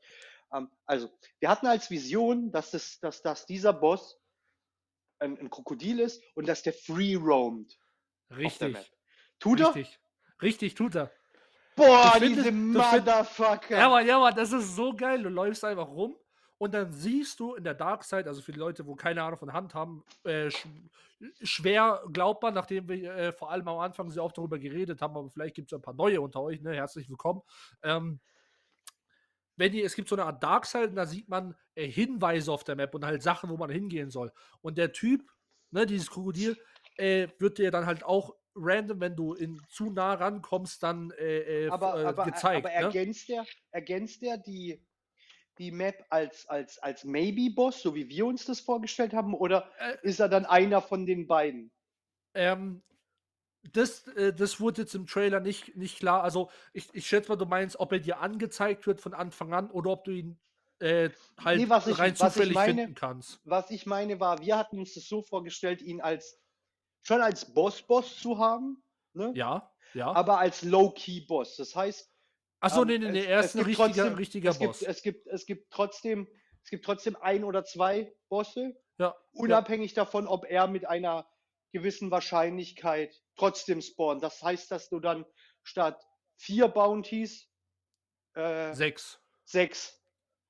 Um, 0.49 0.65
ähm, 0.65 0.71
also, 0.87 1.11
wir 1.41 1.49
hatten 1.49 1.67
als 1.67 1.91
Vision, 1.91 2.51
dass, 2.51 2.71
das, 2.71 2.99
dass, 3.01 3.23
dass 3.23 3.47
dieser 3.47 3.73
Boss 3.73 4.19
ein, 5.19 5.39
ein 5.39 5.51
Krokodil 5.51 6.01
ist 6.01 6.23
und 6.35 6.49
dass 6.49 6.63
der 6.63 6.73
free 6.73 7.17
roamt. 7.17 7.79
Richtig. 8.31 8.77
Tut 9.39 9.61
er? 9.61 9.75
Richtig. 9.75 9.99
Richtig, 10.41 10.75
tut 10.75 10.97
er. 10.97 11.13
Boah, 11.87 12.19
diese 12.21 12.45
find, 12.45 12.75
Motherfucker. 12.75 13.77
Ja, 13.77 13.89
Mann, 13.89 14.07
ja, 14.07 14.19
Mann, 14.19 14.35
das 14.35 14.53
ist 14.53 14.77
so 14.77 14.95
geil. 14.95 15.23
Du 15.23 15.29
läufst 15.29 15.65
einfach 15.65 15.89
rum 15.89 16.17
und 16.59 16.73
dann 16.75 16.93
siehst 16.93 17.41
du 17.41 17.55
in 17.55 17.65
der 17.65 17.75
Dark 17.75 18.05
Side, 18.05 18.27
also 18.27 18.41
für 18.41 18.53
die 18.53 18.59
Leute, 18.59 18.87
wo 18.87 18.95
keine 18.95 19.23
Ahnung 19.23 19.39
von 19.39 19.53
Hand 19.53 19.75
haben, 19.75 20.05
äh, 20.25 20.51
sch 20.51 20.67
schwer 21.43 22.03
glaubbar, 22.13 22.51
nachdem 22.51 22.89
wir 22.89 23.15
äh, 23.15 23.33
vor 23.33 23.51
allem 23.51 23.67
am 23.69 23.79
Anfang 23.79 24.11
sehr 24.11 24.25
oft 24.25 24.37
darüber 24.37 24.59
geredet 24.59 25.03
haben, 25.03 25.17
aber 25.17 25.31
vielleicht 25.31 25.55
gibt 25.55 25.73
es 25.73 25.77
ein 25.77 25.83
paar 25.83 25.95
neue 25.95 26.21
unter 26.21 26.41
euch, 26.41 26.61
ne? 26.61 26.73
Herzlich 26.73 27.09
willkommen. 27.09 27.43
Ähm, 27.83 28.21
wenn 29.57 29.73
ihr, 29.73 29.85
es 29.85 29.95
gibt 29.95 30.09
so 30.09 30.17
eine 30.17 30.25
Art 30.25 30.43
Dark 30.43 30.67
Side 30.67 30.89
und 30.89 30.97
da 30.97 31.07
sieht 31.07 31.29
man 31.29 31.55
äh, 31.75 31.87
Hinweise 31.87 32.51
auf 32.51 32.65
der 32.65 32.77
Map 32.77 32.95
und 32.95 33.05
halt 33.05 33.23
Sachen, 33.23 33.51
wo 33.51 33.57
man 33.57 33.71
hingehen 33.71 34.11
soll. 34.11 34.33
Und 34.61 34.79
der 34.79 34.93
Typ, 34.93 35.31
ne, 35.71 35.87
dieses 35.87 36.11
Krokodil, 36.11 36.57
äh, 36.97 37.29
wird 37.39 37.59
dir 37.59 37.71
dann 37.71 37.87
halt 37.87 38.05
auch 38.05 38.35
random, 38.55 39.01
wenn 39.01 39.17
du 39.17 39.35
in, 39.35 39.61
zu 39.69 39.91
nah 39.91 40.15
rankommst, 40.15 40.83
dann 40.83 41.11
äh, 41.13 41.65
äh 41.65 41.69
aber, 41.69 42.03
äh, 42.03 42.05
aber, 42.07 42.25
gezeigt. 42.25 42.67
Aber 42.67 42.73
ergänzt, 42.73 43.29
ne? 43.29 43.37
der, 43.37 43.47
ergänzt 43.71 44.23
der 44.23 44.39
die, 44.39 44.85
die 45.59 45.71
Map 45.71 46.05
als, 46.11 46.49
als, 46.49 46.79
als 46.79 47.05
Maybe-Boss, 47.05 47.83
so 47.83 47.95
wie 47.95 48.09
wir 48.09 48.27
uns 48.27 48.45
das 48.45 48.61
vorgestellt 48.61 49.13
haben, 49.13 49.35
oder 49.35 49.71
äh, 49.79 49.97
ist 50.03 50.21
er 50.21 50.29
dann 50.29 50.47
einer 50.47 50.83
von 50.83 51.07
den 51.07 51.27
beiden? 51.27 51.71
Ähm, 52.35 52.83
das, 53.73 54.07
äh, 54.09 54.33
das 54.33 54.61
wurde 54.61 54.83
jetzt 54.83 54.95
im 54.95 55.07
Trailer 55.07 55.41
nicht, 55.41 55.77
nicht 55.77 55.99
klar. 55.99 56.25
Also, 56.25 56.51
ich, 56.73 56.89
ich 56.93 57.07
schätze 57.07 57.29
mal, 57.29 57.37
du 57.37 57.47
meinst, 57.47 57.79
ob 57.79 57.93
er 57.93 58.01
dir 58.01 58.21
angezeigt 58.21 58.87
wird 58.87 59.01
von 59.01 59.15
Anfang 59.15 59.53
an 59.53 59.71
oder 59.71 59.91
ob 59.91 60.05
du 60.05 60.11
ihn 60.11 60.41
äh, 60.81 61.11
halt 61.39 61.61
Nee, 61.61 61.69
was 61.69 61.87
ich- 61.87 61.99
rein 61.99 62.13
was 62.19 62.29
ich 62.29 62.35
zufällig 62.35 62.55
meine- 62.55 62.75
finden 62.75 62.95
kannst. 62.95 63.41
Was 63.45 63.71
ich 63.71 63.87
meine 63.87 64.19
war, 64.19 64.41
wir 64.41 64.57
hatten 64.57 64.81
uns 64.81 64.95
das 64.95 65.07
so 65.07 65.23
vorgestellt, 65.23 65.81
ihn 65.81 66.01
als 66.01 66.42
schon 67.03 67.21
als 67.21 67.53
Boss-Boss 67.53 68.19
zu 68.19 68.39
haben, 68.39 68.83
ne? 69.13 69.33
Ja, 69.35 69.71
ja. 69.95 70.11
aber 70.13 70.39
als 70.39 70.63
Low-Key-Boss. 70.63 71.57
Das 71.57 71.75
heißt, 71.77 72.09
Achso, 72.61 72.83
ähm, 72.83 72.89
nee, 72.89 72.99
nee, 72.99 73.11
nee, 73.13 73.21
es- 73.21 73.27
er 73.27 73.41
ist 73.41 73.55
ein 73.57 73.59
gibt 73.65 73.69
richtiger, 73.79 73.87
trotzdem- 74.05 74.15
richtiger 74.15 74.51
es 74.51 74.59
Boss. 74.59 74.79
Gibt, 74.79 74.91
es, 74.91 75.03
gibt, 75.03 75.27
es, 75.27 75.47
gibt 75.47 75.71
trotzdem, 75.73 76.29
es 76.65 76.71
gibt 76.71 76.85
trotzdem 76.85 77.17
ein 77.17 77.45
oder 77.45 77.65
zwei 77.65 78.15
Bosse, 78.29 78.77
ja, 78.99 79.15
unabhängig 79.33 79.95
davon, 79.95 80.27
ob 80.29 80.45
er 80.45 80.69
mit 80.69 80.87
einer 80.87 81.29
gewissen 81.73 82.11
Wahrscheinlichkeit 82.11 83.21
trotzdem 83.37 83.81
spawnt. 83.81 84.23
Das 84.23 84.43
heißt, 84.43 84.71
dass 84.71 84.89
du 84.91 85.01
dann 85.01 85.25
statt 85.63 86.01
vier 86.37 86.69
Bounties 86.69 87.49
ja. 88.37 88.71
äh, 88.71 88.75
Sechs. 88.75 89.19
sechs 89.45 90.02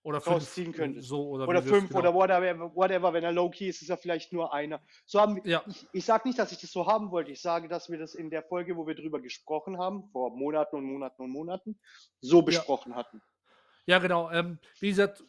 Oder 0.05 0.21
fünf. 0.21 0.37
rausziehen 0.37 0.73
könntest. 0.73 1.07
So, 1.09 1.29
oder 1.29 1.47
oder 1.47 1.63
fünf 1.63 1.89
genau. 1.89 2.01
oder 2.01 2.13
whatever, 2.15 2.75
whatever. 2.75 3.13
Wenn 3.13 3.23
er 3.23 3.31
low-key 3.33 3.69
ist, 3.69 3.83
ist 3.83 3.89
er 3.91 3.97
vielleicht 3.97 4.33
nur 4.33 4.53
einer. 4.53 4.81
So 5.07 5.21
haben 5.21 5.37
wir, 5.37 5.47
Ja. 5.47 5.63
ich, 5.69 5.87
ich 5.93 6.05
sage 6.05 6.27
nicht, 6.27 6.39
dass 6.39 6.51
ich 6.51 6.61
das 6.61 6.73
so 6.73 6.87
haben 6.87 7.11
wollte. 7.13 7.31
Ich 7.31 7.41
sage, 7.41 7.69
dass 7.69 7.89
wir 7.89 7.99
das 7.99 8.15
in 8.17 8.29
der 8.29 8.43
Folge, 8.43 8.77
wo 8.77 8.87
wir 8.87 8.97
drüber 8.97 9.21
gesprochen 9.21 9.79
haben, 9.79 10.09
vor 10.11 10.31
Monaten 10.37 10.75
und 10.77 10.85
Monaten 10.85 11.23
und 11.23 11.31
Monaten, 11.31 11.79
so 12.21 12.43
besprochen 12.43 12.97
hatten. 12.97 13.23
Ja, 13.87 13.99
genau. 14.01 14.29
Ähm, 14.31 14.59
wie 14.81 14.89
gesagt, 14.89 15.23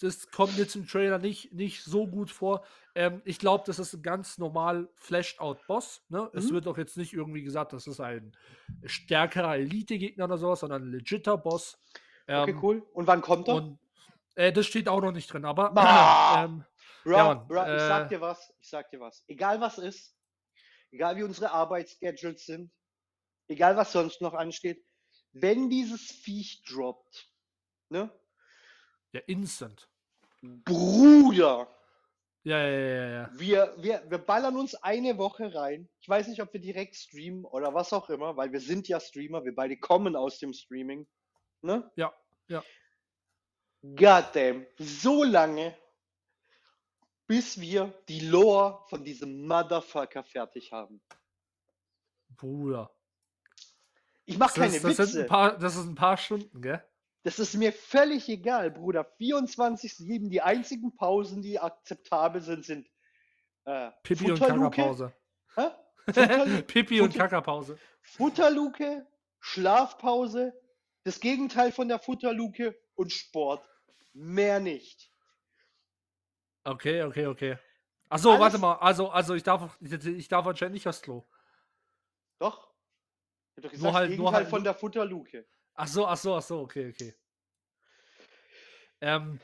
das 0.00 0.30
kommt 0.30 0.56
jetzt 0.58 0.74
im 0.74 0.86
Trailer 0.86 1.18
nicht, 1.18 1.52
nicht 1.52 1.84
so 1.84 2.06
gut 2.06 2.30
vor. 2.30 2.64
Ähm, 2.94 3.20
ich 3.24 3.38
glaube, 3.38 3.64
das 3.66 3.78
ist 3.78 3.92
ein 3.94 4.02
ganz 4.02 4.38
normal 4.38 4.88
Flashed-Out-Boss. 4.96 6.02
Ne? 6.08 6.30
Es 6.32 6.50
Mhm. 6.50 6.54
wird 6.54 6.66
auch 6.66 6.78
jetzt 6.78 6.96
nicht 6.96 7.12
irgendwie 7.12 7.42
gesagt, 7.42 7.72
das 7.74 7.86
ist 7.86 8.00
ein 8.00 8.32
stärkerer 8.84 9.56
Elite-Gegner 9.56 10.24
oder 10.24 10.38
sowas, 10.38 10.60
sondern 10.60 10.82
ein 10.84 10.90
legitter 10.92 11.36
Boss. 11.38 11.78
Okay, 12.26 12.50
Ähm, 12.52 12.58
cool. 12.62 12.82
Und 12.94 13.06
wann 13.06 13.20
kommt 13.20 13.48
er? 13.48 13.56
Und 13.56 13.78
äh, 14.34 14.52
das 14.52 14.66
steht 14.66 14.88
auch 14.88 15.00
noch 15.00 15.12
nicht 15.12 15.32
drin, 15.32 15.44
aber 15.44 15.72
Ah! 15.76 16.44
ähm, 16.44 16.64
Bra, 17.04 17.18
ja, 17.18 17.34
Mann, 17.34 17.46
bra, 17.48 17.74
ich 17.74 17.82
sag 17.82 18.06
äh, 18.06 18.08
dir 18.08 18.20
was, 18.22 18.54
ich 18.60 18.68
sag 18.68 18.90
dir 18.90 18.98
was. 18.98 19.24
Egal 19.28 19.60
was 19.60 19.76
ist, 19.76 20.16
egal 20.90 21.16
wie 21.16 21.22
unsere 21.22 21.50
Arbeitsschedules 21.50 22.46
sind, 22.46 22.72
egal 23.46 23.76
was 23.76 23.92
sonst 23.92 24.22
noch 24.22 24.32
ansteht, 24.32 24.82
wenn 25.32 25.68
dieses 25.68 26.10
Viech 26.10 26.62
droppt, 26.64 27.28
ne? 27.90 28.10
ja, 29.12 29.20
instant. 29.26 29.90
Bruder, 30.40 31.68
Ja, 32.42 32.58
ja, 32.58 32.68
ja, 32.68 32.94
ja, 32.94 33.08
ja. 33.08 33.30
wir, 33.32 33.74
wir, 33.78 34.10
wir 34.10 34.18
ballern 34.18 34.56
uns 34.56 34.74
eine 34.74 35.16
Woche 35.18 35.54
rein. 35.54 35.88
Ich 36.00 36.08
weiß 36.08 36.28
nicht, 36.28 36.42
ob 36.42 36.52
wir 36.52 36.60
direkt 36.60 36.96
streamen 36.96 37.44
oder 37.44 37.74
was 37.74 37.92
auch 37.92 38.08
immer, 38.10 38.36
weil 38.36 38.52
wir 38.52 38.60
sind 38.60 38.88
ja 38.88 39.00
Streamer, 39.00 39.44
wir 39.44 39.54
beide 39.54 39.76
kommen 39.78 40.16
aus 40.16 40.38
dem 40.38 40.52
Streaming. 40.52 41.06
Ne? 41.62 41.90
Ja, 41.96 42.14
ja. 42.48 42.62
Goddamn, 43.96 44.66
so 44.78 45.24
lange, 45.24 45.76
bis 47.26 47.60
wir 47.60 47.92
die 48.08 48.20
Lore 48.20 48.82
von 48.88 49.04
diesem 49.04 49.46
Motherfucker 49.46 50.24
fertig 50.24 50.72
haben. 50.72 51.02
Bruder. 52.30 52.90
Ich 54.24 54.38
mache 54.38 54.60
keine 54.60 54.80
Das, 54.80 54.82
das, 54.82 54.96
sind 54.96 55.06
Witze. 55.08 55.20
ein 55.22 55.26
paar, 55.26 55.58
das 55.58 55.76
ist 55.76 55.84
ein 55.84 55.94
paar 55.94 56.16
Stunden, 56.16 56.62
gell? 56.62 56.82
Das 57.24 57.38
ist 57.38 57.54
mir 57.54 57.72
völlig 57.72 58.28
egal, 58.28 58.70
Bruder. 58.70 59.06
24-7, 59.18 60.28
die 60.30 60.40
einzigen 60.40 60.94
Pausen, 60.96 61.42
die 61.42 61.58
akzeptabel 61.58 62.40
sind, 62.40 62.64
sind 62.64 62.88
äh, 63.64 63.90
Pipi 64.02 64.30
und 64.30 64.38
Kackerpause. 64.38 65.12
hä? 65.56 65.70
Pipi 66.66 67.00
und 67.00 67.14
Kackerpause. 67.14 67.78
Futterluke, 68.00 69.06
Schlafpause, 69.40 70.52
das 71.04 71.20
Gegenteil 71.20 71.72
von 71.72 71.88
der 71.88 71.98
Futterluke 71.98 72.78
und 72.94 73.12
Sport. 73.12 73.66
Mehr 74.14 74.60
nicht. 74.60 75.10
Okay, 76.64 77.02
okay, 77.02 77.26
okay. 77.26 77.58
Achso, 78.08 78.30
Alles- 78.30 78.40
warte 78.40 78.58
mal. 78.58 78.74
Also, 78.76 79.10
also 79.10 79.34
ich 79.34 79.42
darf, 79.42 79.76
ich, 79.80 80.28
darf 80.28 80.46
anscheinend 80.46 80.74
nicht 80.74 80.86
aufs 80.88 81.02
Klo. 81.02 81.24
Doch? 82.38 82.72
Ich 83.56 83.56
hab 83.58 83.62
doch 83.64 83.70
gesagt, 83.70 83.82
Nur 83.82 83.92
halt- 83.94 84.18
nur 84.18 84.32
halt- 84.32 84.48
von 84.48 84.64
der 84.64 84.74
Futterluke. 84.74 85.46
Ach 85.74 85.88
so, 85.88 86.06
ach 86.06 86.16
so, 86.16 86.36
ach 86.36 86.42
so, 86.42 86.60
okay, 86.60 86.90
okay. 86.90 87.14
Ähm, 89.00 89.40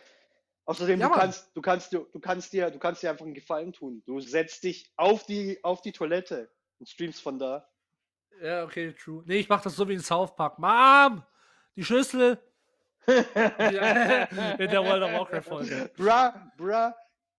Außerdem, 0.64 1.00
Ja, 1.00 1.08
du 1.08 1.14
kannst, 1.14 1.56
du 1.56 1.60
kannst, 1.62 1.92
du, 1.92 2.04
du 2.12 2.20
kannst 2.20 2.52
dir, 2.52 2.70
du 2.70 2.78
kannst 2.78 3.02
dir 3.02 3.10
einfach 3.10 3.24
einen 3.24 3.34
Gefallen 3.34 3.72
tun. 3.72 4.02
Du 4.06 4.20
setzt 4.20 4.62
dich 4.62 4.92
auf 4.96 5.26
die, 5.26 5.62
auf 5.64 5.82
die 5.82 5.90
Toilette 5.90 6.48
und 6.78 6.88
streamst 6.88 7.20
von 7.20 7.38
da. 7.40 7.68
ja, 8.40 8.62
okay, 8.64 8.92
true. 8.92 9.24
Nee, 9.26 9.38
ich 9.38 9.48
mach 9.48 9.60
das 9.62 9.74
so 9.74 9.88
wie 9.88 9.94
in 9.94 10.00
South 10.00 10.34
Park. 10.36 10.58
Mom! 10.60 11.24
Die 11.74 11.84
Schüssel! 11.84 12.40
Ja, 13.06 14.24
in 14.58 14.70
der 14.70 14.84
World 14.84 15.02
of 15.02 15.12
Warcraft-Folge. 15.12 15.90
Bra, 15.96 16.52
bra, 16.56 16.94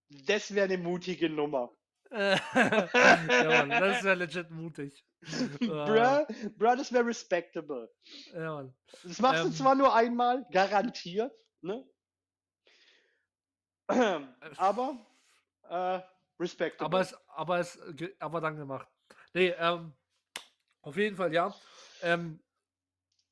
das 0.10 0.54
wäre 0.54 0.66
eine 0.66 0.78
mutige 0.78 1.30
Nummer. 1.30 1.72
Ja, 2.12 3.66
Mann, 3.66 3.70
das 3.70 4.00
ist 4.00 4.06
ja 4.06 4.14
legit 4.14 4.52
mutig. 4.52 5.06
Bra, 5.62 6.28
bra, 6.58 6.76
das 6.76 6.92
wäre 6.92 7.06
respectable. 7.06 7.90
Ja, 8.34 8.54
Mann. 8.56 8.74
Das 9.04 9.20
machst 9.20 9.46
Ähm. 9.46 9.52
du 9.52 9.56
zwar 9.56 9.76
nur 9.76 9.96
einmal, 9.96 10.46
garantiert, 10.52 11.32
ne? 11.62 11.86
Aber 14.58 15.06
äh, 15.70 16.02
respectable. 16.40 16.86
Aber 16.86 17.00
es, 17.02 17.16
aber 17.28 17.60
es, 17.60 17.80
aber 18.20 18.42
dann 18.42 18.58
gemacht. 18.58 18.88
Nee, 19.34 19.54
ähm, 19.58 19.94
auf 20.82 20.98
jeden 20.98 21.16
Fall, 21.16 21.34
ja. 21.34 21.54
Ähm, 22.02 22.42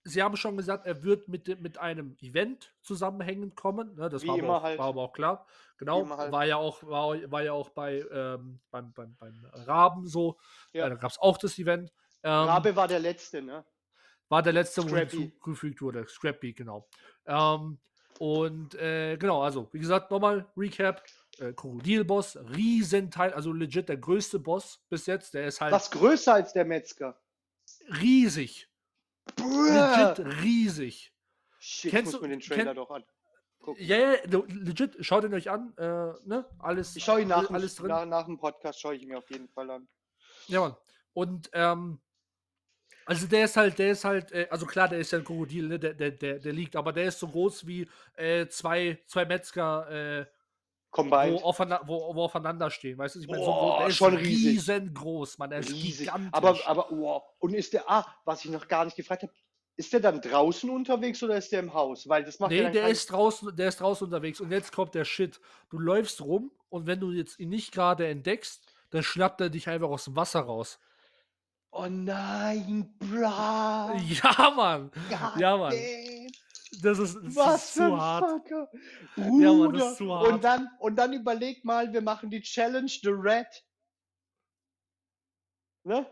Sie 0.09 0.21
haben 0.21 0.35
schon 0.35 0.57
gesagt, 0.57 0.85
er 0.85 1.03
wird 1.03 1.27
mit, 1.27 1.61
mit 1.61 1.77
einem 1.77 2.17
Event 2.21 2.73
zusammenhängend 2.81 3.55
kommen. 3.55 3.95
Ne? 3.95 4.09
Das 4.09 4.25
war, 4.27 4.37
aber 4.37 4.57
auch, 4.57 4.63
halt. 4.63 4.79
war 4.79 4.87
aber 4.87 5.01
auch 5.01 5.13
klar. 5.13 5.45
Genau, 5.77 6.09
halt. 6.17 6.31
war 6.31 6.45
ja 6.45 6.57
auch, 6.57 6.83
war, 6.83 7.17
war 7.31 7.43
ja 7.43 7.53
auch 7.53 7.69
bei 7.69 8.05
ähm, 8.11 8.59
beim, 8.71 8.91
beim, 8.93 9.15
beim 9.17 9.45
Raben 9.53 10.07
so. 10.07 10.37
Ja. 10.73 10.87
Äh, 10.87 10.89
da 10.89 10.95
gab 10.95 11.11
es 11.11 11.19
auch 11.19 11.37
das 11.37 11.57
Event. 11.57 11.91
Ähm, 12.23 12.31
Rabe 12.31 12.75
war 12.75 12.87
der 12.87 12.99
letzte, 12.99 13.41
ne? 13.41 13.63
war 14.27 14.43
der 14.43 14.53
letzte, 14.53 14.83
wo 14.83 14.89
Scrappy. 14.89 15.17
hinzugefügt 15.17 15.81
wurde. 15.81 16.05
Scrappy, 16.07 16.53
genau. 16.53 16.87
Ähm, 17.25 17.79
und 18.19 18.75
äh, 18.75 19.17
genau, 19.17 19.41
also, 19.41 19.69
wie 19.71 19.79
gesagt, 19.79 20.11
nochmal 20.11 20.45
Recap. 20.55 21.03
Äh, 21.39 21.53
Krokodilboss, 21.53 22.37
Riesenteil, 22.53 23.33
also 23.33 23.53
legit 23.53 23.87
der 23.87 23.95
größte 23.95 24.39
Boss 24.39 24.83
bis 24.89 25.05
jetzt. 25.05 25.33
Der 25.33 25.47
ist 25.47 25.61
halt 25.61 25.71
Was 25.71 25.89
größer 25.89 26.33
als 26.33 26.51
der 26.51 26.65
Metzger? 26.65 27.17
riesig. 28.01 28.68
Legit 29.37 30.25
riesig. 30.43 31.13
Shit, 31.59 31.91
Kennst 31.91 32.13
muss 32.13 32.21
du- 32.21 32.27
mir 32.27 32.33
den 32.33 32.39
kenn- 32.41 32.55
Trailer 32.55 32.73
doch 32.73 32.89
an. 32.91 33.03
Ja, 33.77 33.97
ja, 33.97 34.11
le- 34.25 34.45
legit, 34.47 34.95
schaut 35.05 35.25
ihn 35.25 35.33
euch 35.33 35.49
an. 35.49 35.73
Äh, 35.77 35.83
ne? 36.25 36.45
Alles, 36.59 36.95
Ich 36.95 37.03
schaue 37.03 37.21
ihn 37.21 37.27
nach, 37.27 37.45
dem- 37.47 37.55
alles 37.55 37.75
drin. 37.75 37.87
nach, 37.89 38.05
nach 38.05 38.25
dem 38.25 38.37
Podcast, 38.37 38.79
schaue 38.79 38.95
ich 38.95 39.01
ihn 39.03 39.09
mir 39.09 39.17
auf 39.17 39.29
jeden 39.29 39.49
Fall 39.49 39.69
an. 39.69 39.87
Ja, 40.47 40.61
Mann. 40.61 40.75
Und 41.13 41.49
ähm, 41.53 41.99
also 43.05 43.27
der 43.27 43.45
ist 43.45 43.57
halt, 43.57 43.77
der 43.77 43.91
ist 43.91 44.05
halt, 44.05 44.31
äh, 44.31 44.47
also 44.49 44.65
klar, 44.65 44.87
der 44.87 44.99
ist 44.99 45.11
ja 45.11 45.17
ein 45.19 45.25
Krokodil, 45.25 45.67
ne? 45.67 45.77
der, 45.79 45.93
der, 45.93 46.11
der, 46.11 46.39
der 46.39 46.53
liegt, 46.53 46.75
aber 46.75 46.93
der 46.93 47.05
ist 47.05 47.19
so 47.19 47.27
groß 47.27 47.67
wie 47.67 47.89
äh, 48.15 48.47
zwei, 48.47 48.97
zwei 49.07 49.25
Metzger, 49.25 50.27
äh, 50.91 50.97
wo, 50.97 51.01
Combined. 51.03 51.43
aufeinander, 51.43 51.87
wo, 51.87 52.15
wo 52.15 52.23
aufeinander 52.23 52.69
stehen. 52.71 52.97
Weißt 52.97 53.15
du, 53.15 53.19
ich 53.19 53.27
meine, 53.27 53.43
so 53.43 53.75
der 53.79 53.87
ist 53.87 53.95
schon 53.97 54.15
riesig. 54.15 54.47
riesengroß, 54.53 55.37
Mann. 55.37 55.49
Der 55.51 55.59
ist 55.59 55.69
Riesig. 55.71 56.07
gigantisch. 56.07 56.29
Aber, 56.33 56.57
aber, 56.65 56.87
wow. 56.89 57.23
Und 57.39 57.53
ist 57.53 57.73
der, 57.73 57.89
ah, 57.89 58.05
was 58.25 58.43
ich 58.43 58.51
noch 58.51 58.67
gar 58.67 58.85
nicht 58.85 58.97
gefragt 58.97 59.23
habe, 59.23 59.33
ist 59.75 59.93
der 59.93 59.99
dann 60.01 60.19
draußen 60.19 60.69
unterwegs 60.69 61.23
oder 61.23 61.37
ist 61.37 61.51
der 61.51 61.59
im 61.61 61.73
Haus? 61.73 62.09
Weil 62.09 62.23
das 62.25 62.39
macht 62.39 62.51
Nee, 62.51 62.61
der 62.63 62.71
keinen- 62.71 62.91
ist 62.91 63.11
draußen, 63.11 63.55
der 63.55 63.69
ist 63.69 63.79
draußen 63.79 64.05
unterwegs 64.05 64.41
und 64.41 64.51
jetzt 64.51 64.73
kommt 64.73 64.93
der 64.93 65.05
Shit. 65.05 65.39
Du 65.69 65.77
läufst 65.79 66.21
rum 66.21 66.51
und 66.69 66.85
wenn 66.85 66.99
du 66.99 67.11
jetzt 67.11 67.39
ihn 67.39 67.49
nicht 67.49 67.71
gerade 67.71 68.07
entdeckst, 68.07 68.65
dann 68.89 69.03
schnappt 69.03 69.39
er 69.41 69.49
dich 69.49 69.69
einfach 69.69 69.87
aus 69.89 70.03
dem 70.05 70.15
Wasser 70.17 70.41
raus. 70.41 70.79
Oh 71.71 71.85
nein, 71.87 72.93
bra. 72.99 73.93
Ja, 74.23 74.49
Mann. 74.55 74.91
Ja, 75.37 75.55
Mann. 75.55 75.69
goddamn. 75.71 76.18
Das 76.81 76.99
ist, 76.99 77.15
das 77.15 77.35
Was 77.35 77.63
ist 77.65 77.71
für 77.71 77.79
zu 77.79 77.83
ein 77.93 77.99
hart. 77.99 78.29
Fucker. 78.29 78.71
Ja, 79.15 79.53
Mann, 79.53 79.73
das 79.73 79.91
ist 79.91 79.97
zu 79.97 80.13
hart. 80.13 80.27
Und 80.27 80.43
dann, 80.43 80.69
und 80.79 80.95
dann 80.95 81.13
überleg 81.13 81.65
mal, 81.65 81.91
wir 81.91 82.01
machen 82.01 82.29
die 82.29 82.41
Challenge 82.41 82.87
The 82.89 83.09
Red. 83.09 83.47
Ne? 85.83 86.05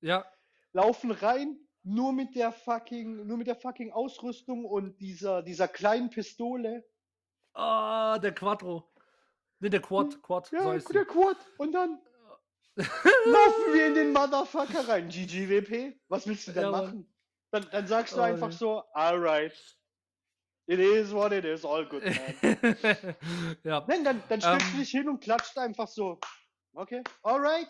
Ja, 0.00 0.24
Laufen 0.72 1.10
rein, 1.10 1.58
nur 1.84 2.12
mit 2.12 2.34
der 2.34 2.52
fucking, 2.52 3.26
nur 3.26 3.38
mit 3.38 3.46
der 3.46 3.56
fucking 3.56 3.92
Ausrüstung 3.92 4.64
und 4.64 5.00
dieser, 5.00 5.42
dieser 5.42 5.68
kleinen 5.68 6.10
Pistole. 6.10 6.84
Ah, 7.54 8.18
der 8.18 8.34
Quattro. 8.34 8.92
Ne, 9.60 9.70
der 9.70 9.80
Quad, 9.80 10.20
Quad, 10.22 10.50
Ja, 10.52 10.78
so 10.78 10.92
der. 10.92 11.06
Quad. 11.06 11.36
Und 11.56 11.72
dann 11.72 11.98
laufen 12.76 13.72
wir 13.72 13.86
in 13.86 13.94
den 13.94 14.12
Motherfucker 14.12 14.86
rein. 14.86 15.08
GGWP. 15.08 15.98
Was 16.08 16.26
willst 16.26 16.48
du 16.48 16.52
denn 16.52 16.64
Ja, 16.64 16.70
machen? 16.70 17.10
Dann, 17.50 17.66
dann 17.70 17.86
sagst 17.86 18.14
du 18.14 18.20
Oh, 18.20 18.24
einfach 18.24 18.52
so, 18.52 18.82
alright. 18.92 19.75
It 20.66 20.80
is 20.80 21.12
what 21.12 21.32
it 21.32 21.44
is, 21.44 21.64
all 21.64 21.86
good, 21.86 22.02
man. 22.04 22.16
ja, 23.62 23.84
Nein, 23.86 24.04
dann, 24.04 24.22
dann 24.28 24.40
stellst 24.40 24.66
Ähm. 24.66 24.72
du 24.72 24.78
dich 24.78 24.90
hin 24.90 25.08
und 25.08 25.20
klatscht 25.20 25.56
einfach 25.58 25.86
so. 25.86 26.18
Okay, 26.74 27.02
alright. 27.22 27.68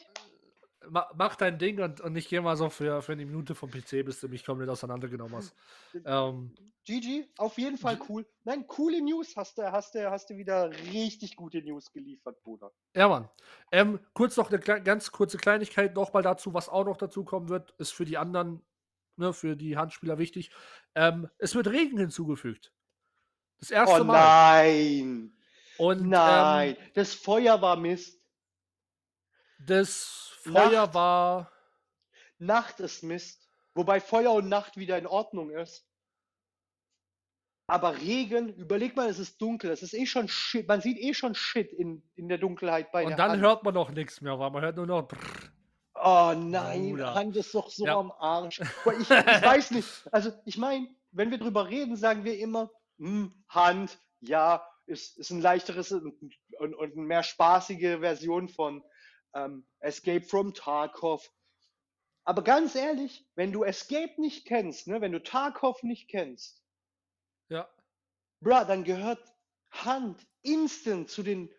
mach 0.88 1.36
dein 1.36 1.59
Ding 1.59 1.80
und, 1.80 2.01
und 2.01 2.16
ich 2.16 2.28
gehe 2.28 2.40
mal 2.40 2.57
so 2.57 2.70
für, 2.70 3.03
für 3.03 3.12
eine 3.12 3.26
Minute 3.26 3.55
vom 3.55 3.70
PC, 3.70 4.05
bis 4.05 4.20
du 4.20 4.28
mich 4.28 4.44
komplett 4.44 4.68
auseinandergenommen 4.68 5.36
hast. 5.36 5.55
ähm, 6.05 6.55
GG, 6.84 7.26
auf 7.36 7.59
jeden 7.59 7.78
Fall 7.78 7.99
cool. 8.09 8.24
Nein, 8.44 8.66
coole 8.68 9.03
News 9.03 9.36
hast 9.36 9.59
du, 9.59 9.70
hast 9.72 9.94
du, 9.94 10.11
hast 10.11 10.30
du 10.30 10.36
wieder 10.36 10.70
richtig 10.92 11.36
gute 11.36 11.61
News 11.62 11.90
geliefert, 11.92 12.40
Bruder. 12.44 12.72
Ja, 12.94 13.09
Mann. 13.09 13.28
Ähm, 13.72 13.99
kurz 14.14 14.36
noch 14.36 14.51
eine 14.51 14.61
ganz 14.61 15.11
kurze 15.11 15.36
Kleinigkeit 15.36 15.94
nochmal 15.94 16.22
dazu, 16.22 16.55
was 16.55 16.68
auch 16.68 16.84
noch 16.84 16.97
dazu 16.97 17.24
kommen 17.24 17.49
wird, 17.49 17.72
ist 17.78 17.92
für 17.92 18.05
die 18.05 18.18
anderen, 18.18 18.62
ne, 19.16 19.32
für 19.32 19.57
die 19.57 19.76
Handspieler 19.76 20.18
wichtig. 20.18 20.51
Ähm, 20.94 21.28
es 21.38 21.55
wird 21.57 21.66
Regen 21.68 21.99
hinzugefügt. 21.99 22.72
Das 23.61 23.70
erste 23.70 24.00
oh, 24.00 24.04
Mal. 24.04 24.64
Nein! 24.64 25.32
Und, 25.78 26.09
nein, 26.09 26.76
ähm, 26.78 26.90
das 26.94 27.14
Feuer 27.14 27.61
war 27.61 27.76
Mist. 27.76 28.18
Das 29.59 30.32
Feuer 30.42 30.82
Nacht. 30.82 30.94
war. 30.94 31.52
Nacht 32.38 32.80
ist 32.80 33.02
Mist. 33.02 33.48
Wobei 33.74 34.00
Feuer 34.00 34.32
und 34.32 34.48
Nacht 34.48 34.76
wieder 34.76 34.96
in 34.96 35.07
Ordnung 35.07 35.50
ist. 35.50 35.86
Aber 37.68 37.96
Regen, 37.98 38.54
überleg 38.54 38.94
mal, 38.94 39.09
es 39.09 39.18
ist 39.18 39.42
dunkel, 39.42 39.70
es 39.70 39.82
ist 39.82 39.92
eh 39.92 40.07
schon 40.07 40.28
Shit, 40.28 40.68
man 40.68 40.80
sieht 40.80 40.98
eh 40.98 41.12
schon 41.14 41.34
Shit 41.34 41.72
in, 41.72 42.00
in 42.14 42.28
der 42.28 42.38
Dunkelheit 42.38 42.92
bei 42.92 43.04
Und 43.04 43.18
dann 43.18 43.32
Hand. 43.32 43.42
hört 43.42 43.64
man 43.64 43.74
noch 43.74 43.90
nichts 43.90 44.20
mehr, 44.20 44.38
weil 44.38 44.50
man 44.50 44.62
hört 44.62 44.76
nur 44.76 44.86
noch. 44.86 45.09
Oh 45.94 46.32
nein, 46.36 46.90
Bruder. 46.90 47.14
Hand 47.14 47.34
ist 47.36 47.52
doch 47.54 47.68
so 47.68 47.86
ja. 47.86 47.98
am 47.98 48.12
Arsch. 48.12 48.61
Ich, 49.00 49.11
ich 49.11 49.11
weiß 49.11 49.72
nicht, 49.72 49.88
also 50.12 50.30
ich 50.44 50.59
meine, 50.59 50.88
wenn 51.11 51.30
wir 51.30 51.38
drüber 51.38 51.68
reden, 51.68 51.96
sagen 51.96 52.22
wir 52.22 52.38
immer, 52.38 52.70
hm, 52.99 53.44
Hand, 53.49 53.99
ja, 54.20 54.66
ist, 54.86 55.18
ist 55.18 55.30
ein 55.30 55.40
leichteres 55.40 55.92
und, 55.92 56.14
und, 56.59 56.74
und 56.74 56.92
eine 56.92 57.03
mehr 57.03 57.22
spaßige 57.22 57.99
Version 58.01 58.49
von 58.49 58.84
ähm, 59.34 59.66
Escape 59.80 60.22
from 60.22 60.55
Tarkov. 60.55 61.30
Aber 62.24 62.42
ganz 62.42 62.74
ehrlich, 62.74 63.26
wenn 63.34 63.53
du 63.53 63.64
Escape 63.64 64.20
nicht 64.20 64.47
kennst, 64.47 64.88
ne, 64.88 65.01
wenn 65.01 65.12
du 65.12 65.22
Tarkov 65.22 65.82
nicht 65.82 66.09
kennst, 66.09 66.62
ja. 67.49 67.68
Bra, 68.40 68.64
dann 68.64 68.84
gehört 68.84 69.22
Hand 69.70 70.26
instant 70.42 71.09
zu 71.11 71.22
den, 71.22 71.53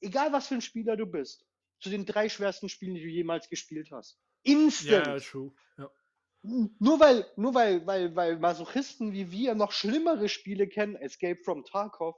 egal 0.00 0.32
was 0.32 0.48
für 0.48 0.54
ein 0.54 0.62
Spieler 0.62 0.96
du 0.96 1.06
bist, 1.06 1.46
zu 1.80 1.90
den 1.90 2.06
drei 2.06 2.28
schwersten 2.28 2.68
Spielen, 2.68 2.94
die 2.94 3.02
du 3.02 3.08
jemals 3.08 3.48
gespielt 3.48 3.90
hast. 3.90 4.18
Instant. 4.42 5.06
Ja, 5.06 5.18
true. 5.18 5.52
Ja. 5.76 5.90
Nur 6.42 7.00
weil, 7.00 7.26
nur 7.36 7.54
weil, 7.54 7.86
weil, 7.86 8.14
weil 8.14 8.38
Masochisten 8.38 9.12
wie 9.12 9.30
wir 9.32 9.54
noch 9.54 9.72
schlimmere 9.72 10.28
Spiele 10.28 10.68
kennen, 10.68 10.94
Escape 10.94 11.42
from 11.42 11.64
Tarkov, 11.64 12.16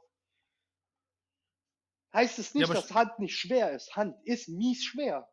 heißt 2.13 2.39
es 2.39 2.55
nicht, 2.55 2.69
ja, 2.69 2.75
dass 2.75 2.93
Hand 2.93 3.19
nicht 3.19 3.39
schwer 3.39 3.73
ist. 3.73 3.97
Hand 3.97 4.17
ist 4.25 4.49
mies 4.49 4.85
schwer. 4.85 5.29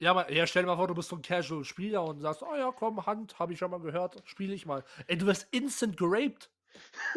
Ja, 0.00 0.10
aber 0.10 0.30
ja, 0.32 0.46
stell 0.46 0.62
dir 0.62 0.66
mal 0.66 0.76
vor, 0.76 0.88
du 0.88 0.94
bist 0.94 1.08
so 1.08 1.16
ein 1.16 1.22
Casual-Spieler 1.22 2.02
und 2.04 2.20
sagst, 2.20 2.42
oh 2.42 2.54
ja, 2.54 2.72
komm, 2.72 3.06
Hand, 3.06 3.38
habe 3.38 3.52
ich 3.52 3.58
schon 3.58 3.70
mal 3.70 3.80
gehört, 3.80 4.22
spiele 4.26 4.54
ich 4.54 4.66
mal. 4.66 4.84
Ey, 5.06 5.16
du 5.16 5.26
wirst 5.26 5.46
instant 5.52 5.96
geraped. 5.96 6.50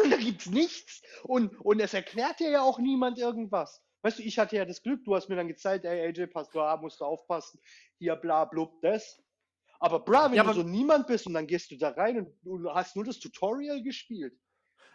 da 0.09 0.15
gibt's 0.17 0.45
nichts. 0.45 1.01
Und, 1.23 1.59
und 1.59 1.79
es 1.79 1.93
erklärt 1.93 2.39
dir 2.39 2.49
ja 2.49 2.61
auch 2.61 2.79
niemand 2.79 3.17
irgendwas. 3.17 3.83
Weißt 4.03 4.19
du, 4.19 4.23
ich 4.23 4.37
hatte 4.37 4.55
ja 4.55 4.65
das 4.65 4.83
Glück, 4.83 5.03
du 5.03 5.15
hast 5.15 5.27
mir 5.27 5.35
dann 5.35 5.47
gezeigt, 5.47 5.85
ey, 5.85 6.07
AJ, 6.07 6.27
pass 6.27 6.49
du 6.49 6.61
auf, 6.61 6.79
musst 6.81 7.01
du 7.01 7.05
aufpassen, 7.05 7.59
hier, 7.97 8.15
bla, 8.15 8.45
blub, 8.45 8.79
das. 8.81 9.21
Aber 9.79 9.99
bra, 9.99 10.29
wenn 10.29 10.37
ja, 10.37 10.43
du 10.43 10.53
so 10.53 10.63
niemand 10.63 11.07
bist 11.07 11.27
und 11.27 11.33
dann 11.33 11.47
gehst 11.47 11.71
du 11.71 11.77
da 11.77 11.89
rein 11.89 12.19
und 12.19 12.33
du 12.43 12.69
hast 12.73 12.95
nur 12.95 13.05
das 13.05 13.19
Tutorial 13.19 13.81
gespielt 13.81 14.33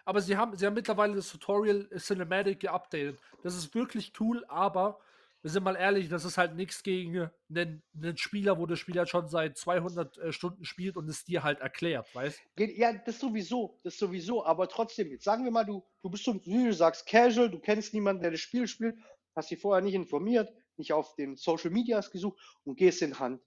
aber 0.05 0.21
sie 0.21 0.37
haben, 0.37 0.57
sie 0.57 0.67
haben 0.67 0.75
mittlerweile 0.75 1.15
das 1.15 1.31
Tutorial 1.31 1.89
Cinematic 1.97 2.61
geupdatet. 2.61 3.19
Das 3.43 3.57
ist 3.57 3.75
wirklich 3.75 4.13
cool, 4.21 4.45
aber 4.49 5.01
wir 5.43 5.51
sind 5.51 5.65
mal 5.65 5.77
ehrlich, 5.77 6.09
das 6.09 6.25
ist 6.25 6.39
halt 6.39 6.55
nichts 6.55 6.83
gegen 6.85 7.29
einen, 7.51 7.83
einen, 7.97 8.17
Spieler, 8.17 8.59
wo 8.59 8.67
der 8.67 8.77
Spieler 8.77 9.07
schon 9.07 9.29
seit 9.29 9.57
200 9.59 10.19
äh, 10.19 10.33
Stunden 10.33 10.65
spielt 10.65 10.97
und 10.97 11.09
es 11.09 11.25
dir 11.25 11.43
halt 11.43 11.61
erklärt, 11.61 12.15
weißt 12.15 12.41
Ja, 12.59 12.93
das 12.93 13.19
sowieso, 13.19 13.81
das 13.83 13.99
sowieso, 13.99 14.45
aber 14.45 14.69
trotzdem, 14.69 15.11
jetzt 15.11 15.25
sagen 15.25 15.45
wir 15.45 15.51
mal, 15.51 15.65
du, 15.65 15.85
du 16.03 16.11
bist 16.11 16.25
so, 16.25 16.35
wie 16.45 16.65
du 16.65 16.73
sagst, 16.73 17.07
casual, 17.07 17.51
du 17.51 17.59
kennst 17.59 17.93
niemanden, 17.93 18.23
der 18.23 18.31
das 18.31 18.41
Spiel 18.41 18.69
spielt, 18.69 18.97
hast 19.35 19.51
dich 19.51 19.61
vorher 19.61 19.83
nicht 19.83 19.95
informiert, 19.95 20.53
nicht 20.77 20.93
auf 20.93 21.15
den 21.17 21.37
Social 21.37 21.71
Medias 21.71 22.11
gesucht 22.13 22.39
und 22.65 22.77
gehst 22.77 23.03
in 23.03 23.19
Hand. 23.19 23.41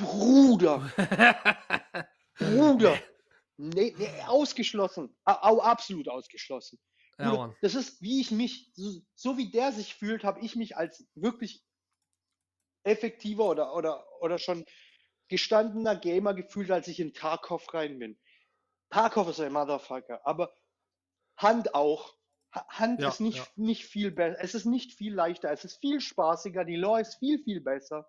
Bruder! 0.00 0.92
Bruder! 2.38 2.98
Nee, 3.56 3.94
nee, 3.98 4.22
ausgeschlossen. 4.26 5.16
Au, 5.24 5.60
absolut 5.60 6.08
ausgeschlossen. 6.08 6.78
Ja, 7.18 7.52
das 7.62 7.74
ist, 7.74 8.00
wie 8.00 8.20
ich 8.20 8.30
mich, 8.30 8.70
so, 8.74 9.00
so 9.14 9.36
wie 9.36 9.50
der 9.50 9.72
sich 9.72 9.94
fühlt, 9.94 10.22
habe 10.22 10.40
ich 10.40 10.54
mich 10.54 10.76
als 10.76 11.04
wirklich 11.16 11.64
effektiver 12.84 13.48
oder, 13.48 13.74
oder, 13.74 14.04
oder 14.20 14.38
schon 14.38 14.64
gestandener 15.28 15.96
Gamer 15.96 16.34
gefühlt, 16.34 16.70
als 16.70 16.86
ich 16.86 17.00
in 17.00 17.12
Tarkov 17.12 17.74
rein 17.74 17.98
bin. 17.98 18.18
Tarkov 18.90 19.28
ist 19.28 19.40
ein 19.40 19.52
Motherfucker, 19.52 20.20
aber 20.24 20.54
Hand 21.36 21.74
auch. 21.74 22.14
Hand 22.52 23.00
ja, 23.00 23.08
ist 23.08 23.20
nicht, 23.20 23.38
ja. 23.38 23.46
nicht 23.56 23.84
viel 23.84 24.10
besser. 24.10 24.38
Es 24.40 24.54
ist 24.54 24.64
nicht 24.64 24.94
viel 24.94 25.12
leichter. 25.12 25.50
Es 25.52 25.64
ist 25.64 25.76
viel 25.80 26.00
spaßiger. 26.00 26.64
Die 26.64 26.76
Lore 26.76 27.02
ist 27.02 27.16
viel, 27.16 27.42
viel 27.42 27.60
besser. 27.60 28.08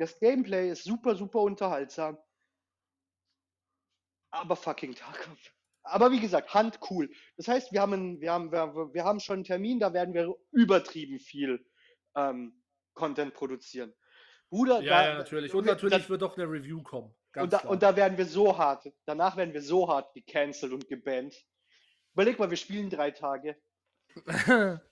Das 0.00 0.18
Gameplay 0.18 0.70
ist 0.70 0.84
super, 0.84 1.14
super 1.14 1.40
unterhaltsam 1.40 2.18
aber 4.30 4.56
fucking 4.56 4.94
Tarkov. 4.94 5.38
Aber 5.82 6.10
wie 6.10 6.20
gesagt, 6.20 6.52
Hand 6.54 6.78
cool. 6.90 7.10
Das 7.36 7.48
heißt, 7.48 7.72
wir 7.72 7.80
haben, 7.80 7.92
einen, 7.94 8.20
wir 8.20 8.32
haben, 8.32 8.52
wir, 8.52 8.92
wir 8.92 9.04
haben 9.04 9.20
schon 9.20 9.36
einen 9.36 9.44
Termin, 9.44 9.80
da 9.80 9.92
werden 9.92 10.14
wir 10.14 10.34
übertrieben 10.52 11.18
viel 11.18 11.64
ähm, 12.14 12.62
Content 12.94 13.34
produzieren. 13.34 13.92
Bruder, 14.50 14.82
ja, 14.82 15.02
da, 15.02 15.08
ja 15.08 15.18
natürlich. 15.18 15.54
Und 15.54 15.66
natürlich 15.66 16.02
da, 16.02 16.08
wird 16.08 16.22
auch 16.22 16.36
eine 16.36 16.46
Review 16.46 16.82
kommen. 16.82 17.14
Und 17.36 17.52
da, 17.52 17.60
und, 17.60 17.82
da, 17.82 17.94
werden 17.96 18.18
wir 18.18 18.26
so 18.26 18.58
hart, 18.58 18.92
danach 19.06 19.36
werden 19.36 19.54
wir 19.54 19.62
so 19.62 19.88
hart 19.88 20.12
gecancelt 20.14 20.72
und 20.72 20.88
gebannt. 20.88 21.34
Überleg 22.12 22.38
mal, 22.38 22.50
wir 22.50 22.56
spielen 22.56 22.90
drei 22.90 23.12
Tage. 23.12 23.56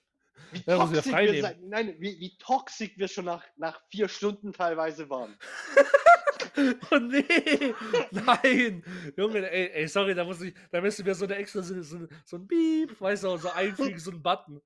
Wie 0.53 0.63
ja, 0.67 0.77
toxisch 0.77 1.13
wir, 1.13 1.43
sein, 1.43 1.59
nein, 1.69 1.97
wie, 1.99 2.19
wie 2.21 2.37
toxisch 2.39 2.93
wir 2.97 3.09
schon 3.09 3.27
nach, 3.27 3.45
nach 3.57 3.81
vier 3.91 4.09
Stunden 4.09 4.53
teilweise 4.53 5.09
waren. 5.11 5.37
Oh 6.91 6.99
nee! 6.99 7.75
Nein! 8.11 8.83
Junge, 9.17 9.49
ey, 9.49 9.71
ey, 9.75 9.89
sorry, 9.89 10.15
da 10.15 10.25
muss 10.25 10.41
ich, 10.41 10.55
da 10.73 10.81
müssen 10.81 11.07
wir 11.07 11.15
so 11.15 11.25
eine 11.25 11.37
extra, 11.37 11.63
so, 11.63 11.81
so, 11.83 12.09
so 12.25 12.37
ein 12.37 12.47
Beep, 12.49 13.01
weißt 13.01 13.25
du, 13.25 13.37
so 13.37 13.51
einfügen, 13.51 13.99
so 13.99 14.11
ein 14.11 14.21
Button. 14.21 14.61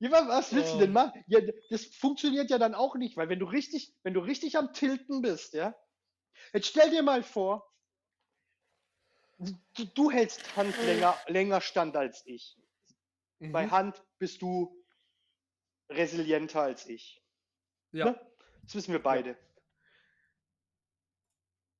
Ja, 0.00 0.10
was 0.10 0.52
willst 0.52 0.72
oh. 0.72 0.74
du 0.74 0.80
denn 0.80 0.92
machen? 0.92 1.24
Ja, 1.28 1.40
das 1.70 1.84
funktioniert 1.84 2.50
ja 2.50 2.58
dann 2.58 2.74
auch 2.74 2.96
nicht, 2.96 3.16
weil 3.16 3.28
wenn 3.28 3.38
du 3.38 3.46
richtig, 3.46 3.94
wenn 4.02 4.14
du 4.14 4.20
richtig 4.20 4.58
am 4.58 4.72
Tilten 4.72 5.22
bist, 5.22 5.54
ja, 5.54 5.74
jetzt 6.52 6.66
stell 6.66 6.90
dir 6.90 7.02
mal 7.02 7.22
vor, 7.22 7.72
du, 9.38 9.84
du 9.94 10.10
hältst 10.10 10.56
Hand 10.56 10.74
länger, 10.84 11.16
länger 11.28 11.60
stand 11.60 11.96
als 11.96 12.22
ich. 12.26 12.58
Mhm. 13.42 13.52
Bei 13.52 13.68
Hand 13.68 14.02
bist 14.18 14.42
du 14.42 14.76
resilienter 15.90 16.62
als 16.62 16.86
ich. 16.86 17.22
Ja. 17.92 18.06
Ne? 18.06 18.32
Das 18.62 18.74
wissen 18.74 18.92
wir 18.92 19.02
beide. 19.02 19.30
Ja 19.30 19.36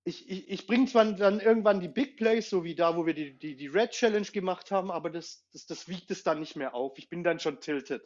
ich, 0.05 0.29
ich, 0.29 0.49
ich 0.49 0.67
bringe 0.67 0.87
zwar 0.87 1.05
dann 1.13 1.41
irgendwann 1.41 1.81
die 1.81 1.89
Big 1.89 2.17
Plays, 2.17 2.51
so 2.51 2.65
wie 2.65 2.75
da, 2.75 2.97
wo 2.97 3.07
wir 3.07 3.15
die, 3.15 3.39
die, 3.39 3.57
die 3.57 3.69
Red 3.69 3.93
Challenge 3.93 4.27
gemacht 4.27 4.71
haben, 4.71 4.91
aber 4.91 5.11
das, 5.11 5.47
das, 5.53 5.67
das 5.67 5.89
wiegt 5.89 6.11
es 6.11 6.25
dann 6.25 6.41
nicht 6.41 6.57
mehr 6.57 6.75
auf. 6.75 6.99
Ich 6.99 7.09
bin 7.09 7.23
dann 7.23 7.39
schon 7.39 7.61
tilted. 7.61 8.03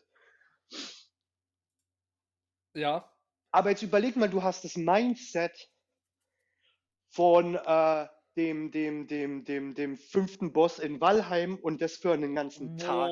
Ja. 2.74 3.10
Aber 3.50 3.70
jetzt 3.70 3.82
überleg 3.82 4.16
mal, 4.16 4.28
du 4.28 4.42
hast 4.42 4.64
das 4.64 4.76
Mindset 4.76 5.70
von 7.08 7.54
äh, 7.54 8.08
dem, 8.36 8.70
dem, 8.70 9.06
dem, 9.06 9.44
dem, 9.44 9.74
dem 9.74 9.96
fünften 9.96 10.52
Boss 10.52 10.78
in 10.78 11.00
Valheim 11.00 11.56
und 11.56 11.80
das 11.80 11.96
für 11.96 12.12
einen 12.12 12.34
ganzen 12.34 12.76
Tag. 12.76 13.10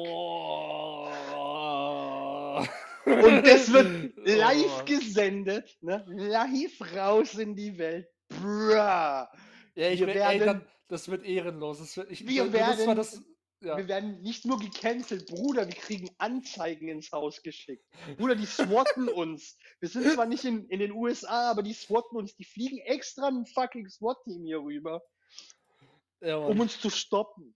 Und 3.07 3.47
das 3.47 3.73
wird 3.73 4.13
live 4.27 4.85
gesendet, 4.85 5.77
ne? 5.81 6.05
live 6.09 6.97
raus 6.97 7.35
in 7.35 7.57
die 7.57 7.77
Welt. 7.79 8.09
Bruh. 8.29 8.73
Ja, 8.73 9.29
ich 9.75 10.01
wir 10.01 10.07
will, 10.07 10.15
werden, 10.15 10.41
ey, 10.41 10.47
dann, 10.47 10.67
das 10.89 11.09
wird 11.09 11.25
ehrenlos. 11.25 11.79
Das 11.79 11.97
wird, 11.97 12.11
ich, 12.11 12.27
wir, 12.27 12.53
werden, 12.53 12.97
das, 12.97 13.21
ja. 13.61 13.77
wir 13.77 13.89
werden 13.89 14.21
nicht 14.23 14.45
nur 14.45 14.59
gecancelt, 14.59 15.27
Bruder, 15.27 15.67
wir 15.67 15.75
kriegen 15.75 16.09
Anzeigen 16.19 16.89
ins 16.89 17.11
Haus 17.13 17.43
geschickt. 17.43 17.85
Bruder, 18.17 18.37
die 18.37 18.47
swatten 18.47 19.09
uns. 19.09 19.59
Wir 19.81 19.89
sind 19.89 20.11
zwar 20.13 20.27
nicht 20.27 20.45
in, 20.45 20.67
in 20.69 20.79
den 20.79 20.93
USA, 20.93 21.51
aber 21.51 21.63
die 21.63 21.75
swatten 21.75 22.17
uns. 22.17 22.37
Die 22.37 22.45
fliegen 22.45 22.79
extra 22.79 23.29
ein 23.29 23.47
fucking 23.47 23.89
SWAT-Team 23.89 24.45
hier 24.45 24.61
rüber, 24.61 25.03
ja, 26.25 26.37
um 26.37 26.61
uns 26.61 26.81
zu 26.81 26.91
stoppen. 26.91 27.55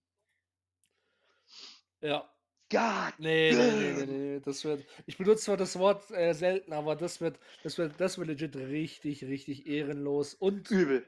Ja. 2.01 2.29
God. 2.71 3.13
Nee, 3.17 3.51
nee, 3.51 3.71
nee, 3.71 3.93
nee, 3.93 4.05
nee, 4.05 4.39
Das 4.41 4.63
wird. 4.63 4.85
Ich 5.07 5.17
benutze 5.17 5.45
zwar 5.45 5.57
das 5.57 5.77
Wort 5.79 6.11
äh, 6.11 6.33
selten, 6.33 6.71
aber 6.71 6.95
das 6.95 7.19
wird, 7.19 7.39
das 7.63 7.77
wird, 7.79 7.99
das 7.99 8.17
wird 8.19 8.27
legit 8.27 8.55
richtig, 8.55 9.23
richtig 9.23 9.65
ehrenlos 9.65 10.35
und 10.35 10.69
übel. 10.69 11.05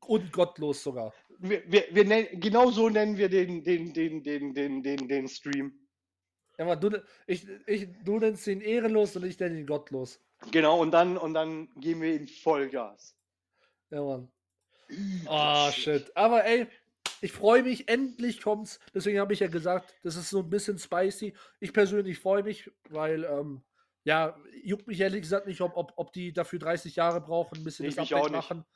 Und 0.00 0.32
gottlos 0.32 0.82
sogar. 0.82 1.14
Wir, 1.38 1.62
wir, 1.70 1.84
wir 1.90 2.04
nennen, 2.04 2.40
genau 2.40 2.70
so 2.70 2.88
nennen 2.88 3.16
wir 3.16 3.28
den, 3.28 3.62
den, 3.62 3.92
den, 3.92 4.22
den, 4.22 4.54
den, 4.54 4.82
den, 4.82 5.08
den 5.08 5.28
Stream. 5.28 5.78
Ja, 6.58 6.64
aber 6.64 6.76
du, 6.76 7.02
ich, 7.26 7.46
ich, 7.66 7.88
du 8.02 8.18
nennst 8.18 8.46
ihn 8.46 8.60
ehrenlos 8.60 9.14
und 9.14 9.24
ich 9.24 9.38
nenne 9.38 9.60
ihn 9.60 9.66
gottlos. 9.66 10.20
Genau, 10.50 10.80
und 10.80 10.90
dann, 10.90 11.16
und 11.16 11.34
dann 11.34 11.68
gehen 11.76 12.00
wir 12.00 12.14
in 12.14 12.26
Vollgas. 12.26 13.16
Ja, 13.90 14.02
Mann. 14.02 14.32
Ah, 15.26 15.68
oh, 15.68 15.72
shit. 15.72 16.14
Aber 16.16 16.44
ey, 16.44 16.66
ich 17.24 17.32
freue 17.32 17.62
mich, 17.62 17.88
endlich 17.88 18.42
kommt's. 18.42 18.78
Deswegen 18.92 19.18
habe 19.18 19.32
ich 19.32 19.40
ja 19.40 19.48
gesagt, 19.48 19.94
das 20.02 20.16
ist 20.16 20.28
so 20.28 20.40
ein 20.40 20.50
bisschen 20.50 20.78
spicy. 20.78 21.34
Ich 21.58 21.72
persönlich 21.72 22.18
freue 22.18 22.42
mich, 22.42 22.70
weil, 22.90 23.24
ähm, 23.24 23.62
ja, 24.04 24.36
juckt 24.62 24.86
mich 24.86 25.00
ehrlich 25.00 25.22
gesagt 25.22 25.46
nicht, 25.46 25.62
ob, 25.62 25.74
ob, 25.74 25.94
ob 25.96 26.12
die 26.12 26.34
dafür 26.34 26.58
30 26.58 26.96
Jahre 26.96 27.22
brauchen, 27.22 27.56
ein 27.56 27.64
bisschen 27.64 27.86
nee, 27.86 27.94
das 27.94 28.12
Update 28.12 28.30
machen. 28.30 28.66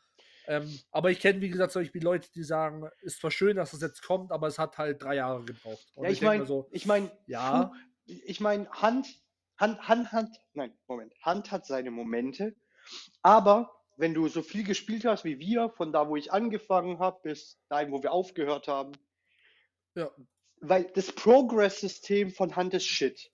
Ähm, 0.46 0.80
aber 0.90 1.10
ich 1.10 1.20
kenne, 1.20 1.42
wie 1.42 1.50
gesagt, 1.50 1.72
solche 1.72 1.98
Leute, 1.98 2.32
die 2.32 2.42
sagen, 2.42 2.88
ist 3.02 3.20
zwar 3.20 3.30
schön, 3.30 3.56
dass 3.56 3.74
es 3.74 3.80
das 3.80 3.90
jetzt 3.90 4.02
kommt, 4.02 4.32
aber 4.32 4.46
es 4.46 4.58
hat 4.58 4.78
halt 4.78 5.02
drei 5.02 5.16
Jahre 5.16 5.44
gebraucht. 5.44 5.86
Und 5.94 6.04
ja, 6.04 6.10
ich, 6.10 6.16
ich 6.16 6.24
meine, 6.24 6.46
so, 6.46 6.68
ich 6.70 6.86
meine, 6.86 7.10
ja, 7.26 7.70
ich 8.06 8.40
meine, 8.40 8.70
Hand, 8.70 9.08
Hand, 9.58 9.86
Hand, 9.86 10.10
Hand, 10.10 10.40
nein, 10.54 10.72
Moment, 10.86 11.12
Hand 11.20 11.52
hat 11.52 11.66
seine 11.66 11.90
Momente, 11.90 12.56
aber 13.20 13.77
wenn 13.98 14.14
du 14.14 14.28
so 14.28 14.42
viel 14.42 14.64
gespielt 14.64 15.04
hast 15.04 15.24
wie 15.24 15.38
wir, 15.40 15.70
von 15.70 15.92
da, 15.92 16.08
wo 16.08 16.16
ich 16.16 16.32
angefangen 16.32 17.00
habe, 17.00 17.20
bis 17.22 17.58
dahin, 17.68 17.90
wo 17.90 18.02
wir 18.02 18.12
aufgehört 18.12 18.68
haben, 18.68 18.92
ja. 19.94 20.10
weil 20.60 20.84
das 20.94 21.12
Progress-System 21.12 22.30
von 22.30 22.54
Hand 22.54 22.74
ist 22.74 22.86
Shit. 22.86 23.30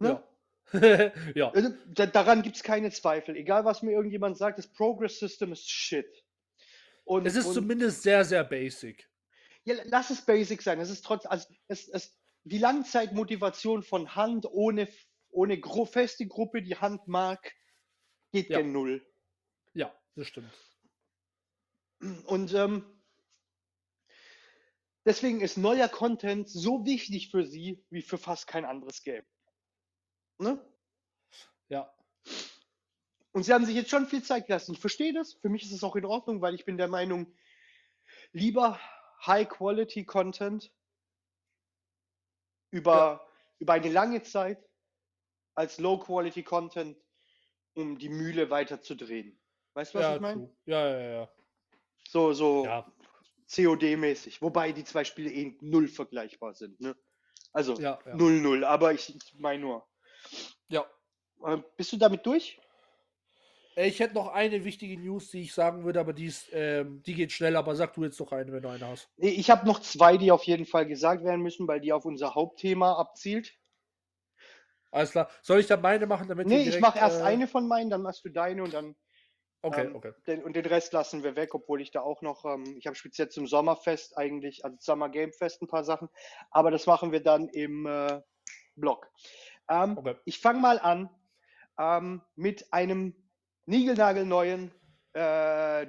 Ne? 0.00 0.22
Ja. 0.72 1.12
ja. 1.34 1.50
Also, 1.50 1.70
da, 1.86 2.04
daran 2.04 2.42
gibt 2.42 2.56
es 2.56 2.62
keine 2.62 2.90
Zweifel. 2.90 3.36
Egal, 3.36 3.64
was 3.64 3.82
mir 3.82 3.92
irgendjemand 3.92 4.36
sagt, 4.36 4.58
das 4.58 4.70
Progress-System 4.70 5.50
ist 5.52 5.68
Shit. 5.68 6.24
Und, 7.04 7.26
es 7.26 7.36
ist 7.36 7.46
und, 7.46 7.54
zumindest 7.54 8.02
sehr, 8.02 8.22
sehr 8.22 8.44
basic. 8.44 9.08
Ja, 9.64 9.76
lass 9.84 10.10
es 10.10 10.26
basic 10.26 10.60
sein. 10.60 10.78
Es 10.78 10.90
ist 10.90 11.06
trotz, 11.06 11.24
also 11.24 11.48
es, 11.68 11.88
es, 11.88 12.18
die 12.44 12.58
Langzeitmotivation 12.58 13.82
von 13.82 14.14
Hand 14.14 14.44
ohne, 14.44 14.88
ohne 15.30 15.58
gro 15.58 15.86
feste 15.86 16.26
Gruppe, 16.26 16.60
die 16.60 16.76
Hand 16.76 17.08
mag, 17.08 17.54
geht 18.30 18.50
ja. 18.50 18.58
gen 18.58 18.72
Null. 18.72 19.04
Ja, 19.74 19.94
das 20.14 20.28
stimmt. 20.28 20.52
Und 22.26 22.54
ähm, 22.54 22.84
deswegen 25.04 25.40
ist 25.40 25.56
neuer 25.56 25.88
Content 25.88 26.48
so 26.48 26.84
wichtig 26.84 27.30
für 27.30 27.44
sie 27.44 27.84
wie 27.90 28.02
für 28.02 28.18
fast 28.18 28.46
kein 28.46 28.64
anderes 28.64 29.02
Game. 29.02 29.24
Ne? 30.38 30.64
Ja. 31.68 31.92
Und 33.32 33.42
sie 33.42 33.52
haben 33.52 33.66
sich 33.66 33.74
jetzt 33.74 33.90
schon 33.90 34.06
viel 34.06 34.22
Zeit 34.22 34.46
gelassen. 34.46 34.72
Ich 34.72 34.80
verstehe 34.80 35.12
das. 35.12 35.34
Für 35.34 35.48
mich 35.48 35.62
ist 35.62 35.72
es 35.72 35.84
auch 35.84 35.96
in 35.96 36.04
Ordnung, 36.04 36.40
weil 36.40 36.54
ich 36.54 36.64
bin 36.64 36.78
der 36.78 36.88
Meinung, 36.88 37.36
lieber 38.32 38.80
High-Quality-Content 39.26 40.72
über, 42.70 42.94
ja. 42.94 43.28
über 43.58 43.72
eine 43.74 43.90
lange 43.90 44.22
Zeit 44.22 44.68
als 45.54 45.78
Low-Quality-Content, 45.78 46.96
um 47.78 47.98
die 47.98 48.08
Mühle 48.08 48.50
weiter 48.50 48.80
zu 48.80 48.94
drehen. 48.94 49.38
Weißt 49.74 49.94
du, 49.94 49.98
was 49.98 50.04
ja, 50.04 50.14
ich 50.16 50.20
meine? 50.20 50.50
Ja, 50.66 50.88
ja, 50.88 51.10
ja. 51.10 51.28
So, 52.08 52.32
so 52.32 52.64
ja. 52.64 52.86
COD-mäßig. 53.48 54.42
Wobei 54.42 54.72
die 54.72 54.84
zwei 54.84 55.04
Spiele 55.04 55.30
eh 55.30 55.56
null 55.60 55.88
vergleichbar 55.88 56.54
sind. 56.54 56.80
Ne? 56.80 56.96
Also 57.52 57.74
0-0, 57.74 58.60
ja, 58.60 58.68
aber 58.68 58.92
ich, 58.92 59.14
ich 59.14 59.34
meine 59.38 59.60
nur. 59.62 59.86
Ja. 60.68 60.86
Äh, 61.44 61.58
bist 61.76 61.92
du 61.92 61.96
damit 61.96 62.26
durch? 62.26 62.60
Äh, 63.76 63.88
ich 63.88 64.00
hätte 64.00 64.14
noch 64.14 64.28
eine 64.28 64.64
wichtige 64.64 64.98
News, 64.98 65.30
die 65.30 65.42
ich 65.42 65.54
sagen 65.54 65.84
würde, 65.84 66.00
aber 66.00 66.12
die, 66.12 66.26
ist, 66.26 66.48
ähm, 66.52 67.02
die 67.04 67.14
geht 67.14 67.32
schnell, 67.32 67.56
aber 67.56 67.74
sag 67.76 67.94
du 67.94 68.04
jetzt 68.04 68.20
noch 68.20 68.32
eine, 68.32 68.52
wenn 68.52 68.62
du 68.62 68.68
eine 68.68 68.86
hast. 68.86 69.08
Ich 69.16 69.50
habe 69.50 69.66
noch 69.66 69.80
zwei, 69.80 70.16
die 70.16 70.32
auf 70.32 70.44
jeden 70.44 70.66
Fall 70.66 70.86
gesagt 70.86 71.24
werden 71.24 71.42
müssen, 71.42 71.68
weil 71.68 71.80
die 71.80 71.92
auf 71.92 72.04
unser 72.04 72.34
Hauptthema 72.34 72.94
abzielt. 72.94 73.54
Alles 74.90 75.10
klar. 75.10 75.28
Soll 75.42 75.60
ich 75.60 75.66
dann 75.66 75.80
meine 75.80 76.06
machen, 76.06 76.28
damit 76.28 76.46
Nee, 76.46 76.58
direkt, 76.58 76.76
ich 76.76 76.80
mache 76.80 76.98
erst 76.98 77.20
äh... 77.20 77.24
eine 77.24 77.46
von 77.46 77.68
meinen, 77.68 77.90
dann 77.90 78.02
machst 78.02 78.24
du 78.24 78.30
deine 78.30 78.62
und 78.62 78.74
dann. 78.74 78.96
Okay, 79.60 79.86
ähm, 79.86 79.96
okay. 79.96 80.12
Den, 80.26 80.44
und 80.44 80.54
den 80.54 80.66
Rest 80.66 80.92
lassen 80.92 81.24
wir 81.24 81.34
weg, 81.34 81.54
obwohl 81.54 81.80
ich 81.80 81.90
da 81.90 82.00
auch 82.00 82.22
noch, 82.22 82.44
ähm, 82.44 82.76
ich 82.78 82.86
habe 82.86 82.94
speziell 82.94 83.28
zum 83.28 83.46
Sommerfest 83.46 84.16
eigentlich, 84.16 84.64
also 84.64 84.76
Summer 84.80 85.08
Game 85.08 85.32
Fest 85.32 85.60
ein 85.60 85.66
paar 85.66 85.82
Sachen, 85.82 86.08
aber 86.50 86.70
das 86.70 86.86
machen 86.86 87.10
wir 87.10 87.22
dann 87.22 87.48
im 87.48 87.84
äh, 87.86 88.20
Blog. 88.76 89.10
Ähm, 89.68 89.98
okay. 89.98 90.14
Ich 90.24 90.38
fange 90.38 90.60
mal 90.60 90.78
an 90.78 91.10
ähm, 91.78 92.22
mit 92.36 92.72
einem 92.72 93.14
niegelnagelneuen 93.66 94.72
äh, 95.12 95.86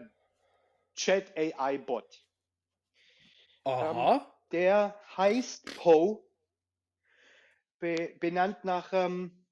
Chat 0.95 1.37
AI 1.37 1.77
Bot. 1.77 2.25
Aha. 3.63 4.15
Ähm, 4.15 4.21
der 4.51 4.99
heißt 5.15 5.77
Poe, 5.77 6.23
be 7.79 8.15
benannt 8.19 8.63
nach 8.63 8.93
ähm, 8.93 9.45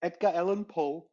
Edgar 0.00 0.34
Allan 0.34 0.66
Poe 0.66 1.08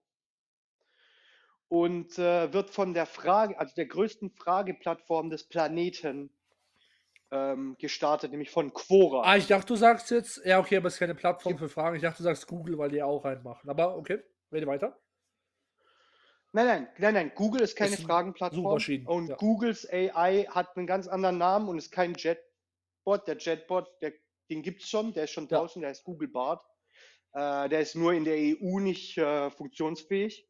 und 1.68 2.18
äh, 2.20 2.54
wird 2.54 2.70
von 2.70 2.94
der 2.94 3.06
Frage, 3.06 3.58
also 3.60 3.74
der 3.76 3.88
größten 3.88 4.32
Frageplattform 4.32 5.30
des 5.30 5.44
Planeten 5.48 6.30
ähm, 7.32 7.76
gestartet, 7.80 8.32
nämlich 8.32 8.52
von 8.52 8.74
Quora. 8.74 9.24
Ah, 9.24 9.38
ich 9.38 9.48
dachte, 9.48 9.68
du 9.68 9.76
sagst 9.76 10.12
jetzt, 10.12 10.46
ja, 10.46 10.60
okay, 10.60 10.78
aber 10.78 10.88
es 10.88 10.94
ist 10.94 11.00
keine 11.00 11.16
Plattform 11.16 11.58
für 11.58 11.70
Fragen. 11.70 11.96
Ich 11.96 12.04
dachte, 12.04 12.18
du 12.18 12.24
sagst 12.24 12.48
Google, 12.48 12.78
weil 12.78 12.92
die 12.92 13.02
auch 13.02 13.26
reinmachen. 13.26 13.70
Aber 13.70 13.98
okay, 13.98 14.20
rede 14.52 14.68
weiter. 14.68 15.00
Nein, 16.52 16.68
nein, 16.68 16.88
nein, 17.00 17.14
nein. 17.16 17.32
Google 17.34 17.62
ist 17.62 17.76
keine 17.76 17.96
ist 17.96 18.04
Fragenplattform. 18.04 18.80
Und 19.08 19.30
ja. 19.30 19.36
Googles 19.36 19.90
AI 19.92 20.46
hat 20.52 20.78
einen 20.78 20.86
ganz 20.86 21.08
anderen 21.08 21.40
Namen 21.40 21.68
und 21.68 21.80
ist 21.80 21.92
kein 21.92 22.14
Jetbot. 22.14 23.28
Der 23.28 23.38
Jetbot, 23.40 23.90
der, 24.02 24.14
den 24.54 24.62
gibt 24.62 24.84
es 24.84 24.90
schon, 24.90 25.14
der 25.14 25.24
ist 25.24 25.32
schon 25.32 25.48
draußen, 25.48 25.82
ja. 25.82 25.88
der 25.88 25.92
ist 25.92 26.04
Google 26.04 26.28
Bart. 26.28 26.64
Äh, 27.34 27.70
der 27.70 27.80
ist 27.80 27.96
nur 27.96 28.14
in 28.14 28.24
der 28.24 28.36
EU 28.36 28.80
nicht 28.80 29.18
äh, 29.18 29.50
funktionsfähig. 29.50 30.48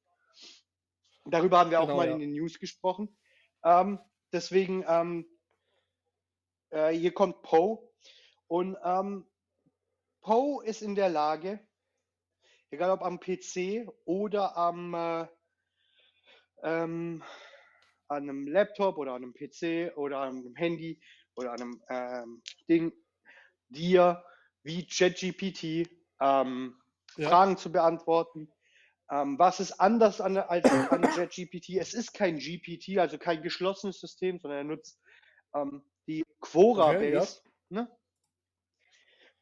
Darüber 1.25 1.59
haben 1.59 1.71
wir 1.71 1.79
genau, 1.79 1.93
auch 1.93 1.97
mal 1.97 2.07
ja. 2.07 2.13
in 2.13 2.19
den 2.19 2.33
News 2.33 2.59
gesprochen. 2.59 3.17
Ähm, 3.63 3.99
deswegen 4.33 4.83
ähm, 4.87 5.25
äh, 6.71 6.91
hier 6.91 7.13
kommt 7.13 7.41
Poe 7.43 7.89
und 8.47 8.75
ähm, 8.83 9.25
Poe 10.19 10.65
ist 10.65 10.81
in 10.81 10.95
der 10.95 11.07
Lage, 11.07 11.65
egal 12.71 12.91
ob 12.91 13.01
am 13.01 13.21
PC 13.21 13.87
oder 14.03 14.57
am 14.57 14.93
äh, 14.93 15.27
ähm, 16.63 17.23
an 18.09 18.23
einem 18.23 18.47
Laptop 18.47 18.97
oder 18.97 19.13
an 19.13 19.23
einem 19.23 19.33
PC 19.33 19.95
oder 19.97 20.19
an 20.19 20.39
einem 20.39 20.55
Handy 20.55 21.01
oder 21.35 21.53
an 21.53 21.61
einem 21.61 21.83
ähm, 21.89 22.43
Ding, 22.67 22.91
dir 23.73 24.23
wie 24.63 24.87
ChatGPT 24.87 25.89
ähm, 26.21 26.75
ja. 27.17 27.29
Fragen 27.29 27.57
zu 27.57 27.71
beantworten. 27.71 28.51
Ähm, 29.11 29.37
was 29.37 29.59
ist 29.59 29.73
anders 29.79 30.21
an, 30.21 30.37
als 30.37 30.65
an 30.65 31.01
ChatGPT? 31.01 31.77
Es 31.77 31.93
ist 31.93 32.13
kein 32.13 32.37
GPT, 32.37 32.97
also 32.97 33.17
kein 33.17 33.41
geschlossenes 33.41 33.99
System, 33.99 34.39
sondern 34.39 34.59
er 34.59 34.63
nutzt 34.63 34.99
ähm, 35.53 35.83
die 36.07 36.23
Quora-Base. 36.39 37.39
Okay, 37.39 37.49
ja. 37.69 37.81
ne? 37.81 37.97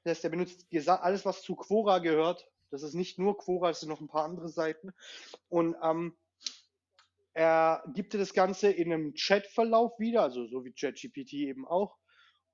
Das 0.03 0.17
heißt, 0.17 0.23
er 0.25 0.29
benutzt 0.32 0.65
alles, 0.88 1.25
was 1.25 1.43
zu 1.43 1.55
Quora 1.55 1.99
gehört. 1.99 2.47
Das 2.71 2.84
ist 2.84 2.95
nicht 2.95 3.19
nur 3.19 3.38
Quora, 3.38 3.69
es 3.69 3.82
sind 3.82 3.89
noch 3.89 4.01
ein 4.01 4.07
paar 4.07 4.25
andere 4.25 4.49
Seiten. 4.49 4.93
Und 5.49 5.75
ähm, 5.84 6.17
er 7.34 7.84
gibt 7.93 8.13
dir 8.13 8.17
das 8.17 8.34
Ganze 8.34 8.71
in 8.71 8.91
einem 8.91 9.13
Chatverlauf 9.13 9.99
wieder, 9.99 10.23
also 10.23 10.47
so 10.47 10.65
wie 10.65 10.73
ChatGPT 10.73 11.34
eben 11.34 11.67
auch. 11.67 11.97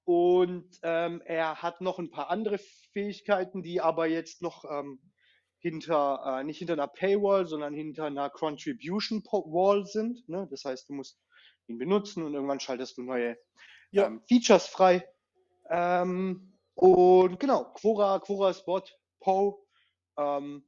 Und 0.07 0.69
ähm, 0.83 1.21
er 1.25 1.61
hat 1.61 1.81
noch 1.81 1.99
ein 1.99 2.09
paar 2.09 2.29
andere 2.29 2.59
Fähigkeiten, 2.93 3.61
die 3.61 3.81
aber 3.81 4.07
jetzt 4.07 4.41
noch 4.41 4.63
ähm, 4.63 5.01
hinter, 5.59 6.21
äh, 6.39 6.43
nicht 6.45 6.59
hinter 6.59 6.75
einer 6.75 6.87
Paywall, 6.87 7.45
sondern 7.45 7.73
hinter 7.73 8.05
einer 8.05 8.29
Contribution 8.29 9.21
Wall 9.25 9.85
sind. 9.85 10.29
Ne? 10.29 10.47
Das 10.49 10.63
heißt, 10.63 10.87
du 10.87 10.93
musst 10.93 11.19
ihn 11.67 11.77
benutzen 11.77 12.23
und 12.23 12.33
irgendwann 12.33 12.61
schaltest 12.61 12.97
du 12.97 13.01
neue 13.01 13.37
ja. 13.91 14.07
ähm, 14.07 14.21
Features 14.29 14.67
frei. 14.67 15.05
Ähm, 15.69 16.57
und 16.75 17.37
genau, 17.37 17.65
Quora, 17.73 18.19
Quora 18.19 18.53
Spot, 18.53 18.83
Poe 19.19 19.57
ähm, 20.17 20.65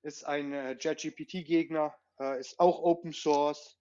ist 0.00 0.24
ein 0.24 0.54
äh, 0.54 0.78
JetGPT-Gegner, 0.80 1.94
äh, 2.18 2.40
ist 2.40 2.58
auch 2.58 2.78
Open 2.78 3.12
Source. 3.12 3.77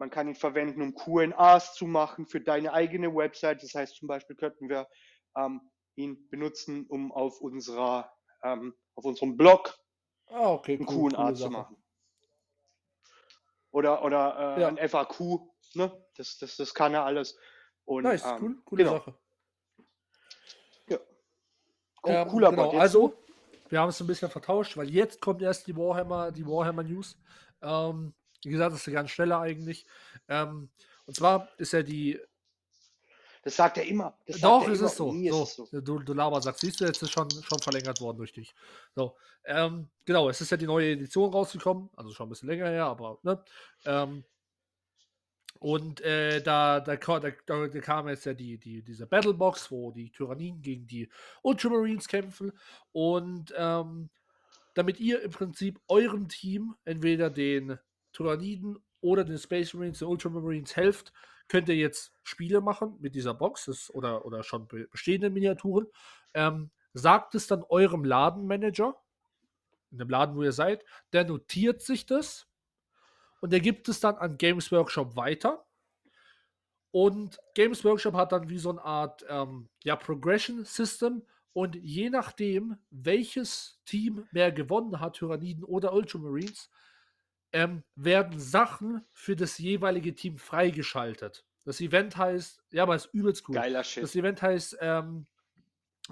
Man 0.00 0.08
kann 0.08 0.28
ihn 0.28 0.34
verwenden, 0.34 0.80
um 0.80 0.94
QAs 0.94 1.74
zu 1.74 1.86
machen 1.86 2.26
für 2.26 2.40
deine 2.40 2.72
eigene 2.72 3.14
Website. 3.14 3.62
Das 3.62 3.74
heißt, 3.74 3.96
zum 3.96 4.08
Beispiel 4.08 4.34
könnten 4.34 4.70
wir 4.70 4.88
ähm, 5.36 5.60
ihn 5.94 6.26
benutzen, 6.30 6.86
um 6.88 7.12
auf 7.12 7.42
unserer 7.42 8.10
ähm, 8.42 8.74
auf 8.94 9.04
unserem 9.04 9.36
Blog 9.36 9.78
ah, 10.28 10.52
okay, 10.54 10.78
ein 10.80 10.86
cool, 10.88 11.12
QA 11.12 11.34
zu 11.34 11.50
machen. 11.50 11.76
Oder, 13.72 14.02
oder 14.02 14.56
äh, 14.56 14.60
ja. 14.62 14.68
ein 14.68 14.88
FAQ, 14.88 15.40
ne? 15.74 15.92
Das, 16.16 16.38
das, 16.38 16.56
das 16.56 16.72
kann 16.72 16.94
er 16.94 17.04
alles. 17.04 17.38
Und, 17.84 18.04
nice, 18.04 18.24
ähm, 18.24 18.38
cool, 18.40 18.62
coole 18.64 18.84
genau. 18.84 18.96
Sache. 18.96 19.14
Ja. 20.88 20.98
Cool, 22.02 22.14
ähm, 22.14 22.28
cooler 22.28 22.50
genau, 22.50 22.78
Also, 22.78 23.22
wir 23.68 23.80
haben 23.80 23.90
es 23.90 24.00
ein 24.00 24.06
bisschen 24.06 24.30
vertauscht, 24.30 24.78
weil 24.78 24.88
jetzt 24.88 25.20
kommt 25.20 25.42
erst 25.42 25.66
die 25.66 25.76
Warhammer, 25.76 26.32
die 26.32 26.46
Warhammer 26.46 26.84
News. 26.84 27.18
Ähm, 27.60 28.14
wie 28.44 28.50
gesagt, 28.50 28.74
das 28.74 28.86
ist 28.86 28.92
ganz 28.92 29.10
schneller 29.10 29.40
eigentlich. 29.40 29.86
Ähm, 30.28 30.70
und 31.06 31.14
zwar 31.14 31.48
ist 31.58 31.72
ja 31.72 31.82
die 31.82 32.18
Das 33.42 33.56
sagt 33.56 33.78
er 33.78 33.84
immer. 33.84 34.16
Das 34.26 34.40
Doch, 34.40 34.68
es 34.68 34.80
ist 34.80 34.96
so. 34.96 35.12
so. 35.12 35.42
Ist 35.42 35.56
so. 35.56 35.80
Du, 35.80 35.98
du 35.98 36.12
Laber 36.12 36.40
sagst, 36.40 36.60
siehst 36.60 36.80
du, 36.80 36.84
jetzt 36.84 37.02
ist 37.02 37.10
schon, 37.10 37.30
schon 37.30 37.58
verlängert 37.58 38.00
worden 38.00 38.18
durch 38.18 38.32
dich. 38.32 38.54
So, 38.94 39.16
ähm, 39.44 39.88
genau, 40.04 40.28
es 40.28 40.40
ist 40.40 40.50
ja 40.50 40.56
die 40.56 40.66
neue 40.66 40.92
Edition 40.92 41.32
rausgekommen, 41.32 41.90
also 41.96 42.12
schon 42.12 42.26
ein 42.26 42.30
bisschen 42.30 42.48
länger 42.48 42.68
her, 42.68 42.86
aber, 42.86 43.18
ne? 43.22 43.42
Ähm, 43.84 44.24
und 45.58 46.00
äh, 46.00 46.40
da, 46.40 46.80
da, 46.80 46.96
da, 46.96 47.18
da, 47.18 47.80
kam 47.80 48.08
jetzt 48.08 48.24
ja 48.24 48.32
die, 48.32 48.56
die, 48.56 48.82
diese 48.82 49.06
Battlebox, 49.06 49.70
wo 49.70 49.90
die 49.90 50.10
Tyrannien 50.10 50.62
gegen 50.62 50.86
die 50.86 51.10
Ultramarines 51.42 52.08
kämpfen. 52.08 52.52
Und 52.92 53.52
ähm, 53.56 54.08
damit 54.72 54.98
ihr 55.00 55.20
im 55.20 55.30
Prinzip 55.30 55.78
eurem 55.86 56.28
Team 56.28 56.76
entweder 56.86 57.28
den 57.28 57.78
Tyranniden 58.12 58.78
oder 59.00 59.24
den 59.24 59.38
Space 59.38 59.74
Marines, 59.74 59.98
den 59.98 60.08
Ultramarines 60.08 60.76
helft, 60.76 61.12
könnt 61.48 61.68
ihr 61.68 61.76
jetzt 61.76 62.12
Spiele 62.22 62.60
machen 62.60 62.96
mit 63.00 63.14
dieser 63.14 63.34
Box 63.34 63.64
das, 63.66 63.92
oder, 63.92 64.24
oder 64.24 64.42
schon 64.42 64.68
bestehenden 64.68 65.32
Miniaturen. 65.32 65.86
Ähm, 66.34 66.70
sagt 66.92 67.34
es 67.34 67.46
dann 67.46 67.64
eurem 67.64 68.04
Ladenmanager, 68.04 68.96
in 69.90 69.98
dem 69.98 70.08
Laden, 70.08 70.36
wo 70.36 70.42
ihr 70.42 70.52
seid, 70.52 70.84
der 71.12 71.24
notiert 71.24 71.82
sich 71.82 72.06
das 72.06 72.46
und 73.40 73.52
der 73.52 73.60
gibt 73.60 73.88
es 73.88 74.00
dann 74.00 74.16
an 74.16 74.38
Games 74.38 74.70
Workshop 74.70 75.16
weiter. 75.16 75.64
Und 76.92 77.38
Games 77.54 77.84
Workshop 77.84 78.14
hat 78.14 78.32
dann 78.32 78.48
wie 78.48 78.58
so 78.58 78.70
eine 78.70 78.84
Art 78.84 79.24
ähm, 79.28 79.68
ja, 79.82 79.96
Progression 79.96 80.64
System. 80.64 81.22
Und 81.52 81.76
je 81.76 82.10
nachdem, 82.10 82.76
welches 82.90 83.80
Team 83.84 84.26
mehr 84.32 84.52
gewonnen 84.52 85.00
hat, 85.00 85.14
Tyranniden 85.14 85.64
oder 85.64 85.92
Ultramarines, 85.92 86.70
ähm, 87.52 87.82
werden 87.94 88.38
Sachen 88.38 89.04
für 89.12 89.36
das 89.36 89.58
jeweilige 89.58 90.14
Team 90.14 90.38
freigeschaltet. 90.38 91.44
Das 91.64 91.80
Event 91.80 92.16
heißt, 92.16 92.62
ja, 92.72 92.84
aber 92.84 92.94
es 92.94 93.06
ist 93.06 93.14
übelst 93.14 93.48
cool. 93.48 93.54
Geiler 93.54 93.84
Shit. 93.84 94.02
Das 94.02 94.14
Event 94.14 94.40
heißt 94.42 94.78
ähm, 94.80 95.26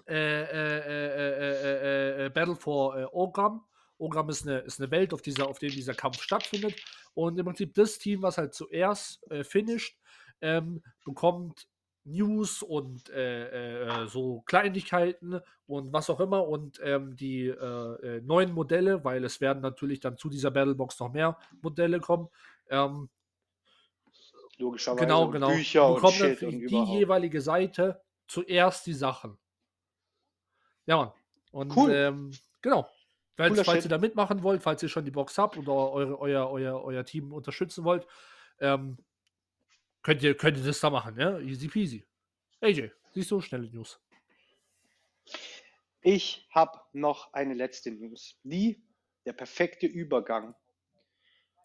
äh, 0.07 0.43
äh, 0.43 2.27
äh, 2.27 2.31
Battle 2.31 2.57
for 2.57 3.09
Ogram. 3.13 3.65
Ogram 3.99 4.29
ist 4.29 4.47
eine, 4.47 4.59
ist 4.61 4.81
eine 4.81 4.91
Welt, 4.91 5.13
auf, 5.13 5.23
dieser, 5.23 5.49
auf 5.49 5.59
der 5.59 5.71
dieser 5.71 5.95
Kampf 5.95 6.23
stattfindet. 6.23 6.75
Und 7.15 7.39
im 7.39 7.47
Prinzip 7.47 7.75
das 7.75 7.99
Team, 7.99 8.23
was 8.23 8.39
halt 8.39 8.55
zuerst 8.55 9.29
äh, 9.31 9.43
finisht, 9.43 9.99
ähm, 10.41 10.83
bekommt 11.05 11.67
News 12.09 12.63
und 12.63 13.09
äh, 13.11 13.85
äh, 13.85 14.07
so 14.09 14.43
Kleinigkeiten 14.43 15.41
und 15.67 15.93
was 15.93 16.11
auch 16.11 16.21
immer 16.21 16.47
und 16.47 16.81
ähm, 16.83 17.17
die 17.17 17.47
äh, 17.47 18.21
neuen 18.23 18.53
Modelle, 18.53 19.05
weil 19.05 19.25
es 19.25 19.41
werden 19.41 19.61
natürlich 19.61 20.01
dann 20.01 20.17
zu 20.17 20.29
dieser 20.29 20.51
Battlebox 20.51 20.99
noch 21.01 21.13
mehr 21.13 21.39
Modelle 21.61 22.01
kommen. 22.01 22.29
Ähm, 22.71 23.09
Logischerweise 24.59 25.07
genau, 25.07 25.29
genau. 25.29 25.49
Bücher 25.49 25.89
und 25.89 26.11
Shit 26.11 26.43
und 26.43 26.59
die 26.67 26.85
jeweilige 26.85 27.41
Seite 27.41 28.01
zuerst 28.27 28.87
die 28.87 28.95
Sachen. 28.95 29.39
Ja, 30.87 30.97
Mann. 30.97 31.13
Und 31.53 31.77
cool. 31.77 31.93
ähm, 31.93 32.33
genau. 32.61 32.89
Falls, 33.37 33.61
falls 33.63 33.85
ihr 33.85 33.89
da 33.89 33.99
mitmachen 33.99 34.43
wollt, 34.43 34.63
falls 34.63 34.83
ihr 34.83 34.89
schon 34.89 35.05
die 35.05 35.13
Box 35.13 35.39
habt 35.39 35.57
oder 35.57 35.73
eure, 35.73 36.19
euer, 36.19 36.51
euer, 36.51 36.83
euer 36.83 37.05
Team 37.05 37.33
unterstützen 37.33 37.85
wollt, 37.85 38.05
ähm, 38.59 38.99
könnt, 40.09 40.23
ihr, 40.23 40.35
könnt 40.35 40.57
ihr 40.57 40.65
das 40.65 40.81
da 40.81 40.89
machen, 40.89 41.21
ja? 41.21 41.39
Easy 41.39 41.69
peasy. 41.69 42.03
AJ, 42.63 42.91
siehst 43.13 43.31
du, 43.31 43.43
schnelle 43.43 43.69
News. 43.71 44.01
Ich 46.01 46.49
habe 46.51 46.81
noch 46.95 47.35
eine 47.35 47.53
letzte 47.53 47.91
News, 47.91 48.41
die 48.43 48.83
der 49.27 49.35
perfekte 49.35 49.87
Übergang 49.87 50.55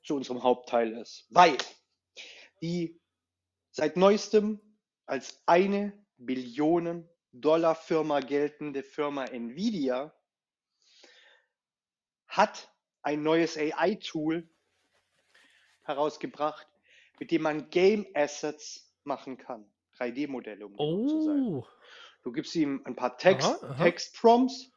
zu 0.03 0.15
unserem 0.15 0.43
Hauptteil 0.43 0.91
ist, 0.97 1.25
weil 1.29 1.55
die 2.61 2.99
seit 3.71 3.95
neuestem 3.95 4.59
als 5.05 5.41
eine 5.45 6.05
Billionen 6.17 7.09
Dollar 7.31 7.75
Firma 7.75 8.19
geltende 8.19 8.83
Firma 8.83 9.23
Nvidia 9.23 10.13
hat 12.27 12.69
ein 13.03 13.23
neues 13.23 13.57
AI-Tool 13.57 14.49
herausgebracht, 15.83 16.67
mit 17.23 17.31
dem 17.31 17.43
man 17.43 17.69
Game 17.69 18.05
Assets 18.15 18.93
machen 19.05 19.37
kann. 19.37 19.65
3D-Modelle, 19.97 20.65
um 20.65 20.73
oh. 20.77 21.07
zu 21.07 21.21
sein. 21.21 21.45
Oh. 21.47 21.65
Du 22.21 22.33
gibst 22.33 22.53
ihm 22.53 22.81
ein 22.83 22.97
paar 22.97 23.17
Text, 23.17 23.65
Text-Prompts, 23.77 24.73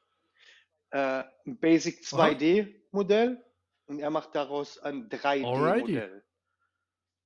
äh, 0.90 1.24
ein 1.44 1.58
Basic 1.58 2.02
2D-Modell 2.02 3.44
und 3.86 3.98
er 3.98 4.10
macht 4.10 4.36
daraus 4.36 4.78
ein 4.78 5.08
3D-Modell 5.08 6.22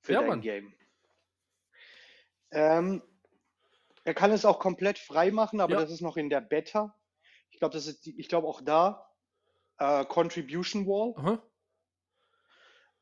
für 0.00 0.12
ja, 0.14 0.20
dein 0.20 0.28
Mann. 0.30 0.40
Game. 0.40 0.72
Ähm, 2.50 3.02
er 4.04 4.14
kann 4.14 4.32
es 4.32 4.46
auch 4.46 4.58
komplett 4.58 4.98
frei 4.98 5.30
machen, 5.30 5.60
aber 5.60 5.74
ja. 5.74 5.80
das 5.82 5.90
ist 5.90 6.00
noch 6.00 6.16
in 6.16 6.30
der 6.30 6.40
Beta. 6.40 6.98
Ich 7.50 7.58
glaube, 7.58 7.74
das 7.74 7.86
ist, 7.86 8.06
die, 8.06 8.18
ich 8.18 8.30
glaube 8.30 8.48
auch 8.48 8.62
da 8.62 9.06
äh, 9.76 10.02
Contribution 10.06 10.86
Wall. 10.86 11.42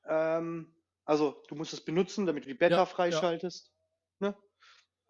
Ähm, 0.05 0.75
also 1.09 1.43
du 1.49 1.55
musst 1.55 1.73
es 1.73 1.83
benutzen, 1.83 2.27
damit 2.27 2.45
du 2.45 2.49
die 2.49 2.55
Beta 2.55 2.77
ja, 2.77 2.87
freischaltest. 2.87 3.73
Ja. 4.21 4.29
Ne? 4.29 4.37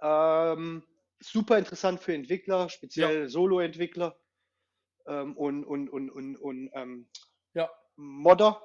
Ähm, 0.00 0.86
super 1.18 1.58
interessant 1.58 2.00
für 2.00 2.14
Entwickler, 2.14 2.68
speziell 2.68 3.22
ja. 3.22 3.28
Solo-Entwickler 3.28 4.16
ähm, 5.06 5.36
und, 5.36 5.64
und, 5.64 5.90
und, 5.90 6.08
und, 6.08 6.36
und 6.36 6.70
ähm, 6.72 7.10
ja. 7.54 7.68
Modder. 7.96 8.62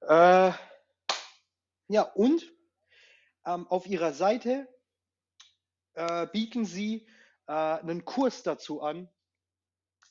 Äh, 0.00 0.52
ja, 1.88 2.02
und 2.14 2.42
ähm, 3.44 3.66
auf 3.68 3.86
ihrer 3.86 4.14
Seite 4.14 4.66
äh, 5.92 6.26
bieten 6.28 6.64
sie 6.64 7.06
äh, 7.48 7.52
einen 7.52 8.06
Kurs 8.06 8.42
dazu 8.42 8.80
an, 8.80 9.10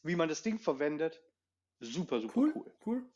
wie 0.04 0.16
man 0.16 0.30
das 0.30 0.44
Ding 0.44 0.60
verwendet. 0.60 1.20
Super, 1.80 2.22
super 2.22 2.40
cool. 2.40 2.54
Cool. 2.54 2.74
cool. 2.86 3.10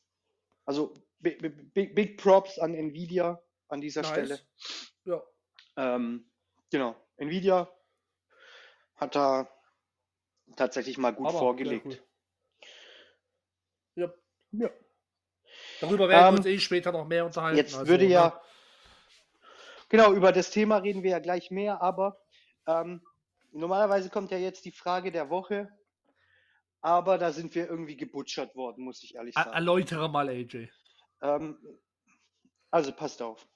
Also 0.66 0.96
big, 1.22 1.74
big, 1.74 1.95
big, 1.95 2.17
Props 2.17 2.59
an 2.59 2.74
Nvidia 2.74 3.41
an 3.67 3.82
dieser 3.82 4.01
nice. 4.01 4.11
Stelle. 4.11 4.39
Ja. 5.05 5.24
Ähm, 5.78 6.30
genau. 6.69 6.95
Nvidia 7.17 7.69
hat 8.95 9.15
da 9.15 9.49
tatsächlich 10.55 10.97
mal 10.97 11.11
gut 11.11 11.28
Aber, 11.28 11.39
vorgelegt. 11.39 11.86
Cool. 11.86 11.99
Ja. 13.95 14.13
ja. 14.51 14.69
Darüber 15.80 16.07
werden 16.07 16.28
ähm, 16.28 16.34
wir 16.34 16.38
uns 16.38 16.45
eh 16.45 16.59
später 16.59 16.91
noch 16.91 17.07
mehr 17.07 17.26
unterhalten. 17.26 17.57
Jetzt 17.57 17.76
also, 17.76 17.88
würde 17.88 18.05
ja, 18.05 18.28
ne? 18.28 18.41
genau, 19.89 20.13
über 20.13 20.32
das 20.32 20.51
Thema 20.51 20.78
reden 20.78 21.03
wir 21.03 21.11
ja 21.11 21.19
gleich 21.19 21.51
mehr, 21.51 21.82
aber 21.82 22.22
ähm, 22.67 23.01
normalerweise 23.51 24.09
kommt 24.09 24.32
ja 24.32 24.38
jetzt 24.38 24.65
die 24.65 24.72
Frage 24.72 25.11
der 25.11 25.30
Woche, 25.30 25.69
aber 26.82 27.17
da 27.17 27.32
sind 27.32 27.53
wir 27.55 27.67
irgendwie 27.69 27.97
gebutschert 27.97 28.55
worden, 28.55 28.84
muss 28.84 29.03
ich 29.03 29.15
ehrlich 29.15 29.36
sagen. 29.36 29.51
Erläutere 29.51 30.09
mal, 30.09 30.30
AJ. 30.30 30.69
Ähm, 31.22 31.57
also 32.69 32.91
passt 32.91 33.22
auf. 33.22 33.47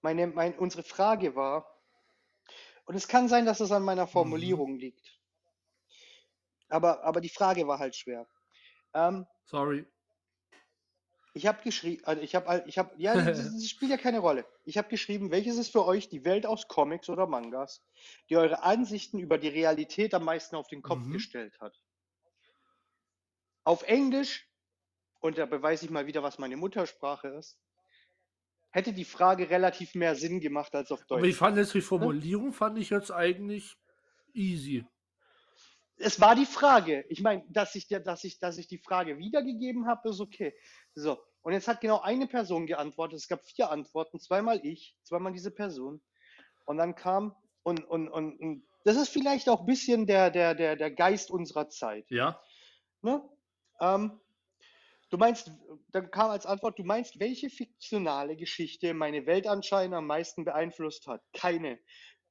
Meine, 0.00 0.26
mein, 0.26 0.56
unsere 0.58 0.82
Frage 0.82 1.34
war, 1.34 1.66
und 2.84 2.94
es 2.94 3.06
kann 3.06 3.28
sein, 3.28 3.44
dass 3.44 3.60
es 3.60 3.70
an 3.70 3.82
meiner 3.82 4.06
Formulierung 4.06 4.72
mhm. 4.72 4.78
liegt. 4.78 5.20
Aber, 6.68 7.04
aber 7.04 7.20
die 7.20 7.28
Frage 7.28 7.66
war 7.66 7.78
halt 7.78 7.94
schwer. 7.94 8.26
Ähm, 8.94 9.26
Sorry. 9.44 9.86
Ich 11.34 11.46
habe 11.46 11.62
geschrieben, 11.62 12.02
also 12.04 12.22
ich 12.22 12.34
habe, 12.34 12.64
ich 12.66 12.78
habe, 12.78 12.94
ja, 12.96 13.14
das, 13.14 13.38
das, 13.52 13.68
spielt 13.68 13.90
ja 13.90 13.98
keine 13.98 14.18
Rolle. 14.20 14.46
Ich 14.64 14.78
habe 14.78 14.88
geschrieben, 14.88 15.30
welches 15.30 15.58
ist 15.58 15.70
für 15.70 15.84
euch 15.84 16.08
die 16.08 16.24
Welt 16.24 16.46
aus 16.46 16.66
Comics 16.66 17.08
oder 17.10 17.26
Mangas, 17.26 17.84
die 18.30 18.36
eure 18.36 18.62
Ansichten 18.62 19.18
über 19.18 19.38
die 19.38 19.48
Realität 19.48 20.14
am 20.14 20.24
meisten 20.24 20.56
auf 20.56 20.68
den 20.68 20.82
Kopf 20.82 21.00
mhm. 21.00 21.12
gestellt 21.12 21.60
hat? 21.60 21.78
Auf 23.64 23.82
Englisch, 23.82 24.47
und 25.20 25.38
da 25.38 25.46
beweise 25.46 25.84
ich 25.84 25.90
mal 25.90 26.06
wieder, 26.06 26.22
was 26.22 26.38
meine 26.38 26.56
Muttersprache 26.56 27.28
ist, 27.28 27.58
hätte 28.70 28.92
die 28.92 29.04
Frage 29.04 29.50
relativ 29.50 29.94
mehr 29.94 30.14
Sinn 30.14 30.40
gemacht 30.40 30.74
als 30.74 30.92
auf 30.92 31.04
Deutsch. 31.04 31.18
Aber 31.18 31.26
ich 31.26 31.36
fand 31.36 31.56
jetzt 31.56 31.74
die 31.74 31.80
Formulierung, 31.80 32.46
ja? 32.46 32.52
fand 32.52 32.78
ich 32.78 32.90
jetzt 32.90 33.10
eigentlich 33.10 33.76
easy. 34.34 34.84
Es 35.96 36.20
war 36.20 36.36
die 36.36 36.46
Frage. 36.46 37.04
Ich 37.08 37.20
meine, 37.20 37.44
dass 37.48 37.74
ich, 37.74 37.88
dass, 37.88 38.22
ich, 38.22 38.38
dass 38.38 38.56
ich 38.58 38.68
die 38.68 38.78
Frage 38.78 39.18
wiedergegeben 39.18 39.86
habe, 39.86 40.10
ist 40.10 40.20
okay. 40.20 40.54
So, 40.94 41.18
und 41.42 41.52
jetzt 41.52 41.66
hat 41.66 41.80
genau 41.80 42.00
eine 42.00 42.26
Person 42.26 42.66
geantwortet. 42.66 43.18
Es 43.18 43.26
gab 43.26 43.44
vier 43.44 43.70
Antworten, 43.70 44.20
zweimal 44.20 44.60
ich, 44.64 44.96
zweimal 45.02 45.32
diese 45.32 45.50
Person. 45.50 46.00
Und 46.66 46.76
dann 46.76 46.94
kam, 46.94 47.34
und, 47.62 47.84
und, 47.84 48.08
und, 48.08 48.38
und 48.38 48.68
das 48.84 48.96
ist 48.96 49.08
vielleicht 49.08 49.48
auch 49.48 49.60
ein 49.60 49.66
bisschen 49.66 50.06
der, 50.06 50.30
der, 50.30 50.54
der, 50.54 50.76
der 50.76 50.90
Geist 50.90 51.30
unserer 51.30 51.68
Zeit. 51.68 52.06
Ja. 52.10 52.40
Ne? 53.02 53.22
Ähm, 53.80 54.20
du 55.10 55.16
meinst, 55.16 55.52
dann 55.92 56.10
kam 56.10 56.30
als 56.30 56.46
Antwort, 56.46 56.78
du 56.78 56.84
meinst, 56.84 57.18
welche 57.20 57.50
fiktionale 57.50 58.36
Geschichte 58.36 58.94
meine 58.94 59.26
Welt 59.26 59.46
anscheinend 59.46 59.94
am 59.94 60.06
meisten 60.06 60.44
beeinflusst 60.44 61.06
hat? 61.06 61.22
Keine. 61.32 61.78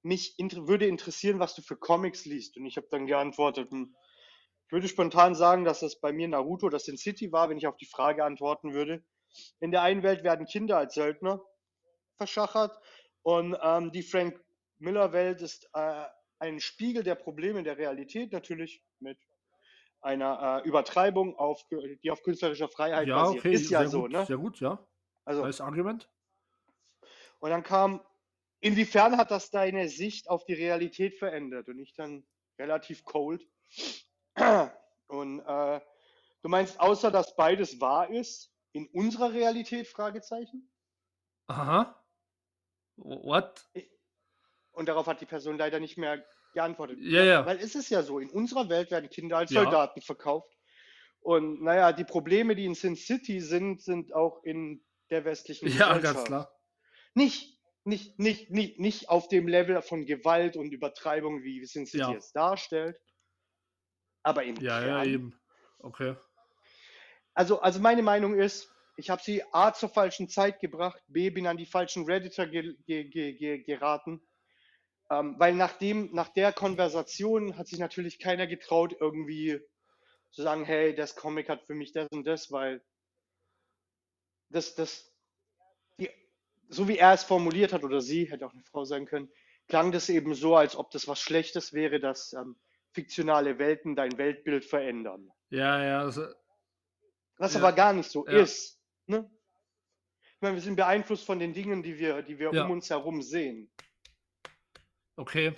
Mich 0.03 0.37
inter 0.37 0.67
würde 0.67 0.87
interessieren, 0.87 1.39
was 1.39 1.55
du 1.55 1.61
für 1.61 1.75
Comics 1.75 2.25
liest. 2.25 2.57
Und 2.57 2.65
ich 2.65 2.77
habe 2.77 2.87
dann 2.91 3.07
geantwortet, 3.07 3.71
hm, 3.71 3.95
ich 4.67 4.71
würde 4.71 4.87
spontan 4.87 5.33
sagen, 5.33 5.63
dass 5.63 5.79
das 5.79 5.99
bei 5.99 6.11
mir 6.11 6.27
Naruto 6.27 6.67
oder 6.67 6.79
Sin 6.79 6.97
City 6.97 7.31
war, 7.31 7.49
wenn 7.49 7.57
ich 7.57 7.67
auf 7.67 7.77
die 7.77 7.85
Frage 7.85 8.23
antworten 8.23 8.73
würde. 8.73 9.03
In 9.59 9.71
der 9.71 9.81
einen 9.81 10.03
Welt 10.03 10.23
werden 10.23 10.45
Kinder 10.45 10.77
als 10.77 10.93
Söldner 10.93 11.41
verschachert 12.17 12.77
und 13.23 13.57
ähm, 13.61 13.91
die 13.91 14.03
Frank 14.03 14.39
Miller-Welt 14.79 15.41
ist 15.41 15.69
äh, 15.73 16.05
ein 16.39 16.59
Spiegel 16.59 17.03
der 17.03 17.15
Probleme 17.15 17.63
der 17.63 17.77
Realität, 17.77 18.31
natürlich 18.31 18.83
mit 18.99 19.17
einer 20.01 20.61
äh, 20.63 20.67
Übertreibung, 20.67 21.35
auf, 21.37 21.65
die 21.69 22.11
auf 22.11 22.23
künstlerischer 22.23 22.69
Freiheit 22.69 23.07
ja, 23.07 23.23
basiert. 23.23 23.39
Okay, 23.39 23.53
ist 23.53 23.69
ja 23.69 23.87
so, 23.87 24.01
gut, 24.01 24.11
ne? 24.11 24.25
Sehr 24.25 24.37
gut, 24.37 24.59
ja. 24.59 24.79
Also, 25.25 25.43
das 25.43 25.61
Argument. 25.61 26.09
Und 27.39 27.49
dann 27.49 27.63
kam, 27.63 28.01
inwiefern 28.59 29.17
hat 29.17 29.31
das 29.31 29.51
deine 29.51 29.89
Sicht 29.89 30.29
auf 30.29 30.45
die 30.45 30.53
Realität 30.53 31.17
verändert? 31.17 31.67
Und 31.67 31.79
ich 31.79 31.93
dann 31.93 32.25
relativ 32.57 33.03
cold. 33.03 33.47
Und 35.07 35.39
äh, 35.39 35.81
du 36.41 36.49
meinst, 36.49 36.79
außer 36.79 37.11
dass 37.11 37.35
beides 37.35 37.79
wahr 37.81 38.09
ist, 38.09 38.53
in 38.71 38.87
unserer 38.87 39.33
Realität? 39.33 39.87
Fragezeichen. 39.87 40.69
Aha. 41.47 42.03
What? 42.97 43.69
Und 44.71 44.87
darauf 44.87 45.07
hat 45.07 45.21
die 45.21 45.25
Person 45.25 45.57
leider 45.57 45.79
nicht 45.79 45.97
mehr 45.97 46.23
geantwortet. 46.57 46.97
Ja, 47.01 47.23
ja. 47.23 47.45
Weil 47.45 47.57
es 47.59 47.75
ist 47.75 47.89
ja 47.89 48.01
so, 48.01 48.17
in 48.19 48.31
unserer 48.31 48.67
Welt 48.67 48.89
werden 48.89 49.09
Kinder 49.09 49.37
als 49.37 49.51
ja. 49.51 49.61
Soldaten 49.61 50.01
verkauft. 50.01 50.51
Und 51.19 51.61
naja, 51.61 51.91
die 51.93 52.03
Probleme, 52.03 52.55
die 52.55 52.65
in 52.65 52.73
Sin 52.73 52.95
City 52.95 53.41
sind, 53.41 53.81
sind 53.81 54.13
auch 54.13 54.43
in 54.43 54.83
der 55.11 55.23
westlichen 55.23 55.65
Gesellschaft. 55.65 56.03
Ja, 56.03 56.13
ganz 56.13 56.23
klar. 56.25 56.51
Nicht, 57.13 57.59
nicht, 57.83 58.17
nicht, 58.17 58.49
nicht, 58.49 58.79
nicht 58.79 59.09
auf 59.09 59.27
dem 59.27 59.47
Level 59.47 59.79
von 59.83 60.05
Gewalt 60.05 60.57
und 60.57 60.71
Übertreibung, 60.71 61.43
wie 61.43 61.63
Sin 61.65 61.85
City 61.85 61.99
ja. 61.99 62.13
es 62.13 62.31
darstellt. 62.31 62.99
Aber 64.23 64.43
im 64.43 64.55
Ja, 64.55 64.79
Kern. 64.79 64.87
ja, 64.87 65.03
eben. 65.03 65.39
Okay. 65.79 66.15
Also, 67.33 67.61
also 67.61 67.79
meine 67.79 68.01
Meinung 68.01 68.33
ist, 68.33 68.67
ich 68.95 69.11
habe 69.11 69.21
sie 69.23 69.43
A 69.51 69.73
zur 69.73 69.89
falschen 69.89 70.27
Zeit 70.27 70.59
gebracht, 70.59 70.99
B 71.07 71.29
bin 71.29 71.45
an 71.45 71.57
die 71.57 71.67
falschen 71.67 72.05
Redditor 72.05 72.47
ge 72.47 72.75
ge 72.87 73.03
ge 73.05 73.59
geraten. 73.59 74.21
Ähm, 75.09 75.35
weil 75.37 75.53
nach, 75.53 75.73
dem, 75.73 76.09
nach 76.13 76.29
der 76.29 76.51
Konversation 76.51 77.57
hat 77.57 77.67
sich 77.67 77.79
natürlich 77.79 78.19
keiner 78.19 78.45
getraut, 78.45 78.95
irgendwie 78.99 79.61
zu 80.31 80.41
sagen, 80.41 80.65
hey, 80.65 80.93
das 80.93 81.15
Comic 81.15 81.49
hat 81.49 81.63
für 81.63 81.73
mich 81.73 81.93
das 81.93 82.07
und 82.11 82.25
das, 82.25 82.51
weil 82.51 82.83
das, 84.49 84.75
das, 84.75 85.11
die, 85.97 86.09
so 86.67 86.87
wie 86.87 86.97
er 86.97 87.13
es 87.13 87.23
formuliert 87.23 87.71
hat, 87.71 87.83
oder 87.83 88.01
sie, 88.01 88.29
hätte 88.29 88.45
auch 88.45 88.53
eine 88.53 88.63
Frau 88.63 88.83
sein 88.83 89.05
können, 89.05 89.31
klang 89.67 89.91
das 89.91 90.09
eben 90.09 90.33
so, 90.33 90.55
als 90.55 90.75
ob 90.75 90.91
das 90.91 91.07
was 91.07 91.19
Schlechtes 91.19 91.73
wäre, 91.73 91.99
dass 91.99 92.33
ähm, 92.33 92.57
fiktionale 92.91 93.59
Welten 93.59 93.95
dein 93.95 94.17
Weltbild 94.17 94.65
verändern. 94.65 95.31
Ja, 95.49 95.83
ja. 95.83 95.99
Also, 96.01 96.27
was 97.37 97.53
ja, 97.53 97.59
aber 97.59 97.73
gar 97.73 97.93
nicht 97.93 98.09
so 98.09 98.25
ja. 98.27 98.41
ist. 98.41 98.81
Ne? 99.05 99.29
Ich 100.35 100.41
meine, 100.41 100.55
wir 100.55 100.61
sind 100.61 100.75
beeinflusst 100.75 101.25
von 101.25 101.39
den 101.39 101.53
Dingen, 101.53 101.83
die 101.83 101.97
wir, 101.97 102.21
die 102.21 102.39
wir 102.39 102.51
ja. 102.53 102.65
um 102.65 102.71
uns 102.71 102.89
herum 102.89 103.21
sehen. 103.21 103.71
Okay. 105.17 105.53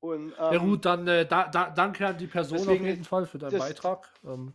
Und, 0.00 0.32
ähm, 0.38 0.52
ja 0.52 0.58
gut, 0.58 0.84
dann 0.84 1.08
äh, 1.08 1.26
da, 1.26 1.48
da, 1.48 1.70
danke 1.70 2.06
an 2.06 2.18
die 2.18 2.26
Person 2.26 2.58
auf 2.58 2.80
jeden 2.80 3.04
Fall 3.04 3.26
für 3.26 3.38
deinen 3.38 3.58
Beitrag. 3.58 4.08
Ähm. 4.24 4.52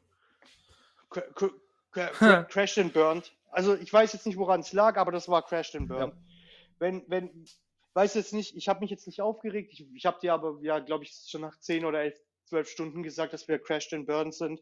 Crashed 1.91 2.77
and 2.77 2.93
Burned. 2.93 3.31
Also 3.51 3.75
ich 3.75 3.91
weiß 3.91 4.13
jetzt 4.13 4.25
nicht, 4.25 4.37
woran 4.37 4.61
es 4.61 4.73
lag, 4.73 4.97
aber 4.97 5.11
das 5.11 5.27
war 5.27 5.43
Crashed 5.43 5.75
and 5.75 5.87
Burned. 5.87 6.13
Ja. 6.13 6.21
Wenn, 6.79 7.03
wenn, 7.07 7.45
weiß 7.93 8.15
jetzt 8.15 8.33
nicht, 8.33 8.55
ich 8.55 8.67
habe 8.67 8.79
mich 8.79 8.89
jetzt 8.89 9.05
nicht 9.05 9.21
aufgeregt. 9.21 9.73
Ich, 9.73 9.85
ich 9.93 10.05
habe 10.05 10.19
dir 10.21 10.33
aber, 10.33 10.57
ja, 10.61 10.79
glaube 10.79 11.03
ich, 11.03 11.13
schon 11.27 11.41
nach 11.41 11.59
10 11.59 11.85
oder 11.85 12.01
11, 12.01 12.19
12 12.45 12.69
Stunden 12.69 13.03
gesagt, 13.03 13.33
dass 13.33 13.47
wir 13.47 13.59
Crashed 13.59 13.93
and 13.93 14.07
Burned 14.07 14.33
sind. 14.33 14.61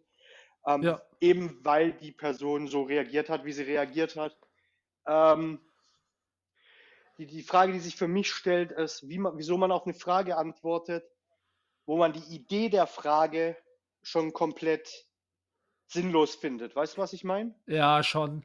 Ähm, 0.67 0.83
ja. 0.83 1.01
Eben 1.19 1.59
weil 1.63 1.93
die 1.93 2.11
Person 2.11 2.67
so 2.67 2.83
reagiert 2.83 3.29
hat, 3.29 3.45
wie 3.45 3.53
sie 3.53 3.63
reagiert 3.63 4.15
hat. 4.15 4.37
Ähm, 5.07 5.59
die, 7.21 7.27
die 7.27 7.43
Frage, 7.43 7.71
die 7.71 7.79
sich 7.79 7.95
für 7.95 8.07
mich 8.07 8.31
stellt, 8.31 8.71
ist, 8.71 9.07
wie 9.07 9.19
man, 9.19 9.37
wieso 9.37 9.57
man 9.57 9.71
auf 9.71 9.85
eine 9.85 9.93
Frage 9.93 10.37
antwortet, 10.37 11.05
wo 11.85 11.97
man 11.97 12.13
die 12.13 12.35
Idee 12.35 12.69
der 12.69 12.87
Frage 12.87 13.55
schon 14.01 14.33
komplett 14.33 15.07
sinnlos 15.87 16.35
findet. 16.35 16.75
Weißt 16.75 16.97
du, 16.97 17.01
was 17.01 17.13
ich 17.13 17.23
meine? 17.23 17.53
Ja, 17.67 18.01
schon. 18.01 18.43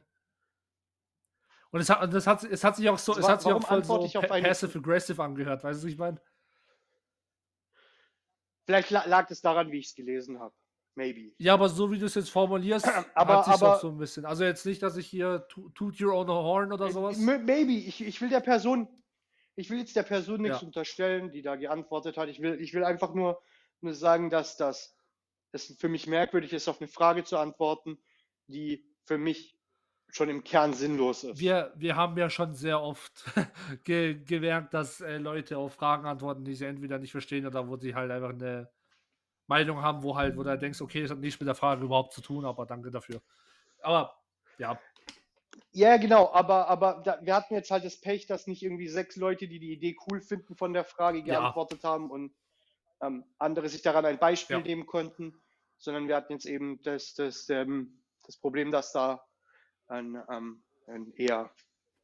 Und 1.71 1.81
es 1.81 1.89
hat, 1.89 2.13
das 2.13 2.27
hat, 2.27 2.43
es 2.43 2.63
hat 2.63 2.75
sich 2.75 2.87
auch 2.89 2.99
so, 2.99 3.17
es 3.17 3.27
hat 3.27 3.41
sich 3.41 3.51
auch 3.51 3.65
voll 3.65 3.83
so 3.83 4.21
passive-aggressive 4.21 5.21
angehört, 5.21 5.63
weißt 5.63 5.81
du, 5.81 5.85
was 5.85 5.91
ich 5.91 5.97
meine? 5.97 6.21
Vielleicht 8.65 8.91
lag 8.91 9.29
es 9.29 9.41
daran, 9.41 9.71
wie 9.71 9.79
ich 9.79 9.87
es 9.87 9.95
gelesen 9.95 10.39
habe. 10.39 10.53
Maybe. 10.97 11.31
Ja, 11.37 11.53
aber 11.53 11.69
so 11.69 11.91
wie 11.91 11.99
du 11.99 12.07
es 12.07 12.15
jetzt 12.15 12.31
formulierst, 12.31 12.89
aber, 13.13 13.37
hat 13.37 13.45
sich 13.45 13.53
aber, 13.53 13.75
auch 13.75 13.79
so 13.79 13.89
ein 13.89 13.99
bisschen. 13.99 14.25
Also 14.25 14.43
jetzt 14.43 14.65
nicht, 14.65 14.81
dass 14.81 14.97
ich 14.97 15.05
hier 15.05 15.47
toot 15.47 16.01
your 16.01 16.13
own 16.13 16.27
horn 16.27 16.73
oder 16.73 16.89
sowas. 16.89 17.17
Maybe. 17.19 17.73
Ich, 17.73 18.03
ich 18.03 18.19
will 18.19 18.29
der 18.29 18.39
Person, 18.39 18.87
ich 19.55 19.69
will 19.69 19.77
jetzt 19.77 19.95
der 19.95 20.01
Person 20.03 20.41
nichts 20.41 20.61
ja. 20.61 20.65
unterstellen, 20.65 21.31
die 21.31 21.43
da 21.43 21.55
geantwortet 21.55 22.17
hat. 22.17 22.29
Ich 22.29 22.41
will, 22.41 22.59
ich 22.59 22.73
will 22.73 22.83
einfach 22.83 23.13
nur, 23.13 23.39
nur 23.81 23.93
sagen, 23.93 24.31
dass 24.31 24.57
das 24.57 24.97
es 25.51 25.77
für 25.77 25.87
mich 25.87 26.07
merkwürdig 26.07 26.51
ist, 26.51 26.67
auf 26.67 26.81
eine 26.81 26.87
Frage 26.87 27.23
zu 27.23 27.37
antworten, 27.37 27.99
die 28.47 28.83
für 29.05 29.19
mich 29.19 29.55
schon 30.09 30.29
im 30.29 30.43
Kern 30.43 30.73
sinnlos 30.73 31.23
ist. 31.23 31.39
Wir, 31.39 31.73
wir 31.75 31.95
haben 31.95 32.17
ja 32.17 32.31
schon 32.31 32.55
sehr 32.55 32.81
oft 32.81 33.23
ge 33.83 34.15
gemerkt, 34.15 34.73
dass 34.73 34.99
äh, 35.01 35.17
Leute 35.17 35.59
auf 35.59 35.75
Fragen 35.75 36.07
antworten, 36.07 36.43
die 36.43 36.55
sie 36.55 36.65
entweder 36.65 36.97
nicht 36.97 37.11
verstehen 37.11 37.45
oder 37.45 37.67
wo 37.67 37.77
sie 37.77 37.93
halt 37.93 38.09
einfach 38.09 38.31
eine 38.31 38.71
Meinung 39.47 39.81
haben, 39.81 40.03
wo 40.03 40.15
halt, 40.15 40.37
wo 40.37 40.43
du 40.43 40.57
denkst, 40.57 40.81
okay, 40.81 41.01
das 41.01 41.11
hat 41.11 41.19
nichts 41.19 41.39
mit 41.39 41.47
der 41.47 41.55
Frage 41.55 41.83
überhaupt 41.83 42.13
zu 42.13 42.21
tun, 42.21 42.45
aber 42.45 42.65
danke 42.65 42.91
dafür. 42.91 43.21
Aber 43.81 44.15
ja. 44.57 44.79
Ja, 45.71 45.97
genau, 45.97 46.31
aber, 46.33 46.67
aber 46.67 47.01
da, 47.03 47.19
wir 47.21 47.35
hatten 47.35 47.53
jetzt 47.53 47.71
halt 47.71 47.85
das 47.85 47.99
Pech, 47.99 48.25
dass 48.25 48.47
nicht 48.47 48.63
irgendwie 48.63 48.87
sechs 48.87 49.15
Leute, 49.15 49.47
die 49.47 49.59
die 49.59 49.73
Idee 49.73 49.95
cool 50.07 50.21
finden 50.21 50.55
von 50.55 50.73
der 50.73 50.83
Frage, 50.83 51.23
geantwortet 51.23 51.83
ja. 51.83 51.89
haben 51.89 52.09
und 52.09 52.33
ähm, 53.01 53.23
andere 53.37 53.69
sich 53.69 53.81
daran 53.81 54.05
ein 54.05 54.17
Beispiel 54.17 54.57
ja. 54.57 54.63
nehmen 54.63 54.85
konnten, 54.85 55.39
sondern 55.77 56.07
wir 56.07 56.15
hatten 56.15 56.33
jetzt 56.33 56.45
eben 56.45 56.81
das, 56.81 57.13
das, 57.13 57.49
ähm, 57.49 58.01
das 58.25 58.37
Problem, 58.37 58.71
dass 58.71 58.91
da 58.91 59.23
ein, 59.87 60.21
ähm, 60.29 60.63
ein 60.87 61.13
eher 61.13 61.51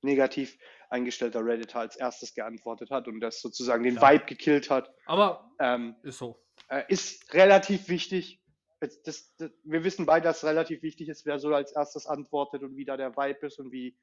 negativ 0.01 0.57
eingestellter 0.89 1.43
Redditor 1.43 1.81
als 1.81 1.95
erstes 1.95 2.33
geantwortet 2.33 2.91
hat 2.91 3.07
und 3.07 3.19
das 3.21 3.41
sozusagen 3.41 3.83
den 3.83 3.95
ja. 3.95 4.01
Vibe 4.01 4.25
gekillt 4.25 4.69
hat. 4.69 4.93
Aber 5.05 5.49
ähm, 5.59 5.95
ist 6.03 6.19
so. 6.19 6.42
Äh, 6.69 6.83
ist 6.87 7.33
relativ 7.33 7.89
wichtig. 7.89 8.41
Das, 8.79 9.01
das, 9.03 9.35
das, 9.37 9.51
wir 9.63 9.83
wissen 9.83 10.05
beide, 10.05 10.25
dass 10.25 10.37
es 10.37 10.43
relativ 10.43 10.81
wichtig 10.81 11.09
ist, 11.09 11.25
wer 11.25 11.39
so 11.39 11.53
als 11.53 11.71
erstes 11.71 12.05
antwortet 12.05 12.63
und 12.63 12.75
wie 12.75 12.85
da 12.85 12.97
der 12.97 13.15
Vibe 13.15 13.47
ist 13.47 13.59
und 13.59 13.71
wie 13.71 13.97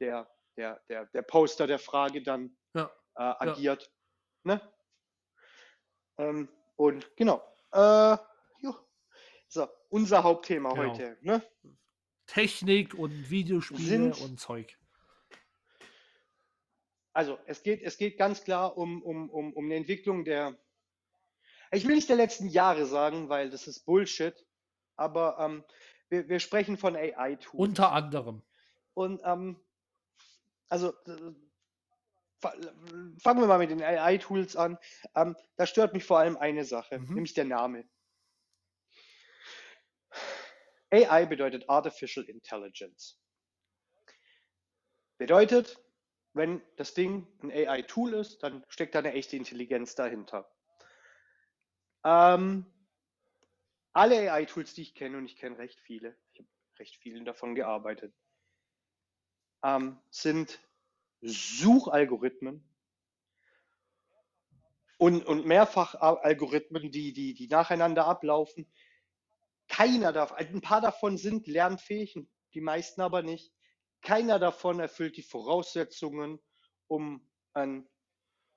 der, 0.00 0.30
der, 0.56 0.80
der, 0.88 1.06
der 1.06 1.22
Poster 1.22 1.66
der 1.66 1.78
Frage 1.78 2.22
dann 2.22 2.56
ja. 2.74 2.90
äh, 3.16 3.22
agiert. 3.22 3.90
Ja. 4.44 4.54
Ne? 4.54 4.72
Ähm, 6.18 6.48
und 6.76 7.16
genau. 7.16 7.42
Äh, 7.72 8.16
so, 9.48 9.66
unser 9.88 10.22
Hauptthema 10.22 10.74
genau. 10.74 10.90
heute. 10.90 11.16
Ne? 11.22 11.42
Technik 12.26 12.94
und 12.94 13.30
Videospiele 13.30 14.12
Sind, 14.14 14.20
und 14.20 14.38
Zeug. 14.38 14.78
Also 17.14 17.38
es 17.46 17.62
geht, 17.62 17.82
es 17.82 17.96
geht 17.96 18.18
ganz 18.18 18.44
klar 18.44 18.76
um, 18.76 19.02
um, 19.02 19.30
um, 19.30 19.52
um 19.54 19.64
eine 19.64 19.76
Entwicklung 19.76 20.24
der, 20.24 20.56
ich 21.70 21.86
will 21.86 21.94
nicht 21.94 22.08
der 22.08 22.16
letzten 22.16 22.48
Jahre 22.48 22.86
sagen, 22.86 23.28
weil 23.28 23.50
das 23.50 23.66
ist 23.66 23.84
Bullshit, 23.84 24.34
aber 24.96 25.38
ähm, 25.38 25.64
wir, 26.08 26.28
wir 26.28 26.40
sprechen 26.40 26.76
von 26.76 26.96
AI-Tools. 26.96 27.60
Unter 27.60 27.92
anderem. 27.92 28.42
Und 28.94 29.20
ähm, 29.24 29.60
also 30.68 30.92
äh, 31.06 31.34
fangen 32.40 33.40
wir 33.40 33.46
mal 33.46 33.58
mit 33.58 33.70
den 33.70 33.82
AI-Tools 33.82 34.56
an. 34.56 34.78
Ähm, 35.14 35.36
da 35.56 35.66
stört 35.66 35.92
mich 35.92 36.04
vor 36.04 36.18
allem 36.18 36.36
eine 36.36 36.64
Sache, 36.64 36.98
mhm. 36.98 37.14
nämlich 37.14 37.34
der 37.34 37.44
Name. 37.44 37.88
AI 40.90 41.26
bedeutet 41.26 41.68
Artificial 41.68 42.24
Intelligence. 42.26 43.20
Bedeutet, 45.18 45.82
wenn 46.32 46.62
das 46.76 46.94
Ding 46.94 47.26
ein 47.42 47.50
AI-Tool 47.50 48.14
ist, 48.14 48.42
dann 48.42 48.64
steckt 48.68 48.94
da 48.94 49.00
eine 49.00 49.12
echte 49.12 49.36
Intelligenz 49.36 49.94
dahinter. 49.94 50.50
Ähm, 52.04 52.66
alle 53.92 54.32
AI-Tools, 54.32 54.74
die 54.74 54.82
ich 54.82 54.94
kenne, 54.94 55.18
und 55.18 55.26
ich 55.26 55.36
kenne 55.36 55.58
recht 55.58 55.80
viele, 55.80 56.16
ich 56.32 56.40
habe 56.40 56.48
recht 56.78 56.96
vielen 56.96 57.24
davon 57.24 57.54
gearbeitet, 57.54 58.14
ähm, 59.64 59.98
sind 60.10 60.60
Suchalgorithmen 61.20 62.64
und, 64.98 65.24
und 65.26 65.46
Mehrfachalgorithmen, 65.46 66.90
die, 66.90 67.12
die, 67.12 67.34
die 67.34 67.48
nacheinander 67.48 68.06
ablaufen. 68.06 68.70
Keiner 69.68 70.12
davon, 70.12 70.36
ein 70.38 70.60
paar 70.60 70.80
davon 70.80 71.18
sind 71.18 71.46
lernfähig, 71.46 72.16
die 72.54 72.60
meisten 72.60 73.00
aber 73.00 73.22
nicht. 73.22 73.52
Keiner 74.02 74.38
davon 74.38 74.80
erfüllt 74.80 75.16
die 75.16 75.22
Voraussetzungen, 75.22 76.40
um 76.86 77.28
einen 77.52 77.88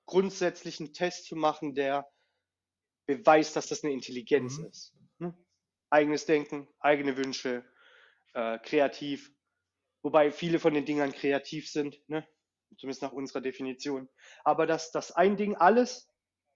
grundsätzlichen 0.06 0.92
Test 0.92 1.26
zu 1.26 1.36
machen, 1.36 1.74
der 1.74 2.08
beweist, 3.06 3.56
dass 3.56 3.68
das 3.68 3.84
eine 3.84 3.92
Intelligenz 3.92 4.58
mhm. 4.58 4.66
ist. 4.66 4.94
Ne? 5.18 5.34
Eigenes 5.90 6.26
Denken, 6.26 6.68
eigene 6.78 7.16
Wünsche, 7.16 7.64
äh, 8.34 8.58
kreativ. 8.58 9.32
Wobei 10.02 10.30
viele 10.30 10.58
von 10.58 10.74
den 10.74 10.84
Dingern 10.84 11.12
kreativ 11.12 11.68
sind. 11.68 12.00
Ne? 12.08 12.26
zumindest 12.78 13.02
nach 13.02 13.12
unserer 13.12 13.40
Definition. 13.40 14.08
Aber 14.44 14.66
dass 14.66 14.90
das 14.90 15.12
ein 15.12 15.36
Ding 15.36 15.56
alles 15.56 16.10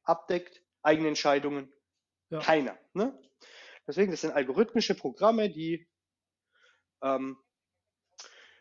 abdeckt, 0.05 0.63
eigene 0.83 1.09
Entscheidungen, 1.09 1.73
ja. 2.31 2.41
keiner. 2.41 2.79
Ne? 2.95 3.19
Deswegen, 3.87 4.11
das 4.11 4.21
sind 4.21 4.33
algorithmische 4.33 4.95
Programme, 4.95 5.51
die 5.51 5.89
ähm, 7.03 7.37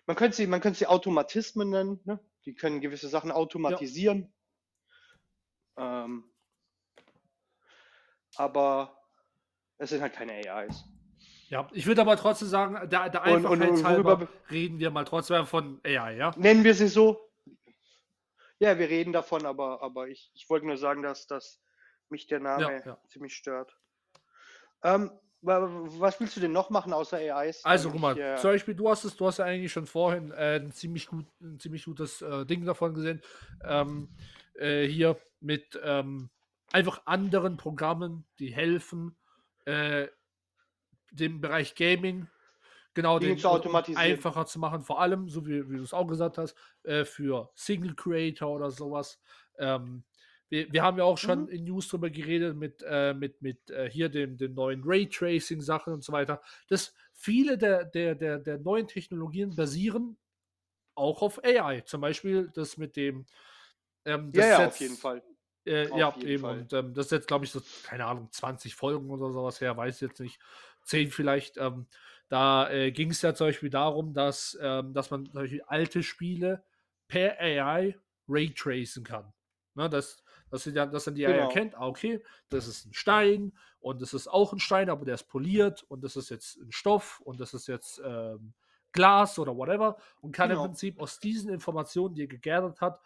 man 0.05 0.15
könnte 0.15 0.37
sie, 0.37 0.47
man 0.47 0.61
könnte 0.61 0.79
sie 0.79 0.87
Automatismen 0.87 1.69
nennen, 1.69 1.99
ne? 2.03 2.19
die 2.45 2.53
können 2.53 2.81
gewisse 2.81 3.09
Sachen 3.09 3.31
automatisieren. 3.31 4.33
Ja. 5.77 6.05
Ähm, 6.05 6.31
aber 8.37 8.97
es 9.77 9.89
sind 9.89 10.01
halt 10.01 10.13
keine 10.13 10.33
AIs. 10.33 10.85
Ja, 11.49 11.67
ich 11.73 11.85
würde 11.85 12.01
aber 12.01 12.17
trotzdem 12.17 12.47
sagen, 12.47 12.89
der, 12.89 13.09
der 13.09 13.23
Einfachheit 13.23 13.69
und, 13.69 13.77
und, 13.77 13.83
halber 13.85 14.27
reden 14.49 14.79
wir 14.79 14.89
mal 14.89 15.05
trotzdem 15.05 15.45
von 15.45 15.79
AI, 15.83 16.15
ja? 16.15 16.31
Nennen 16.37 16.63
wir 16.63 16.73
sie 16.73 16.87
so? 16.87 17.29
Ja, 18.59 18.79
wir 18.79 18.89
reden 18.89 19.13
davon, 19.13 19.45
aber, 19.45 19.81
aber 19.81 20.07
ich, 20.07 20.31
ich 20.33 20.49
wollte 20.49 20.65
nur 20.65 20.77
sagen, 20.77 21.03
dass, 21.03 21.27
dass 21.27 21.61
mich 22.09 22.25
der 22.27 22.39
Name 22.39 22.63
ja, 22.63 22.85
ja. 22.85 22.97
ziemlich 23.07 23.35
stört. 23.35 23.77
Ähm, 24.83 25.11
was 25.41 26.19
willst 26.19 26.35
du 26.35 26.39
denn 26.39 26.51
noch 26.51 26.71
machen 26.71 26.91
außer 26.91 27.17
AIs? 27.17 27.63
Also, 27.63 27.91
guck 27.91 28.01
mal, 28.01 28.17
äh, 28.17 28.37
zum 28.37 28.51
Beispiel, 28.51 28.73
du 28.73 28.89
hast 28.89 29.03
es, 29.03 29.15
du 29.15 29.27
hast 29.27 29.37
ja 29.37 29.45
eigentlich 29.45 29.71
schon 29.71 29.85
vorhin 29.85 30.31
äh, 30.31 30.55
ein 30.55 30.71
ziemlich 30.71 31.05
gut, 31.07 31.25
ein 31.39 31.59
ziemlich 31.59 31.85
gutes 31.85 32.21
äh, 32.21 32.45
Ding 32.45 32.65
davon 32.65 32.95
gesehen. 32.95 33.21
Ähm, 33.63 34.09
äh, 34.55 34.87
hier 34.87 35.17
mit 35.41 35.79
ähm, 35.83 36.29
einfach 36.71 37.01
anderen 37.05 37.57
Programmen, 37.57 38.25
die 38.39 38.53
helfen, 38.53 39.15
äh, 39.65 40.07
dem 41.11 41.41
Bereich 41.41 41.75
Gaming 41.75 42.27
genau 42.95 43.19
den 43.19 43.37
zu 43.37 43.49
einfacher 43.95 44.45
zu 44.45 44.57
machen, 44.57 44.81
vor 44.81 45.01
allem, 45.01 45.29
so 45.29 45.45
wie, 45.45 45.69
wie 45.69 45.77
du 45.77 45.83
es 45.83 45.93
auch 45.93 46.07
gesagt 46.07 46.37
hast, 46.37 46.55
äh, 46.83 47.05
für 47.05 47.51
Single 47.53 47.93
Creator 47.93 48.49
oder 48.49 48.71
sowas. 48.71 49.19
Ähm, 49.59 50.03
wir, 50.49 50.71
wir, 50.71 50.83
haben 50.83 50.97
ja 50.97 51.03
auch 51.03 51.17
schon 51.17 51.43
mhm. 51.43 51.49
in 51.49 51.63
News 51.65 51.89
drüber 51.89 52.09
geredet 52.09 52.55
mit, 52.55 52.83
äh, 52.87 53.13
mit, 53.13 53.41
mit 53.41 53.69
äh, 53.69 53.89
hier 53.89 54.09
dem, 54.09 54.37
den 54.37 54.53
neuen 54.53 54.81
Raytracing-Sachen 54.83 55.93
und 55.93 56.03
so 56.03 56.13
weiter, 56.13 56.41
dass 56.69 56.93
viele 57.13 57.57
der, 57.57 57.83
der, 57.83 58.15
der, 58.15 58.39
der 58.39 58.57
neuen 58.59 58.87
Technologien 58.87 59.55
basieren 59.55 60.17
auch 60.95 61.21
auf 61.21 61.43
AI. 61.43 61.81
Zum 61.81 62.01
Beispiel 62.01 62.49
das 62.53 62.77
mit 62.77 62.95
dem 62.95 63.25
ähm, 64.05 64.31
das 64.31 64.45
ja, 64.45 64.61
ja, 64.61 64.67
auf 64.67 64.79
jeden 64.79 64.95
Fall. 64.95 65.21
Äh, 65.65 65.97
ja, 65.97 66.15
eben. 66.17 66.41
Fall. 66.41 66.59
Und 66.59 66.73
ähm, 66.73 66.93
das 66.93 67.07
ist 67.07 67.11
jetzt, 67.11 67.27
glaube 67.27 67.45
ich, 67.45 67.51
so, 67.51 67.61
keine 67.83 68.05
Ahnung, 68.05 68.29
20 68.31 68.75
Folgen 68.75 69.09
oder 69.09 69.31
sowas 69.31 69.59
her, 69.61 69.75
weiß 69.75 69.95
ich 69.95 70.01
jetzt 70.01 70.19
nicht. 70.19 70.39
10 70.83 71.11
vielleicht. 71.11 71.57
Ähm, 71.57 71.87
da 72.27 72.69
äh, 72.69 72.91
ging 72.91 73.11
es 73.11 73.21
ja 73.21 73.33
zum 73.33 73.47
Beispiel 73.47 73.69
darum, 73.69 74.13
dass, 74.13 74.57
ähm, 74.61 74.93
dass 74.93 75.11
man 75.11 75.25
zum 75.25 75.33
Beispiel 75.33 75.63
alte 75.67 76.03
Spiele 76.03 76.63
per 77.07 77.39
AI 77.39 77.97
raytracen 78.27 79.03
kann. 79.03 79.31
Ne, 79.75 79.89
dass, 79.89 80.23
dass, 80.49 80.63
sie 80.63 80.71
dann, 80.71 80.91
dass 80.91 81.03
dann 81.03 81.15
die 81.15 81.23
genau. 81.23 81.33
AI 81.33 81.41
erkennt, 81.41 81.75
ah, 81.75 81.87
okay, 81.87 82.23
das 82.49 82.67
ist 82.67 82.85
ein 82.85 82.93
Stein 82.93 83.51
und 83.79 84.01
das 84.01 84.13
ist 84.13 84.27
auch 84.27 84.53
ein 84.53 84.59
Stein, 84.59 84.89
aber 84.89 85.03
der 85.03 85.15
ist 85.15 85.27
poliert 85.27 85.83
und 85.83 86.01
das 86.01 86.15
ist 86.15 86.29
jetzt 86.29 86.57
ein 86.57 86.71
Stoff 86.71 87.19
und 87.19 87.41
das 87.41 87.53
ist 87.53 87.67
jetzt 87.67 88.01
ähm, 88.03 88.53
Glas 88.93 89.37
oder 89.37 89.57
whatever 89.57 89.97
und 90.21 90.31
kann 90.31 90.49
genau. 90.49 90.61
im 90.61 90.67
Prinzip 90.69 90.99
aus 91.01 91.19
diesen 91.19 91.51
Informationen, 91.51 92.15
die 92.15 92.23
er 92.23 92.27
gegärtet 92.27 92.79
hat, 92.79 93.01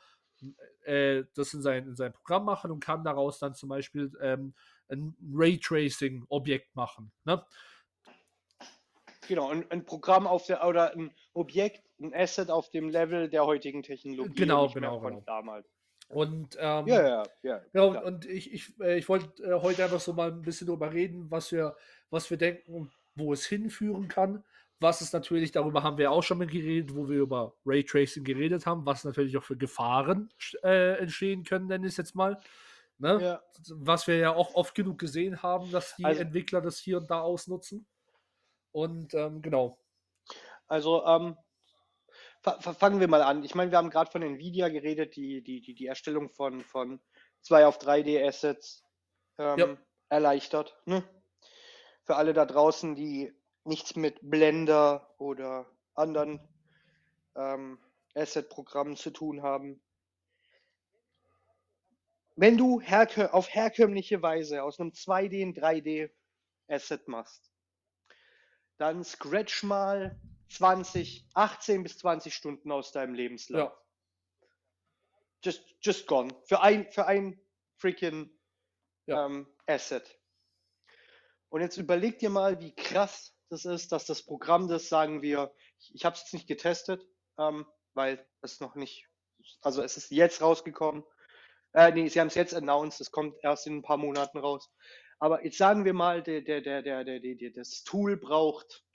äh, 0.83 1.23
das 1.35 1.53
in 1.53 1.61
sein, 1.61 1.87
in 1.87 1.95
sein 1.95 2.13
Programm 2.13 2.45
machen 2.45 2.71
und 2.71 2.83
kann 2.83 3.03
daraus 3.03 3.39
dann 3.39 3.53
zum 3.53 3.69
Beispiel 3.69 4.11
ähm, 4.21 4.53
ein 4.89 5.15
Raytracing-Objekt 5.33 6.75
machen. 6.75 7.11
Ne? 7.25 7.43
Genau, 9.27 9.49
ein, 9.49 9.69
ein, 9.69 9.85
Programm 9.85 10.25
auf 10.25 10.47
der 10.47 10.65
oder 10.67 10.93
ein 10.93 11.11
Objekt, 11.33 11.83
ein 11.99 12.13
Asset 12.15 12.49
auf 12.49 12.69
dem 12.71 12.89
Level 12.89 13.29
der 13.29 13.45
heutigen 13.45 13.83
Technologie. 13.83 14.33
Genau, 14.33 14.67
genau, 14.69 14.99
genau. 14.99 15.21
damals. 15.25 15.67
Und 16.09 16.57
ähm, 16.59 16.87
ja, 16.87 17.07
ja, 17.07 17.23
ja, 17.43 17.61
genau, 17.71 17.93
ja. 17.93 18.01
und 18.01 18.25
ich, 18.25 18.51
ich, 18.51 18.79
äh, 18.79 18.97
ich 18.97 19.07
wollte 19.07 19.43
äh, 19.43 19.61
heute 19.61 19.83
einfach 19.83 19.99
so 19.99 20.13
mal 20.13 20.31
ein 20.31 20.41
bisschen 20.41 20.65
darüber 20.65 20.91
reden, 20.91 21.29
was 21.29 21.51
wir, 21.51 21.75
was 22.09 22.31
wir 22.31 22.37
denken, 22.37 22.91
wo 23.13 23.31
es 23.31 23.45
hinführen 23.45 24.07
kann. 24.07 24.43
Was 24.81 25.01
es 25.01 25.11
natürlich, 25.11 25.51
darüber 25.51 25.83
haben 25.83 25.97
wir 25.97 26.11
auch 26.11 26.23
schon 26.23 26.37
mal 26.37 26.47
geredet, 26.47 26.95
wo 26.95 27.09
wir 27.09 27.19
über 27.19 27.53
Raytracing 27.65 28.23
geredet 28.23 28.65
haben, 28.65 28.85
was 28.85 29.03
natürlich 29.03 29.37
auch 29.37 29.43
für 29.43 29.57
Gefahren 29.57 30.33
äh, 30.63 30.97
entstehen 30.99 31.43
können, 31.43 31.67
nenne 31.67 31.85
ich 31.85 31.93
es 31.93 31.97
jetzt 31.97 32.15
mal. 32.15 32.39
Ne? 32.97 33.19
Ja. 33.21 33.43
Was 33.69 34.07
wir 34.07 34.17
ja 34.17 34.33
auch 34.33 34.55
oft 34.55 34.75
genug 34.75 34.99
gesehen 34.99 35.41
haben, 35.41 35.71
dass 35.71 35.95
die 35.95 36.05
also, 36.05 36.21
Entwickler 36.21 36.61
das 36.61 36.79
hier 36.79 36.97
und 36.97 37.09
da 37.09 37.21
ausnutzen. 37.21 37.85
Und 38.71 39.13
ähm, 39.13 39.41
genau. 39.41 39.77
Also 40.67 41.05
ähm, 41.05 41.37
fangen 42.41 42.99
wir 42.99 43.07
mal 43.07 43.21
an. 43.21 43.43
Ich 43.43 43.55
meine, 43.55 43.71
wir 43.71 43.77
haben 43.77 43.89
gerade 43.89 44.11
von 44.11 44.21
Nvidia 44.21 44.69
geredet, 44.69 45.15
die, 45.15 45.41
die, 45.41 45.61
die, 45.61 45.73
die 45.73 45.87
Erstellung 45.87 46.29
von, 46.29 46.61
von 46.61 47.01
2 47.41 47.65
auf 47.65 47.79
3D-Assets 47.79 48.83
ähm, 49.37 49.57
ja. 49.57 49.77
erleichtert. 50.09 50.77
Ne? 50.85 51.03
Für 52.03 52.15
alle 52.15 52.33
da 52.33 52.45
draußen, 52.45 52.95
die 52.95 53.33
nichts 53.69 53.95
mit 53.95 54.19
Blender 54.21 55.15
oder 55.17 55.65
anderen 55.93 56.41
ähm, 57.35 57.79
Asset-Programmen 58.15 58.97
zu 58.97 59.11
tun 59.11 59.41
haben. 59.41 59.81
Wenn 62.35 62.57
du 62.57 62.81
herkö 62.81 63.27
auf 63.27 63.53
herkömmliche 63.53 64.21
Weise 64.21 64.63
aus 64.63 64.79
einem 64.79 64.91
2D 64.91 65.41
ein 65.41 65.53
3D 65.53 66.09
Asset 66.67 67.07
machst, 67.07 67.51
dann 68.77 69.03
scratch 69.03 69.63
mal 69.63 70.19
20, 70.49 71.27
18 71.33 71.83
bis 71.83 71.97
20 71.99 72.33
Stunden 72.33 72.71
aus 72.71 72.91
deinem 72.91 73.13
Lebenslauf. 73.13 73.71
Ja. 73.71 74.47
Just, 75.43 75.75
just 75.81 76.07
gone. 76.07 76.33
Für 76.45 76.61
ein, 76.61 76.89
für 76.91 77.05
ein 77.05 77.39
freaking 77.77 78.29
ja. 79.05 79.25
ähm, 79.25 79.47
Asset. 79.67 80.19
Und 81.49 81.61
jetzt 81.61 81.77
überleg 81.77 82.19
dir 82.19 82.29
mal, 82.29 82.59
wie 82.59 82.73
krass 82.73 83.35
das 83.49 83.65
ist, 83.65 83.91
dass 83.91 84.05
das 84.05 84.23
Programm 84.23 84.67
das, 84.67 84.89
sagen 84.89 85.21
wir, 85.21 85.53
ich, 85.79 85.95
ich 85.95 86.05
habe 86.05 86.15
es 86.15 86.21
jetzt 86.21 86.33
nicht 86.33 86.47
getestet, 86.47 87.05
ähm, 87.37 87.65
weil 87.93 88.25
es 88.41 88.59
noch 88.59 88.75
nicht, 88.75 89.07
also 89.61 89.81
es 89.81 89.97
ist 89.97 90.11
jetzt 90.11 90.41
rausgekommen. 90.41 91.03
Äh, 91.73 91.91
nee, 91.91 92.07
sie 92.07 92.19
haben 92.19 92.27
es 92.27 92.35
jetzt 92.35 92.53
announced, 92.53 93.01
es 93.01 93.11
kommt 93.11 93.35
erst 93.43 93.67
in 93.67 93.77
ein 93.77 93.81
paar 93.81 93.97
Monaten 93.97 94.37
raus. 94.37 94.71
Aber 95.19 95.43
jetzt 95.43 95.57
sagen 95.57 95.83
wir 95.85 95.93
mal, 95.93 96.23
der, 96.23 96.41
der, 96.41 96.61
der, 96.61 96.81
der, 96.81 97.03
der, 97.03 97.19
der, 97.19 97.51
das 97.51 97.83
Tool 97.83 98.17
braucht, 98.17 98.85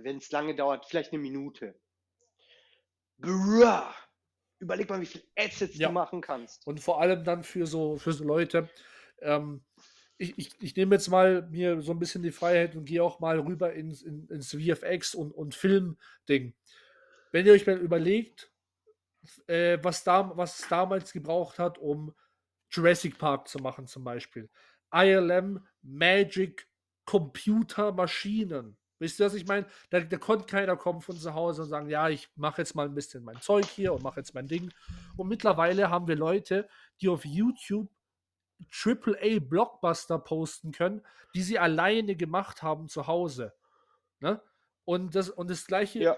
wenn 0.00 0.18
es 0.18 0.30
lange 0.30 0.54
dauert, 0.54 0.86
vielleicht 0.86 1.12
eine 1.12 1.22
Minute. 1.22 1.78
Bruh. 3.18 3.82
Überleg 4.58 4.88
mal, 4.88 5.00
wie 5.00 5.06
viel 5.06 5.24
Assets 5.36 5.76
ja. 5.76 5.88
du 5.88 5.94
machen 5.94 6.20
kannst. 6.20 6.66
Und 6.66 6.80
vor 6.80 7.00
allem 7.00 7.24
dann 7.24 7.42
für 7.42 7.66
so, 7.66 7.96
für 7.96 8.12
so 8.12 8.24
Leute, 8.24 8.70
ähm, 9.20 9.64
ich, 10.18 10.38
ich, 10.38 10.50
ich 10.60 10.76
nehme 10.76 10.94
jetzt 10.94 11.08
mal 11.08 11.48
mir 11.50 11.82
so 11.82 11.92
ein 11.92 11.98
bisschen 11.98 12.22
die 12.22 12.32
Freiheit 12.32 12.76
und 12.76 12.84
gehe 12.84 13.02
auch 13.02 13.20
mal 13.20 13.38
rüber 13.40 13.72
ins, 13.72 14.02
in, 14.02 14.28
ins 14.28 14.50
VFX 14.50 15.14
und, 15.14 15.32
und 15.32 15.54
Film-Ding. 15.54 16.54
Wenn 17.32 17.46
ihr 17.46 17.52
euch 17.52 17.66
mal 17.66 17.78
überlegt, 17.78 18.50
äh, 19.46 19.78
was, 19.82 20.04
da, 20.04 20.36
was 20.36 20.60
es 20.60 20.68
damals 20.68 21.12
gebraucht 21.12 21.58
hat, 21.58 21.78
um 21.78 22.14
Jurassic 22.70 23.18
Park 23.18 23.48
zu 23.48 23.58
machen, 23.58 23.86
zum 23.86 24.04
Beispiel. 24.04 24.48
ILM 24.92 25.64
Magic 25.82 26.68
Computer 27.04 27.92
Maschinen. 27.92 28.76
Wisst 28.98 29.18
ihr, 29.18 29.26
was 29.26 29.34
ich 29.34 29.46
meine? 29.46 29.66
Da, 29.90 30.00
da, 30.00 30.16
konnte 30.16 30.46
keiner 30.46 30.76
kommen 30.76 31.00
von 31.00 31.16
zu 31.16 31.34
Hause 31.34 31.62
und 31.62 31.68
sagen, 31.68 31.88
ja, 31.88 32.08
ich 32.08 32.28
mache 32.36 32.62
jetzt 32.62 32.76
mal 32.76 32.86
ein 32.86 32.94
bisschen 32.94 33.24
mein 33.24 33.40
Zeug 33.40 33.66
hier 33.66 33.92
und 33.92 34.02
mache 34.02 34.20
jetzt 34.20 34.34
mein 34.34 34.46
Ding. 34.46 34.72
Und 35.16 35.28
mittlerweile 35.28 35.90
haben 35.90 36.06
wir 36.06 36.16
Leute, 36.16 36.68
die 37.00 37.08
auf 37.08 37.24
YouTube 37.24 37.90
AAA 38.70 39.40
Blockbuster 39.40 40.18
posten 40.18 40.72
können, 40.72 41.02
die 41.34 41.42
sie 41.42 41.58
alleine 41.58 42.16
gemacht 42.16 42.62
haben 42.62 42.88
zu 42.88 43.06
Hause. 43.06 43.54
Ne? 44.20 44.40
Und 44.84 45.14
das, 45.14 45.30
und 45.30 45.50
das 45.50 45.66
gleiche. 45.66 46.00
Ja. 46.00 46.16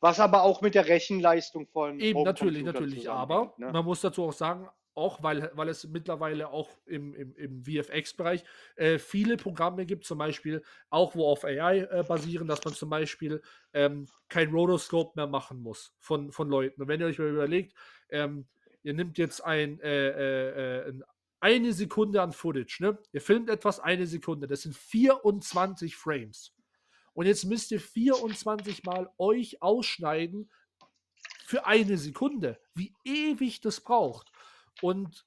Was 0.00 0.18
aber 0.18 0.42
auch 0.42 0.62
mit 0.62 0.74
der 0.74 0.88
Rechenleistung 0.88 1.66
von. 1.66 2.00
Eben, 2.00 2.22
natürlich, 2.22 2.64
natürlich. 2.64 3.10
Aber 3.10 3.54
ne? 3.58 3.70
man 3.70 3.84
muss 3.84 4.00
dazu 4.00 4.24
auch 4.24 4.32
sagen, 4.32 4.68
auch 4.98 5.22
weil, 5.22 5.50
weil 5.54 5.68
es 5.68 5.86
mittlerweile 5.86 6.48
auch 6.48 6.68
im, 6.86 7.14
im, 7.14 7.34
im 7.36 7.64
VFX-Bereich 7.64 8.42
äh, 8.74 8.98
viele 8.98 9.36
Programme 9.36 9.86
gibt, 9.86 10.04
zum 10.04 10.18
Beispiel 10.18 10.62
auch 10.90 11.14
wo 11.14 11.28
auf 11.28 11.44
AI 11.44 11.82
äh, 11.82 12.02
basieren, 12.06 12.48
dass 12.48 12.64
man 12.64 12.74
zum 12.74 12.90
Beispiel 12.90 13.40
ähm, 13.72 14.08
kein 14.28 14.50
Rotoscope 14.50 15.12
mehr 15.14 15.28
machen 15.28 15.62
muss 15.62 15.94
von, 16.00 16.32
von 16.32 16.48
Leuten. 16.48 16.82
Und 16.82 16.88
wenn 16.88 17.00
ihr 17.00 17.06
euch 17.06 17.18
mal 17.18 17.28
überlegt, 17.28 17.74
ähm, 18.10 18.48
ihr 18.82 18.92
nehmt 18.92 19.18
jetzt 19.18 19.44
ein, 19.44 19.80
äh, 19.80 20.08
äh, 20.08 20.88
äh 20.88 21.00
eine 21.40 21.72
Sekunde 21.72 22.22
an 22.22 22.32
Footage, 22.32 22.78
ne? 22.80 22.98
Ihr 23.12 23.20
filmt 23.20 23.48
etwas 23.48 23.80
eine 23.80 24.06
Sekunde, 24.06 24.46
das 24.46 24.62
sind 24.62 24.76
24 24.76 25.96
Frames. 25.96 26.54
Und 27.14 27.26
jetzt 27.26 27.44
müsst 27.44 27.70
ihr 27.72 27.80
24 27.80 28.84
Mal 28.84 29.10
euch 29.18 29.60
ausschneiden 29.62 30.50
für 31.46 31.66
eine 31.66 31.96
Sekunde. 31.98 32.60
Wie 32.74 32.94
ewig 33.04 33.60
das 33.60 33.80
braucht. 33.80 34.30
Und, 34.82 35.26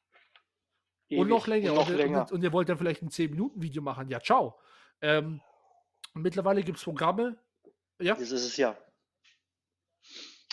und 1.10 1.28
noch 1.28 1.48
länger. 1.48 1.72
Und, 1.72 1.78
noch 1.78 1.90
länger. 1.90 2.22
Und, 2.22 2.32
und, 2.32 2.44
ihr 2.44 2.54
wollt 2.54 2.70
dann 2.70 2.78
vielleicht 2.78 3.02
ein 3.02 3.10
10-Minuten-Video 3.10 3.82
machen. 3.82 4.08
Ja, 4.08 4.22
ciao. 4.22 4.60
Ähm, 5.02 5.42
mittlerweile 6.14 6.64
gibt 6.64 6.78
es 6.78 6.84
Programme. 6.84 7.38
Ja. 8.00 8.14
Das 8.16 8.32
ist 8.32 8.46
es 8.46 8.58
ja. 8.58 8.78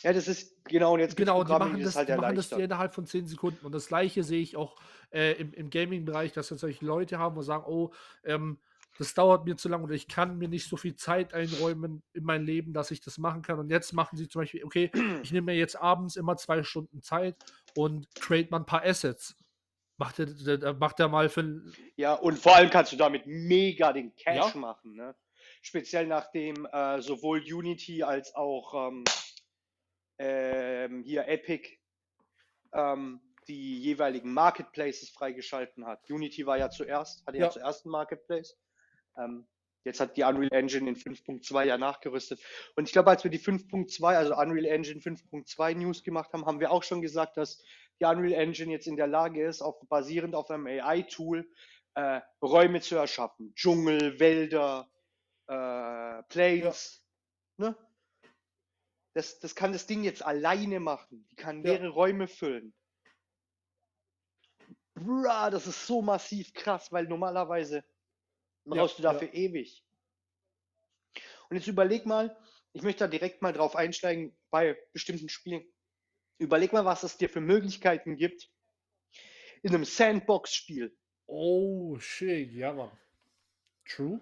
Ja, 0.02 0.12
das 0.12 0.28
ist 0.28 0.64
genau, 0.64 0.94
und 0.94 1.00
jetzt 1.00 1.16
genau, 1.16 1.42
die 1.42 1.50
machen, 1.50 1.82
das, 1.82 1.96
halt 1.96 2.08
die 2.08 2.14
machen 2.14 2.36
das 2.36 2.52
innerhalb 2.52 2.94
von 2.94 3.06
10 3.06 3.26
Sekunden. 3.26 3.66
Und 3.66 3.72
das 3.72 3.88
gleiche 3.88 4.22
sehe 4.22 4.40
ich 4.40 4.56
auch 4.56 4.76
äh, 5.10 5.32
im, 5.32 5.52
im 5.54 5.70
Gaming-Bereich, 5.70 6.32
dass 6.32 6.50
jetzt 6.50 6.60
solche 6.60 6.84
Leute 6.84 7.18
haben 7.18 7.36
und 7.36 7.42
sagen, 7.42 7.64
oh, 7.66 7.92
ähm, 8.24 8.58
das 8.98 9.14
dauert 9.14 9.44
mir 9.44 9.56
zu 9.56 9.68
lange 9.68 9.84
oder 9.84 9.94
ich 9.94 10.08
kann 10.08 10.38
mir 10.38 10.48
nicht 10.48 10.68
so 10.68 10.76
viel 10.76 10.96
Zeit 10.96 11.32
einräumen 11.32 12.02
in 12.12 12.24
mein 12.24 12.44
Leben, 12.44 12.72
dass 12.72 12.90
ich 12.90 13.00
das 13.00 13.18
machen 13.18 13.42
kann. 13.42 13.58
Und 13.58 13.70
jetzt 13.70 13.92
machen 13.92 14.16
sie 14.16 14.28
zum 14.28 14.42
Beispiel, 14.42 14.64
okay, 14.64 14.90
ich 15.22 15.32
nehme 15.32 15.52
mir 15.52 15.58
jetzt 15.58 15.76
abends 15.76 16.16
immer 16.16 16.36
zwei 16.36 16.62
Stunden 16.62 17.00
Zeit 17.00 17.36
und 17.76 18.12
trade 18.14 18.48
mal 18.50 18.58
ein 18.58 18.66
paar 18.66 18.84
Assets. 18.84 19.36
Macht 19.96 20.20
er, 20.20 20.74
macht 20.74 21.00
er 21.00 21.08
mal 21.08 21.28
für. 21.28 21.60
Ja, 21.96 22.14
und 22.14 22.38
vor 22.38 22.54
allem 22.54 22.70
kannst 22.70 22.92
du 22.92 22.96
damit 22.96 23.26
mega 23.26 23.92
den 23.92 24.14
Cash 24.14 24.54
ja. 24.54 24.60
machen. 24.60 24.94
Ne? 24.94 25.14
Speziell 25.60 26.06
nachdem 26.06 26.66
äh, 26.66 27.00
sowohl 27.00 27.40
Unity 27.40 28.04
als 28.04 28.32
auch 28.36 28.88
ähm, 28.88 29.02
ähm, 30.18 31.02
hier 31.04 31.28
Epic 31.28 31.78
ähm, 32.72 33.20
die 33.48 33.80
jeweiligen 33.80 34.32
Marketplaces 34.32 35.10
freigeschalten 35.10 35.86
hat. 35.86 36.08
Unity 36.10 36.46
war 36.46 36.58
ja 36.58 36.70
zuerst, 36.70 37.26
hatte 37.26 37.38
ja, 37.38 37.46
ja 37.46 37.50
zuerst 37.50 37.84
einen 37.84 37.92
Marketplace. 37.92 38.58
Ähm, 39.16 39.46
jetzt 39.84 40.00
hat 40.00 40.16
die 40.16 40.22
Unreal 40.22 40.52
Engine 40.52 40.88
in 40.88 40.96
5.2 40.96 41.64
ja 41.64 41.78
nachgerüstet. 41.78 42.40
Und 42.76 42.86
ich 42.86 42.92
glaube, 42.92 43.10
als 43.10 43.24
wir 43.24 43.30
die 43.30 43.40
5.2, 43.40 44.04
also 44.04 44.36
Unreal 44.36 44.66
Engine 44.66 45.00
5.2 45.00 45.74
News 45.76 46.04
gemacht 46.04 46.32
haben, 46.32 46.44
haben 46.44 46.60
wir 46.60 46.70
auch 46.70 46.82
schon 46.82 47.00
gesagt, 47.00 47.36
dass 47.36 47.62
die 48.00 48.04
Unreal 48.04 48.34
Engine 48.40 48.70
jetzt 48.70 48.86
in 48.86 48.96
der 48.96 49.06
Lage 49.06 49.42
ist, 49.42 49.62
auf, 49.62 49.76
basierend 49.88 50.34
auf 50.34 50.50
einem 50.50 50.66
AI-Tool 50.66 51.48
äh, 51.94 52.20
Räume 52.42 52.80
zu 52.80 52.96
erschaffen. 52.96 53.54
Dschungel, 53.54 54.20
Wälder, 54.20 54.90
äh, 55.46 56.22
Plains. 56.28 57.02
Ja. 57.56 57.70
Ne? 57.70 57.76
Das, 59.18 59.40
das 59.40 59.56
kann 59.56 59.72
das 59.72 59.88
Ding 59.88 60.04
jetzt 60.04 60.24
alleine 60.24 60.78
machen. 60.78 61.26
Die 61.32 61.34
kann 61.34 61.64
leere 61.64 61.86
ja. 61.86 61.90
Räume 61.90 62.28
füllen. 62.28 62.72
Bruh, 64.94 65.24
das 65.50 65.66
ist 65.66 65.88
so 65.88 66.02
massiv 66.02 66.54
krass, 66.54 66.92
weil 66.92 67.08
normalerweise 67.08 67.84
brauchst 68.64 69.00
ja, 69.00 69.10
du 69.10 69.14
dafür 69.14 69.26
ja. 69.26 69.34
ewig. 69.34 69.84
Und 71.50 71.56
jetzt 71.56 71.66
überleg 71.66 72.06
mal, 72.06 72.38
ich 72.72 72.82
möchte 72.82 73.00
da 73.00 73.08
direkt 73.08 73.42
mal 73.42 73.52
drauf 73.52 73.74
einsteigen 73.74 74.38
bei 74.50 74.78
bestimmten 74.92 75.28
Spielen. 75.28 75.64
Überleg 76.38 76.72
mal, 76.72 76.84
was 76.84 77.02
es 77.02 77.16
dir 77.16 77.28
für 77.28 77.40
Möglichkeiten 77.40 78.14
gibt 78.14 78.48
in 79.62 79.74
einem 79.74 79.84
Sandbox-Spiel. 79.84 80.96
Oh, 81.26 81.98
shit, 81.98 82.52
ja, 82.52 82.72
Mann. 82.72 82.96
True. 83.84 84.20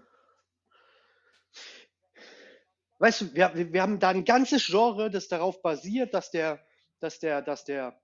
Weißt 2.98 3.20
du, 3.20 3.34
wir, 3.34 3.72
wir 3.72 3.82
haben 3.82 3.98
da 3.98 4.08
ein 4.08 4.24
ganzes 4.24 4.66
Genre, 4.66 5.10
das 5.10 5.28
darauf 5.28 5.60
basiert, 5.60 6.14
dass 6.14 6.30
der, 6.30 6.64
dass 7.00 7.18
der, 7.18 7.42
dass 7.42 7.64
der, 7.64 8.00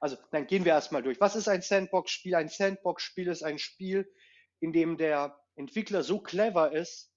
also 0.00 0.16
dann 0.32 0.46
gehen 0.46 0.64
wir 0.64 0.72
erstmal 0.72 1.02
durch. 1.02 1.20
Was 1.20 1.36
ist 1.36 1.48
ein 1.48 1.62
Sandbox-Spiel? 1.62 2.34
Ein 2.34 2.48
Sandbox-Spiel 2.48 3.28
ist 3.28 3.42
ein 3.42 3.58
Spiel, 3.58 4.12
in 4.60 4.72
dem 4.72 4.96
der 4.96 5.38
Entwickler 5.54 6.02
so 6.02 6.20
clever 6.20 6.72
ist, 6.72 7.12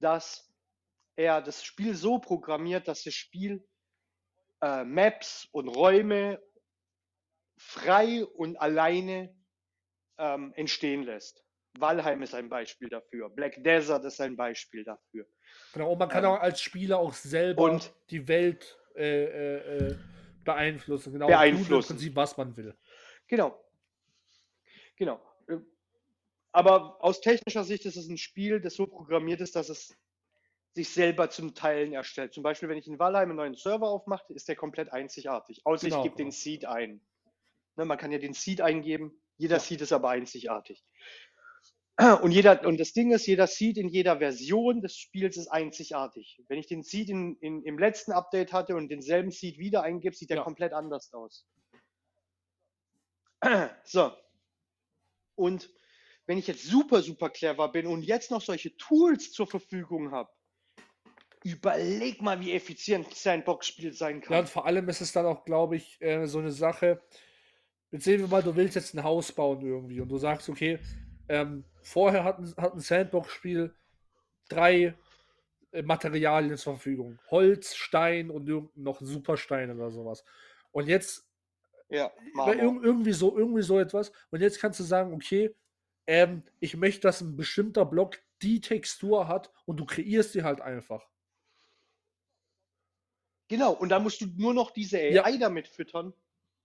dass 0.00 0.52
er 1.16 1.42
das 1.42 1.62
Spiel 1.62 1.94
so 1.94 2.18
programmiert, 2.18 2.88
dass 2.88 3.04
das 3.04 3.14
Spiel 3.14 3.66
äh, 4.62 4.84
Maps 4.84 5.48
und 5.52 5.68
Räume 5.68 6.42
frei 7.56 8.24
und 8.24 8.56
alleine 8.56 9.36
ähm, 10.18 10.52
entstehen 10.56 11.02
lässt. 11.02 11.44
Valheim 11.78 12.22
ist 12.22 12.34
ein 12.34 12.48
Beispiel 12.48 12.88
dafür. 12.88 13.28
Black 13.30 13.62
Desert 13.62 14.04
ist 14.04 14.20
ein 14.20 14.36
Beispiel 14.36 14.84
dafür. 14.84 15.26
Genau, 15.72 15.92
und 15.92 15.98
man 15.98 16.08
kann 16.08 16.24
ähm, 16.24 16.30
auch 16.30 16.40
als 16.40 16.60
Spieler 16.60 16.98
auch 16.98 17.14
selber 17.14 17.62
und 17.62 17.92
die 18.10 18.26
Welt 18.26 18.78
äh, 18.96 19.24
äh, 19.24 19.88
äh 19.88 19.96
beeinflussen. 20.44 21.12
Genau, 21.12 21.26
beeinflussen. 21.26 21.92
Im 21.92 21.96
Prinzip, 21.96 22.16
was 22.16 22.36
man 22.36 22.56
will. 22.56 22.74
Genau. 23.28 23.62
Genau. 24.96 25.20
Aber 26.52 27.02
aus 27.02 27.20
technischer 27.20 27.64
Sicht 27.64 27.84
ist 27.86 27.96
es 27.96 28.08
ein 28.08 28.18
Spiel, 28.18 28.60
das 28.60 28.74
so 28.74 28.86
programmiert 28.86 29.40
ist, 29.40 29.54
dass 29.54 29.68
es 29.68 29.96
sich 30.74 30.88
selber 30.88 31.30
zum 31.30 31.54
Teilen 31.54 31.92
erstellt. 31.92 32.32
Zum 32.32 32.42
Beispiel, 32.42 32.68
wenn 32.68 32.78
ich 32.78 32.86
in 32.86 32.98
Valheim 32.98 33.30
einen 33.30 33.36
neuen 33.36 33.54
Server 33.54 33.88
aufmache, 33.88 34.32
ist 34.32 34.48
der 34.48 34.56
komplett 34.56 34.92
einzigartig. 34.92 35.62
Außer 35.64 35.88
genau, 35.88 35.98
ich 35.98 36.02
gebe 36.04 36.16
genau. 36.16 36.28
den 36.28 36.32
Seed 36.32 36.64
ein. 36.64 37.00
Ne, 37.76 37.84
man 37.84 37.98
kann 37.98 38.12
ja 38.12 38.18
den 38.18 38.34
Seed 38.34 38.60
eingeben, 38.60 39.12
jeder 39.36 39.56
ja. 39.56 39.60
Seed 39.60 39.80
ist 39.80 39.92
aber 39.92 40.10
einzigartig. 40.10 40.84
Und, 42.22 42.30
jeder, 42.30 42.64
und 42.66 42.80
das 42.80 42.94
Ding 42.94 43.12
ist, 43.12 43.26
jeder 43.26 43.46
Seed 43.46 43.76
in 43.76 43.88
jeder 43.88 44.18
Version 44.18 44.80
des 44.80 44.96
Spiels 44.96 45.36
ist 45.36 45.48
einzigartig. 45.48 46.42
Wenn 46.48 46.58
ich 46.58 46.66
den 46.66 46.82
Seed 46.82 47.10
in, 47.10 47.36
in, 47.40 47.62
im 47.62 47.78
letzten 47.78 48.12
Update 48.12 48.54
hatte 48.54 48.74
und 48.74 48.88
denselben 48.88 49.30
Seed 49.30 49.58
wieder 49.58 49.82
eingebe, 49.82 50.16
sieht 50.16 50.30
der 50.30 50.38
ja. 50.38 50.42
komplett 50.42 50.72
anders 50.72 51.12
aus. 51.12 51.46
So. 53.84 54.12
Und 55.34 55.70
wenn 56.26 56.38
ich 56.38 56.46
jetzt 56.46 56.64
super, 56.64 57.02
super 57.02 57.28
clever 57.28 57.68
bin 57.72 57.86
und 57.86 58.02
jetzt 58.02 58.30
noch 58.30 58.40
solche 58.40 58.76
Tools 58.76 59.32
zur 59.32 59.46
Verfügung 59.46 60.10
habe, 60.12 60.30
überleg 61.42 62.22
mal, 62.22 62.40
wie 62.40 62.52
effizient 62.52 63.12
Sandbox-Spiel 63.14 63.92
sein 63.92 64.20
kann. 64.20 64.34
Ja, 64.34 64.40
und 64.40 64.48
vor 64.48 64.66
allem 64.66 64.88
ist 64.88 65.00
es 65.00 65.12
dann 65.12 65.26
auch, 65.26 65.44
glaube 65.44 65.76
ich, 65.76 66.00
äh, 66.00 66.26
so 66.26 66.38
eine 66.38 66.52
Sache. 66.52 67.02
Jetzt 67.90 68.04
sehen 68.04 68.20
wir 68.20 68.28
mal, 68.28 68.42
du 68.42 68.54
willst 68.54 68.76
jetzt 68.76 68.94
ein 68.94 69.02
Haus 69.02 69.32
bauen 69.32 69.60
irgendwie 69.62 70.00
und 70.00 70.08
du 70.08 70.18
sagst, 70.18 70.48
okay, 70.48 70.78
ähm, 71.30 71.64
vorher 71.80 72.24
hat 72.24 72.40
ein, 72.40 72.52
hat 72.56 72.74
ein 72.74 72.80
Sandbox-Spiel 72.80 73.72
drei 74.48 74.94
äh, 75.70 75.82
Materialien 75.82 76.56
zur 76.56 76.74
Verfügung: 76.74 77.20
Holz, 77.30 77.76
Stein 77.76 78.30
und 78.30 78.76
noch 78.76 79.00
Superstein 79.00 79.70
oder 79.70 79.92
sowas. 79.92 80.24
Und 80.72 80.88
jetzt 80.88 81.28
ja, 81.88 82.12
irgendwie 82.34 83.12
so, 83.12 83.36
irgendwie 83.38 83.62
so 83.62 83.78
etwas. 83.78 84.10
Und 84.30 84.40
jetzt 84.40 84.60
kannst 84.60 84.80
du 84.80 84.84
sagen, 84.84 85.12
okay, 85.12 85.54
ähm, 86.08 86.42
ich 86.58 86.76
möchte, 86.76 87.02
dass 87.02 87.20
ein 87.20 87.36
bestimmter 87.36 87.84
Block 87.84 88.18
die 88.42 88.60
Textur 88.60 89.28
hat 89.28 89.52
und 89.66 89.78
du 89.78 89.84
kreierst 89.84 90.32
sie 90.32 90.42
halt 90.42 90.60
einfach. 90.60 91.08
Genau, 93.46 93.72
und 93.72 93.90
dann 93.90 94.02
musst 94.02 94.20
du 94.20 94.26
nur 94.36 94.52
noch 94.52 94.72
diese 94.72 94.98
AI 94.98 95.10
ja. 95.10 95.38
damit 95.38 95.68
füttern. 95.68 96.12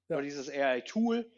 Ja. 0.07 0.17
Oder 0.17 0.23
dieses 0.23 0.49
AI-Tool. 0.49 1.31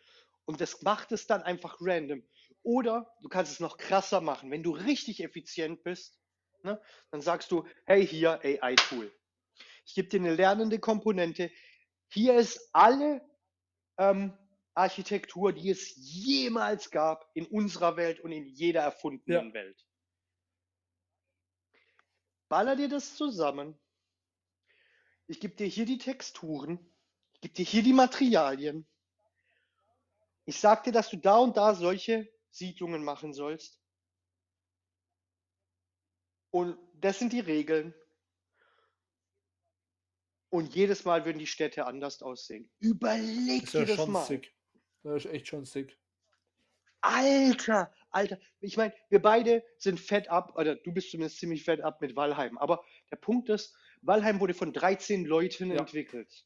Und 0.46 0.62
das 0.62 0.82
macht 0.82 1.12
es 1.12 1.28
dann 1.28 1.42
einfach 1.44 1.78
random. 1.82 2.24
Oder 2.68 3.16
du 3.22 3.30
kannst 3.30 3.54
es 3.54 3.62
noch 3.62 3.78
krasser 3.78 4.20
machen. 4.20 4.52
Wenn 4.52 4.62
du 4.62 4.72
richtig 4.72 5.24
effizient 5.24 5.84
bist, 5.84 6.20
ne, 6.64 6.82
dann 7.12 7.22
sagst 7.22 7.50
du, 7.50 7.66
hey, 7.86 8.06
hier 8.06 8.42
AI-Tool. 8.44 9.10
Ich 9.86 9.96
gebe 9.96 10.10
dir 10.10 10.20
eine 10.20 10.36
lernende 10.36 10.78
Komponente. 10.78 11.50
Hier 12.10 12.36
ist 12.36 12.70
alle 12.74 13.26
ähm, 13.98 14.38
Architektur, 14.74 15.54
die 15.54 15.70
es 15.70 15.94
jemals 15.96 16.92
gab 16.92 17.32
in 17.36 17.46
unserer 17.46 17.96
Welt 17.96 18.20
und 18.20 18.34
in 18.34 18.46
jeder 18.48 18.82
erfundenen 18.82 19.48
ja. 19.48 19.54
Welt. 19.54 19.88
Baller 22.50 22.76
dir 22.76 22.90
das 22.90 23.16
zusammen. 23.16 23.80
Ich 25.28 25.40
gebe 25.40 25.56
dir 25.56 25.68
hier 25.68 25.86
die 25.86 26.00
Texturen, 26.00 26.94
ich 27.32 27.40
gebe 27.40 27.54
dir 27.54 27.66
hier 27.66 27.84
die 27.84 27.94
Materialien. 27.94 28.86
Ich 30.44 30.60
sage 30.60 30.84
dir, 30.84 30.92
dass 30.92 31.10
du 31.10 31.16
da 31.16 31.38
und 31.38 31.56
da 31.56 31.74
solche 31.74 32.30
Siedlungen 32.50 33.04
machen 33.04 33.34
sollst. 33.34 33.80
Und 36.52 36.78
das 36.96 37.20
sind 37.20 37.34
die 37.34 37.40
Regeln. 37.40 37.94
Und 40.50 40.74
jedes 40.74 41.04
Mal 41.06 41.26
würden 41.26 41.40
die 41.40 41.48
Städte 41.48 41.86
anders 41.86 42.22
aussehen. 42.22 42.70
Überleg 42.80 43.64
das 43.64 43.72
dir 43.72 43.86
das 43.86 44.08
mal. 44.08 44.26
Sick. 44.26 44.54
Das 45.04 45.26
ist 45.26 45.32
echt 45.32 45.48
schon 45.48 45.66
sick. 45.66 45.98
Alter, 47.02 47.94
Alter. 48.10 48.40
Ich 48.60 48.78
meine, 48.78 48.94
wir 49.10 49.22
beide 49.22 49.64
sind 49.78 50.00
fett 50.00 50.30
ab, 50.30 50.58
oder 50.58 50.76
du 50.76 50.92
bist 50.92 51.12
zumindest 51.12 51.40
ziemlich 51.40 51.64
fett 51.64 51.82
ab 51.82 52.02
mit 52.02 52.16
Valheim. 52.16 52.58
Aber 52.58 52.84
der 53.12 53.18
Punkt 53.18 53.50
ist, 53.50 53.76
Valheim 54.02 54.40
wurde 54.40 54.54
von 54.54 54.74
13 54.74 55.26
Leuten 55.26 55.72
ja. 55.72 55.78
entwickelt. 55.78 56.46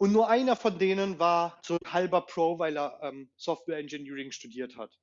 Und 0.00 0.12
nur 0.12 0.30
einer 0.30 0.56
von 0.56 0.78
denen 0.78 1.18
war 1.18 1.60
so 1.62 1.74
ein 1.74 1.92
halber 1.92 2.22
Pro, 2.22 2.58
weil 2.58 2.78
er 2.78 2.98
ähm, 3.02 3.30
Software 3.36 3.76
Engineering 3.76 4.32
studiert 4.32 4.78
hat. 4.78 4.98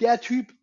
Der 0.00 0.22
Typ, 0.22 0.54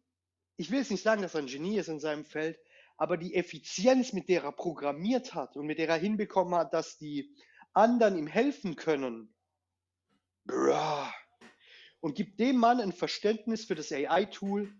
ich 0.55 0.71
will 0.71 0.79
jetzt 0.79 0.89
nicht 0.89 1.03
sagen, 1.03 1.21
dass 1.21 1.35
er 1.35 1.41
ein 1.41 1.45
Genie 1.45 1.77
ist 1.77 1.87
in 1.87 1.99
seinem 1.99 2.25
Feld, 2.25 2.57
aber 2.97 3.15
die 3.17 3.35
Effizienz, 3.35 4.11
mit 4.11 4.27
der 4.27 4.41
er 4.41 4.51
programmiert 4.53 5.35
hat 5.35 5.55
und 5.55 5.67
mit 5.67 5.77
der 5.77 5.87
er 5.87 5.97
hinbekommen 5.97 6.55
hat, 6.55 6.73
dass 6.73 6.97
die 6.97 7.31
anderen 7.73 8.17
ihm 8.17 8.25
helfen 8.25 8.75
können. 8.75 9.35
Bra. 10.43 11.13
Und 11.99 12.15
gibt 12.15 12.39
dem 12.39 12.57
Mann 12.57 12.81
ein 12.81 12.91
Verständnis 12.91 13.65
für 13.65 13.75
das 13.75 13.91
AI-Tool. 13.91 14.75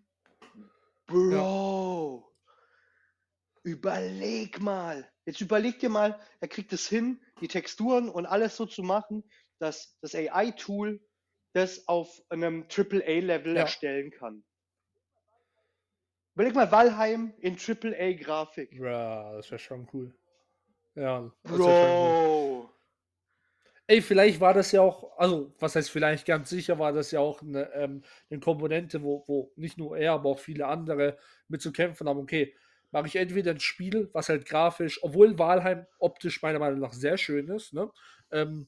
Bro. 1.05 2.25
Ja. 2.25 2.51
Überleg 3.61 4.59
mal. 4.59 5.07
Jetzt 5.27 5.41
überleg 5.41 5.77
dir 5.79 5.89
mal, 5.89 6.17
er 6.39 6.47
kriegt 6.47 6.71
es 6.71 6.87
hin, 6.87 7.21
die 7.41 7.49
Texturen 7.49 8.07
und 8.07 8.25
alles 8.25 8.55
so 8.55 8.65
zu 8.65 8.81
machen, 8.81 9.29
dass 9.59 9.99
das 9.99 10.15
AI-Tool 10.15 11.01
das 11.51 11.85
auf 11.89 12.23
einem 12.29 12.65
AAA-Level 12.73 13.53
ja. 13.53 13.63
erstellen 13.63 14.09
kann. 14.09 14.45
Überleg 16.33 16.55
mal 16.55 16.71
Valheim 16.71 17.33
in 17.39 17.57
AAA-Grafik. 17.57 18.71
Ja, 18.71 19.33
das 19.33 19.51
wäre 19.51 19.59
schon 19.59 19.89
cool. 19.91 20.15
Ja, 20.95 21.29
Bro. 21.43 21.65
Cool. 21.65 22.69
Ey, 23.87 24.01
vielleicht 24.01 24.39
war 24.39 24.53
das 24.53 24.71
ja 24.71 24.81
auch, 24.81 25.17
also 25.17 25.53
was 25.59 25.75
heißt 25.75 25.89
vielleicht, 25.89 26.25
ganz 26.25 26.49
sicher 26.49 26.79
war 26.79 26.93
das 26.93 27.11
ja 27.11 27.19
auch 27.19 27.41
eine, 27.41 27.69
ähm, 27.73 28.01
eine 28.29 28.39
Komponente, 28.39 29.03
wo, 29.03 29.25
wo 29.27 29.51
nicht 29.57 29.77
nur 29.77 29.97
er, 29.97 30.13
aber 30.13 30.29
auch 30.29 30.39
viele 30.39 30.67
andere 30.67 31.17
mit 31.49 31.61
zu 31.61 31.73
kämpfen 31.73 32.07
haben. 32.07 32.19
Okay, 32.19 32.55
mache 32.91 33.07
ich 33.07 33.15
entweder 33.15 33.51
ein 33.51 33.59
Spiel, 33.59 34.09
was 34.13 34.29
halt 34.29 34.45
grafisch, 34.45 35.03
obwohl 35.03 35.37
Walheim 35.37 35.85
optisch 35.99 36.41
meiner 36.41 36.59
Meinung 36.59 36.79
nach 36.79 36.93
sehr 36.93 37.17
schön 37.17 37.49
ist, 37.49 37.73
ne? 37.73 37.91
Ähm, 38.31 38.67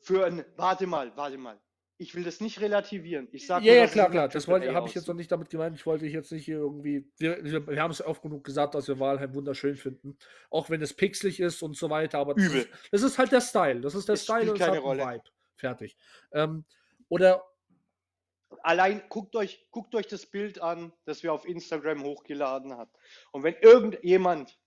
Für 0.00 0.26
ein, 0.26 0.44
warte 0.56 0.86
mal, 0.86 1.16
warte 1.16 1.38
mal. 1.38 1.60
Ich 2.00 2.14
will 2.14 2.22
das 2.22 2.40
nicht 2.40 2.60
relativieren. 2.60 3.26
Ich 3.32 3.48
sage 3.48 3.64
ja, 3.64 3.72
nur, 3.72 3.80
ja, 3.82 3.88
klar, 3.88 4.08
klar. 4.08 4.28
Das 4.28 4.46
habe 4.46 4.86
ich 4.86 4.94
jetzt 4.94 5.08
noch 5.08 5.16
nicht 5.16 5.32
damit 5.32 5.50
gemeint. 5.50 5.74
Ich 5.74 5.84
wollte 5.84 6.06
jetzt 6.06 6.30
nicht 6.30 6.44
hier 6.44 6.58
irgendwie. 6.58 7.10
Wir, 7.18 7.42
wir, 7.42 7.66
wir 7.66 7.82
haben 7.82 7.90
es 7.90 8.00
oft 8.00 8.22
genug 8.22 8.44
gesagt, 8.44 8.76
dass 8.76 8.86
wir 8.86 9.00
Walheim 9.00 9.34
wunderschön 9.34 9.74
finden. 9.74 10.16
Auch 10.48 10.70
wenn 10.70 10.80
es 10.80 10.94
pixelig 10.94 11.40
ist 11.40 11.60
und 11.60 11.76
so 11.76 11.90
weiter. 11.90 12.18
Aber 12.18 12.36
Übel. 12.36 12.60
Das, 12.60 12.62
ist, 12.62 12.92
das 12.92 13.02
ist 13.02 13.18
halt 13.18 13.32
der 13.32 13.40
Style. 13.40 13.80
Das 13.80 13.96
ist 13.96 14.06
der 14.06 14.14
Es 14.14 14.22
Style 14.22 14.42
spielt 14.42 14.50
und 14.52 14.60
es 14.60 14.66
keine 14.66 14.76
hat 14.76 14.84
Rolle. 14.84 15.02
Vibe. 15.06 15.24
Fertig. 15.56 15.96
Ähm, 16.30 16.64
oder 17.08 17.42
Allein 18.62 19.02
guckt 19.08 19.36
euch, 19.36 19.66
guckt 19.70 19.94
euch 19.94 20.06
das 20.06 20.26
Bild 20.26 20.60
an, 20.60 20.92
das 21.04 21.22
wir 21.22 21.32
auf 21.32 21.44
Instagram 21.44 22.02
hochgeladen 22.02 22.72
haben. 22.72 22.90
Und 23.32 23.42
wenn 23.42 23.54
irgendjemand 23.56 24.58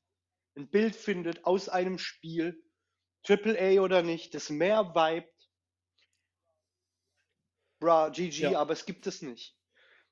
ein 0.55 0.69
Bild 0.69 0.95
findet 0.95 1.45
aus 1.45 1.67
einem 1.69 1.97
Spiel, 1.97 2.63
AAA 3.27 3.81
oder 3.81 4.01
nicht, 4.03 4.33
das 4.35 4.49
mehr 4.49 4.93
vibet, 4.93 5.31
bra, 7.79 8.09
GG, 8.09 8.43
Ja. 8.51 8.59
aber 8.59 8.73
es 8.73 8.85
gibt 8.85 9.07
es 9.07 9.21
nicht. 9.21 9.57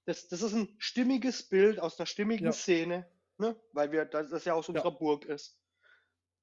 Das, 0.05 0.27
das 0.27 0.41
ist 0.41 0.53
ein 0.53 0.75
stimmiges 0.79 1.47
Bild 1.47 1.79
aus 1.79 1.99
einer 1.99 2.07
stimmigen 2.07 2.47
Ja. 2.47 2.51
Szene, 2.51 3.07
ne? 3.37 3.59
weil 3.73 3.91
wir, 3.91 4.05
das, 4.05 4.29
das 4.29 4.45
ja 4.45 4.53
aus 4.53 4.67
Ja. 4.67 4.73
unserer 4.73 4.91
Burg 4.91 5.25
ist. 5.25 5.59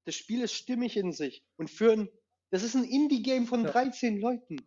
Das 0.04 0.14
Spiel 0.14 0.42
ist 0.42 0.52
stimmig 0.54 0.96
in 0.96 1.12
sich. 1.12 1.44
Und 1.56 1.68
für 1.70 1.92
ein, 1.92 2.08
das 2.50 2.62
ist 2.62 2.76
ein 2.76 2.84
Indie-Game 2.84 3.46
von 3.46 3.64
Ja. 3.64 3.72
13 3.72 4.18
Leuten. 4.20 4.64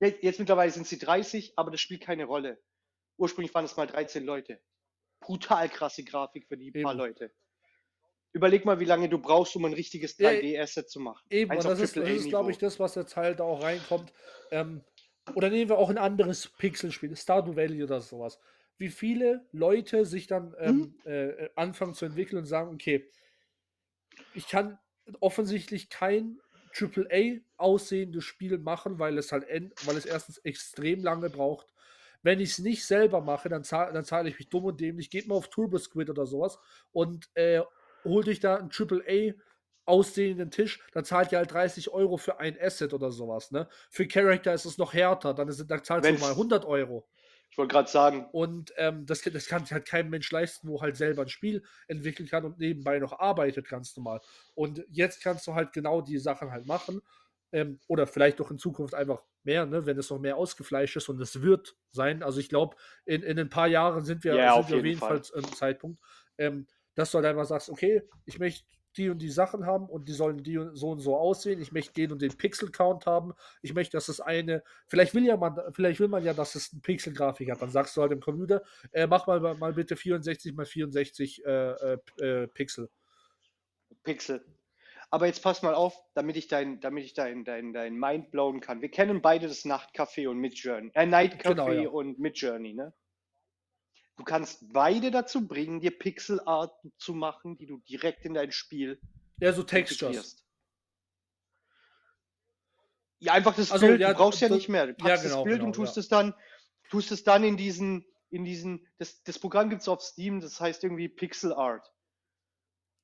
Jetzt, 0.00 0.22
jetzt 0.22 0.38
mittlerweile 0.38 0.70
sind 0.70 0.86
sie 0.86 0.98
30, 0.98 1.54
aber 1.56 1.70
das 1.70 1.80
spielt 1.80 2.02
keine 2.02 2.24
Rolle. 2.24 2.60
Ursprünglich 3.16 3.52
waren 3.54 3.64
es 3.64 3.76
mal 3.76 3.86
13 3.86 4.24
Leute. 4.24 4.60
Brutal 5.20 5.68
krasse 5.68 6.04
Grafik 6.04 6.46
für 6.46 6.56
die 6.56 6.70
paar 6.70 6.92
Eben. 6.92 6.98
Leute. 6.98 7.32
Überleg 8.32 8.64
mal, 8.64 8.78
wie 8.78 8.84
lange 8.84 9.08
du 9.08 9.18
brauchst, 9.18 9.56
um 9.56 9.64
ein 9.64 9.72
richtiges 9.72 10.16
Ja, 10.18 10.28
3D-Asset 10.30 10.88
zu 10.88 11.00
machen. 11.00 11.26
Eben, 11.30 11.50
Eins 11.50 11.64
und 11.64 11.70
das 11.72 11.80
ist, 11.80 11.96
das 11.96 12.08
ist 12.08 12.28
glaube 12.28 12.50
ich, 12.50 12.58
das, 12.58 12.78
was 12.78 12.94
jetzt 12.94 13.16
halt 13.16 13.40
auch 13.40 13.60
reinkommt. 13.62 14.12
Ähm, 14.50 14.82
oder 15.34 15.50
nehmen 15.50 15.68
wir 15.70 15.78
auch 15.78 15.90
ein 15.90 15.98
anderes 15.98 16.46
Pixelspiel, 16.46 17.16
Stardew 17.16 17.56
Valley 17.56 17.82
oder 17.82 18.00
sowas. 18.00 18.38
Wie 18.76 18.88
viele 18.90 19.46
Leute 19.50 20.04
sich 20.04 20.26
dann 20.26 20.54
ähm, 20.60 20.94
Mhm. 21.04 21.10
äh, 21.10 21.48
anfangen 21.56 21.94
zu 21.94 22.04
entwickeln 22.04 22.38
und 22.38 22.44
sagen, 22.44 22.72
okay, 22.72 23.10
ich 24.34 24.46
kann 24.48 24.78
offensichtlich 25.20 25.88
kein 25.90 26.38
AAA 26.78 27.40
aussehendes 27.56 28.24
Spiel 28.24 28.58
machen, 28.58 28.98
weil 28.98 29.18
es 29.18 29.32
halt 29.32 29.44
weil 29.84 29.96
es 29.96 30.06
erstens 30.06 30.38
extrem 30.38 31.02
lange 31.02 31.30
braucht. 31.30 31.72
Wenn 32.22 32.40
ich 32.40 32.50
es 32.50 32.58
nicht 32.58 32.84
selber 32.84 33.20
mache, 33.20 33.48
dann 33.48 33.64
zahle 33.64 33.92
dann 33.92 34.04
zahle 34.04 34.28
ich 34.28 34.38
mich 34.38 34.48
dumm 34.48 34.64
und 34.64 34.80
dämlich. 34.80 35.10
Geht 35.10 35.28
mal 35.28 35.36
auf 35.36 35.48
Turbo 35.48 35.78
Squid 35.78 36.10
oder 36.10 36.26
sowas 36.26 36.58
und 36.92 37.28
äh, 37.34 37.62
holt 38.04 38.28
euch 38.28 38.40
da 38.40 38.56
ein 38.56 38.70
AAA 38.70 39.34
aussehenden 39.84 40.50
Tisch, 40.50 40.80
dann 40.92 41.04
zahlt 41.06 41.32
ihr 41.32 41.38
halt 41.38 41.50
30 41.52 41.88
Euro 41.90 42.18
für 42.18 42.40
ein 42.40 42.58
Asset 42.60 42.92
oder 42.92 43.10
sowas. 43.10 43.50
Ne? 43.52 43.68
Für 43.90 44.06
Charakter 44.06 44.52
ist 44.52 44.66
es 44.66 44.76
noch 44.76 44.92
härter, 44.92 45.32
dann, 45.32 45.48
ist, 45.48 45.64
dann 45.66 45.82
zahlst 45.82 46.06
Wenn's- 46.06 46.20
du 46.20 46.26
mal 46.26 46.32
100 46.32 46.66
Euro. 46.66 47.08
Ich 47.50 47.58
wollte 47.58 47.72
gerade 47.72 47.90
sagen, 47.90 48.30
Und 48.30 48.72
ähm, 48.76 49.06
das, 49.06 49.22
das 49.22 49.46
kann 49.46 49.64
sich 49.64 49.72
halt 49.72 49.86
kein 49.86 50.10
Mensch 50.10 50.30
leisten, 50.30 50.68
wo 50.68 50.82
halt 50.82 50.96
selber 50.96 51.22
ein 51.22 51.28
Spiel 51.28 51.64
entwickeln 51.86 52.28
kann 52.28 52.44
und 52.44 52.58
nebenbei 52.58 52.98
noch 52.98 53.18
arbeitet, 53.18 53.68
ganz 53.68 53.96
normal. 53.96 54.20
Und 54.54 54.84
jetzt 54.90 55.22
kannst 55.22 55.46
du 55.46 55.54
halt 55.54 55.72
genau 55.72 56.02
die 56.02 56.18
Sachen 56.18 56.50
halt 56.50 56.66
machen. 56.66 57.00
Ähm, 57.50 57.80
oder 57.86 58.06
vielleicht 58.06 58.40
doch 58.40 58.50
in 58.50 58.58
Zukunft 58.58 58.94
einfach 58.94 59.22
mehr, 59.42 59.64
ne, 59.64 59.86
wenn 59.86 59.96
es 59.98 60.10
noch 60.10 60.18
mehr 60.18 60.36
ausgefleischt 60.36 60.96
ist 60.96 61.08
und 61.08 61.18
es 61.22 61.40
wird 61.40 61.76
sein. 61.88 62.22
Also 62.22 62.40
ich 62.40 62.50
glaube, 62.50 62.76
in, 63.06 63.22
in 63.22 63.38
ein 63.38 63.48
paar 63.48 63.68
Jahren 63.68 64.04
sind 64.04 64.22
wir, 64.22 64.34
Ja, 64.34 64.50
sind 64.50 64.68
auf 64.68 64.68
wir 64.68 64.76
auf 64.76 64.84
jeden 64.84 64.92
jeden 64.92 65.00
Fall 65.00 65.22
Fall. 65.22 65.22
im 65.34 65.54
Zeitpunkt, 65.54 65.98
ähm, 66.36 66.66
dass 66.94 67.10
du 67.10 67.16
halt 67.16 67.26
einfach 67.26 67.46
sagst, 67.46 67.70
okay, 67.70 68.02
ich 68.26 68.38
möchte 68.38 68.66
die 68.98 69.08
und 69.10 69.20
die 69.20 69.30
Sachen 69.30 69.64
haben 69.64 69.86
und 69.86 70.08
die 70.08 70.12
sollen 70.12 70.42
die 70.42 70.58
und 70.58 70.76
so 70.76 70.90
und 70.90 71.00
so 71.00 71.16
aussehen. 71.16 71.60
Ich 71.60 71.72
möchte 71.72 71.94
den 71.94 72.12
und 72.12 72.20
den 72.20 72.36
Pixel-Count 72.36 73.06
haben. 73.06 73.32
Ich 73.62 73.72
möchte, 73.74 73.96
dass 73.96 74.08
es 74.08 74.20
eine, 74.20 74.62
vielleicht 74.86 75.14
will 75.14 75.24
ja 75.24 75.36
man, 75.36 75.58
vielleicht 75.72 76.00
will 76.00 76.08
man 76.08 76.24
ja, 76.24 76.34
dass 76.34 76.54
es 76.54 76.72
eine 76.72 76.80
Pixel-Grafik 76.82 77.50
hat. 77.50 77.62
Dann 77.62 77.70
sagst 77.70 77.96
du 77.96 78.02
halt 78.02 78.12
im 78.12 78.20
Computer, 78.20 78.62
äh, 78.92 79.06
mach 79.06 79.26
mal, 79.26 79.40
mal 79.40 79.72
bitte 79.72 79.96
64 79.96 80.54
mal 80.54 80.66
64 80.66 81.44
äh, 81.44 81.50
äh, 81.50 81.98
äh, 82.18 82.46
Pixel. 82.48 82.90
Pixel. 84.02 84.44
Aber 85.10 85.26
jetzt 85.26 85.42
pass 85.42 85.62
mal 85.62 85.74
auf, 85.74 85.96
damit 86.14 86.36
ich 86.36 86.48
dein, 86.48 86.80
damit 86.80 87.04
ich 87.04 87.14
dein, 87.14 87.44
dein, 87.44 87.72
dein 87.72 87.94
Mind 87.98 88.30
blowen 88.30 88.60
kann. 88.60 88.82
Wir 88.82 88.90
kennen 88.90 89.22
beide 89.22 89.48
das 89.48 89.64
Nachtcafé 89.64 90.28
und 90.28 90.38
Midjourney. 90.38 90.90
Äh, 90.94 91.06
Nightcafé 91.06 91.48
Genau, 91.48 91.72
ja. 91.72 91.88
und 91.88 92.18
Midjourney, 92.18 92.74
ne? 92.74 92.92
Du 94.18 94.24
kannst 94.24 94.72
beide 94.72 95.10
dazu 95.12 95.46
bringen, 95.46 95.80
dir 95.80 95.96
Pixelarten 95.96 96.92
zu 96.98 97.14
machen, 97.14 97.56
die 97.56 97.66
du 97.66 97.78
direkt 97.88 98.24
in 98.24 98.34
dein 98.34 98.50
Spiel 98.52 99.00
Ja, 99.40 99.52
so 99.52 99.62
Textures. 99.62 100.44
Ja, 103.20 103.32
einfach 103.32 103.54
das 103.54 103.70
Also, 103.70 103.86
Bild, 103.86 104.00
ja, 104.00 104.12
du 104.12 104.18
brauchst 104.18 104.40
ja 104.40 104.48
das- 104.48 104.56
nicht 104.56 104.68
mehr. 104.68 104.86
Du 104.88 104.92
ja, 104.92 104.96
packst 104.98 105.22
genau, 105.22 105.36
das 105.36 105.44
Bild 105.44 105.56
genau, 105.58 105.66
und 105.66 105.72
tust 105.74 105.96
ja. 105.96 106.00
es 106.00 106.08
dann, 106.08 106.34
tust 106.90 107.12
es 107.12 107.22
dann 107.22 107.44
in 107.44 107.56
diesen, 107.56 108.04
in 108.30 108.44
diesen, 108.44 108.86
das, 108.98 109.22
das 109.22 109.38
Programm 109.38 109.70
gibt 109.70 109.82
es 109.82 109.88
auf 109.88 110.02
Steam, 110.02 110.40
das 110.40 110.60
heißt 110.60 110.82
irgendwie 110.82 111.08
Pixel 111.08 111.52
Art. 111.52 111.88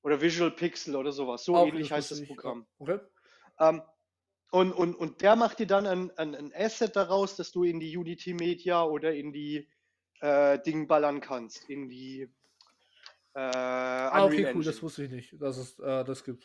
Oder 0.02 0.20
Visual 0.20 0.50
Pixel 0.50 0.96
oder 0.96 1.12
sowas. 1.12 1.44
So 1.44 1.56
Auch 1.56 1.66
ähnlich 1.66 1.90
heißt 1.92 2.10
wusste 2.10 2.22
das. 2.26 2.28
Programm. 2.28 2.66
Okay. 2.78 2.98
Ähm, 3.60 3.82
und, 4.50 4.72
und, 4.72 4.94
und 4.94 5.22
der 5.22 5.34
macht 5.36 5.60
dir 5.60 5.66
dann 5.66 5.86
ein, 5.86 6.10
ein, 6.18 6.34
ein 6.34 6.52
Asset 6.54 6.94
daraus, 6.94 7.36
das 7.36 7.50
du 7.52 7.64
in 7.64 7.80
die 7.80 7.96
Unity 7.96 8.34
Media 8.34 8.84
oder 8.84 9.14
in 9.14 9.32
die 9.32 9.68
äh, 10.24 10.58
Ding 10.62 10.86
ballern 10.88 11.20
kannst. 11.20 11.68
In 11.68 11.88
die 11.88 12.22
äh, 13.34 13.38
Ah, 13.40 14.24
okay, 14.24 14.50
cool, 14.54 14.64
das 14.64 14.82
wusste 14.82 15.04
ich 15.04 15.10
nicht, 15.10 15.34
dass 15.40 15.56
es 15.58 15.78
äh, 15.80 16.04
das 16.04 16.24
gibt. 16.24 16.44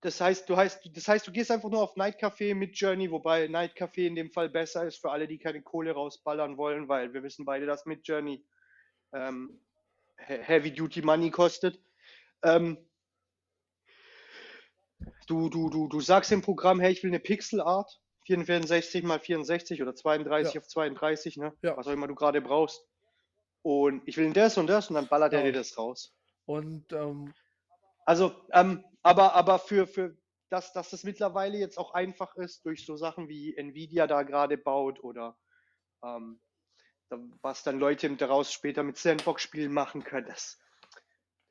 Das 0.00 0.20
heißt, 0.20 0.48
du 0.48 0.56
heißt, 0.56 0.88
das 0.96 1.06
heißt, 1.06 1.26
du 1.26 1.30
gehst 1.32 1.50
einfach 1.50 1.68
nur 1.68 1.82
auf 1.82 1.94
Night 1.96 2.20
Café 2.20 2.54
mit 2.54 2.76
Journey, 2.76 3.10
wobei 3.10 3.46
Night 3.48 3.76
Café 3.76 4.06
in 4.06 4.16
dem 4.16 4.30
Fall 4.32 4.48
besser 4.48 4.84
ist 4.86 4.96
für 5.00 5.10
alle, 5.12 5.28
die 5.28 5.38
keine 5.38 5.62
Kohle 5.62 5.92
rausballern 5.92 6.56
wollen, 6.56 6.88
weil 6.88 7.12
wir 7.12 7.22
wissen 7.22 7.44
beide, 7.44 7.66
dass 7.66 7.86
mit 7.86 8.06
Journey 8.08 8.44
ähm, 9.12 9.60
he- 10.16 10.38
Heavy 10.42 10.72
Duty 10.72 11.02
Money 11.02 11.30
kostet. 11.30 11.80
Ähm, 12.42 12.78
du, 15.26 15.48
du, 15.50 15.70
du, 15.70 15.86
du 15.88 16.00
sagst 16.00 16.32
im 16.32 16.42
Programm, 16.42 16.80
hey, 16.80 16.92
ich 16.92 17.02
will 17.04 17.10
eine 17.10 17.20
Pixel 17.20 17.60
Art, 17.60 18.00
64 18.26 19.04
mal 19.04 19.20
64 19.20 19.82
oder 19.82 19.94
32 19.94 20.54
Ja. 20.54 20.60
auf 20.60 20.66
32, 20.66 21.36
ne? 21.36 21.52
Ja. 21.62 21.76
was 21.76 21.86
auch 21.86 21.92
immer 21.92 22.08
du 22.08 22.14
gerade 22.16 22.40
brauchst. 22.40 22.84
Und 23.62 24.02
ich 24.06 24.16
will 24.16 24.32
das 24.32 24.58
und 24.58 24.66
das 24.66 24.88
und 24.88 24.96
dann 24.96 25.08
ballert 25.08 25.32
er 25.32 25.40
Ja. 25.40 25.46
dir 25.46 25.52
das 25.52 25.78
raus. 25.78 26.14
Und 26.46 26.92
ähm, 26.92 27.32
Also, 28.04 28.34
ähm, 28.52 28.84
aber, 29.02 29.34
aber 29.34 29.58
für, 29.58 29.86
für 29.86 30.16
dass, 30.50 30.72
dass 30.72 30.92
es 30.92 31.04
mittlerweile 31.04 31.56
jetzt 31.56 31.78
auch 31.78 31.94
einfach 31.94 32.36
ist, 32.36 32.66
durch 32.66 32.84
so 32.84 32.96
Sachen 32.96 33.28
wie 33.28 33.56
Nvidia 33.56 34.06
da 34.06 34.22
gerade 34.22 34.58
baut 34.58 35.02
oder 35.02 35.38
ähm, 36.04 36.40
was 37.42 37.62
dann 37.62 37.78
Leute 37.78 38.10
daraus 38.16 38.52
später 38.52 38.82
mit 38.82 38.96
Sandbox-Spielen 38.96 39.72
machen 39.72 40.02
können, 40.02 40.26
das, 40.26 40.58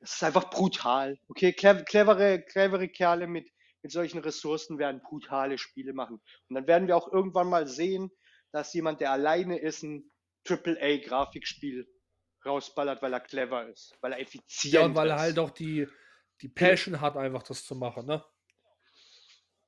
das 0.00 0.14
ist 0.14 0.22
einfach 0.22 0.50
brutal. 0.50 1.18
Okay, 1.28 1.50
clev- 1.50 1.84
clevere, 1.84 2.42
clevere 2.42 2.88
Kerle 2.88 3.26
mit, 3.26 3.50
mit 3.82 3.92
solchen 3.92 4.18
Ressourcen 4.18 4.78
werden 4.78 5.00
brutale 5.02 5.56
Spiele 5.58 5.94
machen. 5.94 6.20
Und 6.48 6.54
dann 6.54 6.66
werden 6.66 6.86
wir 6.88 6.96
auch 6.96 7.10
irgendwann 7.12 7.48
mal 7.48 7.66
sehen, 7.66 8.10
dass 8.52 8.74
jemand, 8.74 9.00
der 9.00 9.12
alleine 9.12 9.58
ist, 9.58 9.82
ein 9.82 10.12
AAA-Grafikspiel 10.48 11.88
rausballert, 12.44 13.02
weil 13.02 13.12
er 13.12 13.20
clever 13.20 13.68
ist, 13.68 13.94
weil 14.00 14.12
er 14.12 14.20
effizient 14.20 14.74
ja, 14.74 14.84
und 14.84 14.94
weil 14.94 15.10
er 15.10 15.16
ist. 15.16 15.22
halt 15.22 15.38
auch 15.38 15.50
die, 15.50 15.88
die 16.40 16.48
Passion 16.48 17.00
hat, 17.00 17.16
einfach 17.16 17.42
das 17.42 17.64
zu 17.64 17.74
machen, 17.74 18.06
ne? 18.06 18.24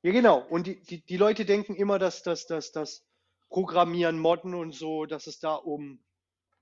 Ja, 0.02 0.12
genau. 0.12 0.38
Und 0.38 0.66
die, 0.66 0.82
die, 0.82 1.04
die 1.04 1.16
Leute 1.16 1.44
denken 1.46 1.74
immer, 1.76 1.98
dass 1.98 2.22
das, 2.22 2.46
dass 2.46 2.72
das 2.72 3.06
Programmieren, 3.48 4.18
Modden 4.18 4.54
und 4.54 4.72
so, 4.72 5.06
dass 5.06 5.26
es 5.26 5.38
da 5.38 5.54
um, 5.54 6.04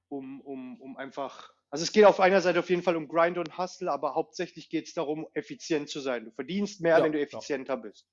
um, 0.09 0.41
um, 0.43 0.81
um 0.81 0.97
einfach. 0.97 1.53
Also 1.71 1.85
es 1.85 1.93
geht 1.93 2.05
auf 2.05 2.21
einer 2.21 2.41
Seite 2.43 2.59
auf 2.61 2.69
jeden 2.71 2.83
Fall 2.83 2.97
um 2.97 3.09
Grind 3.09 3.39
und 3.39 3.57
Hustle, 3.57 3.91
aber 3.91 4.15
hauptsächlich 4.15 4.69
geht 4.69 4.87
es 4.87 4.95
darum, 4.95 5.27
effizient 5.33 5.89
zu 5.89 6.01
sein. 6.01 6.27
Du 6.27 6.31
verdienst 6.31 6.83
mehr, 6.83 6.99
Ja, 6.99 7.05
wenn 7.05 7.13
du 7.13 7.19
ja. 7.19 7.25
effizienter 7.25 7.79
bist. 7.79 8.07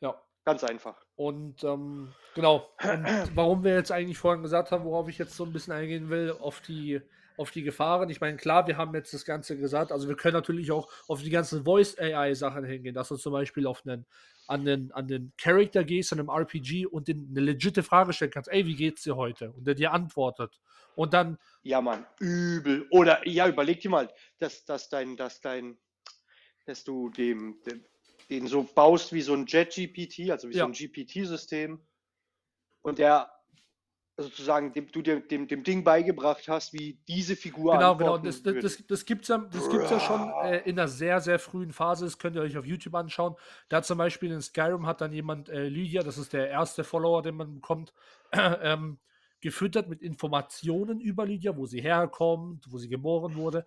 Ja. 0.00 0.22
Ganz 0.46 0.62
einfach. 0.62 0.94
Und 1.16 1.64
ähm, 1.64 2.12
genau. 2.36 2.70
Und 2.80 3.36
warum 3.36 3.64
wir 3.64 3.74
jetzt 3.74 3.90
eigentlich 3.90 4.16
vorhin 4.16 4.44
gesagt 4.44 4.70
haben, 4.70 4.84
worauf 4.84 5.08
ich 5.08 5.18
jetzt 5.18 5.34
so 5.34 5.44
ein 5.44 5.52
bisschen 5.52 5.72
eingehen 5.72 6.08
will, 6.08 6.30
auf 6.38 6.60
die 6.60 7.02
auf 7.36 7.50
die 7.50 7.62
Gefahren. 7.62 8.08
Ich 8.08 8.20
meine, 8.20 8.38
klar, 8.38 8.66
wir 8.66 8.78
haben 8.78 8.94
jetzt 8.94 9.12
das 9.12 9.26
Ganze 9.26 9.58
gesagt, 9.58 9.92
also 9.92 10.08
wir 10.08 10.16
können 10.16 10.34
natürlich 10.34 10.72
auch 10.72 10.88
auf 11.06 11.20
die 11.20 11.28
ganzen 11.28 11.64
Voice-AI-Sachen 11.64 12.64
hingehen, 12.64 12.94
dass 12.94 13.08
du 13.08 13.16
zum 13.16 13.32
Beispiel 13.32 13.66
auf 13.66 13.82
einen, 13.84 14.06
an 14.46 14.64
den, 14.64 14.90
an 14.92 15.06
den 15.06 15.32
Charakter 15.36 15.84
gehst, 15.84 16.12
an 16.12 16.20
einem 16.20 16.30
RPG 16.30 16.86
und 16.86 17.08
den 17.08 17.26
eine 17.30 17.40
legitime 17.40 17.82
Frage 17.82 18.14
stellen 18.14 18.30
kannst, 18.30 18.48
ey, 18.48 18.64
wie 18.64 18.76
geht's 18.76 19.02
dir 19.02 19.16
heute? 19.16 19.50
Und 19.50 19.66
der 19.66 19.74
dir 19.74 19.92
antwortet. 19.92 20.58
Und 20.94 21.12
dann. 21.12 21.36
Ja, 21.62 21.82
Mann, 21.82 22.06
übel. 22.20 22.86
Oder 22.90 23.26
ja, 23.28 23.48
überleg 23.48 23.80
dir 23.80 23.90
mal, 23.90 24.10
dass, 24.38 24.64
dass 24.64 24.88
dein, 24.88 25.16
dass 25.16 25.42
dein, 25.42 25.76
dass 26.64 26.84
du 26.84 27.10
dem, 27.10 27.60
dem 27.66 27.84
den 28.30 28.46
so 28.46 28.62
baust 28.62 29.12
wie 29.12 29.22
so 29.22 29.34
ein 29.34 29.46
Jet-GPT, 29.46 30.30
also 30.30 30.48
wie 30.48 30.54
ja. 30.54 30.64
so 30.64 30.66
ein 30.66 30.72
GPT-System. 30.72 31.80
Und 32.82 32.98
der 32.98 33.30
sozusagen 34.18 34.72
dem, 34.72 34.90
du 34.90 35.02
dem, 35.02 35.28
dem, 35.28 35.46
dem 35.46 35.62
Ding 35.62 35.84
beigebracht 35.84 36.48
hast, 36.48 36.72
wie 36.72 36.98
diese 37.06 37.36
Figur 37.36 37.74
Genau, 37.74 37.96
genau. 37.96 38.18
Das, 38.18 38.42
das, 38.42 38.54
das, 38.62 38.86
das 38.86 39.04
gibt 39.04 39.22
es 39.22 39.28
ja, 39.28 39.38
das 39.38 39.68
gibt's 39.68 39.90
ja 39.90 40.00
schon 40.00 40.32
äh, 40.42 40.58
in 40.60 40.78
einer 40.78 40.88
sehr, 40.88 41.20
sehr 41.20 41.38
frühen 41.38 41.72
Phase. 41.72 42.06
Das 42.06 42.18
könnt 42.18 42.34
ihr 42.36 42.42
euch 42.42 42.56
auf 42.56 42.64
YouTube 42.64 42.94
anschauen. 42.94 43.34
Da 43.68 43.82
zum 43.82 43.98
Beispiel 43.98 44.32
in 44.32 44.40
Skyrim 44.40 44.86
hat 44.86 45.02
dann 45.02 45.12
jemand 45.12 45.50
äh, 45.50 45.68
Lydia, 45.68 46.02
das 46.02 46.16
ist 46.16 46.32
der 46.32 46.48
erste 46.48 46.82
Follower, 46.82 47.22
den 47.22 47.36
man 47.36 47.54
bekommt, 47.56 47.92
ähm, 48.32 48.98
gefüttert 49.40 49.88
mit 49.88 50.00
Informationen 50.00 51.00
über 51.00 51.26
Lydia, 51.26 51.56
wo 51.56 51.66
sie 51.66 51.82
herkommt, 51.82 52.64
wo 52.70 52.78
sie 52.78 52.88
geboren 52.88 53.34
wurde. 53.34 53.66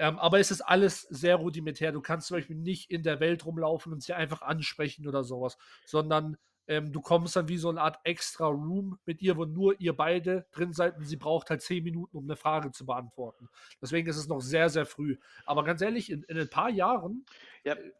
Ähm, 0.00 0.18
aber 0.18 0.40
es 0.40 0.50
ist 0.50 0.62
alles 0.62 1.02
sehr 1.02 1.36
rudimentär. 1.36 1.92
Du 1.92 2.00
kannst 2.00 2.28
zum 2.28 2.38
Beispiel 2.38 2.56
nicht 2.56 2.90
in 2.90 3.02
der 3.02 3.20
Welt 3.20 3.44
rumlaufen 3.44 3.92
und 3.92 4.02
sie 4.02 4.14
einfach 4.14 4.40
ansprechen 4.40 5.06
oder 5.06 5.24
sowas, 5.24 5.58
sondern 5.84 6.38
ähm, 6.68 6.90
du 6.90 7.02
kommst 7.02 7.36
dann 7.36 7.48
wie 7.48 7.58
so 7.58 7.68
eine 7.68 7.82
Art 7.82 7.98
extra 8.04 8.46
Room 8.46 8.98
mit 9.04 9.20
ihr, 9.20 9.36
wo 9.36 9.44
nur 9.44 9.78
ihr 9.78 9.94
beide 9.94 10.46
drin 10.52 10.72
seid 10.72 10.96
und 10.96 11.04
sie 11.04 11.16
braucht 11.16 11.50
halt 11.50 11.60
zehn 11.60 11.84
Minuten, 11.84 12.16
um 12.16 12.24
eine 12.24 12.36
Frage 12.36 12.72
zu 12.72 12.86
beantworten. 12.86 13.50
Deswegen 13.82 14.08
ist 14.08 14.16
es 14.16 14.26
noch 14.26 14.40
sehr, 14.40 14.70
sehr 14.70 14.86
früh. 14.86 15.18
Aber 15.44 15.64
ganz 15.64 15.82
ehrlich, 15.82 16.10
in, 16.10 16.22
in 16.22 16.38
ein 16.38 16.48
paar 16.48 16.70
Jahren, 16.70 17.26
ja. 17.64 17.74
Äh, 17.74 17.92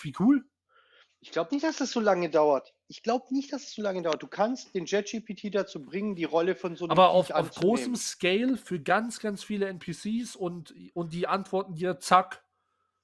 wie 0.00 0.14
cool. 0.20 0.44
Ich 1.22 1.30
glaube 1.30 1.54
nicht, 1.54 1.64
dass 1.64 1.76
das 1.76 1.92
so 1.92 2.00
lange 2.00 2.28
dauert. 2.30 2.74
Ich 2.88 3.04
glaube 3.04 3.32
nicht, 3.32 3.52
dass 3.52 3.62
es 3.62 3.74
so 3.74 3.80
lange 3.80 4.02
dauert. 4.02 4.20
Du 4.20 4.26
kannst 4.26 4.74
den 4.74 4.86
JetGPT 4.86 5.54
dazu 5.54 5.80
bringen, 5.80 6.16
die 6.16 6.24
Rolle 6.24 6.56
von 6.56 6.74
so 6.74 6.84
einem 6.84 6.90
Aber 6.90 7.10
auf, 7.10 7.30
auf 7.30 7.52
großem 7.52 7.94
Scale 7.94 8.56
für 8.56 8.80
ganz, 8.80 9.20
ganz 9.20 9.44
viele 9.44 9.68
NPCs 9.68 10.34
und, 10.34 10.74
und 10.94 11.12
die 11.12 11.28
antworten 11.28 11.76
dir 11.76 12.00
zack. 12.00 12.44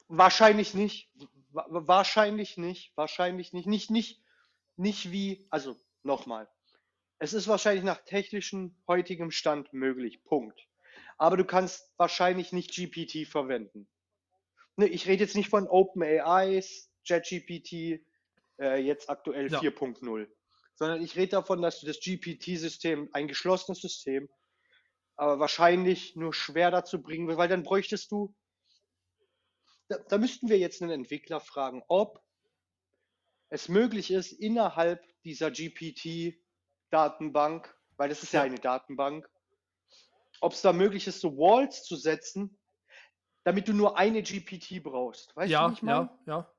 Wahrscheinlich 0.08 0.74
nicht. 0.74 1.08
Wahrscheinlich 1.52 2.56
nicht. 2.56 2.90
Wahrscheinlich 2.96 3.52
nicht. 3.52 3.68
Nicht, 3.68 3.90
nicht, 3.92 4.20
nicht 4.76 5.12
wie, 5.12 5.46
also 5.50 5.76
nochmal. 6.02 6.48
Es 7.20 7.32
ist 7.34 7.46
wahrscheinlich 7.46 7.84
nach 7.84 8.04
technischem 8.04 8.74
heutigem 8.88 9.30
Stand 9.30 9.72
möglich. 9.72 10.24
Punkt. 10.24 10.66
Aber 11.18 11.36
du 11.36 11.44
kannst 11.44 11.92
wahrscheinlich 11.96 12.52
nicht 12.52 12.74
GPT 12.74 13.28
verwenden. 13.28 13.86
Ne, 14.74 14.88
ich 14.88 15.06
rede 15.06 15.22
jetzt 15.22 15.36
nicht 15.36 15.50
von 15.50 15.68
OpenAIs, 15.68 16.90
JetGPT, 17.04 18.07
äh, 18.58 18.78
jetzt 18.78 19.10
aktuell 19.10 19.50
ja. 19.50 19.60
4.0. 19.60 20.28
Sondern 20.74 21.02
ich 21.02 21.16
rede 21.16 21.30
davon, 21.30 21.62
dass 21.62 21.80
du 21.80 21.86
das 21.86 22.00
GPT-System, 22.00 23.08
ein 23.12 23.28
geschlossenes 23.28 23.80
System, 23.80 24.28
aber 25.16 25.40
wahrscheinlich 25.40 26.14
nur 26.14 26.32
schwer 26.32 26.70
dazu 26.70 27.02
bringen 27.02 27.26
will, 27.26 27.36
weil 27.36 27.48
dann 27.48 27.64
bräuchtest 27.64 28.12
du, 28.12 28.32
da, 29.88 29.98
da 30.08 30.18
müssten 30.18 30.48
wir 30.48 30.58
jetzt 30.58 30.80
einen 30.82 30.92
Entwickler 30.92 31.40
fragen, 31.40 31.82
ob 31.88 32.22
es 33.48 33.68
möglich 33.68 34.12
ist, 34.12 34.30
innerhalb 34.32 35.04
dieser 35.24 35.50
GPT-Datenbank, 35.50 37.76
weil 37.96 38.10
das 38.10 38.22
ist 38.22 38.32
ja, 38.32 38.40
ja 38.40 38.46
eine 38.46 38.60
Datenbank, 38.60 39.28
ob 40.40 40.52
es 40.52 40.62
da 40.62 40.72
möglich 40.72 41.08
ist, 41.08 41.20
so 41.20 41.36
Walls 41.36 41.82
zu 41.82 41.96
setzen, 41.96 42.56
damit 43.42 43.66
du 43.66 43.72
nur 43.72 43.98
eine 43.98 44.22
GPT 44.22 44.80
brauchst. 44.82 45.34
Weißt 45.34 45.50
ja, 45.50 45.64
du, 45.64 45.70
nicht 45.70 45.82
mal? 45.82 46.16
Ja, 46.26 46.34
ja 46.34 46.54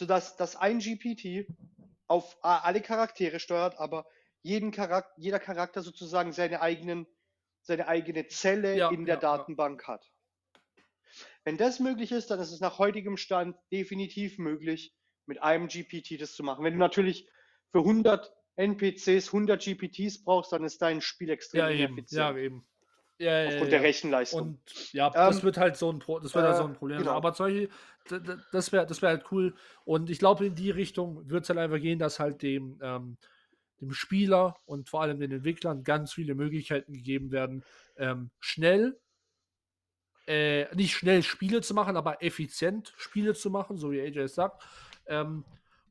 sodass 0.00 0.36
dass 0.36 0.56
ein 0.56 0.78
GPT 0.78 1.46
auf 2.08 2.38
alle 2.42 2.80
Charaktere 2.80 3.38
steuert, 3.38 3.78
aber 3.78 4.06
jeden 4.42 4.70
Charakter, 4.72 5.12
jeder 5.18 5.38
Charakter 5.38 5.82
sozusagen 5.82 6.32
seine 6.32 6.62
eigenen, 6.62 7.06
seine 7.60 7.86
eigene 7.86 8.26
Zelle 8.26 8.76
ja, 8.76 8.90
in 8.90 9.04
der 9.04 9.16
ja, 9.16 9.20
Datenbank 9.20 9.86
hat. 9.86 10.10
Wenn 11.44 11.58
das 11.58 11.80
möglich 11.80 12.12
ist, 12.12 12.30
dann 12.30 12.40
ist 12.40 12.50
es 12.50 12.60
nach 12.60 12.78
heutigem 12.78 13.18
Stand 13.18 13.56
definitiv 13.70 14.38
möglich, 14.38 14.96
mit 15.26 15.42
einem 15.42 15.68
GPT 15.68 16.18
das 16.18 16.32
zu 16.32 16.42
machen. 16.42 16.64
Wenn 16.64 16.72
du 16.72 16.78
natürlich 16.78 17.28
für 17.70 17.80
100 17.80 18.32
NPCs 18.56 19.26
100 19.26 19.62
GPTs 19.62 20.24
brauchst, 20.24 20.52
dann 20.52 20.64
ist 20.64 20.80
dein 20.80 21.02
Spiel 21.02 21.28
extrem 21.28 21.60
ja, 21.60 21.68
ineffizient. 21.68 22.20
Ja, 22.20 22.36
eben. 22.36 22.66
Ja, 23.20 23.48
aufgrund 23.48 23.64
ja, 23.64 23.78
der 23.78 23.82
Rechenleistung. 23.82 24.40
Und 24.40 24.92
ja, 24.94 25.10
das 25.10 25.36
ähm, 25.36 25.42
wird 25.42 25.58
halt 25.58 25.76
so 25.76 25.92
ein, 25.92 25.98
Pro 25.98 26.20
das 26.20 26.34
wird 26.34 26.42
halt 26.42 26.56
so 26.56 26.64
ein 26.64 26.72
Problem. 26.72 27.00
Genau. 27.00 27.12
Aber 27.12 27.34
solche, 27.34 27.68
das 28.52 28.72
wäre 28.72 28.86
das 28.86 29.02
wär 29.02 29.10
halt 29.10 29.30
cool. 29.30 29.54
Und 29.84 30.10
ich 30.10 30.18
glaube, 30.18 30.46
in 30.46 30.54
die 30.54 30.70
Richtung 30.70 31.28
wird 31.28 31.44
es 31.44 31.48
halt 31.48 31.58
einfach 31.58 31.80
gehen, 31.80 31.98
dass 31.98 32.18
halt 32.18 32.42
dem, 32.42 32.78
ähm, 32.82 33.16
dem 33.80 33.92
Spieler 33.92 34.56
und 34.66 34.88
vor 34.88 35.02
allem 35.02 35.20
den 35.20 35.32
Entwicklern 35.32 35.84
ganz 35.84 36.12
viele 36.12 36.34
Möglichkeiten 36.34 36.92
gegeben 36.92 37.30
werden, 37.30 37.64
ähm, 37.96 38.30
schnell, 38.38 38.98
äh, 40.26 40.74
nicht 40.74 40.94
schnell 40.94 41.22
Spiele 41.22 41.60
zu 41.60 41.74
machen, 41.74 41.96
aber 41.96 42.22
effizient 42.22 42.92
Spiele 42.96 43.34
zu 43.34 43.50
machen, 43.50 43.76
so 43.76 43.90
wie 43.90 44.00
AJ 44.00 44.28
sagt. 44.28 44.62
Ähm, 45.06 45.44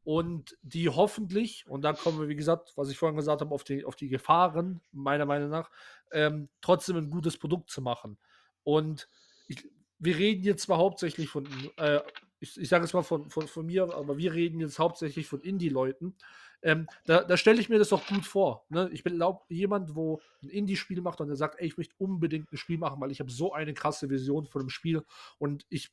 und 0.04 0.58
die 0.62 0.90
hoffentlich, 0.90 1.68
und 1.68 1.82
da 1.82 1.94
kommen 1.94 2.20
wir, 2.20 2.30
wie 2.30 2.36
gesagt, 2.36 2.74
was 2.76 2.90
ich 2.90 2.98
vorhin 2.98 3.18
gesagt 3.18 3.42
habe, 3.42 3.54
auf 3.54 3.64
die, 3.64 3.86
auf 3.86 3.96
die 3.96 4.08
Gefahren, 4.08 4.82
meiner 4.92 5.26
Meinung 5.26 5.50
nach, 5.50 5.70
ähm, 6.12 6.50
trotzdem 6.62 6.96
ein 6.96 7.10
gutes 7.10 7.38
Produkt 7.38 7.70
zu 7.70 7.82
machen. 7.82 8.18
Und 8.64 9.10
ich, 9.48 9.70
wir 10.00 10.18
reden 10.18 10.44
jetzt 10.44 10.64
zwar 10.64 10.78
hauptsächlich 10.78 11.30
von, 11.30 11.48
äh, 11.78 12.00
ich, 12.40 12.58
ich 12.58 12.70
sage 12.70 12.86
es 12.86 12.94
mal 12.94 13.04
von, 13.04 13.30
von, 13.30 13.48
von 13.48 13.66
mir, 13.66 13.94
aber 13.94 14.18
wir 14.18 14.34
reden 14.34 14.60
jetzt 14.60 14.80
hauptsächlich 14.80 15.28
von 15.28 15.42
Indie-Leuten. 15.42 16.16
Ähm, 16.62 16.88
da, 17.06 17.24
da 17.24 17.38
stelle 17.38 17.62
ich 17.62 17.70
mir 17.70 17.80
das 17.80 17.94
auch 17.94 18.06
gut 18.08 18.26
vor. 18.26 18.66
Ne? 18.70 18.90
Ich 18.92 19.04
bin 19.04 19.16
glaub, 19.16 19.46
jemand, 19.50 19.96
wo 19.96 20.22
ein 20.42 20.50
Indie-Spiel 20.50 21.02
macht 21.02 21.22
und 21.22 21.28
der 21.28 21.38
sagt, 21.38 21.60
ey, 21.60 21.68
ich 21.68 21.78
möchte 21.78 21.96
unbedingt 21.98 22.52
ein 22.52 22.58
Spiel 22.58 22.78
machen, 22.78 23.00
weil 23.00 23.12
ich 23.12 23.20
habe 23.20 23.32
so 23.32 23.54
eine 23.54 23.74
krasse 23.74 24.10
Vision 24.10 24.46
von 24.46 24.64
dem 24.64 24.70
Spiel 24.70 25.04
und 25.38 25.66
ich 25.70 25.92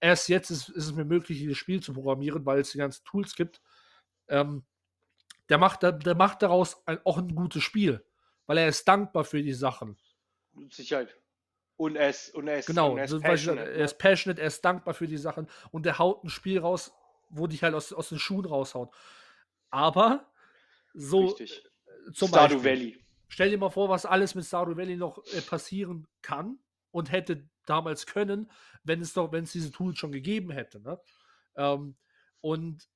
erst 0.00 0.28
jetzt 0.28 0.50
ist, 0.50 0.68
ist, 0.68 0.86
es 0.86 0.92
mir 0.92 1.04
möglich, 1.04 1.38
dieses 1.38 1.56
Spiel 1.58 1.82
zu 1.82 1.92
programmieren, 1.92 2.44
weil 2.46 2.60
es 2.60 2.70
die 2.70 2.78
ganzen 2.78 3.04
Tools 3.04 3.34
gibt. 3.34 3.60
Ähm, 4.28 4.64
der, 5.48 5.58
macht, 5.58 5.82
der, 5.82 5.92
der 5.92 6.14
macht 6.14 6.42
daraus 6.42 6.86
ein, 6.86 6.98
auch 7.04 7.18
ein 7.18 7.34
gutes 7.34 7.62
Spiel, 7.62 8.04
weil 8.46 8.58
er 8.58 8.68
ist 8.68 8.86
dankbar 8.86 9.24
für 9.24 9.42
die 9.42 9.54
Sachen. 9.54 9.96
Sicherheit. 10.70 11.16
Und 11.76 11.96
er 11.96 12.08
ist, 12.08 12.34
und 12.34 12.48
er 12.48 12.58
ist, 12.58 12.66
genau, 12.66 12.92
und 12.92 12.98
er 12.98 13.04
ist 13.04 13.20
passionate. 13.20 13.70
Er 13.70 13.84
ist 13.84 13.98
passionate, 13.98 14.40
er 14.40 14.46
ist 14.46 14.64
dankbar 14.64 14.94
für 14.94 15.06
die 15.06 15.18
Sachen 15.18 15.46
und 15.72 15.84
der 15.84 15.98
haut 15.98 16.24
ein 16.24 16.30
Spiel 16.30 16.58
raus, 16.58 16.92
wo 17.28 17.46
dich 17.46 17.62
halt 17.62 17.74
aus, 17.74 17.92
aus 17.92 18.08
den 18.08 18.18
Schuhen 18.18 18.46
raushaut. 18.46 18.94
Aber 19.70 20.26
so 20.94 21.26
Richtig. 21.26 21.64
Äh, 21.86 22.12
zum 22.12 22.28
Stardew 22.28 22.56
Beispiel, 22.56 22.70
Valley. 22.70 23.04
Stell 23.28 23.50
dir 23.50 23.58
mal 23.58 23.70
vor, 23.70 23.88
was 23.88 24.06
alles 24.06 24.34
mit 24.34 24.46
Stardew 24.46 24.76
Valley 24.76 24.96
noch 24.96 25.22
äh, 25.34 25.40
passieren 25.42 26.06
kann 26.22 26.58
und 26.92 27.12
hätte 27.12 27.46
damals 27.66 28.06
können, 28.06 28.50
wenn 28.84 29.00
es 29.00 29.12
doch, 29.12 29.32
wenn 29.32 29.44
es 29.44 29.52
diese 29.52 29.70
Tools 29.70 29.98
schon 29.98 30.12
gegeben 30.12 30.50
hätte. 30.50 30.80
Ne? 30.80 30.98
Ähm, 31.56 31.96
und 32.40 32.88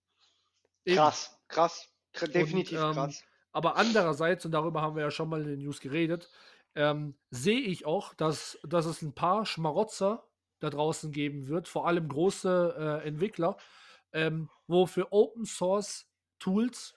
krass, 0.87 1.39
krass, 1.49 1.93
definitiv 2.33 2.79
und, 2.79 2.89
ähm, 2.89 2.95
krass. 2.95 3.25
Aber 3.53 3.77
andererseits, 3.77 4.45
und 4.47 4.53
darüber 4.53 4.81
haben 4.81 4.95
wir 4.95 5.03
ja 5.03 5.11
schon 5.11 5.29
mal 5.29 5.43
in 5.43 5.49
den 5.49 5.59
News 5.59 5.81
geredet, 5.81 6.31
ähm, 6.75 7.17
sehe 7.31 7.61
ich 7.61 7.87
auch, 7.87 8.15
dass, 8.15 8.59
dass 8.65 8.87
es 8.87 9.03
ein 9.03 9.15
paar 9.15 9.47
Schmarotzer 9.47 10.25
da 10.61 10.71
draußen 10.71 11.13
geben 11.13 11.49
wird, 11.49 11.69
vor 11.69 11.87
allem 11.87 12.09
große 12.09 13.03
äh, 13.05 13.09
Entwickler, 13.09 13.57
ähm, 14.13 14.51
wo 14.67 14.87
für 14.87 15.13
Open 15.13 15.45
Source 15.45 16.07
Tools 16.39 16.95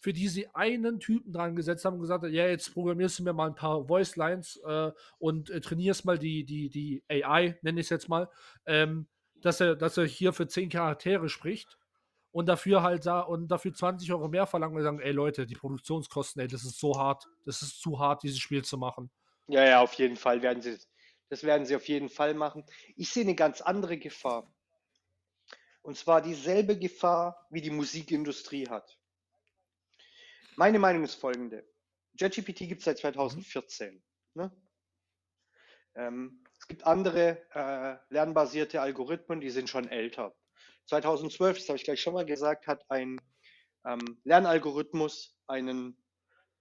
für 0.00 0.12
die 0.12 0.28
sie 0.28 0.48
einen 0.54 1.00
Typen 1.00 1.32
dran 1.32 1.56
gesetzt 1.56 1.84
haben 1.84 1.94
und 1.94 2.02
gesagt 2.02 2.22
haben, 2.24 2.32
ja, 2.32 2.46
jetzt 2.46 2.72
programmierst 2.72 3.18
du 3.18 3.24
mir 3.24 3.32
mal 3.32 3.48
ein 3.48 3.54
paar 3.54 3.86
Voice 3.86 4.16
Lines 4.16 4.60
äh, 4.64 4.92
und 5.18 5.50
äh, 5.50 5.60
trainierst 5.60 6.04
mal 6.04 6.18
die, 6.18 6.44
die, 6.44 6.70
die 6.70 7.02
AI, 7.08 7.58
nenne 7.62 7.80
ich 7.80 7.86
es 7.86 7.90
jetzt 7.90 8.08
mal, 8.08 8.28
ähm, 8.66 9.08
dass, 9.40 9.60
er, 9.60 9.74
dass 9.74 9.96
er 9.96 10.04
hier 10.04 10.32
für 10.32 10.46
zehn 10.46 10.68
Charaktere 10.68 11.28
spricht 11.28 11.78
und 12.30 12.46
dafür 12.46 12.82
halt 12.82 13.06
da 13.06 13.20
und 13.20 13.48
dafür 13.48 13.72
20 13.72 14.12
Euro 14.12 14.28
mehr 14.28 14.46
verlangen 14.46 14.76
und 14.76 14.82
sagen, 14.82 15.00
ey 15.00 15.12
Leute, 15.12 15.46
die 15.46 15.54
Produktionskosten, 15.54 16.40
ey, 16.42 16.48
das 16.48 16.64
ist 16.64 16.78
so 16.78 16.98
hart, 16.98 17.26
das 17.44 17.62
ist 17.62 17.80
zu 17.80 17.98
hart, 17.98 18.22
dieses 18.22 18.38
Spiel 18.38 18.64
zu 18.64 18.78
machen. 18.78 19.10
Ja, 19.46 19.64
ja, 19.64 19.80
auf 19.80 19.94
jeden 19.94 20.16
Fall 20.16 20.42
werden 20.42 20.62
sie, 20.62 20.78
das 21.30 21.42
werden 21.42 21.66
sie 21.66 21.74
auf 21.74 21.88
jeden 21.88 22.08
Fall 22.08 22.34
machen. 22.34 22.64
Ich 22.96 23.10
sehe 23.10 23.24
eine 23.24 23.34
ganz 23.34 23.60
andere 23.60 23.98
Gefahr. 23.98 24.52
Und 25.82 25.96
zwar 25.96 26.20
dieselbe 26.20 26.78
Gefahr, 26.78 27.46
wie 27.50 27.62
die 27.62 27.70
Musikindustrie 27.70 28.68
hat. 28.68 28.98
Meine 30.56 30.78
Meinung 30.78 31.04
ist 31.04 31.14
folgende. 31.14 31.64
JetGPT 32.18 32.68
gibt 32.68 32.80
es 32.80 32.84
seit 32.84 32.98
2014. 32.98 33.94
Mhm. 33.94 34.02
Ne? 34.34 34.52
Ähm, 35.94 36.44
es 36.58 36.66
gibt 36.66 36.84
andere 36.84 37.38
äh, 37.54 37.96
lernbasierte 38.12 38.80
Algorithmen, 38.80 39.40
die 39.40 39.50
sind 39.50 39.70
schon 39.70 39.88
älter. 39.88 40.34
2012, 40.88 41.58
das 41.58 41.68
habe 41.68 41.76
ich 41.76 41.84
gleich 41.84 42.00
schon 42.00 42.14
mal 42.14 42.24
gesagt, 42.24 42.66
hat 42.66 42.84
ein 42.90 43.20
ähm, 43.86 44.18
Lernalgorithmus 44.24 45.36
einen, 45.46 45.96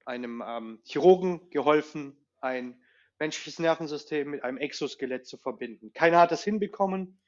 einem 0.06 0.44
ähm, 0.46 0.82
Chirurgen 0.86 1.50
geholfen, 1.50 2.18
ein 2.42 2.82
menschliches 3.20 3.60
Nervensystem 3.60 4.30
mit 4.30 4.44
einem 4.44 4.58
Exoskelett 4.58 5.26
zu 5.26 5.38
verbinden. 5.38 5.92
Keiner 5.94 6.20
hat 6.20 6.32
das 6.32 6.44
hinbekommen. 6.44 7.20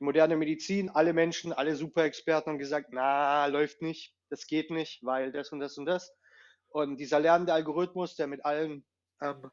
Moderne 0.00 0.36
Medizin, 0.36 0.90
alle 0.90 1.12
Menschen, 1.12 1.52
alle 1.52 1.74
Superexperten 1.74 2.52
haben 2.52 2.58
gesagt, 2.58 2.88
na, 2.92 3.46
läuft 3.46 3.82
nicht, 3.82 4.14
das 4.28 4.46
geht 4.46 4.70
nicht, 4.70 5.04
weil 5.04 5.32
das 5.32 5.50
und 5.50 5.60
das 5.60 5.76
und 5.78 5.86
das. 5.86 6.12
Und 6.68 6.98
dieser 6.98 7.18
lernende 7.18 7.52
Algorithmus, 7.52 8.14
der 8.14 8.26
mit 8.26 8.44
allen 8.44 8.84
ähm, 9.22 9.50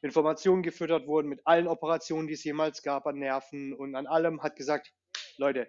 Informationen 0.00 0.62
gefüttert 0.62 1.06
wurden, 1.06 1.28
mit 1.28 1.40
allen 1.44 1.68
Operationen, 1.68 2.26
die 2.26 2.34
es 2.34 2.44
jemals 2.44 2.82
gab 2.82 3.06
an 3.06 3.18
Nerven 3.18 3.74
und 3.74 3.94
an 3.94 4.06
allem, 4.06 4.42
hat 4.42 4.56
gesagt, 4.56 4.92
Leute, 5.36 5.68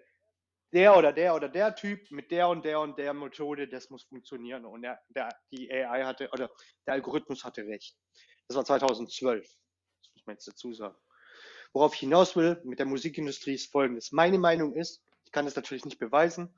der 0.72 0.98
oder 0.98 1.12
der 1.12 1.36
oder 1.36 1.50
der 1.50 1.76
Typ 1.76 2.12
mit 2.12 2.32
der 2.32 2.48
und 2.50 2.64
der 2.64 2.80
und 2.80 2.98
der 2.98 3.14
Methode, 3.14 3.68
das 3.68 3.90
muss 3.90 4.04
funktionieren. 4.04 4.66
Und 4.66 4.84
der, 4.84 5.00
der, 5.10 5.30
die 5.52 5.72
AI 5.72 6.04
hatte, 6.04 6.30
oder 6.32 6.50
der 6.86 6.94
Algorithmus 6.94 7.44
hatte 7.44 7.66
recht. 7.66 7.98
Das 8.48 8.58
war 8.58 8.66
2012. 8.66 9.46
Das 9.46 10.16
muss 10.16 10.26
man 10.26 10.36
jetzt 10.36 10.48
dazu 10.48 10.74
sagen. 10.74 10.96
Worauf 11.74 11.94
ich 11.94 12.00
hinaus 12.00 12.36
will 12.36 12.60
mit 12.64 12.80
der 12.80 12.86
Musikindustrie 12.86 13.54
ist 13.54 13.72
folgendes. 13.72 14.12
Meine 14.12 14.40
Meinung 14.40 14.76
ist, 14.76 15.04
ich 15.26 15.32
kann 15.32 15.46
das 15.46 15.56
natürlich 15.56 15.86
nicht 15.86 16.00
beweisen, 16.00 16.58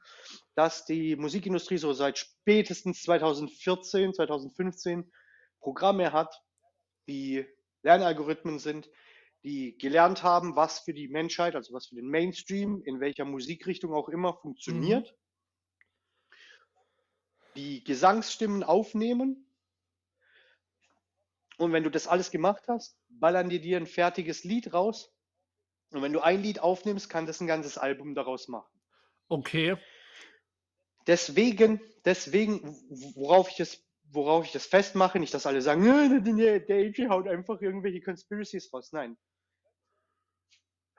dass 0.56 0.86
die 0.86 1.18
Musikindustrie 1.18 1.78
so 1.78 1.92
seit 1.92 2.18
spätestens 2.18 3.04
2014, 3.04 4.14
2015 4.14 5.12
Programme 5.60 6.14
hat, 6.14 6.42
die 7.08 7.46
Lernalgorithmen 7.84 8.60
sind, 8.60 8.90
die 9.44 9.78
gelernt 9.78 10.24
haben, 10.24 10.56
was 10.56 10.80
für 10.80 10.94
die 10.94 11.08
Menschheit, 11.08 11.56
also 11.56 11.74
was 11.74 11.88
für 11.88 11.96
den 11.96 12.08
Mainstream, 12.08 12.82
in 12.86 13.00
welcher 13.00 13.26
Musikrichtung 13.26 13.94
auch 13.94 14.10
immer 14.10 14.36
funktioniert, 14.36 15.16
mhm. 16.30 16.36
die 17.56 17.84
Gesangsstimmen 17.84 18.64
aufnehmen. 18.64 19.48
Und 21.58 21.74
wenn 21.74 21.84
du 21.84 21.90
das 21.90 22.08
alles 22.08 22.32
gemacht 22.32 22.64
hast, 22.68 22.98
ballern 23.10 23.50
die 23.50 23.62
dir 23.62 23.78
ein 23.78 23.88
fertiges 23.88 24.44
Lied 24.44 24.74
raus. 24.74 25.14
Und 25.92 26.02
wenn 26.02 26.14
du 26.14 26.22
ein 26.22 26.42
Lied 26.42 26.60
aufnimmst, 26.60 27.10
kann 27.10 27.26
das 27.26 27.42
ein 27.42 27.48
ganzes 27.48 27.78
Album 27.78 28.16
daraus 28.16 28.48
machen. 28.48 28.72
Okay. 29.28 29.76
Deswegen, 31.08 31.82
deswegen, 32.06 32.62
worauf 33.16 33.50
ich 33.50 33.60
es 33.60 33.84
worauf 34.12 34.46
ich 34.46 34.52
das 34.52 34.66
festmache, 34.66 35.20
nicht, 35.20 35.34
dass 35.34 35.46
alle 35.46 35.62
sagen, 35.62 35.84
der, 36.38 36.60
der 36.60 36.76
AJ 36.76 37.08
haut 37.10 37.28
einfach 37.28 37.62
irgendwelche 37.62 38.02
Conspiracies 38.02 38.72
raus. 38.74 38.92
Nein. 38.92 39.18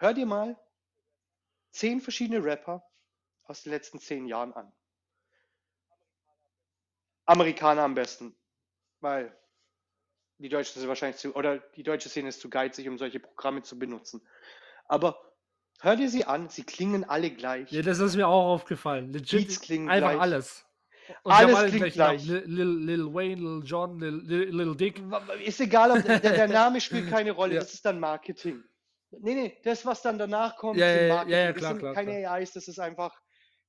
Hör 0.03 0.15
dir 0.15 0.27
mal 0.27 0.57
zehn 1.71 2.01
verschiedene 2.01 2.45
Rapper 2.45 2.83
aus 3.45 3.63
den 3.63 3.71
letzten 3.71 4.01
zehn 4.01 4.27
Jahren 4.27 4.53
an. 4.53 4.73
Amerikaner 7.25 7.83
am 7.83 7.95
besten, 7.95 8.35
weil 8.99 9.33
die 10.39 10.49
Deutschen 10.49 10.81
sind 10.81 10.89
wahrscheinlich 10.89 11.19
zu, 11.19 11.37
oder 11.37 11.59
die 11.59 11.85
deutsche 11.85 12.09
Szene 12.09 12.31
ist 12.31 12.41
zu 12.41 12.51
geizig, 12.51 12.89
um 12.89 12.99
solche 12.99 13.21
Programme 13.21 13.63
zu 13.63 13.79
benutzen. 13.79 14.27
Aber 14.87 15.37
hör 15.79 15.95
dir 15.95 16.11
sie 16.11 16.25
an, 16.25 16.49
sie 16.49 16.65
klingen 16.65 17.05
alle 17.05 17.31
gleich. 17.31 17.71
Ja, 17.71 17.83
das 17.83 18.01
ist 18.01 18.17
mir 18.17 18.27
auch 18.27 18.55
aufgefallen. 18.55 19.13
Legit 19.13 19.47
Beats 19.47 19.61
klingen 19.61 19.89
einfach 19.89 20.11
gleich. 20.11 20.21
alles. 20.21 20.67
Und 21.23 21.31
alles 21.31 21.55
alle 21.55 21.69
klingt 21.69 21.93
gleich. 21.93 22.25
Lil, 22.27 22.43
Lil, 22.45 23.15
Wayne, 23.15 23.41
Lil 23.41 23.63
John, 23.65 24.01
Lil, 24.01 24.51
Lil 24.51 24.75
Dick. 24.75 25.01
Ist 25.45 25.61
egal, 25.61 26.03
der, 26.03 26.19
der, 26.19 26.49
Name 26.49 26.81
spielt 26.81 27.09
keine 27.09 27.31
Rolle, 27.31 27.55
ja. 27.55 27.61
das 27.61 27.73
ist 27.73 27.85
dann 27.85 28.01
Marketing. 28.01 28.65
Nee, 29.21 29.35
nee, 29.35 29.59
das, 29.63 29.85
was 29.85 30.03
dann 30.03 30.19
danach 30.19 30.57
kommt, 30.57 30.79
ja, 30.79 30.89
ja, 30.89 31.09
Marketing. 31.09 31.33
Ja, 31.33 31.45
ja, 31.45 31.53
klar, 31.53 31.61
das 31.61 31.69
sind 31.71 31.79
klar, 31.81 31.95
keine 31.95 32.21
klar. 32.21 32.33
AIs, 32.35 32.53
das 32.53 32.69
ist 32.69 32.79
einfach 32.79 33.21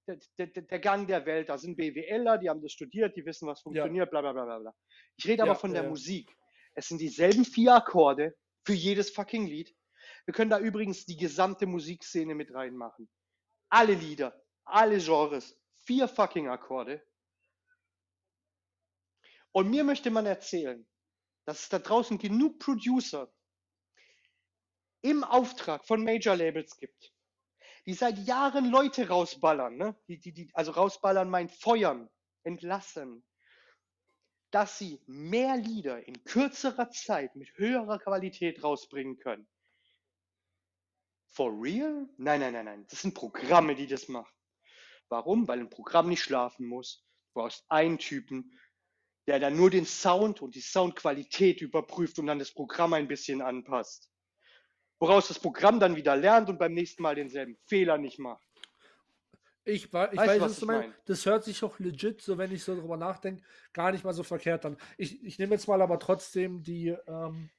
der, 0.08 0.18
der, 0.38 0.48
der, 0.48 0.80
Gang 0.80 1.08
der 1.08 1.26
Welt. 1.26 1.50
Da 1.50 1.58
sind 1.58 1.76
BWLer, 1.76 2.38
die 2.38 2.50
haben 2.50 2.62
das 2.62 2.72
studiert, 2.72 3.16
die 3.16 3.26
wissen, 3.26 3.48
was 3.48 3.62
funktioniert, 3.62 4.10
bla 4.10 4.22
bla 4.22 4.32
bla 4.32 4.60
bla. 4.60 4.74
Ich 5.18 5.28
rede 5.28 5.44
aber 5.44 5.56
von 5.56 5.74
der 5.74 5.84
Musik. 5.84 6.36
Es 6.76 6.88
sind 6.88 7.00
dieselben 7.00 7.46
vier 7.46 7.76
Akkorde 7.76 8.36
für 8.66 8.74
jedes 8.74 9.12
fucking 9.12 9.46
Lied. 9.46 9.76
Wir 10.26 10.34
können 10.34 10.50
da 10.50 10.60
übrigens 10.60 11.06
die 11.06 11.18
gesamte 11.18 11.66
Musikszene 11.66 12.36
mit 12.36 12.54
reinmachen. 12.54 13.10
Alle 13.70 13.94
Lieder, 13.94 14.42
alle 14.66 14.98
Genres, 14.98 15.60
vier 15.86 16.08
fucking 16.08 16.48
Akkorde. 16.48 17.04
Und 19.52 19.70
mir 19.70 19.84
möchte 19.84 20.10
man 20.10 20.26
erzählen, 20.26 20.88
dass 21.46 21.64
es 21.64 21.70
da 21.70 21.80
draußen 21.80 22.18
genug 22.18 22.60
Producer 22.60 23.32
im 25.04 25.24
Auftrag 25.24 25.86
von 25.86 26.04
Major 26.04 26.36
Labels 26.36 26.78
gibt, 26.78 27.14
die 27.86 27.94
seit 27.94 28.18
Jahren 28.20 28.72
Leute 28.72 29.10
rausballern, 29.10 29.76
ne? 29.76 29.96
die, 30.08 30.20
die, 30.20 30.34
die, 30.34 30.50
also 30.54 30.72
rausballern 30.72 31.30
meint 31.30 31.52
feuern, 31.52 32.10
entlassen, 32.44 33.24
dass 34.52 34.78
sie 34.78 35.02
mehr 35.06 35.58
Lieder 35.58 36.08
in 36.08 36.24
kürzerer 36.24 36.90
Zeit 36.90 37.36
mit 37.36 37.50
höherer 37.58 38.00
Qualität 38.00 38.64
rausbringen 38.64 39.18
können. 39.18 39.48
For 41.30 41.52
real? 41.52 42.08
Nein, 42.18 42.40
nein, 42.40 42.54
nein, 42.54 42.66
nein. 42.66 42.86
Das 42.90 43.02
sind 43.02 43.16
Programme, 43.16 43.76
die 43.76 43.88
das 43.88 44.08
machen. 44.08 44.34
Warum? 45.10 45.48
Weil 45.48 45.60
ein 45.60 45.70
Programm 45.70 46.08
nicht 46.08 46.22
schlafen 46.22 46.68
muss. 46.68 47.04
Du 47.34 47.42
brauchst 47.42 47.66
einen 47.70 47.98
Typen, 47.98 48.58
der 49.26 49.40
dann 49.40 49.58
nur 49.58 49.72
den 49.72 49.86
Sound 49.86 50.42
und 50.42 50.54
die 50.54 50.62
Soundqualität 50.62 51.62
überprüft 51.62 52.20
und 52.20 52.28
dann 52.28 52.40
das 52.40 52.54
Programm 52.54 52.94
ein 52.94 53.08
bisschen 53.08 53.42
anpasst. 53.42 54.13
Woraus 55.04 55.28
das 55.28 55.38
Programm 55.38 55.82
dann 55.82 55.98
wieder 55.98 56.16
lernt 56.16 56.48
und 56.48 56.58
beim 56.58 56.74
nächsten 56.74 57.04
Mal 57.04 57.16
denselben 57.16 57.58
Fehler 57.66 57.98
nicht 57.98 58.20
macht. 58.20 58.48
Ich, 59.66 59.84
ich 59.84 59.94
weißt 59.94 60.16
weiß, 60.16 60.40
was 60.40 60.60
du 60.62 60.66
meinst. 60.66 60.98
Das 61.04 61.26
hört 61.26 61.44
sich 61.44 61.62
auch 61.62 61.78
legit, 61.78 62.22
so 62.22 62.38
wenn 62.38 62.54
ich 62.54 62.64
so 62.64 62.74
drüber 62.74 62.96
nachdenke, 62.96 63.44
gar 63.74 63.92
nicht 63.92 64.06
mal 64.06 64.14
so 64.14 64.24
verkehrt 64.24 64.66
an. 64.66 64.78
Ich, 64.98 65.22
ich 65.22 65.38
nehme 65.40 65.56
jetzt 65.56 65.68
mal 65.68 65.82
aber 65.82 66.00
trotzdem 66.00 66.64
die. 66.64 66.96
Ähm 67.06 67.50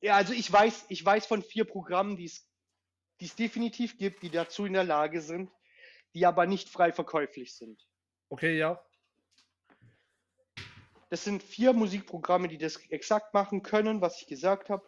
ja, 0.00 0.16
also 0.16 0.32
ich 0.32 0.50
weiß, 0.50 0.86
ich 0.88 1.04
weiß 1.04 1.26
von 1.26 1.42
vier 1.42 1.66
Programmen, 1.66 2.16
die 2.16 2.24
es 2.24 3.36
definitiv 3.36 3.98
gibt, 3.98 4.22
die 4.22 4.30
dazu 4.30 4.64
in 4.64 4.72
der 4.72 4.84
Lage 4.84 5.20
sind, 5.20 5.50
die 6.14 6.24
aber 6.24 6.46
nicht 6.46 6.70
frei 6.70 6.90
verkäuflich 6.90 7.54
sind. 7.54 7.86
Okay, 8.30 8.56
ja. 8.56 8.82
Das 11.10 11.22
sind 11.22 11.42
vier 11.42 11.74
Musikprogramme, 11.74 12.48
die 12.48 12.56
das 12.56 12.76
exakt 12.88 13.34
machen 13.34 13.62
können, 13.62 14.00
was 14.00 14.22
ich 14.22 14.26
gesagt 14.26 14.70
habe. 14.70 14.86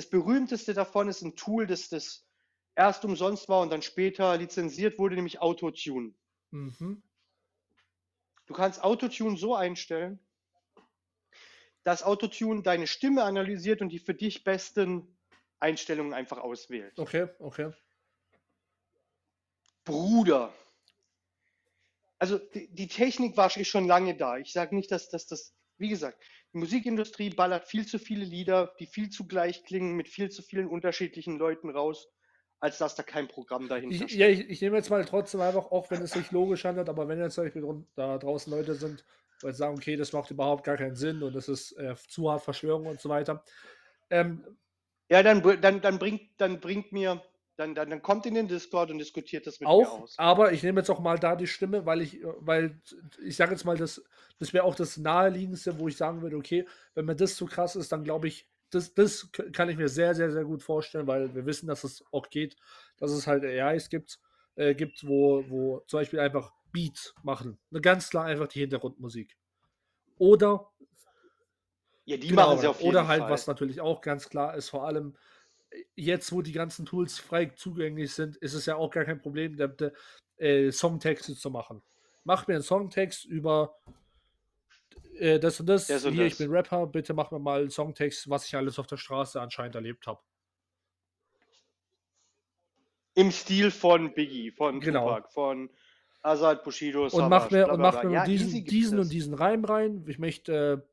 Das 0.00 0.08
berühmteste 0.08 0.72
davon 0.72 1.08
ist 1.08 1.20
ein 1.20 1.36
Tool, 1.36 1.66
das 1.66 1.90
das 1.90 2.26
erst 2.74 3.04
umsonst 3.04 3.50
war 3.50 3.60
und 3.60 3.68
dann 3.68 3.82
später 3.82 4.34
lizenziert 4.38 4.98
wurde, 4.98 5.14
nämlich 5.14 5.42
Autotune. 5.42 6.14
Mhm. 6.52 7.02
Du 8.46 8.54
kannst 8.54 8.82
Autotune 8.82 9.36
so 9.36 9.54
einstellen, 9.54 10.18
dass 11.82 12.02
Autotune 12.02 12.62
deine 12.62 12.86
Stimme 12.86 13.24
analysiert 13.24 13.82
und 13.82 13.90
die 13.90 13.98
für 13.98 14.14
dich 14.14 14.42
besten 14.42 15.18
Einstellungen 15.58 16.14
einfach 16.14 16.38
auswählt. 16.38 16.98
Okay, 16.98 17.28
okay. 17.38 17.70
Bruder, 19.84 20.50
also 22.18 22.38
die, 22.38 22.68
die 22.68 22.88
Technik 22.88 23.36
war 23.36 23.50
schon 23.50 23.86
lange 23.86 24.16
da. 24.16 24.38
Ich 24.38 24.54
sage 24.54 24.74
nicht, 24.74 24.90
dass, 24.90 25.10
dass 25.10 25.26
das, 25.26 25.54
wie 25.80 25.88
gesagt, 25.88 26.22
die 26.52 26.58
Musikindustrie 26.58 27.30
ballert 27.30 27.66
viel 27.66 27.86
zu 27.86 27.98
viele 27.98 28.24
Lieder, 28.24 28.74
die 28.78 28.86
viel 28.86 29.08
zu 29.08 29.26
gleich 29.26 29.64
klingen, 29.64 29.96
mit 29.96 30.08
viel 30.08 30.30
zu 30.30 30.42
vielen 30.42 30.68
unterschiedlichen 30.68 31.38
Leuten 31.38 31.70
raus, 31.70 32.08
als 32.60 32.78
dass 32.78 32.94
da 32.94 33.02
kein 33.02 33.28
Programm 33.28 33.68
dahinter 33.68 33.96
ich, 33.96 34.02
steht. 34.02 34.18
Ja, 34.18 34.28
ich, 34.28 34.48
ich, 34.48 34.60
nehme 34.60 34.76
jetzt 34.76 34.90
mal 34.90 35.04
trotzdem 35.04 35.40
einfach, 35.40 35.70
auch 35.70 35.90
wenn 35.90 36.02
es 36.02 36.12
sich 36.12 36.30
logisch 36.30 36.64
handelt, 36.64 36.88
aber 36.88 37.08
wenn 37.08 37.18
jetzt 37.18 37.34
zum 37.34 37.44
Beispiel 37.44 37.84
da 37.94 38.18
draußen 38.18 38.52
Leute 38.52 38.74
sind, 38.74 39.04
die 39.42 39.52
sagen, 39.52 39.76
okay, 39.76 39.96
das 39.96 40.12
macht 40.12 40.30
überhaupt 40.30 40.64
gar 40.64 40.76
keinen 40.76 40.96
Sinn 40.96 41.22
und 41.22 41.34
das 41.34 41.48
ist 41.48 41.72
äh, 41.78 41.94
zu 41.96 42.30
hart 42.30 42.42
Verschwörung 42.42 42.86
und 42.86 43.00
so 43.00 43.08
weiter. 43.08 43.42
Ähm, 44.10 44.44
ja, 45.08 45.22
dann, 45.22 45.42
dann, 45.60 45.80
dann, 45.80 45.98
bringt, 45.98 46.22
dann 46.36 46.60
bringt 46.60 46.92
mir 46.92 47.22
dann, 47.60 47.74
dann, 47.74 47.90
dann 47.90 48.00
kommt 48.00 48.24
in 48.24 48.34
den 48.34 48.48
Discord 48.48 48.90
und 48.90 48.98
diskutiert 48.98 49.46
das 49.46 49.60
mit 49.60 49.68
auch, 49.68 49.98
mir 49.98 50.02
aus. 50.02 50.18
Aber 50.18 50.52
ich 50.52 50.62
nehme 50.62 50.80
jetzt 50.80 50.88
auch 50.88 50.98
mal 50.98 51.18
da 51.18 51.36
die 51.36 51.46
Stimme, 51.46 51.84
weil 51.84 52.00
ich, 52.00 52.20
weil 52.38 52.80
ich 53.22 53.36
sage 53.36 53.52
jetzt 53.52 53.64
mal, 53.64 53.76
das, 53.76 54.02
das 54.38 54.54
wäre 54.54 54.64
auch 54.64 54.74
das 54.74 54.96
naheliegendste, 54.96 55.78
wo 55.78 55.86
ich 55.86 55.96
sagen 55.96 56.22
würde, 56.22 56.36
okay, 56.36 56.66
wenn 56.94 57.04
mir 57.04 57.16
das 57.16 57.36
zu 57.36 57.44
krass 57.44 57.76
ist, 57.76 57.92
dann 57.92 58.02
glaube 58.02 58.28
ich, 58.28 58.48
das, 58.70 58.94
das 58.94 59.28
kann 59.52 59.68
ich 59.68 59.76
mir 59.76 59.88
sehr, 59.88 60.14
sehr, 60.14 60.30
sehr 60.30 60.44
gut 60.44 60.62
vorstellen, 60.62 61.06
weil 61.06 61.34
wir 61.34 61.44
wissen, 61.44 61.66
dass 61.66 61.84
es 61.84 62.02
auch 62.12 62.30
geht, 62.30 62.56
dass 62.96 63.10
es 63.10 63.26
halt 63.26 63.44
AIs 63.44 63.90
gibt, 63.90 64.20
äh, 64.54 64.74
gibt, 64.74 65.06
wo, 65.06 65.44
wo 65.48 65.80
zum 65.86 66.00
Beispiel 66.00 66.20
einfach 66.20 66.52
Beats 66.72 67.14
machen. 67.22 67.58
Eine 67.70 67.82
ganz 67.82 68.08
klar 68.08 68.24
einfach 68.24 68.48
die 68.48 68.60
Hintergrundmusik. 68.60 69.36
Oder 70.16 70.70
ja, 72.06 72.16
die 72.16 72.28
genau, 72.28 72.46
machen 72.46 72.60
sie 72.60 72.68
auf 72.68 72.80
jeden 72.80 72.90
Oder 72.90 73.06
halt, 73.06 73.22
Fall. 73.22 73.30
was 73.30 73.46
natürlich 73.46 73.82
auch 73.82 74.00
ganz 74.00 74.30
klar 74.30 74.56
ist, 74.56 74.70
vor 74.70 74.86
allem 74.86 75.14
jetzt, 75.94 76.32
wo 76.32 76.42
die 76.42 76.52
ganzen 76.52 76.86
Tools 76.86 77.18
frei 77.18 77.46
zugänglich 77.46 78.12
sind, 78.12 78.36
ist 78.36 78.54
es 78.54 78.66
ja 78.66 78.76
auch 78.76 78.90
gar 78.90 79.04
kein 79.04 79.20
Problem, 79.20 79.56
de, 79.56 79.68
de, 79.68 79.92
äh, 80.36 80.70
Songtexte 80.72 81.34
zu 81.34 81.50
machen. 81.50 81.82
Mach 82.24 82.46
mir 82.46 82.54
einen 82.54 82.62
Songtext 82.62 83.24
über 83.24 83.78
äh, 85.18 85.38
das 85.38 85.60
und 85.60 85.66
das. 85.66 85.86
das 85.86 86.04
und 86.04 86.14
Hier, 86.14 86.24
das. 86.24 86.32
ich 86.32 86.38
bin 86.38 86.50
Rapper, 86.50 86.86
bitte 86.86 87.14
mach 87.14 87.30
mir 87.30 87.38
mal 87.38 87.60
einen 87.60 87.70
Songtext, 87.70 88.28
was 88.28 88.46
ich 88.46 88.56
alles 88.56 88.78
auf 88.78 88.86
der 88.86 88.96
Straße 88.96 89.40
anscheinend 89.40 89.74
erlebt 89.74 90.06
habe. 90.06 90.20
Im 93.14 93.30
Stil 93.30 93.70
von 93.70 94.14
Biggie, 94.14 94.50
von 94.50 94.80
genau. 94.80 95.08
Tupac, 95.08 95.32
von 95.32 95.70
Azad 96.22 96.62
Bushido, 96.64 97.06
Und 97.06 97.28
mach 97.28 97.50
mir, 97.50 97.70
und 97.70 97.80
mach 97.80 98.02
mir 98.02 98.12
ja, 98.12 98.24
diesen, 98.24 98.64
diesen 98.64 98.98
und 98.98 99.10
diesen 99.10 99.34
Reim 99.34 99.64
rein. 99.64 100.04
Ich 100.06 100.18
möchte 100.18 100.86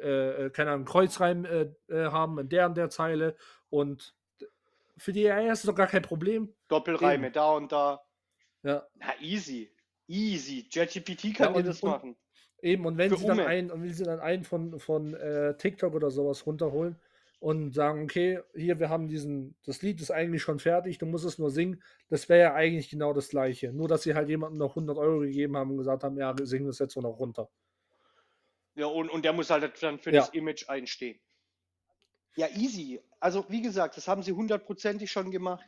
äh, 0.00 0.50
keine 0.50 0.72
Ahnung, 0.72 0.84
Kreuzreim 0.84 1.44
äh, 1.44 1.68
äh, 1.88 2.10
haben 2.10 2.38
in 2.38 2.48
der 2.48 2.66
und 2.66 2.76
der 2.76 2.90
Zeile 2.90 3.36
und 3.70 4.14
für 5.02 5.12
die 5.12 5.28
AI 5.28 5.50
ist 5.50 5.60
es 5.60 5.66
doch 5.66 5.74
gar 5.74 5.88
kein 5.88 6.02
Problem. 6.02 6.54
Doppelreime 6.68 7.26
Eben. 7.26 7.34
da 7.34 7.50
und 7.52 7.72
da. 7.72 8.02
Ja. 8.62 8.86
Na, 8.94 9.20
easy. 9.20 9.74
Easy. 10.06 10.68
JetGPT 10.70 11.34
kann 11.34 11.52
ja, 11.52 11.58
und, 11.58 11.66
das 11.66 11.82
machen. 11.82 12.16
Eben, 12.60 12.86
und 12.86 12.96
wenn 12.98 13.10
für 13.10 13.16
sie 13.16 13.26
dann 13.26 13.40
einen, 13.40 13.72
und 13.72 13.82
wenn 13.82 13.92
sie 13.92 14.04
dann 14.04 14.20
einen 14.20 14.44
von, 14.44 14.78
von 14.78 15.14
äh, 15.14 15.56
TikTok 15.56 15.94
oder 15.94 16.12
sowas 16.12 16.46
runterholen 16.46 17.00
und 17.40 17.74
sagen, 17.74 18.04
okay, 18.04 18.40
hier, 18.54 18.78
wir 18.78 18.88
haben 18.88 19.08
diesen, 19.08 19.56
das 19.64 19.82
Lied 19.82 20.00
ist 20.00 20.12
eigentlich 20.12 20.42
schon 20.42 20.60
fertig, 20.60 20.98
du 20.98 21.06
musst 21.06 21.24
es 21.24 21.38
nur 21.38 21.50
singen, 21.50 21.82
das 22.08 22.28
wäre 22.28 22.40
ja 22.40 22.54
eigentlich 22.54 22.88
genau 22.88 23.12
das 23.12 23.30
gleiche. 23.30 23.72
Nur, 23.72 23.88
dass 23.88 24.04
sie 24.04 24.14
halt 24.14 24.28
jemandem 24.28 24.58
noch 24.58 24.76
100 24.76 24.96
Euro 24.96 25.20
gegeben 25.20 25.56
haben 25.56 25.72
und 25.72 25.78
gesagt 25.78 26.04
haben, 26.04 26.16
ja, 26.16 26.38
wir 26.38 26.46
singen 26.46 26.66
das 26.66 26.78
jetzt 26.78 26.96
noch 26.96 27.18
runter. 27.18 27.48
Ja, 28.76 28.86
und, 28.86 29.10
und 29.10 29.24
der 29.24 29.32
muss 29.32 29.50
halt 29.50 29.82
dann 29.82 29.98
für 29.98 30.12
ja. 30.12 30.20
das 30.20 30.28
Image 30.28 30.68
einstehen. 30.68 31.18
Ja, 32.36 32.48
easy. 32.48 33.00
Also, 33.20 33.44
wie 33.48 33.62
gesagt, 33.62 33.96
das 33.96 34.08
haben 34.08 34.22
sie 34.22 34.32
hundertprozentig 34.32 35.10
schon 35.10 35.30
gemacht. 35.30 35.64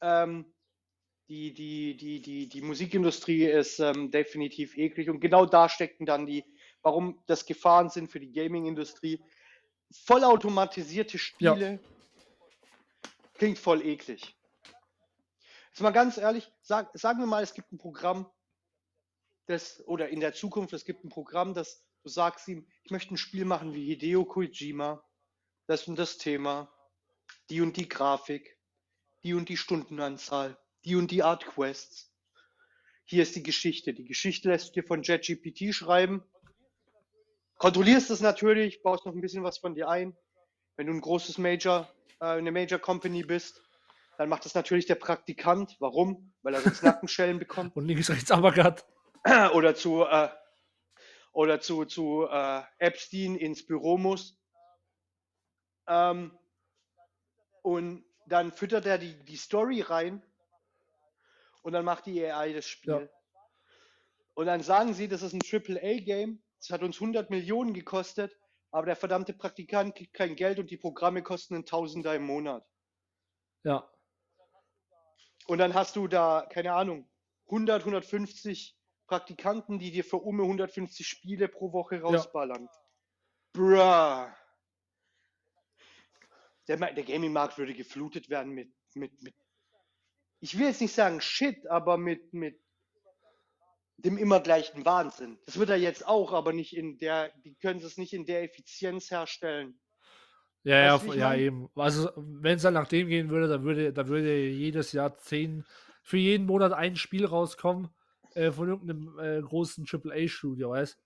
Ähm, 0.00 0.46
die, 1.28 1.52
die, 1.52 1.96
die, 1.96 2.22
die, 2.22 2.48
die 2.48 2.62
Musikindustrie 2.62 3.44
ist 3.44 3.80
ähm, 3.80 4.10
definitiv 4.10 4.76
eklig 4.78 5.10
und 5.10 5.20
genau 5.20 5.44
da 5.44 5.68
stecken 5.68 6.06
dann 6.06 6.24
die, 6.26 6.44
warum 6.82 7.22
das 7.26 7.44
Gefahren 7.44 7.90
sind 7.90 8.10
für 8.10 8.18
die 8.18 8.32
Gaming-Industrie. 8.32 9.22
Vollautomatisierte 9.90 11.18
Spiele 11.18 11.72
ja. 11.72 13.10
klingt 13.34 13.58
voll 13.58 13.84
eklig. 13.84 14.34
Jetzt 15.68 15.80
mal 15.80 15.90
ganz 15.90 16.16
ehrlich, 16.16 16.50
sag, 16.62 16.90
sagen 16.98 17.20
wir 17.20 17.26
mal, 17.26 17.42
es 17.42 17.52
gibt 17.52 17.72
ein 17.72 17.78
Programm, 17.78 18.30
das, 19.46 19.86
oder 19.86 20.08
in 20.08 20.20
der 20.20 20.32
Zukunft, 20.32 20.72
es 20.72 20.84
gibt 20.84 21.04
ein 21.04 21.10
Programm, 21.10 21.54
das 21.54 21.84
du 22.02 22.08
sagst 22.08 22.48
ihm, 22.48 22.66
ich 22.84 22.90
möchte 22.90 23.14
ein 23.14 23.18
Spiel 23.18 23.44
machen 23.44 23.74
wie 23.74 23.84
Hideo 23.84 24.24
Kojima, 24.24 25.04
das 25.68 25.86
und 25.86 25.98
das 25.98 26.16
Thema, 26.16 26.72
die 27.50 27.60
und 27.60 27.76
die 27.76 27.88
Grafik, 27.88 28.56
die 29.22 29.34
und 29.34 29.48
die 29.50 29.58
Stundenanzahl, 29.58 30.58
die 30.84 30.96
und 30.96 31.10
die 31.10 31.22
Art 31.22 31.44
Quests. 31.44 32.10
Hier 33.04 33.22
ist 33.22 33.36
die 33.36 33.42
Geschichte. 33.42 33.92
Die 33.92 34.06
Geschichte 34.06 34.48
lässt 34.48 34.68
du 34.68 34.80
dir 34.80 34.86
von 34.86 35.02
JetGPT 35.02 35.74
schreiben. 35.74 36.24
Kontrollierst 37.56 38.10
es 38.10 38.20
natürlich, 38.20 38.82
baust 38.82 39.04
noch 39.04 39.14
ein 39.14 39.20
bisschen 39.20 39.44
was 39.44 39.58
von 39.58 39.74
dir 39.74 39.88
ein. 39.88 40.16
Wenn 40.76 40.86
du 40.86 40.94
ein 40.94 41.00
großes 41.00 41.36
Major, 41.38 41.92
äh, 42.20 42.26
eine 42.26 42.50
Major 42.50 42.78
Company 42.78 43.22
bist, 43.22 43.62
dann 44.16 44.30
macht 44.30 44.46
das 44.46 44.54
natürlich 44.54 44.86
der 44.86 44.94
Praktikant. 44.94 45.76
Warum? 45.80 46.32
Weil 46.42 46.54
er 46.54 46.62
sonst 46.62 46.82
Nackenschellen 46.82 47.38
bekommt. 47.38 47.76
Und 47.76 47.86
links 47.86 48.08
rechts 48.08 48.30
aber 48.30 48.52
grad. 48.52 48.86
Oder 49.52 49.74
zu, 49.74 50.04
äh, 50.04 50.30
oder 51.32 51.60
zu, 51.60 51.84
zu 51.84 52.26
äh, 52.30 52.62
Epstein 52.78 53.36
ins 53.36 53.66
Büro 53.66 53.98
muss. 53.98 54.37
Ähm, 55.88 56.38
und 57.62 58.04
dann 58.26 58.52
füttert 58.52 58.86
er 58.86 58.98
die, 58.98 59.14
die 59.24 59.36
Story 59.36 59.80
rein 59.80 60.22
und 61.62 61.72
dann 61.72 61.84
macht 61.84 62.06
die 62.06 62.24
AI 62.24 62.52
das 62.52 62.66
Spiel. 62.66 62.92
Ja. 62.92 63.08
Und 64.34 64.46
dann 64.46 64.62
sagen 64.62 64.94
sie, 64.94 65.08
das 65.08 65.22
ist 65.22 65.32
ein 65.32 65.42
AAA-Game, 65.42 66.42
das 66.60 66.70
hat 66.70 66.82
uns 66.82 66.96
100 66.96 67.30
Millionen 67.30 67.74
gekostet, 67.74 68.36
aber 68.70 68.86
der 68.86 68.96
verdammte 68.96 69.32
Praktikant 69.32 69.96
kriegt 69.96 70.14
kein 70.14 70.36
Geld 70.36 70.58
und 70.58 70.70
die 70.70 70.76
Programme 70.76 71.22
kosten 71.22 71.54
einen 71.54 71.66
Tausender 71.66 72.14
im 72.14 72.24
Monat. 72.24 72.64
Ja. 73.64 73.90
Und 75.46 75.58
dann 75.58 75.74
hast 75.74 75.96
du 75.96 76.06
da, 76.06 76.46
keine 76.50 76.74
Ahnung, 76.74 77.08
100, 77.46 77.80
150 77.80 78.76
Praktikanten, 79.06 79.78
die 79.78 79.90
dir 79.90 80.04
für 80.04 80.18
um 80.18 80.40
150 80.40 81.06
Spiele 81.06 81.48
pro 81.48 81.72
Woche 81.72 82.02
rausballern. 82.02 82.68
Ja. 83.56 84.28
Bruh. 84.28 84.47
Der, 86.68 86.76
der 86.76 87.04
Gaming-Markt 87.04 87.58
würde 87.58 87.74
geflutet 87.74 88.28
werden 88.28 88.52
mit, 88.52 88.70
mit, 88.94 89.22
mit, 89.22 89.34
ich 90.40 90.58
will 90.58 90.66
jetzt 90.66 90.80
nicht 90.80 90.94
sagen 90.94 91.20
Shit, 91.20 91.66
aber 91.66 91.96
mit, 91.96 92.32
mit 92.32 92.60
dem 93.96 94.16
immer 94.16 94.40
gleichen 94.40 94.84
Wahnsinn. 94.84 95.38
Das 95.46 95.58
wird 95.58 95.70
er 95.70 95.76
jetzt 95.76 96.06
auch, 96.06 96.32
aber 96.32 96.52
nicht 96.52 96.76
in 96.76 96.98
der, 96.98 97.32
die 97.44 97.56
können 97.56 97.80
es 97.80 97.96
nicht 97.96 98.12
in 98.12 98.26
der 98.26 98.44
Effizienz 98.44 99.10
herstellen. 99.10 99.80
Ja, 100.62 100.98
ja, 100.98 101.14
ja, 101.14 101.34
eben. 101.34 101.70
Also, 101.74 102.10
wenn 102.16 102.56
es 102.56 102.62
dann 102.62 102.74
nach 102.74 102.88
dem 102.88 103.08
gehen 103.08 103.30
würde, 103.30 103.48
dann 103.48 103.64
würde, 103.64 103.92
dann 103.92 104.08
würde 104.08 104.48
jedes 104.48 104.92
Jahr 104.92 105.16
zehn, 105.16 105.64
für 106.02 106.18
jeden 106.18 106.46
Monat 106.46 106.72
ein 106.72 106.96
Spiel 106.96 107.24
rauskommen 107.24 107.88
äh, 108.34 108.52
von 108.52 108.68
irgendeinem 108.68 109.18
äh, 109.18 109.40
großen 109.40 109.86
AAA-Studio, 109.90 110.70
weißt 110.70 110.98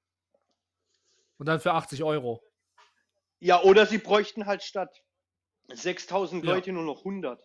Und 1.38 1.46
dann 1.46 1.60
für 1.60 1.72
80 1.72 2.02
Euro. 2.02 2.42
Ja, 3.38 3.62
oder 3.62 3.86
sie 3.86 3.98
bräuchten 3.98 4.46
halt 4.46 4.62
statt 4.62 5.02
6000 5.74 6.44
ja. 6.44 6.54
Leute 6.54 6.72
nur 6.72 6.84
noch 6.84 6.98
100. 6.98 7.44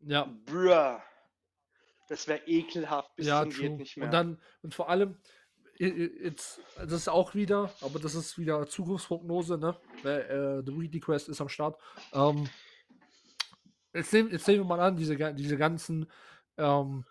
Ja. 0.00 0.24
Bruh. 0.46 1.00
Das 2.08 2.26
wäre 2.26 2.40
ekelhaft 2.46 3.14
bis 3.16 3.26
ja, 3.26 3.42
zum 3.42 3.50
true. 3.50 3.68
geht 3.68 3.78
nicht 3.78 3.96
mehr. 3.96 4.06
Und 4.06 4.12
dann, 4.12 4.42
und 4.62 4.74
vor 4.74 4.88
allem, 4.88 5.18
jetzt, 5.78 6.60
das 6.76 6.92
ist 6.92 7.08
auch 7.08 7.34
wieder, 7.34 7.70
aber 7.82 7.98
das 7.98 8.14
ist 8.14 8.38
wieder 8.38 8.66
Zukunftsprognose, 8.66 9.58
ne? 9.58 9.76
Äh, 10.04 10.62
The 10.64 10.80
Weekly 10.80 11.00
Quest 11.00 11.28
ist 11.28 11.40
am 11.40 11.48
Start. 11.48 11.78
Ähm, 12.12 12.48
jetzt, 13.92 14.12
nehmen, 14.12 14.30
jetzt 14.30 14.48
nehmen 14.48 14.60
wir 14.60 14.76
mal 14.76 14.80
an, 14.80 14.96
diese, 14.96 15.34
diese 15.34 15.56
ganzen 15.56 16.10
ähm, 16.56 17.04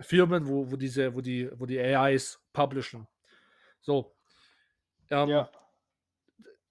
Firmen, 0.00 0.46
wo, 0.46 0.70
wo 0.70 0.76
diese, 0.76 1.14
wo 1.14 1.20
die, 1.20 1.50
wo 1.54 1.64
die 1.64 1.80
AIs 1.80 2.40
publishen. 2.52 3.06
So. 3.80 4.14
Ähm, 5.10 5.28
ja. 5.30 5.50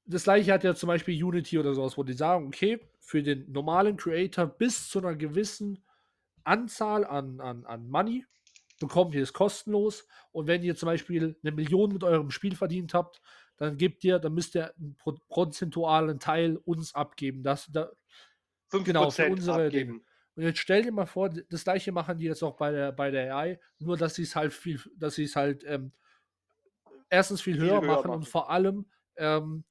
Das 0.05 0.23
gleiche 0.23 0.53
hat 0.53 0.63
ja 0.63 0.75
zum 0.75 0.87
Beispiel 0.87 1.21
Unity 1.23 1.57
oder 1.57 1.73
sowas, 1.73 1.97
wo 1.97 2.03
die 2.03 2.13
sagen, 2.13 2.47
okay, 2.47 2.79
für 2.99 3.23
den 3.23 3.51
normalen 3.51 3.97
Creator 3.97 4.45
bis 4.45 4.89
zu 4.89 4.99
einer 4.99 5.15
gewissen 5.15 5.83
Anzahl 6.43 7.05
an, 7.05 7.39
an, 7.39 7.65
an 7.65 7.89
Money 7.89 8.25
bekommt 8.79 9.15
ihr 9.15 9.23
es 9.23 9.33
kostenlos. 9.33 10.07
Und 10.31 10.47
wenn 10.47 10.63
ihr 10.63 10.75
zum 10.75 10.87
Beispiel 10.87 11.35
eine 11.41 11.51
Million 11.51 11.91
mit 11.93 12.03
eurem 12.03 12.29
Spiel 12.31 12.55
verdient 12.55 12.93
habt, 12.93 13.21
dann 13.57 13.77
gebt 13.77 14.03
ihr, 14.03 14.19
dann 14.19 14.33
müsst 14.33 14.55
ihr 14.55 14.73
einen 14.77 14.95
prozentualen 15.29 16.19
Teil 16.19 16.57
uns 16.57 16.93
abgeben. 16.93 17.41
Das, 17.41 17.69
da, 17.71 17.89
genau, 18.69 19.09
für 19.09 19.29
unsere 19.29 19.65
abgeben. 19.65 19.91
Dinge. 19.93 20.05
Und 20.35 20.43
jetzt 20.43 20.59
stell 20.59 20.83
dir 20.83 20.91
mal 20.91 21.05
vor, 21.05 21.29
das 21.29 21.63
gleiche 21.63 21.93
machen 21.93 22.17
die 22.17 22.25
jetzt 22.25 22.43
auch 22.43 22.57
bei 22.57 22.71
der, 22.71 22.91
bei 22.91 23.09
der 23.09 23.35
AI, 23.35 23.59
nur 23.79 23.95
dass 23.95 24.15
sie 24.15 24.23
es 24.23 24.35
halt 24.35 24.51
viel, 24.51 24.81
dass 24.97 25.15
sie 25.15 25.23
es 25.23 25.35
halt 25.37 25.63
ähm, 25.65 25.93
erstens 27.09 27.41
viel, 27.41 27.53
viel 27.53 27.63
höher, 27.63 27.81
höher 27.81 27.87
machen, 27.87 28.07
machen, 28.07 28.11
und 28.11 28.27
vor 28.27 28.49
allem 28.49 28.85
ähm, 29.15 29.63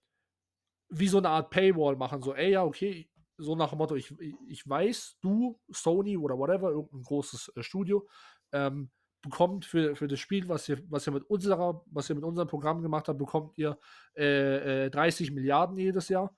wie 0.98 1.08
so 1.08 1.18
eine 1.18 1.28
Art 1.28 1.50
Paywall 1.50 1.96
machen. 1.96 2.22
So, 2.22 2.34
ey, 2.34 2.52
ja, 2.52 2.64
okay, 2.64 3.08
so 3.36 3.56
nach 3.56 3.70
dem 3.70 3.78
Motto, 3.78 3.96
ich, 3.96 4.14
ich 4.48 4.68
weiß, 4.68 5.18
du, 5.20 5.58
Sony 5.70 6.16
oder 6.16 6.38
whatever, 6.38 6.70
irgendein 6.70 7.02
großes 7.02 7.52
äh, 7.56 7.62
Studio, 7.62 8.06
ähm, 8.52 8.90
bekommt 9.22 9.64
für, 9.64 9.96
für 9.96 10.06
das 10.06 10.20
Spiel, 10.20 10.48
was 10.48 10.68
ihr, 10.68 10.78
was 10.90 11.06
ihr 11.06 11.12
mit 11.12 11.24
unserer, 11.24 11.82
was 11.86 12.10
ihr 12.10 12.14
mit 12.14 12.24
unserem 12.24 12.48
Programm 12.48 12.82
gemacht 12.82 13.08
habt, 13.08 13.18
bekommt 13.18 13.56
ihr 13.58 13.78
äh, 14.16 14.86
äh, 14.86 14.90
30 14.90 15.32
Milliarden 15.32 15.78
jedes 15.78 16.08
Jahr 16.08 16.36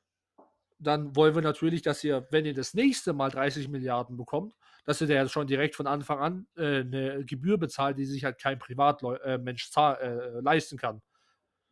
dann 0.79 1.17
wollen 1.17 1.35
wir 1.35 1.43
natürlich, 1.43 1.83
dass 1.83 2.05
ihr, 2.05 2.27
wenn 2.31 2.45
ihr 2.45 2.55
das 2.55 2.75
nächste 2.75 3.13
Mal 3.13 3.31
30 3.31 3.69
Milliarden 3.69 4.17
bekommt, 4.17 4.55
dass 4.85 5.01
ihr 5.01 5.07
da 5.07 5.29
schon 5.29 5.47
direkt 5.47 5.75
von 5.75 5.87
Anfang 5.87 6.19
an 6.19 6.47
äh, 6.57 6.81
eine 6.81 7.25
Gebühr 7.25 7.59
bezahlt, 7.59 7.99
die 7.99 8.05
sich 8.05 8.25
halt 8.25 8.39
kein 8.39 8.59
Privatmensch 8.59 9.71
äh, 9.77 9.93
äh, 9.93 10.41
leisten 10.41 10.77
kann. 10.77 11.03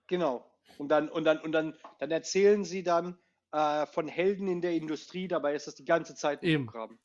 Genau. 0.06 0.50
Und 0.78 0.88
dann, 0.88 1.08
und 1.08 1.24
dann, 1.24 1.38
und 1.38 1.52
dann, 1.52 1.76
dann 1.98 2.10
erzählen 2.10 2.64
sie 2.64 2.82
dann 2.82 3.18
äh, 3.52 3.86
von 3.86 4.08
Helden 4.08 4.48
in 4.48 4.60
der 4.60 4.74
Industrie, 4.74 5.28
dabei 5.28 5.54
ist 5.54 5.66
das 5.66 5.74
die 5.74 5.84
ganze 5.84 6.14
Zeit 6.14 6.42
ein 6.42 6.66
Programm. 6.66 6.98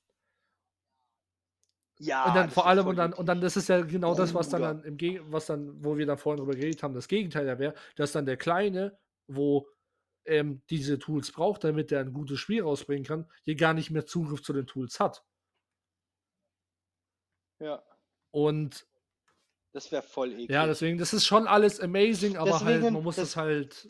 Ja, 2.02 2.26
und 2.26 2.36
dann 2.36 2.49
vor 2.49 2.65
allem 2.65 2.88
und 2.88 2.95
dann 2.95 3.11
und 3.11 3.26
dann 3.26 3.41
das 3.41 3.57
ist 3.57 3.68
ja 3.68 3.81
genau 3.81 4.15
das, 4.15 4.34
was 4.34 4.48
dann, 4.48 4.61
dann 4.61 4.84
im 4.86 4.95
Geg 4.95 5.22
was 5.26 5.48
dann, 5.48 5.84
wo 5.84 5.98
wir 5.98 6.06
da 6.06 6.15
vorhin 6.15 6.40
drüber 6.40 6.56
geredet 6.56 6.81
haben, 6.81 6.94
das 6.94 7.10
Gegenteil 7.10 7.45
ja 7.45 7.60
wäre, 7.60 7.73
dass 7.98 8.14
dann 8.14 8.26
der 8.26 8.38
Kleine, 8.38 8.98
wo 9.27 9.68
ähm, 10.23 10.61
diese 10.69 10.98
Tools 10.98 11.31
braucht, 11.31 11.65
damit 11.65 11.91
er 11.91 11.99
ein 11.99 12.14
gutes 12.14 12.40
Spiel 12.40 12.64
rausbringen 12.64 13.03
kann, 13.03 13.30
hier 13.44 13.56
gar 13.56 13.73
nicht 13.73 13.91
mehr 13.91 14.06
Zugriff 14.06 14.41
zu 14.41 14.53
den 14.53 14.65
Tools 14.65 14.99
hat. 15.02 15.26
Ja. 17.60 17.84
Und 18.31 18.88
das 19.72 19.91
wäre 19.91 20.02
voll 20.02 20.34
eklig. 20.34 20.50
Ja, 20.50 20.66
deswegen, 20.66 20.98
das 20.98 21.14
ist 21.14 21.26
schon 21.26 21.48
alles 21.48 21.80
amazing, 21.80 22.38
aber 22.38 22.52
halt, 22.52 22.62
deswegen, 22.62 22.84
halt, 22.84 22.94
man 22.94 23.04
muss 23.04 23.18
es 23.18 23.36
halt 23.36 23.90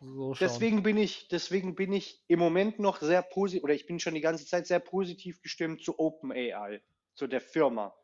so 0.00 0.34
schauen. 0.34 0.36
Deswegen 0.40 0.82
bin 0.82 0.96
ich, 0.96 1.28
deswegen 1.28 1.74
bin 1.74 1.92
ich 1.92 2.22
im 2.26 2.38
Moment 2.38 2.78
noch 2.78 3.00
sehr 3.00 3.22
positiv, 3.22 3.64
oder 3.64 3.74
ich 3.74 3.86
bin 3.86 4.00
schon 4.00 4.14
die 4.14 4.20
ganze 4.20 4.46
Zeit 4.46 4.66
sehr 4.66 4.80
positiv 4.80 5.40
gestimmt 5.42 5.82
zu 5.82 5.98
OpenAI, 5.98 6.82
zu 7.14 7.26
der 7.26 7.40
Firma. 7.40 7.94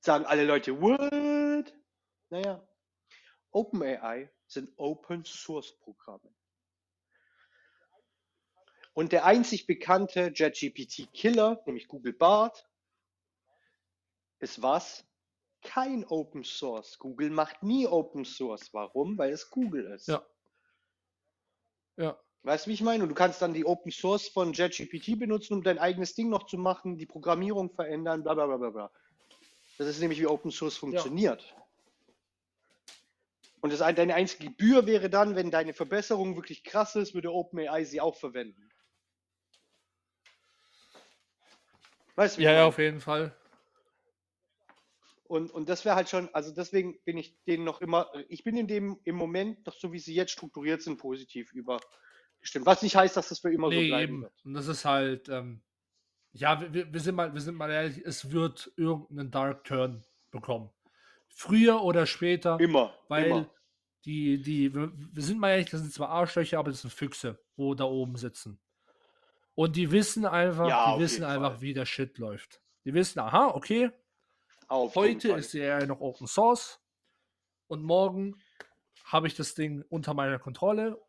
Sagen 0.00 0.26
alle 0.26 0.44
Leute, 0.44 0.80
what? 0.80 1.72
Naja, 2.28 2.66
OpenAI 3.50 4.30
sind 4.46 4.70
Open 4.76 5.24
Source 5.24 5.78
Programme. 5.78 6.34
Und 8.92 9.12
der 9.12 9.24
einzig 9.24 9.66
bekannte 9.66 10.32
JetGPT-Killer, 10.34 11.62
nämlich 11.66 11.88
Google 11.88 12.12
Bart, 12.12 12.68
ist 14.38 14.62
was? 14.62 15.04
Kein 15.64 16.04
Open 16.04 16.44
Source. 16.44 16.98
Google 16.98 17.30
macht 17.30 17.62
nie 17.62 17.86
Open 17.86 18.24
Source. 18.24 18.72
Warum? 18.72 19.18
Weil 19.18 19.32
es 19.32 19.50
Google 19.50 19.86
ist. 19.86 20.06
Ja. 20.06 20.24
Ja. 21.96 22.18
Weißt 22.42 22.66
du, 22.66 22.70
wie 22.70 22.74
ich 22.74 22.82
meine? 22.82 23.02
Und 23.02 23.08
du 23.08 23.14
kannst 23.14 23.40
dann 23.40 23.54
die 23.54 23.64
Open 23.64 23.90
Source 23.90 24.28
von 24.28 24.52
JetGPT 24.52 25.18
benutzen, 25.18 25.54
um 25.54 25.62
dein 25.62 25.78
eigenes 25.78 26.14
Ding 26.14 26.28
noch 26.28 26.46
zu 26.46 26.58
machen, 26.58 26.98
die 26.98 27.06
Programmierung 27.06 27.70
verändern, 27.70 28.22
bla 28.22 28.34
bla 28.34 28.46
bla 28.46 28.70
bla 28.70 28.90
Das 29.78 29.88
ist 29.88 30.00
nämlich, 30.00 30.20
wie 30.20 30.26
Open 30.26 30.50
Source 30.50 30.76
funktioniert. 30.76 31.42
Ja. 31.42 31.64
Und 33.62 33.72
das, 33.72 33.78
deine 33.78 34.14
einzige 34.14 34.48
Gebühr 34.48 34.84
wäre 34.84 35.08
dann, 35.08 35.36
wenn 35.36 35.50
deine 35.50 35.72
Verbesserung 35.72 36.36
wirklich 36.36 36.64
krass 36.64 36.96
ist, 36.96 37.14
würde 37.14 37.32
OpenAI 37.32 37.84
sie 37.84 37.98
auch 37.98 38.14
verwenden. 38.14 38.70
Weißt 42.16 42.36
du, 42.36 42.42
ja, 42.42 42.52
ja, 42.52 42.66
auf 42.66 42.78
jeden 42.78 43.00
Fall. 43.00 43.34
Und, 45.34 45.50
und 45.50 45.68
das 45.68 45.84
wäre 45.84 45.96
halt 45.96 46.08
schon, 46.08 46.32
also 46.32 46.54
deswegen 46.54 46.96
bin 47.04 47.18
ich 47.18 47.36
denen 47.42 47.64
noch 47.64 47.80
immer, 47.80 48.08
ich 48.28 48.44
bin 48.44 48.56
in 48.56 48.68
dem 48.68 49.00
im 49.02 49.16
Moment, 49.16 49.66
noch 49.66 49.74
so 49.74 49.92
wie 49.92 49.98
sie 49.98 50.14
jetzt 50.14 50.30
strukturiert 50.30 50.80
sind, 50.80 50.96
positiv 50.96 51.52
übergestimmt. 51.52 52.66
Was 52.66 52.82
nicht 52.82 52.94
heißt, 52.94 53.16
dass 53.16 53.30
das 53.30 53.40
für 53.40 53.52
immer 53.52 53.68
nee, 53.68 53.82
so 53.82 53.88
bleiben 53.88 54.12
eben. 54.12 54.22
wird. 54.22 54.44
Und 54.44 54.54
das 54.54 54.68
ist 54.68 54.84
halt, 54.84 55.28
ähm, 55.28 55.60
ja, 56.30 56.72
wir, 56.72 56.92
wir, 56.92 57.00
sind 57.00 57.16
mal, 57.16 57.34
wir 57.34 57.40
sind 57.40 57.56
mal 57.56 57.68
ehrlich, 57.68 58.00
es 58.04 58.30
wird 58.30 58.72
irgendeinen 58.76 59.32
Dark 59.32 59.64
Turn 59.64 60.04
bekommen. 60.30 60.70
Früher 61.26 61.82
oder 61.82 62.06
später. 62.06 62.60
Immer. 62.60 62.94
Weil 63.08 63.26
immer. 63.26 63.50
die, 64.04 64.40
die, 64.40 64.72
wir, 64.72 64.92
wir 64.94 65.22
sind 65.24 65.40
mal 65.40 65.50
ehrlich, 65.50 65.70
das 65.70 65.80
sind 65.80 65.92
zwar 65.92 66.10
Arschlöcher, 66.10 66.60
aber 66.60 66.70
das 66.70 66.82
sind 66.82 66.92
Füchse, 66.92 67.40
wo 67.56 67.74
da 67.74 67.86
oben 67.86 68.14
sitzen. 68.14 68.60
Und 69.56 69.74
die 69.74 69.90
wissen 69.90 70.26
einfach, 70.26 70.68
ja, 70.68 70.94
die 70.94 71.02
wissen 71.02 71.24
einfach, 71.24 71.54
Fall. 71.54 71.60
wie 71.60 71.74
der 71.74 71.86
Shit 71.86 72.18
läuft. 72.18 72.60
Die 72.84 72.94
wissen, 72.94 73.18
aha, 73.18 73.48
okay, 73.48 73.90
auf 74.68 74.94
heute 74.94 75.32
ist 75.32 75.54
er 75.54 75.86
noch 75.86 76.00
Open 76.00 76.26
Source 76.26 76.80
und 77.66 77.82
morgen 77.82 78.40
habe 79.04 79.26
ich 79.26 79.34
das 79.34 79.54
Ding 79.54 79.84
unter 79.88 80.14
meiner 80.14 80.38
Kontrolle. 80.38 81.00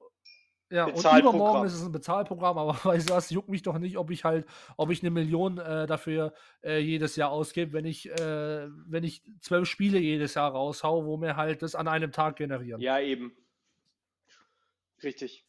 Ja, 0.71 0.85
und 0.85 0.97
übermorgen 0.97 1.67
ist 1.67 1.73
es 1.73 1.83
ein 1.83 1.91
Bezahlprogramm, 1.91 2.57
aber 2.57 2.73
weißt 2.83 3.09
du 3.09 3.13
was, 3.13 3.29
juckt 3.29 3.49
mich 3.49 3.61
doch 3.61 3.77
nicht, 3.77 3.97
ob 3.97 4.09
ich 4.09 4.23
halt, 4.23 4.47
ob 4.77 4.89
ich 4.89 5.01
eine 5.01 5.11
Million 5.11 5.57
äh, 5.59 5.85
dafür 5.85 6.33
äh, 6.63 6.79
jedes 6.79 7.15
Jahr 7.15 7.29
ausgebe, 7.31 7.73
wenn 7.73 7.85
ich, 7.85 8.09
äh, 8.09 8.67
wenn 8.87 9.03
ich 9.03 9.23
zwölf 9.41 9.69
Spiele 9.69 9.99
jedes 9.99 10.33
Jahr 10.33 10.51
raushau, 10.51 11.05
wo 11.05 11.17
mir 11.17 11.35
halt 11.35 11.61
das 11.61 11.75
an 11.75 11.87
einem 11.87 12.11
Tag 12.11 12.37
generieren. 12.37 12.81
Ja, 12.81 12.99
eben. 12.99 13.35
Richtig. 15.03 15.45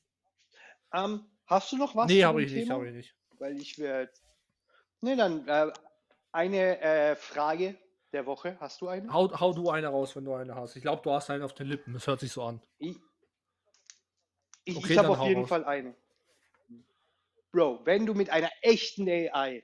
Ähm, 0.93 1.25
Hast 1.47 1.71
du 1.71 1.77
noch 1.77 1.95
was? 1.95 2.09
Nee, 2.09 2.25
habe 2.25 2.43
ich 2.43 2.51
Thema? 2.51 2.61
nicht, 2.61 2.71
habe 2.71 2.89
ich 2.89 2.95
nicht. 2.95 3.15
Weil 3.39 3.57
ich 3.59 3.79
werde. 3.79 4.13
Nee, 5.01 5.17
dann 5.17 5.47
äh, 5.47 5.73
eine 6.33 6.81
äh, 6.81 7.17
Frage 7.17 7.77
der 8.17 8.27
Woche. 8.27 8.57
Hast 8.59 8.81
du 8.81 8.89
eine? 8.89 9.13
Hau, 9.13 9.31
hau 9.39 9.53
du 9.53 9.71
eine 9.71 9.89
raus, 9.89 10.17
wenn 10.17 10.25
du 10.25 10.35
eine 10.35 10.55
hast. 10.55 10.75
Ich 10.77 10.83
glaube, 10.83 11.03
du 11.03 11.13
hast 11.13 11.31
einen 11.31 11.43
auf 11.43 11.55
den 11.55 11.69
Lippen. 11.69 11.93
Das 11.93 12.07
hört 12.07 12.21
sich 12.21 12.33
so 12.33 12.43
an. 12.43 12.61
Ich, 12.79 12.97
ich, 14.65 14.77
okay, 14.77 14.93
ich 14.93 14.99
habe 14.99 15.11
auf 15.11 15.29
jeden 15.29 15.43
raus. 15.43 15.49
Fall 15.49 15.65
eine. 15.65 15.95
Bro, 17.53 17.81
wenn 17.85 18.07
du 18.07 18.15
mit 18.15 18.31
einer 18.31 18.51
echten 18.63 19.09
AI 19.09 19.63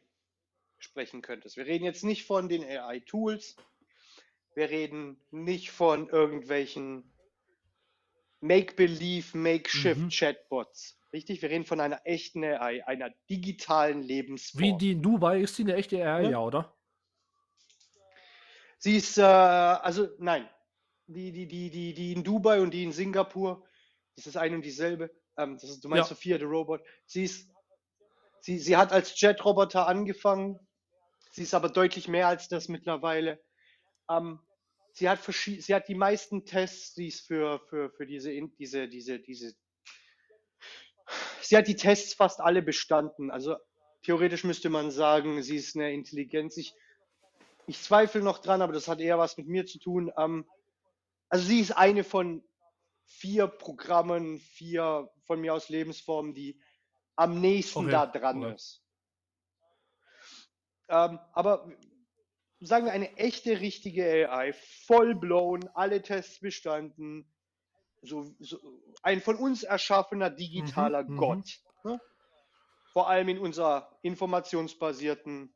sprechen 0.79 1.23
könntest. 1.23 1.57
Wir 1.57 1.67
reden 1.67 1.85
jetzt 1.85 2.05
nicht 2.05 2.25
von 2.25 2.49
den 2.49 2.65
AI-Tools. 2.65 3.57
Wir 4.55 4.69
reden 4.71 5.17
nicht 5.31 5.71
von 5.71 6.09
irgendwelchen 6.09 7.11
Make-Believe, 8.41 9.37
Make-Shift-Chatbots. 9.37 10.97
Mhm. 10.97 11.09
Richtig? 11.13 11.43
Wir 11.43 11.51
reden 11.51 11.65
von 11.65 11.81
einer 11.81 12.01
echten 12.05 12.45
AI, 12.45 12.85
einer 12.87 13.11
digitalen 13.31 14.03
Lebensform. 14.03 14.63
Wie 14.63 14.77
die 14.77 14.93
in 14.93 15.03
Dubai 15.03 15.41
ist 15.41 15.57
sie 15.57 15.63
eine 15.63 15.77
echte 15.77 15.97
AI, 15.99 16.25
ja, 16.25 16.31
ja 16.31 16.41
oder? 16.41 16.75
Sie 18.83 18.97
ist, 18.97 19.17
äh, 19.17 19.23
also 19.23 20.09
nein, 20.19 20.51
die, 21.07 21.31
die, 21.31 21.47
die, 21.47 21.71
die, 21.71 21.95
die 21.95 22.13
in 22.13 22.25
Dubai 22.25 22.61
und 22.61 22.73
die 22.75 22.83
in 22.83 22.91
Singapur, 22.91 23.65
das 24.17 24.27
ist 24.27 24.37
eine 24.37 24.57
und 24.57 24.65
dieselbe. 24.65 25.15
Ähm, 25.37 25.57
das 25.57 25.71
ist, 25.71 25.85
du 25.85 25.89
meinst 25.89 26.11
ja. 26.11 26.17
Sophia, 26.17 26.37
der 26.37 26.49
Robot. 26.49 26.83
Sie 27.07 27.23
ist, 27.23 27.49
sie, 28.41 28.59
sie 28.59 28.77
hat 28.77 28.91
als 28.93 29.21
Jet-Roboter 29.21 29.87
angefangen. 29.87 30.59
Sie 31.31 31.45
ist 31.45 31.55
aber 31.55 31.69
deutlich 31.69 32.09
mehr 32.09 32.27
als 32.27 32.49
das 32.49 32.67
mittlerweile. 32.67 33.41
Ähm, 34.11 34.41
sie 34.95 35.09
hat 35.09 35.21
sie 35.23 35.75
hat 35.77 35.87
die 35.87 35.95
meisten 35.95 36.45
Tests, 36.45 36.93
die 36.95 37.07
es 37.07 37.21
für, 37.21 37.61
für, 37.69 37.89
für 37.93 38.05
diese, 38.05 38.33
diese, 38.59 38.89
diese, 38.89 39.21
diese, 39.21 39.55
sie 41.41 41.57
hat 41.57 41.69
die 41.69 41.77
Tests 41.77 42.15
fast 42.15 42.41
alle 42.41 42.63
bestanden. 42.63 43.31
Also 43.31 43.55
theoretisch 44.03 44.43
müsste 44.43 44.71
man 44.71 44.91
sagen, 44.91 45.41
sie 45.41 45.55
ist 45.55 45.77
eine 45.77 45.93
Intelligenz. 45.93 46.57
Ich, 46.57 46.75
ich 47.73 47.81
zweifle 47.81 48.21
noch 48.21 48.39
dran, 48.39 48.61
aber 48.61 48.75
das 48.75 48.87
hat 48.87 49.01
eher 49.01 49.19
was 49.19 49.39
mit 49.39 49.49
mir 49.49 49.65
zu 49.65 49.79
tun. 49.79 50.13
Ähm, 50.19 50.47
also 51.31 51.47
sie 51.47 51.61
ist 51.61 51.73
eine 51.73 52.05
von 52.05 52.45
vier 53.07 53.47
Programmen, 53.47 54.39
vier 54.39 55.11
von 55.25 55.41
mir 55.41 55.55
aus 55.55 55.71
Lebensformen, 55.71 56.35
die 56.35 56.61
am 57.17 57.41
nächsten 57.41 57.81
okay. 57.81 57.91
da 57.91 58.07
dran 58.07 58.45
okay. 58.45 58.55
ist. 58.55 58.85
Ähm, 60.89 61.19
aber 61.33 61.73
sagen 62.61 62.85
wir, 62.85 62.93
eine 62.93 63.17
echte, 63.17 63.61
richtige 63.61 64.31
AI, 64.31 64.53
voll 64.87 65.15
blown, 65.15 65.67
alle 65.73 66.03
Tests 66.03 66.41
bestanden, 66.41 67.27
so, 68.03 68.35
so 68.39 68.59
ein 69.03 69.23
von 69.23 69.37
uns 69.37 69.63
erschaffener 69.63 70.29
digitaler 70.29 71.05
mhm, 71.05 71.15
mhm. 71.15 71.17
Gott. 71.17 71.61
Ne? 71.85 71.99
Vor 72.93 73.09
allem 73.09 73.31
in 73.31 73.39
unserer 73.39 73.99
informationsbasierten 74.03 75.55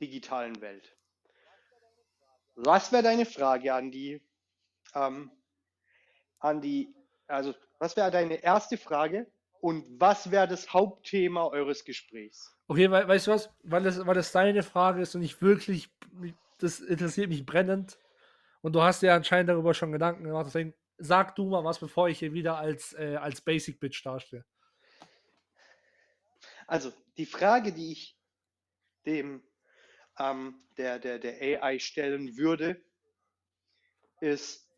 digitalen 0.00 0.62
Welt. 0.62 0.97
Was 2.60 2.90
wäre 2.90 3.04
deine 3.04 3.24
Frage 3.24 3.72
an 3.72 3.92
die, 3.92 4.20
ähm, 4.94 5.30
an 6.40 6.60
die, 6.60 6.92
also 7.28 7.54
was 7.78 7.96
wäre 7.96 8.10
deine 8.10 8.42
erste 8.42 8.76
Frage 8.76 9.30
und 9.60 9.84
was 10.00 10.32
wäre 10.32 10.48
das 10.48 10.72
Hauptthema 10.72 11.46
eures 11.46 11.84
Gesprächs? 11.84 12.52
Okay, 12.66 12.90
we 12.90 13.06
weißt 13.06 13.28
du 13.28 13.30
was? 13.30 13.50
Weil 13.62 13.84
das, 13.84 14.04
weil 14.04 14.14
das 14.16 14.32
deine 14.32 14.64
Frage 14.64 15.02
ist 15.02 15.14
und 15.14 15.22
ich 15.22 15.40
wirklich, 15.40 15.88
das 16.58 16.80
interessiert 16.80 17.28
mich 17.28 17.46
brennend. 17.46 17.96
Und 18.60 18.72
du 18.72 18.82
hast 18.82 19.02
ja 19.02 19.14
anscheinend 19.14 19.50
darüber 19.50 19.72
schon 19.72 19.92
Gedanken 19.92 20.24
gemacht. 20.24 20.46
Deswegen 20.46 20.74
sag 20.96 21.36
du 21.36 21.44
mal 21.48 21.62
was, 21.62 21.78
bevor 21.78 22.08
ich 22.08 22.18
hier 22.18 22.32
wieder 22.32 22.58
als, 22.58 22.92
äh, 22.94 23.16
als 23.16 23.40
Basic 23.40 23.78
Bitch 23.78 24.04
dastehe. 24.04 24.44
Also, 26.66 26.92
die 27.16 27.26
Frage, 27.26 27.72
die 27.72 27.92
ich 27.92 28.18
dem 29.06 29.44
ähm, 30.18 30.60
der, 30.76 30.98
der, 30.98 31.18
der 31.18 31.62
AI 31.62 31.78
stellen 31.78 32.36
würde, 32.36 32.82
ist, 34.20 34.68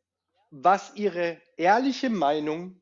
was 0.51 0.95
ihre 0.95 1.41
ehrliche 1.57 2.11
Meinung 2.11 2.81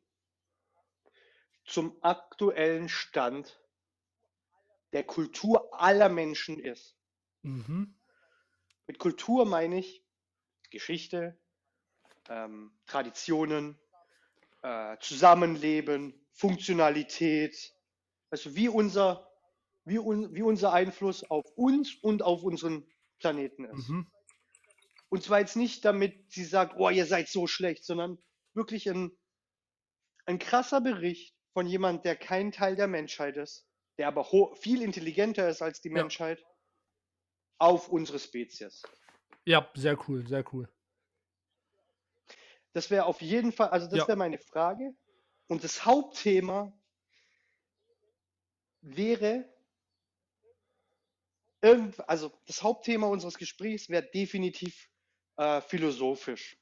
zum 1.64 1.96
aktuellen 2.02 2.88
Stand 2.88 3.60
der 4.92 5.04
Kultur 5.04 5.68
aller 5.78 6.08
Menschen 6.08 6.58
ist. 6.58 6.96
Mhm. 7.42 7.94
Mit 8.86 8.98
Kultur 8.98 9.44
meine 9.44 9.78
ich 9.78 10.02
Geschichte, 10.70 11.38
ähm, 12.28 12.72
Traditionen, 12.86 13.78
äh, 14.62 14.96
Zusammenleben, 15.00 16.14
Funktionalität, 16.32 17.74
also 18.30 18.54
wie 18.54 18.68
unser, 18.68 19.27
wie, 19.88 19.98
un, 19.98 20.34
wie 20.34 20.42
unser 20.42 20.72
Einfluss 20.72 21.24
auf 21.30 21.44
uns 21.56 21.94
und 21.94 22.22
auf 22.22 22.42
unseren 22.42 22.86
Planeten 23.18 23.64
ist. 23.64 23.88
Mhm. 23.88 24.10
Und 25.08 25.22
zwar 25.22 25.40
jetzt 25.40 25.56
nicht, 25.56 25.84
damit 25.84 26.30
sie 26.30 26.44
sagt, 26.44 26.76
oh, 26.76 26.90
ihr 26.90 27.06
seid 27.06 27.28
so 27.28 27.46
schlecht, 27.46 27.84
sondern 27.84 28.18
wirklich 28.54 28.88
ein, 28.88 29.16
ein 30.26 30.38
krasser 30.38 30.80
Bericht 30.80 31.34
von 31.54 31.66
jemand, 31.66 32.04
der 32.04 32.16
kein 32.16 32.52
Teil 32.52 32.76
der 32.76 32.88
Menschheit 32.88 33.36
ist, 33.36 33.66
der 33.96 34.08
aber 34.08 34.24
viel 34.56 34.82
intelligenter 34.82 35.48
ist 35.48 35.62
als 35.62 35.80
die 35.80 35.88
ja. 35.88 35.94
Menschheit, 35.94 36.44
auf 37.58 37.88
unsere 37.88 38.18
Spezies. 38.18 38.82
Ja, 39.44 39.68
sehr 39.74 39.98
cool, 40.08 40.26
sehr 40.26 40.44
cool. 40.52 40.68
Das 42.72 42.90
wäre 42.90 43.06
auf 43.06 43.20
jeden 43.22 43.50
Fall, 43.50 43.70
also 43.70 43.88
das 43.88 44.00
ja. 44.00 44.08
wäre 44.08 44.18
meine 44.18 44.38
Frage. 44.38 44.94
Und 45.48 45.64
das 45.64 45.84
Hauptthema 45.84 46.72
wäre, 48.80 49.48
also 51.60 52.32
das 52.46 52.62
Hauptthema 52.62 53.06
unseres 53.08 53.36
Gesprächs 53.36 53.88
wäre 53.88 54.08
definitiv 54.10 54.88
äh, 55.36 55.60
philosophisch. 55.60 56.58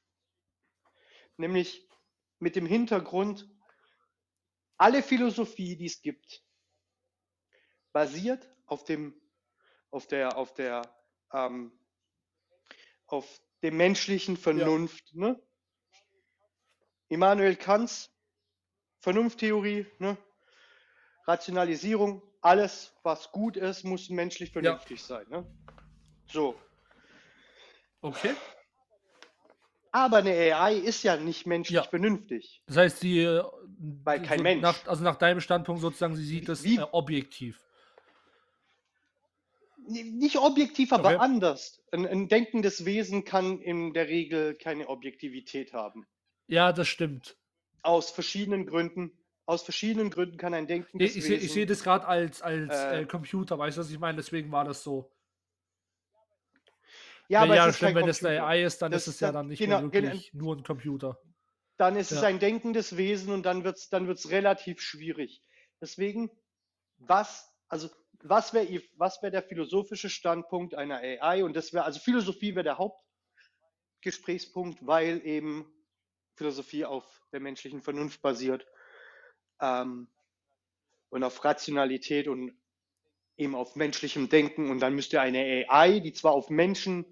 Nämlich 1.37 1.87
mit 2.39 2.55
dem 2.55 2.65
Hintergrund, 2.65 3.47
alle 4.77 5.03
Philosophie, 5.03 5.75
die 5.75 5.85
es 5.85 6.01
gibt, 6.01 6.43
basiert 7.93 8.49
auf 8.65 8.83
dem, 8.83 9.19
auf 9.91 10.07
der, 10.07 10.37
auf 10.37 10.53
der, 10.53 10.81
ähm, 11.31 11.71
auf 13.05 13.41
dem 13.63 13.77
menschlichen 13.77 14.37
Vernunft. 14.37 15.11
Ja. 15.13 15.29
Ne? 15.29 15.47
Immanuel 17.09 17.55
Kants 17.55 18.11
Vernunfttheorie, 18.99 19.85
ne? 19.99 20.17
Rationalisierung, 21.25 22.21
alles, 22.47 22.93
was 23.03 23.31
gut 23.31 23.57
ist, 23.57 23.83
muss 23.83 24.09
menschlich 24.09 24.51
vernünftig 24.51 25.01
ja. 25.01 25.05
sein. 25.05 25.25
Ne? 25.29 25.45
So. 26.27 26.55
Okay. 28.01 28.33
Aber 29.91 30.17
eine 30.17 30.31
AI 30.31 30.75
ist 30.75 31.03
ja 31.03 31.17
nicht 31.17 31.45
menschlich 31.45 31.75
ja. 31.75 31.83
vernünftig. 31.83 32.61
Das 32.67 32.77
heißt, 32.77 32.99
sie. 32.99 33.19
Äh, 33.19 33.43
Weil 34.03 34.21
kein 34.21 34.39
so 34.39 34.43
Mensch. 34.43 34.61
Nach, 34.61 34.87
also 34.87 35.03
nach 35.03 35.15
deinem 35.15 35.41
Standpunkt 35.41 35.81
sozusagen, 35.81 36.15
sie 36.15 36.23
sieht 36.23 36.49
es 36.49 36.63
äh, 36.65 36.79
objektiv. 36.91 37.59
Nicht 39.89 40.37
objektiv, 40.37 40.91
aber 40.91 41.09
okay. 41.09 41.17
anders. 41.17 41.81
Ein, 41.91 42.05
ein 42.05 42.27
denkendes 42.27 42.85
Wesen 42.85 43.23
kann 43.23 43.61
in 43.61 43.93
der 43.93 44.07
Regel 44.07 44.55
keine 44.55 44.89
Objektivität 44.89 45.73
haben. 45.73 46.05
Ja, 46.47 46.73
das 46.73 46.87
stimmt. 46.87 47.37
Aus 47.81 48.11
verschiedenen 48.11 48.65
Gründen. 48.65 49.11
Aus 49.47 49.63
verschiedenen 49.63 50.09
Gründen 50.09 50.37
kann 50.37 50.53
ein 50.53 50.67
denkendes 50.67 51.15
ich, 51.15 51.29
ich, 51.29 51.53
sehe 51.53 51.65
das 51.65 51.81
gerade 51.81 52.05
als, 52.05 52.41
als 52.41 52.69
äh, 52.69 53.01
äh, 53.01 53.05
Computer, 53.05 53.57
weißt 53.57 53.77
du, 53.77 53.81
was 53.81 53.89
ich 53.89 53.97
meine? 53.97 54.17
Deswegen 54.17 54.51
war 54.51 54.65
das 54.65 54.83
so. 54.83 55.09
Ja, 57.29 57.43
aber 57.43 57.55
ja, 57.55 57.71
stimmt, 57.71 57.95
wenn 57.95 58.09
es 58.09 58.25
eine 58.25 58.43
AI 58.43 58.65
ist, 58.65 58.81
dann 58.81 58.91
das 58.91 59.07
ist 59.07 59.15
es 59.15 59.21
ja 59.21 59.31
dann 59.31 59.47
nicht 59.47 59.59
genau, 59.59 59.79
mehr 59.81 59.93
wirklich 59.93 60.31
genau, 60.31 60.43
nur 60.43 60.57
ein 60.57 60.63
Computer. 60.63 61.17
Dann 61.77 61.95
ist 61.95 62.11
ja. 62.11 62.17
es 62.17 62.23
ein 62.23 62.39
denkendes 62.39 62.97
Wesen 62.97 63.33
und 63.33 63.43
dann 63.43 63.63
wird 63.63 63.77
es 63.77 63.87
dann 63.87 64.07
wird's 64.07 64.31
relativ 64.31 64.81
schwierig. 64.81 65.41
Deswegen, 65.79 66.29
was, 66.97 67.49
also 67.69 67.87
was 68.23 68.53
wäre 68.53 68.81
was 68.97 69.23
wär 69.23 69.31
der 69.31 69.43
philosophische 69.43 70.09
Standpunkt 70.09 70.75
einer 70.75 70.97
AI? 70.97 71.45
Und 71.45 71.55
das 71.55 71.71
wäre, 71.71 71.85
also 71.85 72.01
Philosophie 72.01 72.53
wäre 72.53 72.65
der 72.65 72.79
Hauptgesprächspunkt, 72.79 74.85
weil 74.85 75.25
eben 75.25 75.73
Philosophie 76.35 76.83
auf 76.83 77.21
der 77.31 77.39
menschlichen 77.39 77.81
Vernunft 77.81 78.21
basiert 78.21 78.67
ähm, 79.61 80.07
und 81.09 81.23
auf 81.23 81.43
Rationalität 81.43 82.27
und 82.27 82.57
eben 83.37 83.55
auf 83.55 83.75
menschlichem 83.75 84.29
Denken. 84.29 84.69
Und 84.69 84.79
dann 84.79 84.95
müsste 84.95 85.21
eine 85.21 85.65
AI, 85.69 85.99
die 85.99 86.13
zwar 86.13 86.33
auf 86.33 86.49
Menschen 86.49 87.05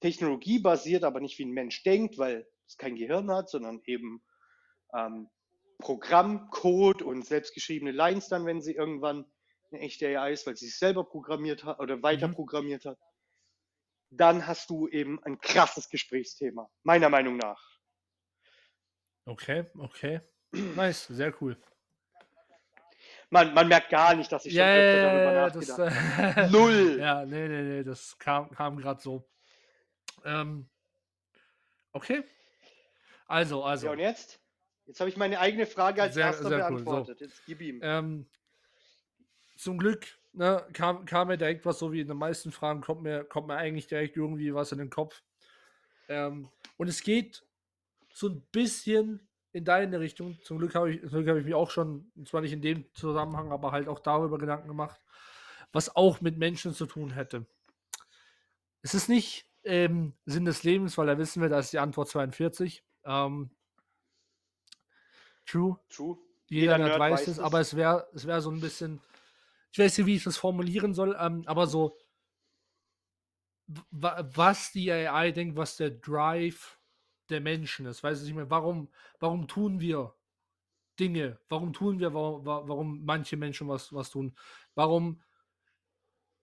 Technologie 0.00 0.58
basiert, 0.58 1.04
aber 1.04 1.20
nicht 1.20 1.38
wie 1.38 1.44
ein 1.44 1.52
Mensch 1.52 1.82
denkt, 1.82 2.18
weil 2.18 2.46
es 2.66 2.76
kein 2.76 2.96
Gehirn 2.96 3.30
hat, 3.30 3.48
sondern 3.48 3.80
eben 3.86 4.22
ähm, 4.94 5.28
Programmcode 5.78 7.02
und 7.02 7.24
selbstgeschriebene 7.24 7.92
Lines 7.92 8.28
dann, 8.28 8.46
wenn 8.46 8.60
sie 8.60 8.74
irgendwann 8.74 9.24
eine 9.70 9.80
echte 9.80 10.06
AI 10.06 10.32
ist, 10.32 10.46
weil 10.46 10.56
sie 10.56 10.66
sich 10.66 10.78
selber 10.78 11.04
programmiert 11.04 11.64
hat 11.64 11.80
oder 11.80 12.02
weiter 12.02 12.28
mhm. 12.28 12.34
programmiert 12.34 12.84
hat, 12.84 12.98
dann 14.10 14.46
hast 14.46 14.70
du 14.70 14.88
eben 14.88 15.22
ein 15.24 15.40
krasses 15.40 15.88
Gesprächsthema, 15.88 16.70
meiner 16.82 17.08
Meinung 17.08 17.36
nach. 17.36 17.60
Okay, 19.24 19.66
okay. 19.78 20.20
Nice, 20.52 21.06
sehr 21.06 21.32
cool. 21.40 21.56
Man, 23.32 23.54
man 23.54 23.66
merkt 23.66 23.88
gar 23.88 24.14
nicht, 24.14 24.30
dass 24.30 24.44
ich 24.44 24.52
schon 24.52 24.62
öfter 24.62 25.02
darüber 25.02 25.32
nachgedacht 25.32 26.16
habe. 26.18 26.40
Äh, 26.42 26.50
Null. 26.50 26.98
Ja, 27.00 27.24
nee, 27.24 27.48
nee, 27.48 27.62
nee, 27.62 27.82
das 27.82 28.18
kam, 28.18 28.50
kam 28.50 28.76
gerade 28.76 29.00
so. 29.00 29.26
Ähm, 30.22 30.68
okay. 31.92 32.24
Also, 33.26 33.64
also. 33.64 33.86
Ja, 33.86 33.92
und 33.92 34.00
jetzt? 34.00 34.38
Jetzt 34.84 35.00
habe 35.00 35.08
ich 35.08 35.16
meine 35.16 35.40
eigene 35.40 35.64
Frage 35.64 36.02
als 36.02 36.12
sehr, 36.12 36.26
erster 36.26 36.50
sehr 36.50 36.58
beantwortet. 36.58 37.08
Cool. 37.08 37.18
So. 37.18 37.24
Jetzt 37.24 37.46
gib 37.46 37.62
ihm. 37.62 37.80
Ähm, 37.82 38.26
zum 39.56 39.78
Glück 39.78 40.06
ne, 40.34 40.66
kam, 40.74 41.06
kam 41.06 41.28
mir 41.28 41.38
direkt 41.38 41.64
was, 41.64 41.78
so 41.78 41.90
wie 41.90 42.00
in 42.00 42.08
den 42.08 42.18
meisten 42.18 42.52
Fragen, 42.52 42.82
kommt 42.82 43.00
mir, 43.00 43.24
kommt 43.24 43.46
mir 43.46 43.56
eigentlich 43.56 43.86
direkt 43.86 44.18
irgendwie 44.18 44.52
was 44.52 44.72
in 44.72 44.78
den 44.78 44.90
Kopf. 44.90 45.22
Ähm, 46.10 46.50
und 46.76 46.86
es 46.86 47.02
geht 47.02 47.46
so 48.12 48.28
ein 48.28 48.42
bisschen 48.52 49.26
in 49.52 49.64
deine 49.64 50.00
Richtung. 50.00 50.38
Zum 50.42 50.58
Glück 50.58 50.74
habe 50.74 50.92
ich, 50.92 51.02
hab 51.12 51.36
ich 51.36 51.44
mich 51.44 51.54
auch 51.54 51.70
schon, 51.70 52.10
zwar 52.24 52.40
nicht 52.40 52.52
in 52.52 52.62
dem 52.62 52.92
Zusammenhang, 52.94 53.52
aber 53.52 53.72
halt 53.72 53.88
auch 53.88 54.00
darüber 54.00 54.38
Gedanken 54.38 54.68
gemacht, 54.68 55.00
was 55.72 55.94
auch 55.94 56.20
mit 56.20 56.38
Menschen 56.38 56.74
zu 56.74 56.86
tun 56.86 57.12
hätte. 57.12 57.46
Es 58.82 58.94
ist 58.94 59.08
nicht 59.08 59.46
ähm, 59.64 60.14
Sinn 60.24 60.44
des 60.44 60.62
Lebens, 60.62 60.98
weil 60.98 61.06
da 61.06 61.18
wissen 61.18 61.42
wir, 61.42 61.48
da 61.48 61.58
ist 61.58 61.72
die 61.72 61.78
Antwort 61.78 62.08
42. 62.08 62.84
Ähm, 63.04 63.50
true. 65.46 65.78
True. 65.88 66.18
Jeder, 66.48 66.78
Jeder 66.78 66.98
weiß, 66.98 67.12
weiß 67.12 67.28
es, 67.28 67.38
aber 67.38 67.60
es 67.60 67.76
wäre 67.76 68.08
es 68.14 68.26
wär 68.26 68.40
so 68.40 68.50
ein 68.50 68.60
bisschen, 68.60 69.00
ich 69.70 69.78
weiß 69.78 69.96
nicht, 69.98 70.06
wie 70.06 70.16
ich 70.16 70.24
das 70.24 70.36
formulieren 70.36 70.92
soll, 70.92 71.16
ähm, 71.18 71.44
aber 71.46 71.66
so, 71.66 71.96
was 73.90 74.72
die 74.72 74.90
AI 74.92 75.30
denkt, 75.30 75.56
was 75.56 75.76
der 75.76 75.90
Drive 75.90 76.78
der 77.32 77.40
Menschen 77.40 77.86
ist. 77.86 78.02
Weiß 78.02 78.20
ich 78.20 78.26
nicht 78.26 78.36
mehr, 78.36 78.50
warum, 78.50 78.88
warum 79.18 79.48
tun 79.48 79.80
wir 79.80 80.14
Dinge? 81.00 81.38
Warum 81.48 81.72
tun 81.72 81.98
wir, 81.98 82.14
warum, 82.14 82.44
warum 82.44 83.04
manche 83.04 83.36
Menschen 83.36 83.68
was, 83.68 83.92
was 83.92 84.10
tun? 84.10 84.34
Warum 84.74 85.20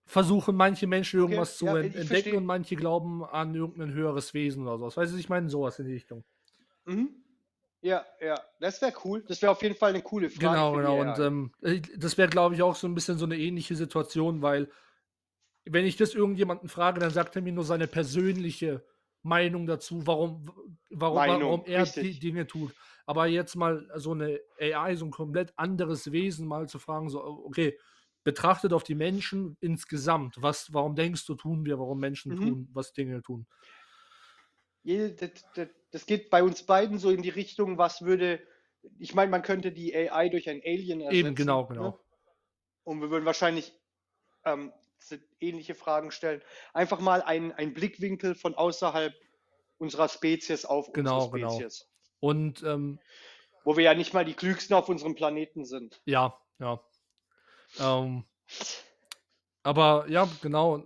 versuchen 0.04 0.56
manche 0.56 0.88
Menschen 0.88 1.20
irgendwas 1.20 1.50
okay, 1.50 1.58
zu 1.58 1.66
ja, 1.66 1.82
entdecken 1.82 2.06
verstehe. 2.06 2.36
und 2.36 2.44
manche 2.44 2.74
glauben 2.74 3.24
an 3.24 3.54
irgendein 3.54 3.92
höheres 3.92 4.34
Wesen 4.34 4.66
oder 4.66 4.78
sowas. 4.78 4.96
Weißt 4.96 5.12
du, 5.14 5.16
ich 5.16 5.28
meine 5.28 5.48
sowas 5.48 5.78
in 5.78 5.86
die 5.86 5.92
Richtung. 5.92 6.24
Mhm. 6.84 7.10
Ja, 7.82 8.04
ja, 8.20 8.34
das 8.58 8.82
wäre 8.82 8.92
cool. 9.04 9.24
Das 9.26 9.40
wäre 9.40 9.52
auf 9.52 9.62
jeden 9.62 9.76
Fall 9.76 9.90
eine 9.90 10.02
coole 10.02 10.28
Frage. 10.28 10.46
Genau, 10.46 10.72
genau. 10.72 11.00
Und 11.00 11.18
ähm, 11.18 11.52
äh, 11.62 11.80
das 11.96 12.18
wäre, 12.18 12.28
glaube 12.28 12.54
ich, 12.54 12.62
auch 12.62 12.74
so 12.74 12.88
ein 12.88 12.94
bisschen 12.94 13.18
so 13.18 13.24
eine 13.24 13.38
ähnliche 13.38 13.76
Situation, 13.76 14.42
weil 14.42 14.68
wenn 15.64 15.86
ich 15.86 15.96
das 15.96 16.14
irgendjemanden 16.14 16.68
frage, 16.68 17.00
dann 17.00 17.10
sagt 17.10 17.36
er 17.36 17.42
mir 17.42 17.52
nur 17.52 17.64
seine 17.64 17.86
persönliche 17.86 18.84
Meinung 19.22 19.66
dazu, 19.66 20.06
warum, 20.06 20.50
warum, 20.90 21.16
Meinung, 21.16 21.42
warum 21.42 21.64
er 21.66 21.82
richtig. 21.82 22.20
die 22.20 22.20
Dinge 22.20 22.46
tut. 22.46 22.74
Aber 23.06 23.26
jetzt 23.26 23.54
mal 23.56 23.88
so 23.96 24.12
eine 24.12 24.40
AI, 24.58 24.94
so 24.96 25.04
ein 25.04 25.10
komplett 25.10 25.52
anderes 25.56 26.12
Wesen 26.12 26.46
mal 26.46 26.68
zu 26.68 26.78
fragen, 26.78 27.08
so, 27.10 27.22
okay, 27.22 27.78
betrachtet 28.24 28.72
auf 28.72 28.84
die 28.84 28.94
Menschen 28.94 29.56
insgesamt. 29.60 30.36
Was, 30.40 30.72
warum 30.72 30.94
denkst 30.94 31.26
du, 31.26 31.34
tun 31.34 31.64
wir, 31.64 31.78
warum 31.78 31.98
Menschen 31.98 32.34
mhm. 32.34 32.40
tun, 32.40 32.68
was 32.72 32.92
Dinge 32.92 33.22
tun? 33.22 33.46
Das 35.90 36.06
geht 36.06 36.30
bei 36.30 36.42
uns 36.42 36.62
beiden 36.64 36.98
so 36.98 37.10
in 37.10 37.22
die 37.22 37.28
Richtung, 37.30 37.78
was 37.78 38.02
würde, 38.02 38.40
ich 38.98 39.14
meine, 39.14 39.30
man 39.30 39.42
könnte 39.42 39.72
die 39.72 39.94
AI 39.94 40.28
durch 40.28 40.48
ein 40.48 40.60
Alien 40.64 41.00
ersetzen. 41.00 41.26
Eben, 41.26 41.34
genau, 41.34 41.66
genau. 41.66 41.82
Ne? 41.82 41.98
Und 42.84 43.00
wir 43.00 43.10
würden 43.10 43.26
wahrscheinlich 43.26 43.74
ähm, 44.44 44.72
ähnliche 45.40 45.74
Fragen 45.74 46.10
stellen. 46.10 46.42
Einfach 46.72 47.00
mal 47.00 47.22
einen, 47.22 47.74
Blickwinkel 47.74 48.34
von 48.34 48.54
außerhalb 48.54 49.14
unserer 49.78 50.08
Spezies 50.08 50.64
auf 50.64 50.92
genau, 50.92 51.24
unsere 51.24 51.38
genau. 51.38 51.50
Spezies. 51.50 51.80
Genau. 51.80 52.30
Und 52.30 52.62
ähm, 52.62 53.00
wo 53.64 53.76
wir 53.76 53.84
ja 53.84 53.94
nicht 53.94 54.14
mal 54.14 54.24
die 54.24 54.34
klügsten 54.34 54.74
auf 54.74 54.88
unserem 54.88 55.14
Planeten 55.14 55.64
sind. 55.64 56.00
Ja, 56.04 56.36
ja. 56.58 56.80
Ähm, 57.78 58.24
aber 59.62 60.06
ja, 60.08 60.28
genau. 60.42 60.82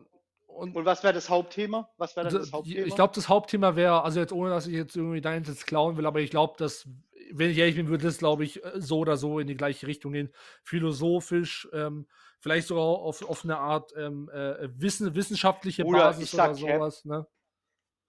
Und, 0.47 0.77
und 0.77 0.85
was 0.85 1.03
wäre 1.03 1.13
das 1.13 1.29
Hauptthema? 1.29 1.91
Was 1.97 2.17
wäre 2.17 2.29
das 2.29 2.53
Hauptthema? 2.53 2.87
Ich 2.87 2.95
glaube, 2.95 3.15
das 3.15 3.29
Hauptthema 3.29 3.75
wäre, 3.75 4.03
also 4.03 4.21
jetzt 4.21 4.33
ohne, 4.33 4.51
dass 4.51 4.67
ich 4.67 4.75
jetzt 4.75 4.97
irgendwie 4.97 5.21
deins 5.21 5.49
jetzt 5.49 5.67
klauen 5.67 5.97
will, 5.97 6.07
aber 6.07 6.21
ich 6.21 6.31
glaube, 6.31 6.55
dass, 6.59 6.89
wenn 7.33 7.51
ich 7.51 7.59
ehrlich 7.59 7.77
bin, 7.77 7.89
würde 7.89 8.05
das, 8.05 8.19
glaube 8.19 8.45
ich, 8.45 8.61
so 8.75 8.99
oder 8.99 9.17
so 9.17 9.39
in 9.39 9.47
die 9.47 9.57
gleiche 9.57 9.87
Richtung 9.87 10.13
gehen. 10.13 10.33
Philosophisch, 10.63 11.69
ähm, 11.73 12.07
vielleicht 12.41 12.69
sogar 12.69 12.85
auf, 12.85 13.29
auf 13.29 13.45
eine 13.45 13.59
Art 13.59 13.93
ähm, 13.97 14.31
äh, 14.33 14.69
Wissen, 14.81 15.15
wissenschaftliche 15.15 15.85
oder 15.85 15.99
Basis 15.99 16.35
oder 16.35 16.55
sowas. 16.55 17.03
Cap. 17.03 17.11
Ne? 17.11 17.27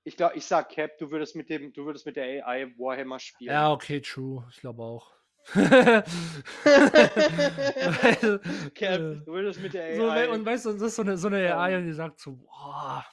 Ich 0.04 0.18
glaube, 0.18 0.36
ich 0.36 0.46
sag 0.46 0.70
Cap, 0.70 0.98
du 1.00 1.12
würdest 1.12 1.36
mit 1.36 1.50
dem, 1.50 1.74
du 1.74 1.86
würdest 1.86 2.06
mit 2.06 2.16
der 2.16 2.46
AI 2.46 2.74
Warhammer 2.78 3.20
spielen. 3.20 3.54
Ja, 3.54 3.72
okay, 3.72 4.02
true. 4.02 4.46
Ich 4.52 4.58
glaube 4.58 4.84
auch. 4.84 5.16
Cap, 5.54 6.06
du 8.76 9.28
würdest 9.28 9.62
mit 9.62 9.74
der 9.74 9.86
AI. 9.86 10.28
So, 10.28 10.34
und 10.34 10.46
weißt 10.46 10.66
du, 10.66 10.74
das 10.74 10.82
ist 10.82 10.96
so 10.96 11.02
eine, 11.04 11.18
so 11.18 11.28
eine 11.28 11.56
AI, 11.56 11.78
und 11.78 11.86
die 11.86 11.94
sagt 11.94 12.20
so, 12.20 12.36
boah, 12.36 13.06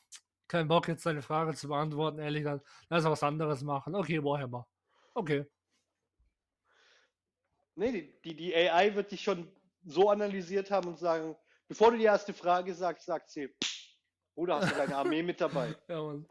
kein 0.49 0.69
Bock 0.69 0.89
jetzt 0.89 1.07
deine 1.07 1.23
Frage 1.23 1.55
zu 1.55 1.69
beantworten, 1.69 2.19
ehrlich 2.19 2.43
gesagt, 2.43 2.67
lass 2.89 3.05
was 3.05 3.23
anderes 3.23 3.63
machen. 3.63 3.95
Okay, 3.95 4.23
Warhammer. 4.23 4.67
Okay. 5.15 5.47
Nee, 7.75 8.15
die, 8.25 8.37
die, 8.37 8.55
AI 8.55 8.95
wird 8.95 9.13
dich 9.13 9.23
schon 9.23 9.51
so 9.85 10.11
analysiert 10.11 10.71
haben 10.71 10.89
und 10.89 10.99
sagen, 10.99 11.37
bevor 11.69 11.91
du 11.91 11.99
die 11.99 12.05
erste 12.05 12.33
Frage 12.33 12.75
sagst, 12.75 13.07
sagt 13.07 13.31
sie, 13.31 13.49
oder 14.35 14.57
hast 14.61 14.73
du 14.73 14.77
deine 14.77 14.97
Armee 14.97 15.23
mit 15.23 15.41
dabei? 15.41 15.75
Ja, 15.89 16.03
Mann. 16.03 16.27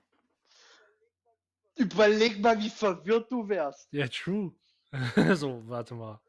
Überleg 1.76 2.39
mal, 2.39 2.59
wie 2.59 2.69
verwirrt 2.69 3.31
du 3.31 3.47
wärst. 3.47 3.91
Ja, 3.91 4.07
true. 4.07 4.53
so, 5.35 5.63
warte 5.68 5.95
mal. 5.95 6.22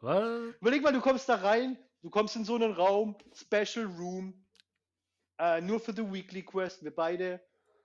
Was? 0.00 0.54
Überleg 0.60 0.82
mal, 0.82 0.92
du 0.92 1.00
kommst 1.00 1.28
da 1.28 1.36
rein, 1.36 1.78
du 2.02 2.10
kommst 2.10 2.36
in 2.36 2.44
so 2.44 2.54
einen 2.54 2.72
Raum, 2.72 3.16
Special 3.34 3.86
Room, 3.86 4.46
äh, 5.38 5.60
nur 5.60 5.80
für 5.80 5.92
die 5.92 6.12
Weekly 6.12 6.42
Quest, 6.42 6.84
wir 6.84 6.94
beide. 6.94 7.40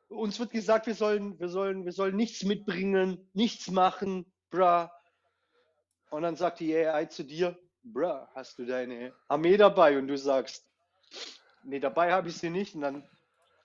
Uns 0.09 0.39
wird 0.39 0.51
gesagt, 0.51 0.87
wir 0.87 0.95
sollen, 0.95 1.39
wir 1.39 1.49
sollen, 1.49 1.85
wir 1.85 1.91
sollen 1.91 2.15
nichts 2.15 2.43
mitbringen, 2.43 3.29
nichts 3.33 3.69
machen, 3.69 4.31
bra. 4.49 4.91
Und 6.09 6.21
dann 6.23 6.35
sagt 6.35 6.59
die 6.59 6.75
AI 6.75 7.05
zu 7.05 7.23
dir, 7.23 7.57
bra, 7.84 8.29
hast 8.34 8.57
du 8.59 8.65
deine 8.65 9.13
Armee 9.27 9.57
dabei? 9.57 9.97
Und 9.97 10.07
du 10.07 10.17
sagst, 10.17 10.65
nee, 11.63 11.79
dabei 11.79 12.11
habe 12.11 12.29
ich 12.29 12.38
sie 12.38 12.49
nicht. 12.49 12.75
Und 12.75 12.81
dann 12.81 13.03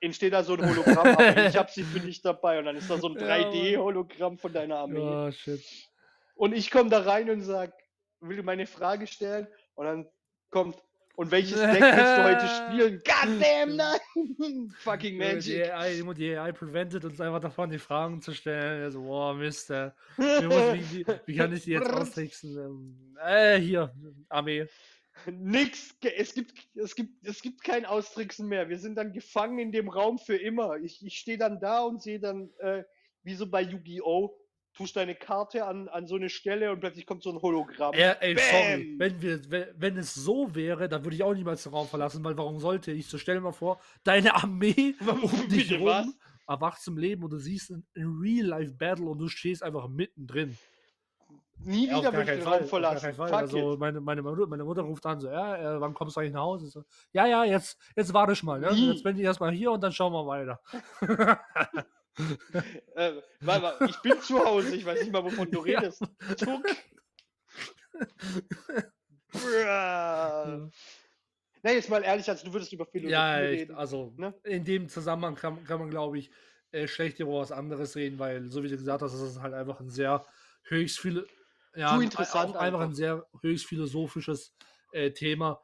entsteht 0.01 0.32
da 0.32 0.43
so 0.43 0.55
ein 0.55 0.69
Hologramm, 0.69 1.06
aber 1.19 1.47
ich 1.47 1.56
habe 1.56 1.70
sie 1.70 1.85
für 1.85 2.01
dich 2.01 2.20
dabei. 2.23 2.59
Und 2.59 2.66
dann 2.66 2.77
ist 2.77 2.90
da 2.90 2.98
so 2.98 3.09
ein 3.09 3.16
3D-Hologramm 3.16 4.39
von 4.39 4.52
deiner 4.52 4.78
Armee. 4.78 4.98
Oh, 5.01 5.31
shit. 5.31 5.62
Und 6.35 6.52
ich 6.52 6.70
komme 6.70 6.90
da 6.90 7.01
rein 7.02 7.31
und 7.31 7.43
sag, 7.43 7.73
will 8.20 8.43
meine 8.43 8.66
Frage 8.66 9.06
stellen. 9.06 9.47
Und 9.74 9.86
dann 9.86 10.09
kommt, 10.51 10.77
Und 11.14 11.30
welches 11.30 11.60
Deck 11.60 11.80
willst 11.80 12.18
du 12.18 12.24
heute 12.24 12.48
spielen? 12.48 13.02
Goddamn, 13.05 13.76
nein! 13.76 14.72
Fucking 14.78 15.18
Magic. 15.18 15.64
Die 15.64 15.70
AI, 15.70 16.14
die 16.14 16.36
AI 16.36 16.52
prevented 16.52 17.05
uns 17.05 17.20
einfach 17.20 17.40
davon, 17.40 17.70
die 17.70 17.78
Fragen 17.78 18.22
zu 18.22 18.32
stellen. 18.32 18.82
Also, 18.82 19.02
boah, 19.02 19.34
Mist. 19.34 19.70
Äh, 19.70 19.90
wie, 20.16 20.90
wie, 20.90 21.06
wie, 21.26 21.36
kann 21.36 21.52
ich 21.52 21.64
die 21.64 21.72
jetzt 21.72 21.90
austricksen? 21.93 22.56
Ähm, 22.56 23.16
äh, 23.22 23.59
hier, 23.59 23.94
Armee. 24.30 24.66
Nix. 25.30 25.94
Es 26.01 26.32
gibt, 26.32 26.55
es, 26.74 26.94
gibt, 26.94 27.26
es 27.26 27.43
gibt 27.43 27.62
kein 27.62 27.84
Austricksen 27.84 28.48
mehr. 28.48 28.70
Wir 28.70 28.78
sind 28.78 28.94
dann 28.97 29.12
gefangen 29.12 29.59
in 29.59 29.70
dem 29.70 29.89
Raum 29.89 30.18
für 30.18 30.36
immer. 30.36 30.78
Ich, 30.78 31.05
ich 31.05 31.18
stehe 31.18 31.39
dann 31.39 31.60
da 31.60 31.82
und 31.82 32.02
sehe 32.02 32.20
dann, 32.20 32.48
äh, 32.59 32.84
wie 33.22 33.34
so 33.34 33.47
bei 33.47 33.60
Yu-Gi-Oh! 33.60 34.34
Tust 34.74 34.97
deine 34.97 35.15
Karte 35.15 35.66
an, 35.66 35.89
an 35.89 36.07
so 36.07 36.16
eine 36.16 36.28
Stelle 36.28 36.73
und 36.73 36.81
plötzlich 36.81 37.07
kommt 37.07 37.23
so 37.23 37.31
ein 37.31 37.40
Hologramm. 37.40 37.93
Ey, 37.94 38.15
ey 38.20 38.36
sorry, 38.39 38.94
wenn, 38.99 39.23
wir, 39.23 39.51
wenn, 39.51 39.66
wenn, 39.77 39.97
es 39.99 40.15
so 40.15 40.55
wäre, 40.55 40.89
dann 40.89 41.05
würde 41.05 41.16
ich 41.16 41.23
auch 41.23 41.35
niemals 41.35 41.62
den 41.62 41.73
Raum 41.73 41.89
verlassen, 41.89 42.24
weil 42.24 42.36
warum 42.36 42.59
sollte 42.59 42.93
ich? 42.93 43.07
So 43.07 43.19
stell 43.19 43.36
dir 43.36 43.40
mal 43.40 43.53
vor, 43.53 43.81
deine 44.05 44.35
Armee 44.35 44.94
um 45.23 45.49
dich 45.49 45.73
rum 45.73 45.86
was? 45.86 46.07
erwacht 46.49 46.82
zum 46.82 46.97
Leben 46.97 47.23
und 47.23 47.31
du 47.31 47.39
siehst 47.39 47.70
ein 47.70 47.85
Real-Life-Battle 47.97 49.07
und 49.07 49.19
du 49.19 49.28
stehst 49.28 49.62
einfach 49.62 49.89
mittendrin. 49.89 50.57
Nie 51.65 51.86
ja, 51.86 51.99
wieder 51.99 52.12
würde 52.12 52.32
ich 52.32 52.39
den 52.40 52.49
Raum 52.49 52.65
verlassen. 52.65 53.20
Also 53.20 53.77
meine, 53.78 54.01
meine, 54.01 54.23
meine, 54.23 54.65
Mutter 54.65 54.82
ruft 54.82 55.07
an, 55.07 55.20
so, 55.20 55.28
ja, 55.28 55.81
wann 55.81 55.94
kommst 55.94 56.16
du 56.16 56.20
eigentlich 56.20 56.32
nach 56.32 56.43
Hause? 56.43 56.66
So, 56.66 56.85
ja, 57.12 57.27
ja, 57.27 57.44
jetzt, 57.44 57.78
jetzt 57.94 58.12
warte 58.12 58.32
ich 58.32 58.43
mal. 58.43 58.59
Ne? 58.59 58.70
Jetzt 58.73 59.05
bin 59.05 59.16
ich 59.16 59.23
erstmal 59.23 59.53
hier 59.53 59.70
und 59.70 59.81
dann 59.81 59.93
schauen 59.93 60.12
wir 60.12 60.27
weiter. 60.27 60.61
äh, 62.94 63.12
warte 63.40 63.62
mal, 63.62 63.89
ich 63.89 63.97
bin 63.98 64.20
zu 64.20 64.39
Hause, 64.44 64.76
ich 64.76 64.84
weiß 64.84 65.01
nicht 65.01 65.12
mal, 65.12 65.24
wovon 65.24 65.51
du 65.51 65.60
redest. 65.60 66.02
Ja. 69.64 70.68
Nee, 71.62 71.74
jetzt 71.74 71.89
mal 71.89 72.02
ehrlich, 72.02 72.28
also 72.28 72.44
du 72.44 72.52
würdest 72.52 72.72
über 72.72 72.86
Philosophie 72.86 73.12
ja, 73.12 73.34
reden. 73.36 73.74
Also 73.74 74.12
ne? 74.16 74.34
in 74.44 74.64
dem 74.64 74.89
Zusammenhang 74.89 75.36
kann, 75.36 75.64
kann 75.64 75.78
man, 75.78 75.90
glaube 75.90 76.18
ich, 76.18 76.30
äh, 76.72 76.86
schlecht 76.86 77.20
über 77.20 77.34
was 77.34 77.52
anderes 77.52 77.97
reden, 77.97 78.18
weil, 78.18 78.51
so 78.51 78.62
wie 78.62 78.68
du 78.68 78.76
gesagt 78.76 79.02
hast, 79.02 79.12
das 79.12 79.20
ist 79.20 79.40
halt 79.40 79.55
einfach 79.55 79.80
ein 79.80 79.90
sehr 79.90 80.26
höchst 80.64 80.98
viele, 80.98 81.26
ja, 81.74 81.98
interessant 82.01 82.56
einfach, 82.56 82.60
einfach 82.60 82.80
ein 82.80 82.94
sehr 82.94 83.26
höchst 83.40 83.66
philosophisches 83.66 84.55
äh, 84.93 85.12
Thema 85.12 85.62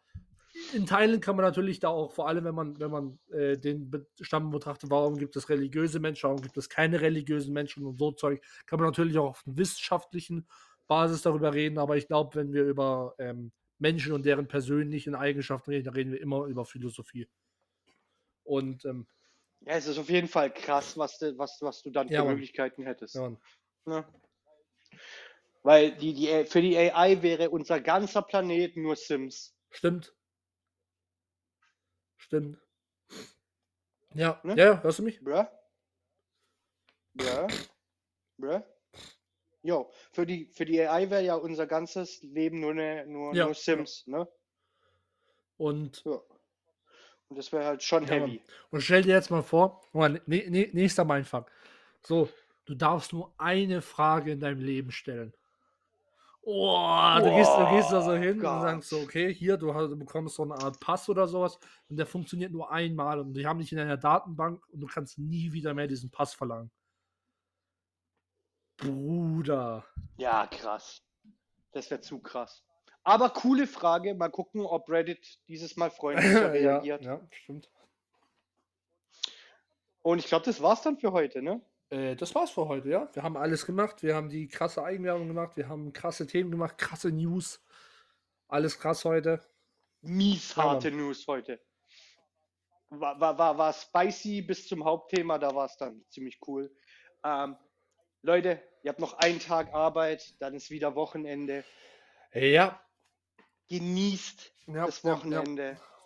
in 0.75 0.87
Teilen 0.87 1.21
kann 1.21 1.37
man 1.37 1.45
natürlich 1.45 1.81
da 1.81 1.89
auch, 1.89 2.13
vor 2.13 2.29
allem 2.29 2.45
wenn 2.45 2.55
man, 2.55 2.79
wenn 2.81 2.91
man 2.91 3.19
äh, 3.31 3.57
den 3.57 3.91
Stamm 4.21 4.51
betrachtet, 4.51 4.91
warum 4.91 5.19
gibt 5.19 5.37
es 5.37 5.49
religiöse 5.49 6.01
Menschen, 6.01 6.25
warum 6.25 6.43
gibt 6.43 6.57
es 6.57 6.69
keine 6.69 7.01
religiösen 7.01 7.53
Menschen 7.53 7.87
und 7.87 7.99
so 7.99 8.13
Zeug, 8.13 8.43
kann 8.67 8.79
man 8.79 8.89
natürlich 8.89 9.19
auch 9.19 9.31
auf 9.31 9.43
einer 9.47 9.57
wissenschaftlichen 9.57 10.47
Basis 10.87 11.23
darüber 11.23 11.55
reden, 11.55 11.79
aber 11.79 11.97
ich 11.97 12.07
glaube, 12.07 12.35
wenn 12.37 12.53
wir 12.53 12.65
über 12.65 13.15
ähm, 13.19 13.53
Menschen 13.79 14.13
und 14.13 14.25
deren 14.25 14.49
persönlichen 14.49 15.15
Eigenschaften 15.15 15.71
reden, 15.71 15.85
dann 15.85 15.95
reden 15.95 16.13
wir 16.13 16.21
immer 16.21 16.47
über 16.47 16.65
Philosophie. 16.65 17.29
Und 18.43 18.85
ähm, 18.85 19.07
ja, 19.61 19.75
es 19.75 19.87
ist 19.87 19.99
auf 19.99 20.09
jeden 20.09 20.29
Fall 20.29 20.53
krass, 20.53 20.97
was, 20.97 21.19
du, 21.19 21.37
was, 21.37 21.59
was 21.61 21.83
du 21.83 21.91
dann 21.91 22.09
für 22.09 22.15
ja, 22.15 22.25
Möglichkeiten 22.25 22.85
hättest. 22.85 23.17
Ja, 23.17 23.37
ja. 23.87 24.09
Weil 25.63 25.93
die, 25.97 26.15
die, 26.15 26.45
für 26.47 26.63
die 26.63 26.77
AI 26.77 27.21
wäre 27.23 27.51
unser 27.51 27.81
ganzer 27.81 28.23
Planet 28.23 28.77
nur 28.77 28.97
Sims. 28.97 29.55
Stimmt. 29.71 30.15
Stimmt. 32.19 32.59
Ja, 34.15 34.41
ne? 34.43 34.55
ja, 34.57 34.83
hörst 34.83 34.99
du 34.99 35.03
mich? 35.05 35.23
Bruh. 35.23 35.47
Bruh. 37.15 37.49
Bruh. 38.37 38.63
Jo, 39.63 39.91
für 40.13 40.25
die, 40.25 40.47
für 40.53 40.65
die 40.65 40.81
AI 40.81 41.11
wäre 41.11 41.25
ja 41.25 41.35
unser 41.35 41.67
ganzes 41.67 42.23
Leben 42.23 42.61
nur, 42.61 42.75
ne, 42.75 43.07
nur, 43.07 43.35
ja. 43.35 43.47
nur 43.47 43.55
Sims, 43.55 44.07
ne? 44.07 44.29
Und, 45.57 46.05
ja. 46.05 46.21
Und 47.29 47.37
das 47.37 47.53
wäre 47.53 47.65
halt 47.65 47.83
schon 47.83 48.05
ja, 48.05 48.11
heavy. 48.11 48.41
Und 48.71 48.81
stell 48.81 49.03
dir 49.03 49.15
jetzt 49.15 49.31
mal 49.31 49.43
vor, 49.43 49.83
ne, 49.93 50.21
ne, 50.27 50.71
nächster 50.73 51.05
Mindfuck. 51.05 51.51
So, 52.03 52.29
du 52.65 52.75
darfst 52.75 53.13
nur 53.13 53.35
eine 53.37 53.83
Frage 53.83 54.33
in 54.33 54.41
deinem 54.41 54.61
Leben 54.61 54.93
stellen. 54.93 55.35
Oh, 56.51 57.19
du, 57.19 57.35
gehst, 57.35 57.51
du 57.59 57.69
gehst 57.69 57.93
da 57.93 58.01
so 58.01 58.15
hin 58.15 58.41
Gott. 58.41 58.55
und 58.55 58.61
sagst 58.63 58.89
so, 58.89 59.01
okay, 59.01 59.35
hier, 59.35 59.59
du, 59.59 59.75
hast, 59.75 59.91
du, 59.91 59.99
bekommst 59.99 60.37
so 60.37 60.45
eine 60.45 60.55
Art 60.55 60.81
Pass 60.81 61.07
oder 61.11 61.29
sowas 61.29 61.59
und 61.91 61.99
der 61.99 62.07
funktioniert 62.07 62.53
nur 62.53 62.73
einmal 62.73 63.21
und 63.21 63.35
die 63.35 63.47
haben 63.47 63.59
dich 63.59 63.71
in 63.71 63.79
einer 63.79 63.99
Datenbank 63.99 64.67
und 64.71 64.81
du 64.81 64.87
kannst 64.87 65.19
nie 65.19 65.53
wieder 65.53 65.75
mehr 65.75 65.89
diesen 65.89 66.11
Pass 66.11 66.33
verlangen. 66.33 66.71
Bruder. 68.79 69.85
Ja, 70.17 70.47
krass. 70.47 71.03
Das 71.73 71.91
wäre 71.91 72.01
zu 72.01 72.19
krass. 72.19 72.65
Aber 73.05 73.29
coole 73.29 73.67
Frage. 73.67 74.15
Mal 74.15 74.31
gucken, 74.31 74.63
ob 74.63 74.89
Reddit 74.89 75.39
dieses 75.49 75.77
Mal 75.77 75.91
freundlicher 75.91 76.51
reagiert. 76.53 77.05
Ja, 77.05 77.17
ja, 77.17 77.29
stimmt. 77.31 77.69
Und 80.01 80.19
ich 80.19 80.29
glaube, 80.29 80.47
das 80.47 80.63
war's 80.63 80.81
dann 80.81 80.97
für 80.97 81.13
heute, 81.13 81.43
ne? 81.43 81.61
Äh, 81.91 82.17
das 82.17 82.35
war's 82.35 82.51
für 82.51 82.69
heute, 82.69 82.89
ja. 82.89 83.09
Wir 83.13 83.23
haben 83.23 83.37
alles 83.37 83.67
gemacht. 83.67 84.03
Wir 84.03 84.15
haben 84.15 84.29
die 84.29 84.49
krasse 84.49 84.83
Eigenwerbung 84.83 85.29
gemacht. 85.29 85.57
Wir 85.57 85.69
haben 85.69 85.93
krasse 85.93 86.27
Themen 86.27 86.51
gemacht, 86.51 86.79
krasse 86.79 87.11
News. 87.11 87.63
Alles 88.49 88.79
krass 88.79 89.05
heute. 89.05 89.41
Mies 90.01 90.57
harte 90.57 90.91
ja, 90.91 90.97
News 90.97 91.27
heute. 91.27 91.61
War, 92.91 93.21
war, 93.21 93.37
war, 93.37 93.59
war 93.59 93.73
spicy 93.73 94.43
bis 94.43 94.67
zum 94.67 94.85
Hauptthema, 94.85 95.39
da 95.39 95.55
war 95.55 95.67
es 95.67 95.77
dann 95.77 96.05
ziemlich 96.09 96.39
cool. 96.47 96.75
Ähm, 97.25 97.57
Leute, 98.23 98.63
ihr 98.83 98.91
habt 98.91 99.01
noch 99.01 99.15
einen 99.19 99.41
Tag 99.41 99.75
Arbeit, 99.75 100.35
dann 100.41 100.55
ist 100.55 100.71
wieder 100.71 100.95
Wochenende. 100.95 101.65
Ja. 102.33 102.81
Genießt 103.69 104.53
ja, 104.69 104.87
das 104.87 105.05
Wochenende. 105.05 105.73
Ja, 105.73 105.98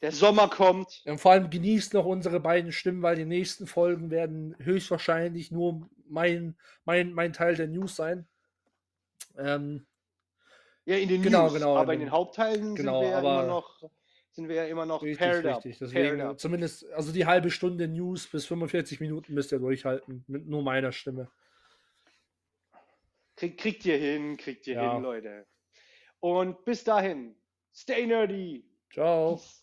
der 0.00 0.12
Sommer 0.12 0.48
kommt. 0.48 1.02
Und 1.06 1.18
vor 1.18 1.32
allem 1.32 1.50
genießt 1.50 1.94
noch 1.94 2.04
unsere 2.04 2.40
beiden 2.40 2.72
Stimmen, 2.72 3.02
weil 3.02 3.16
die 3.16 3.24
nächsten 3.24 3.66
Folgen 3.66 4.10
werden 4.10 4.54
höchstwahrscheinlich 4.58 5.50
nur 5.50 5.88
mein, 6.08 6.56
mein, 6.84 7.12
mein 7.12 7.32
Teil 7.32 7.56
der 7.56 7.68
News 7.68 7.96
sein. 7.96 8.26
Ähm, 9.36 9.86
ja, 10.84 10.96
in 10.96 11.08
den 11.08 11.22
genau, 11.22 11.44
News, 11.44 11.54
genau, 11.54 11.76
aber 11.76 11.94
in 11.94 12.00
den 12.00 12.10
Hauptteilen 12.10 12.74
genau, 12.74 13.02
sind, 13.02 13.10
wir 13.10 13.18
aber 13.18 13.28
ja 13.28 13.42
immer 13.42 13.46
noch, 13.46 13.82
sind 14.30 14.48
wir 14.48 14.56
ja 14.56 14.64
immer 14.64 14.86
noch 14.86 15.02
richtig, 15.02 15.18
paired 15.18 15.44
richtig. 15.44 15.74
Up. 15.74 15.78
Deswegen 15.80 16.18
paired 16.18 16.40
zumindest, 16.40 16.90
also 16.92 17.12
die 17.12 17.26
halbe 17.26 17.50
Stunde 17.50 17.88
News 17.88 18.26
bis 18.26 18.46
45 18.46 19.00
Minuten 19.00 19.34
müsst 19.34 19.52
ihr 19.52 19.58
durchhalten, 19.58 20.24
mit 20.28 20.46
nur 20.46 20.62
meiner 20.62 20.92
Stimme. 20.92 21.30
Krieg, 23.36 23.58
kriegt 23.58 23.84
ihr 23.84 23.98
hin, 23.98 24.36
kriegt 24.36 24.66
ihr 24.66 24.74
ja. 24.74 24.94
hin, 24.94 25.02
Leute. 25.02 25.46
Und 26.20 26.64
bis 26.64 26.82
dahin, 26.82 27.36
stay 27.72 28.06
nerdy. 28.06 28.64
Ciao. 28.90 29.36
Peace. 29.36 29.62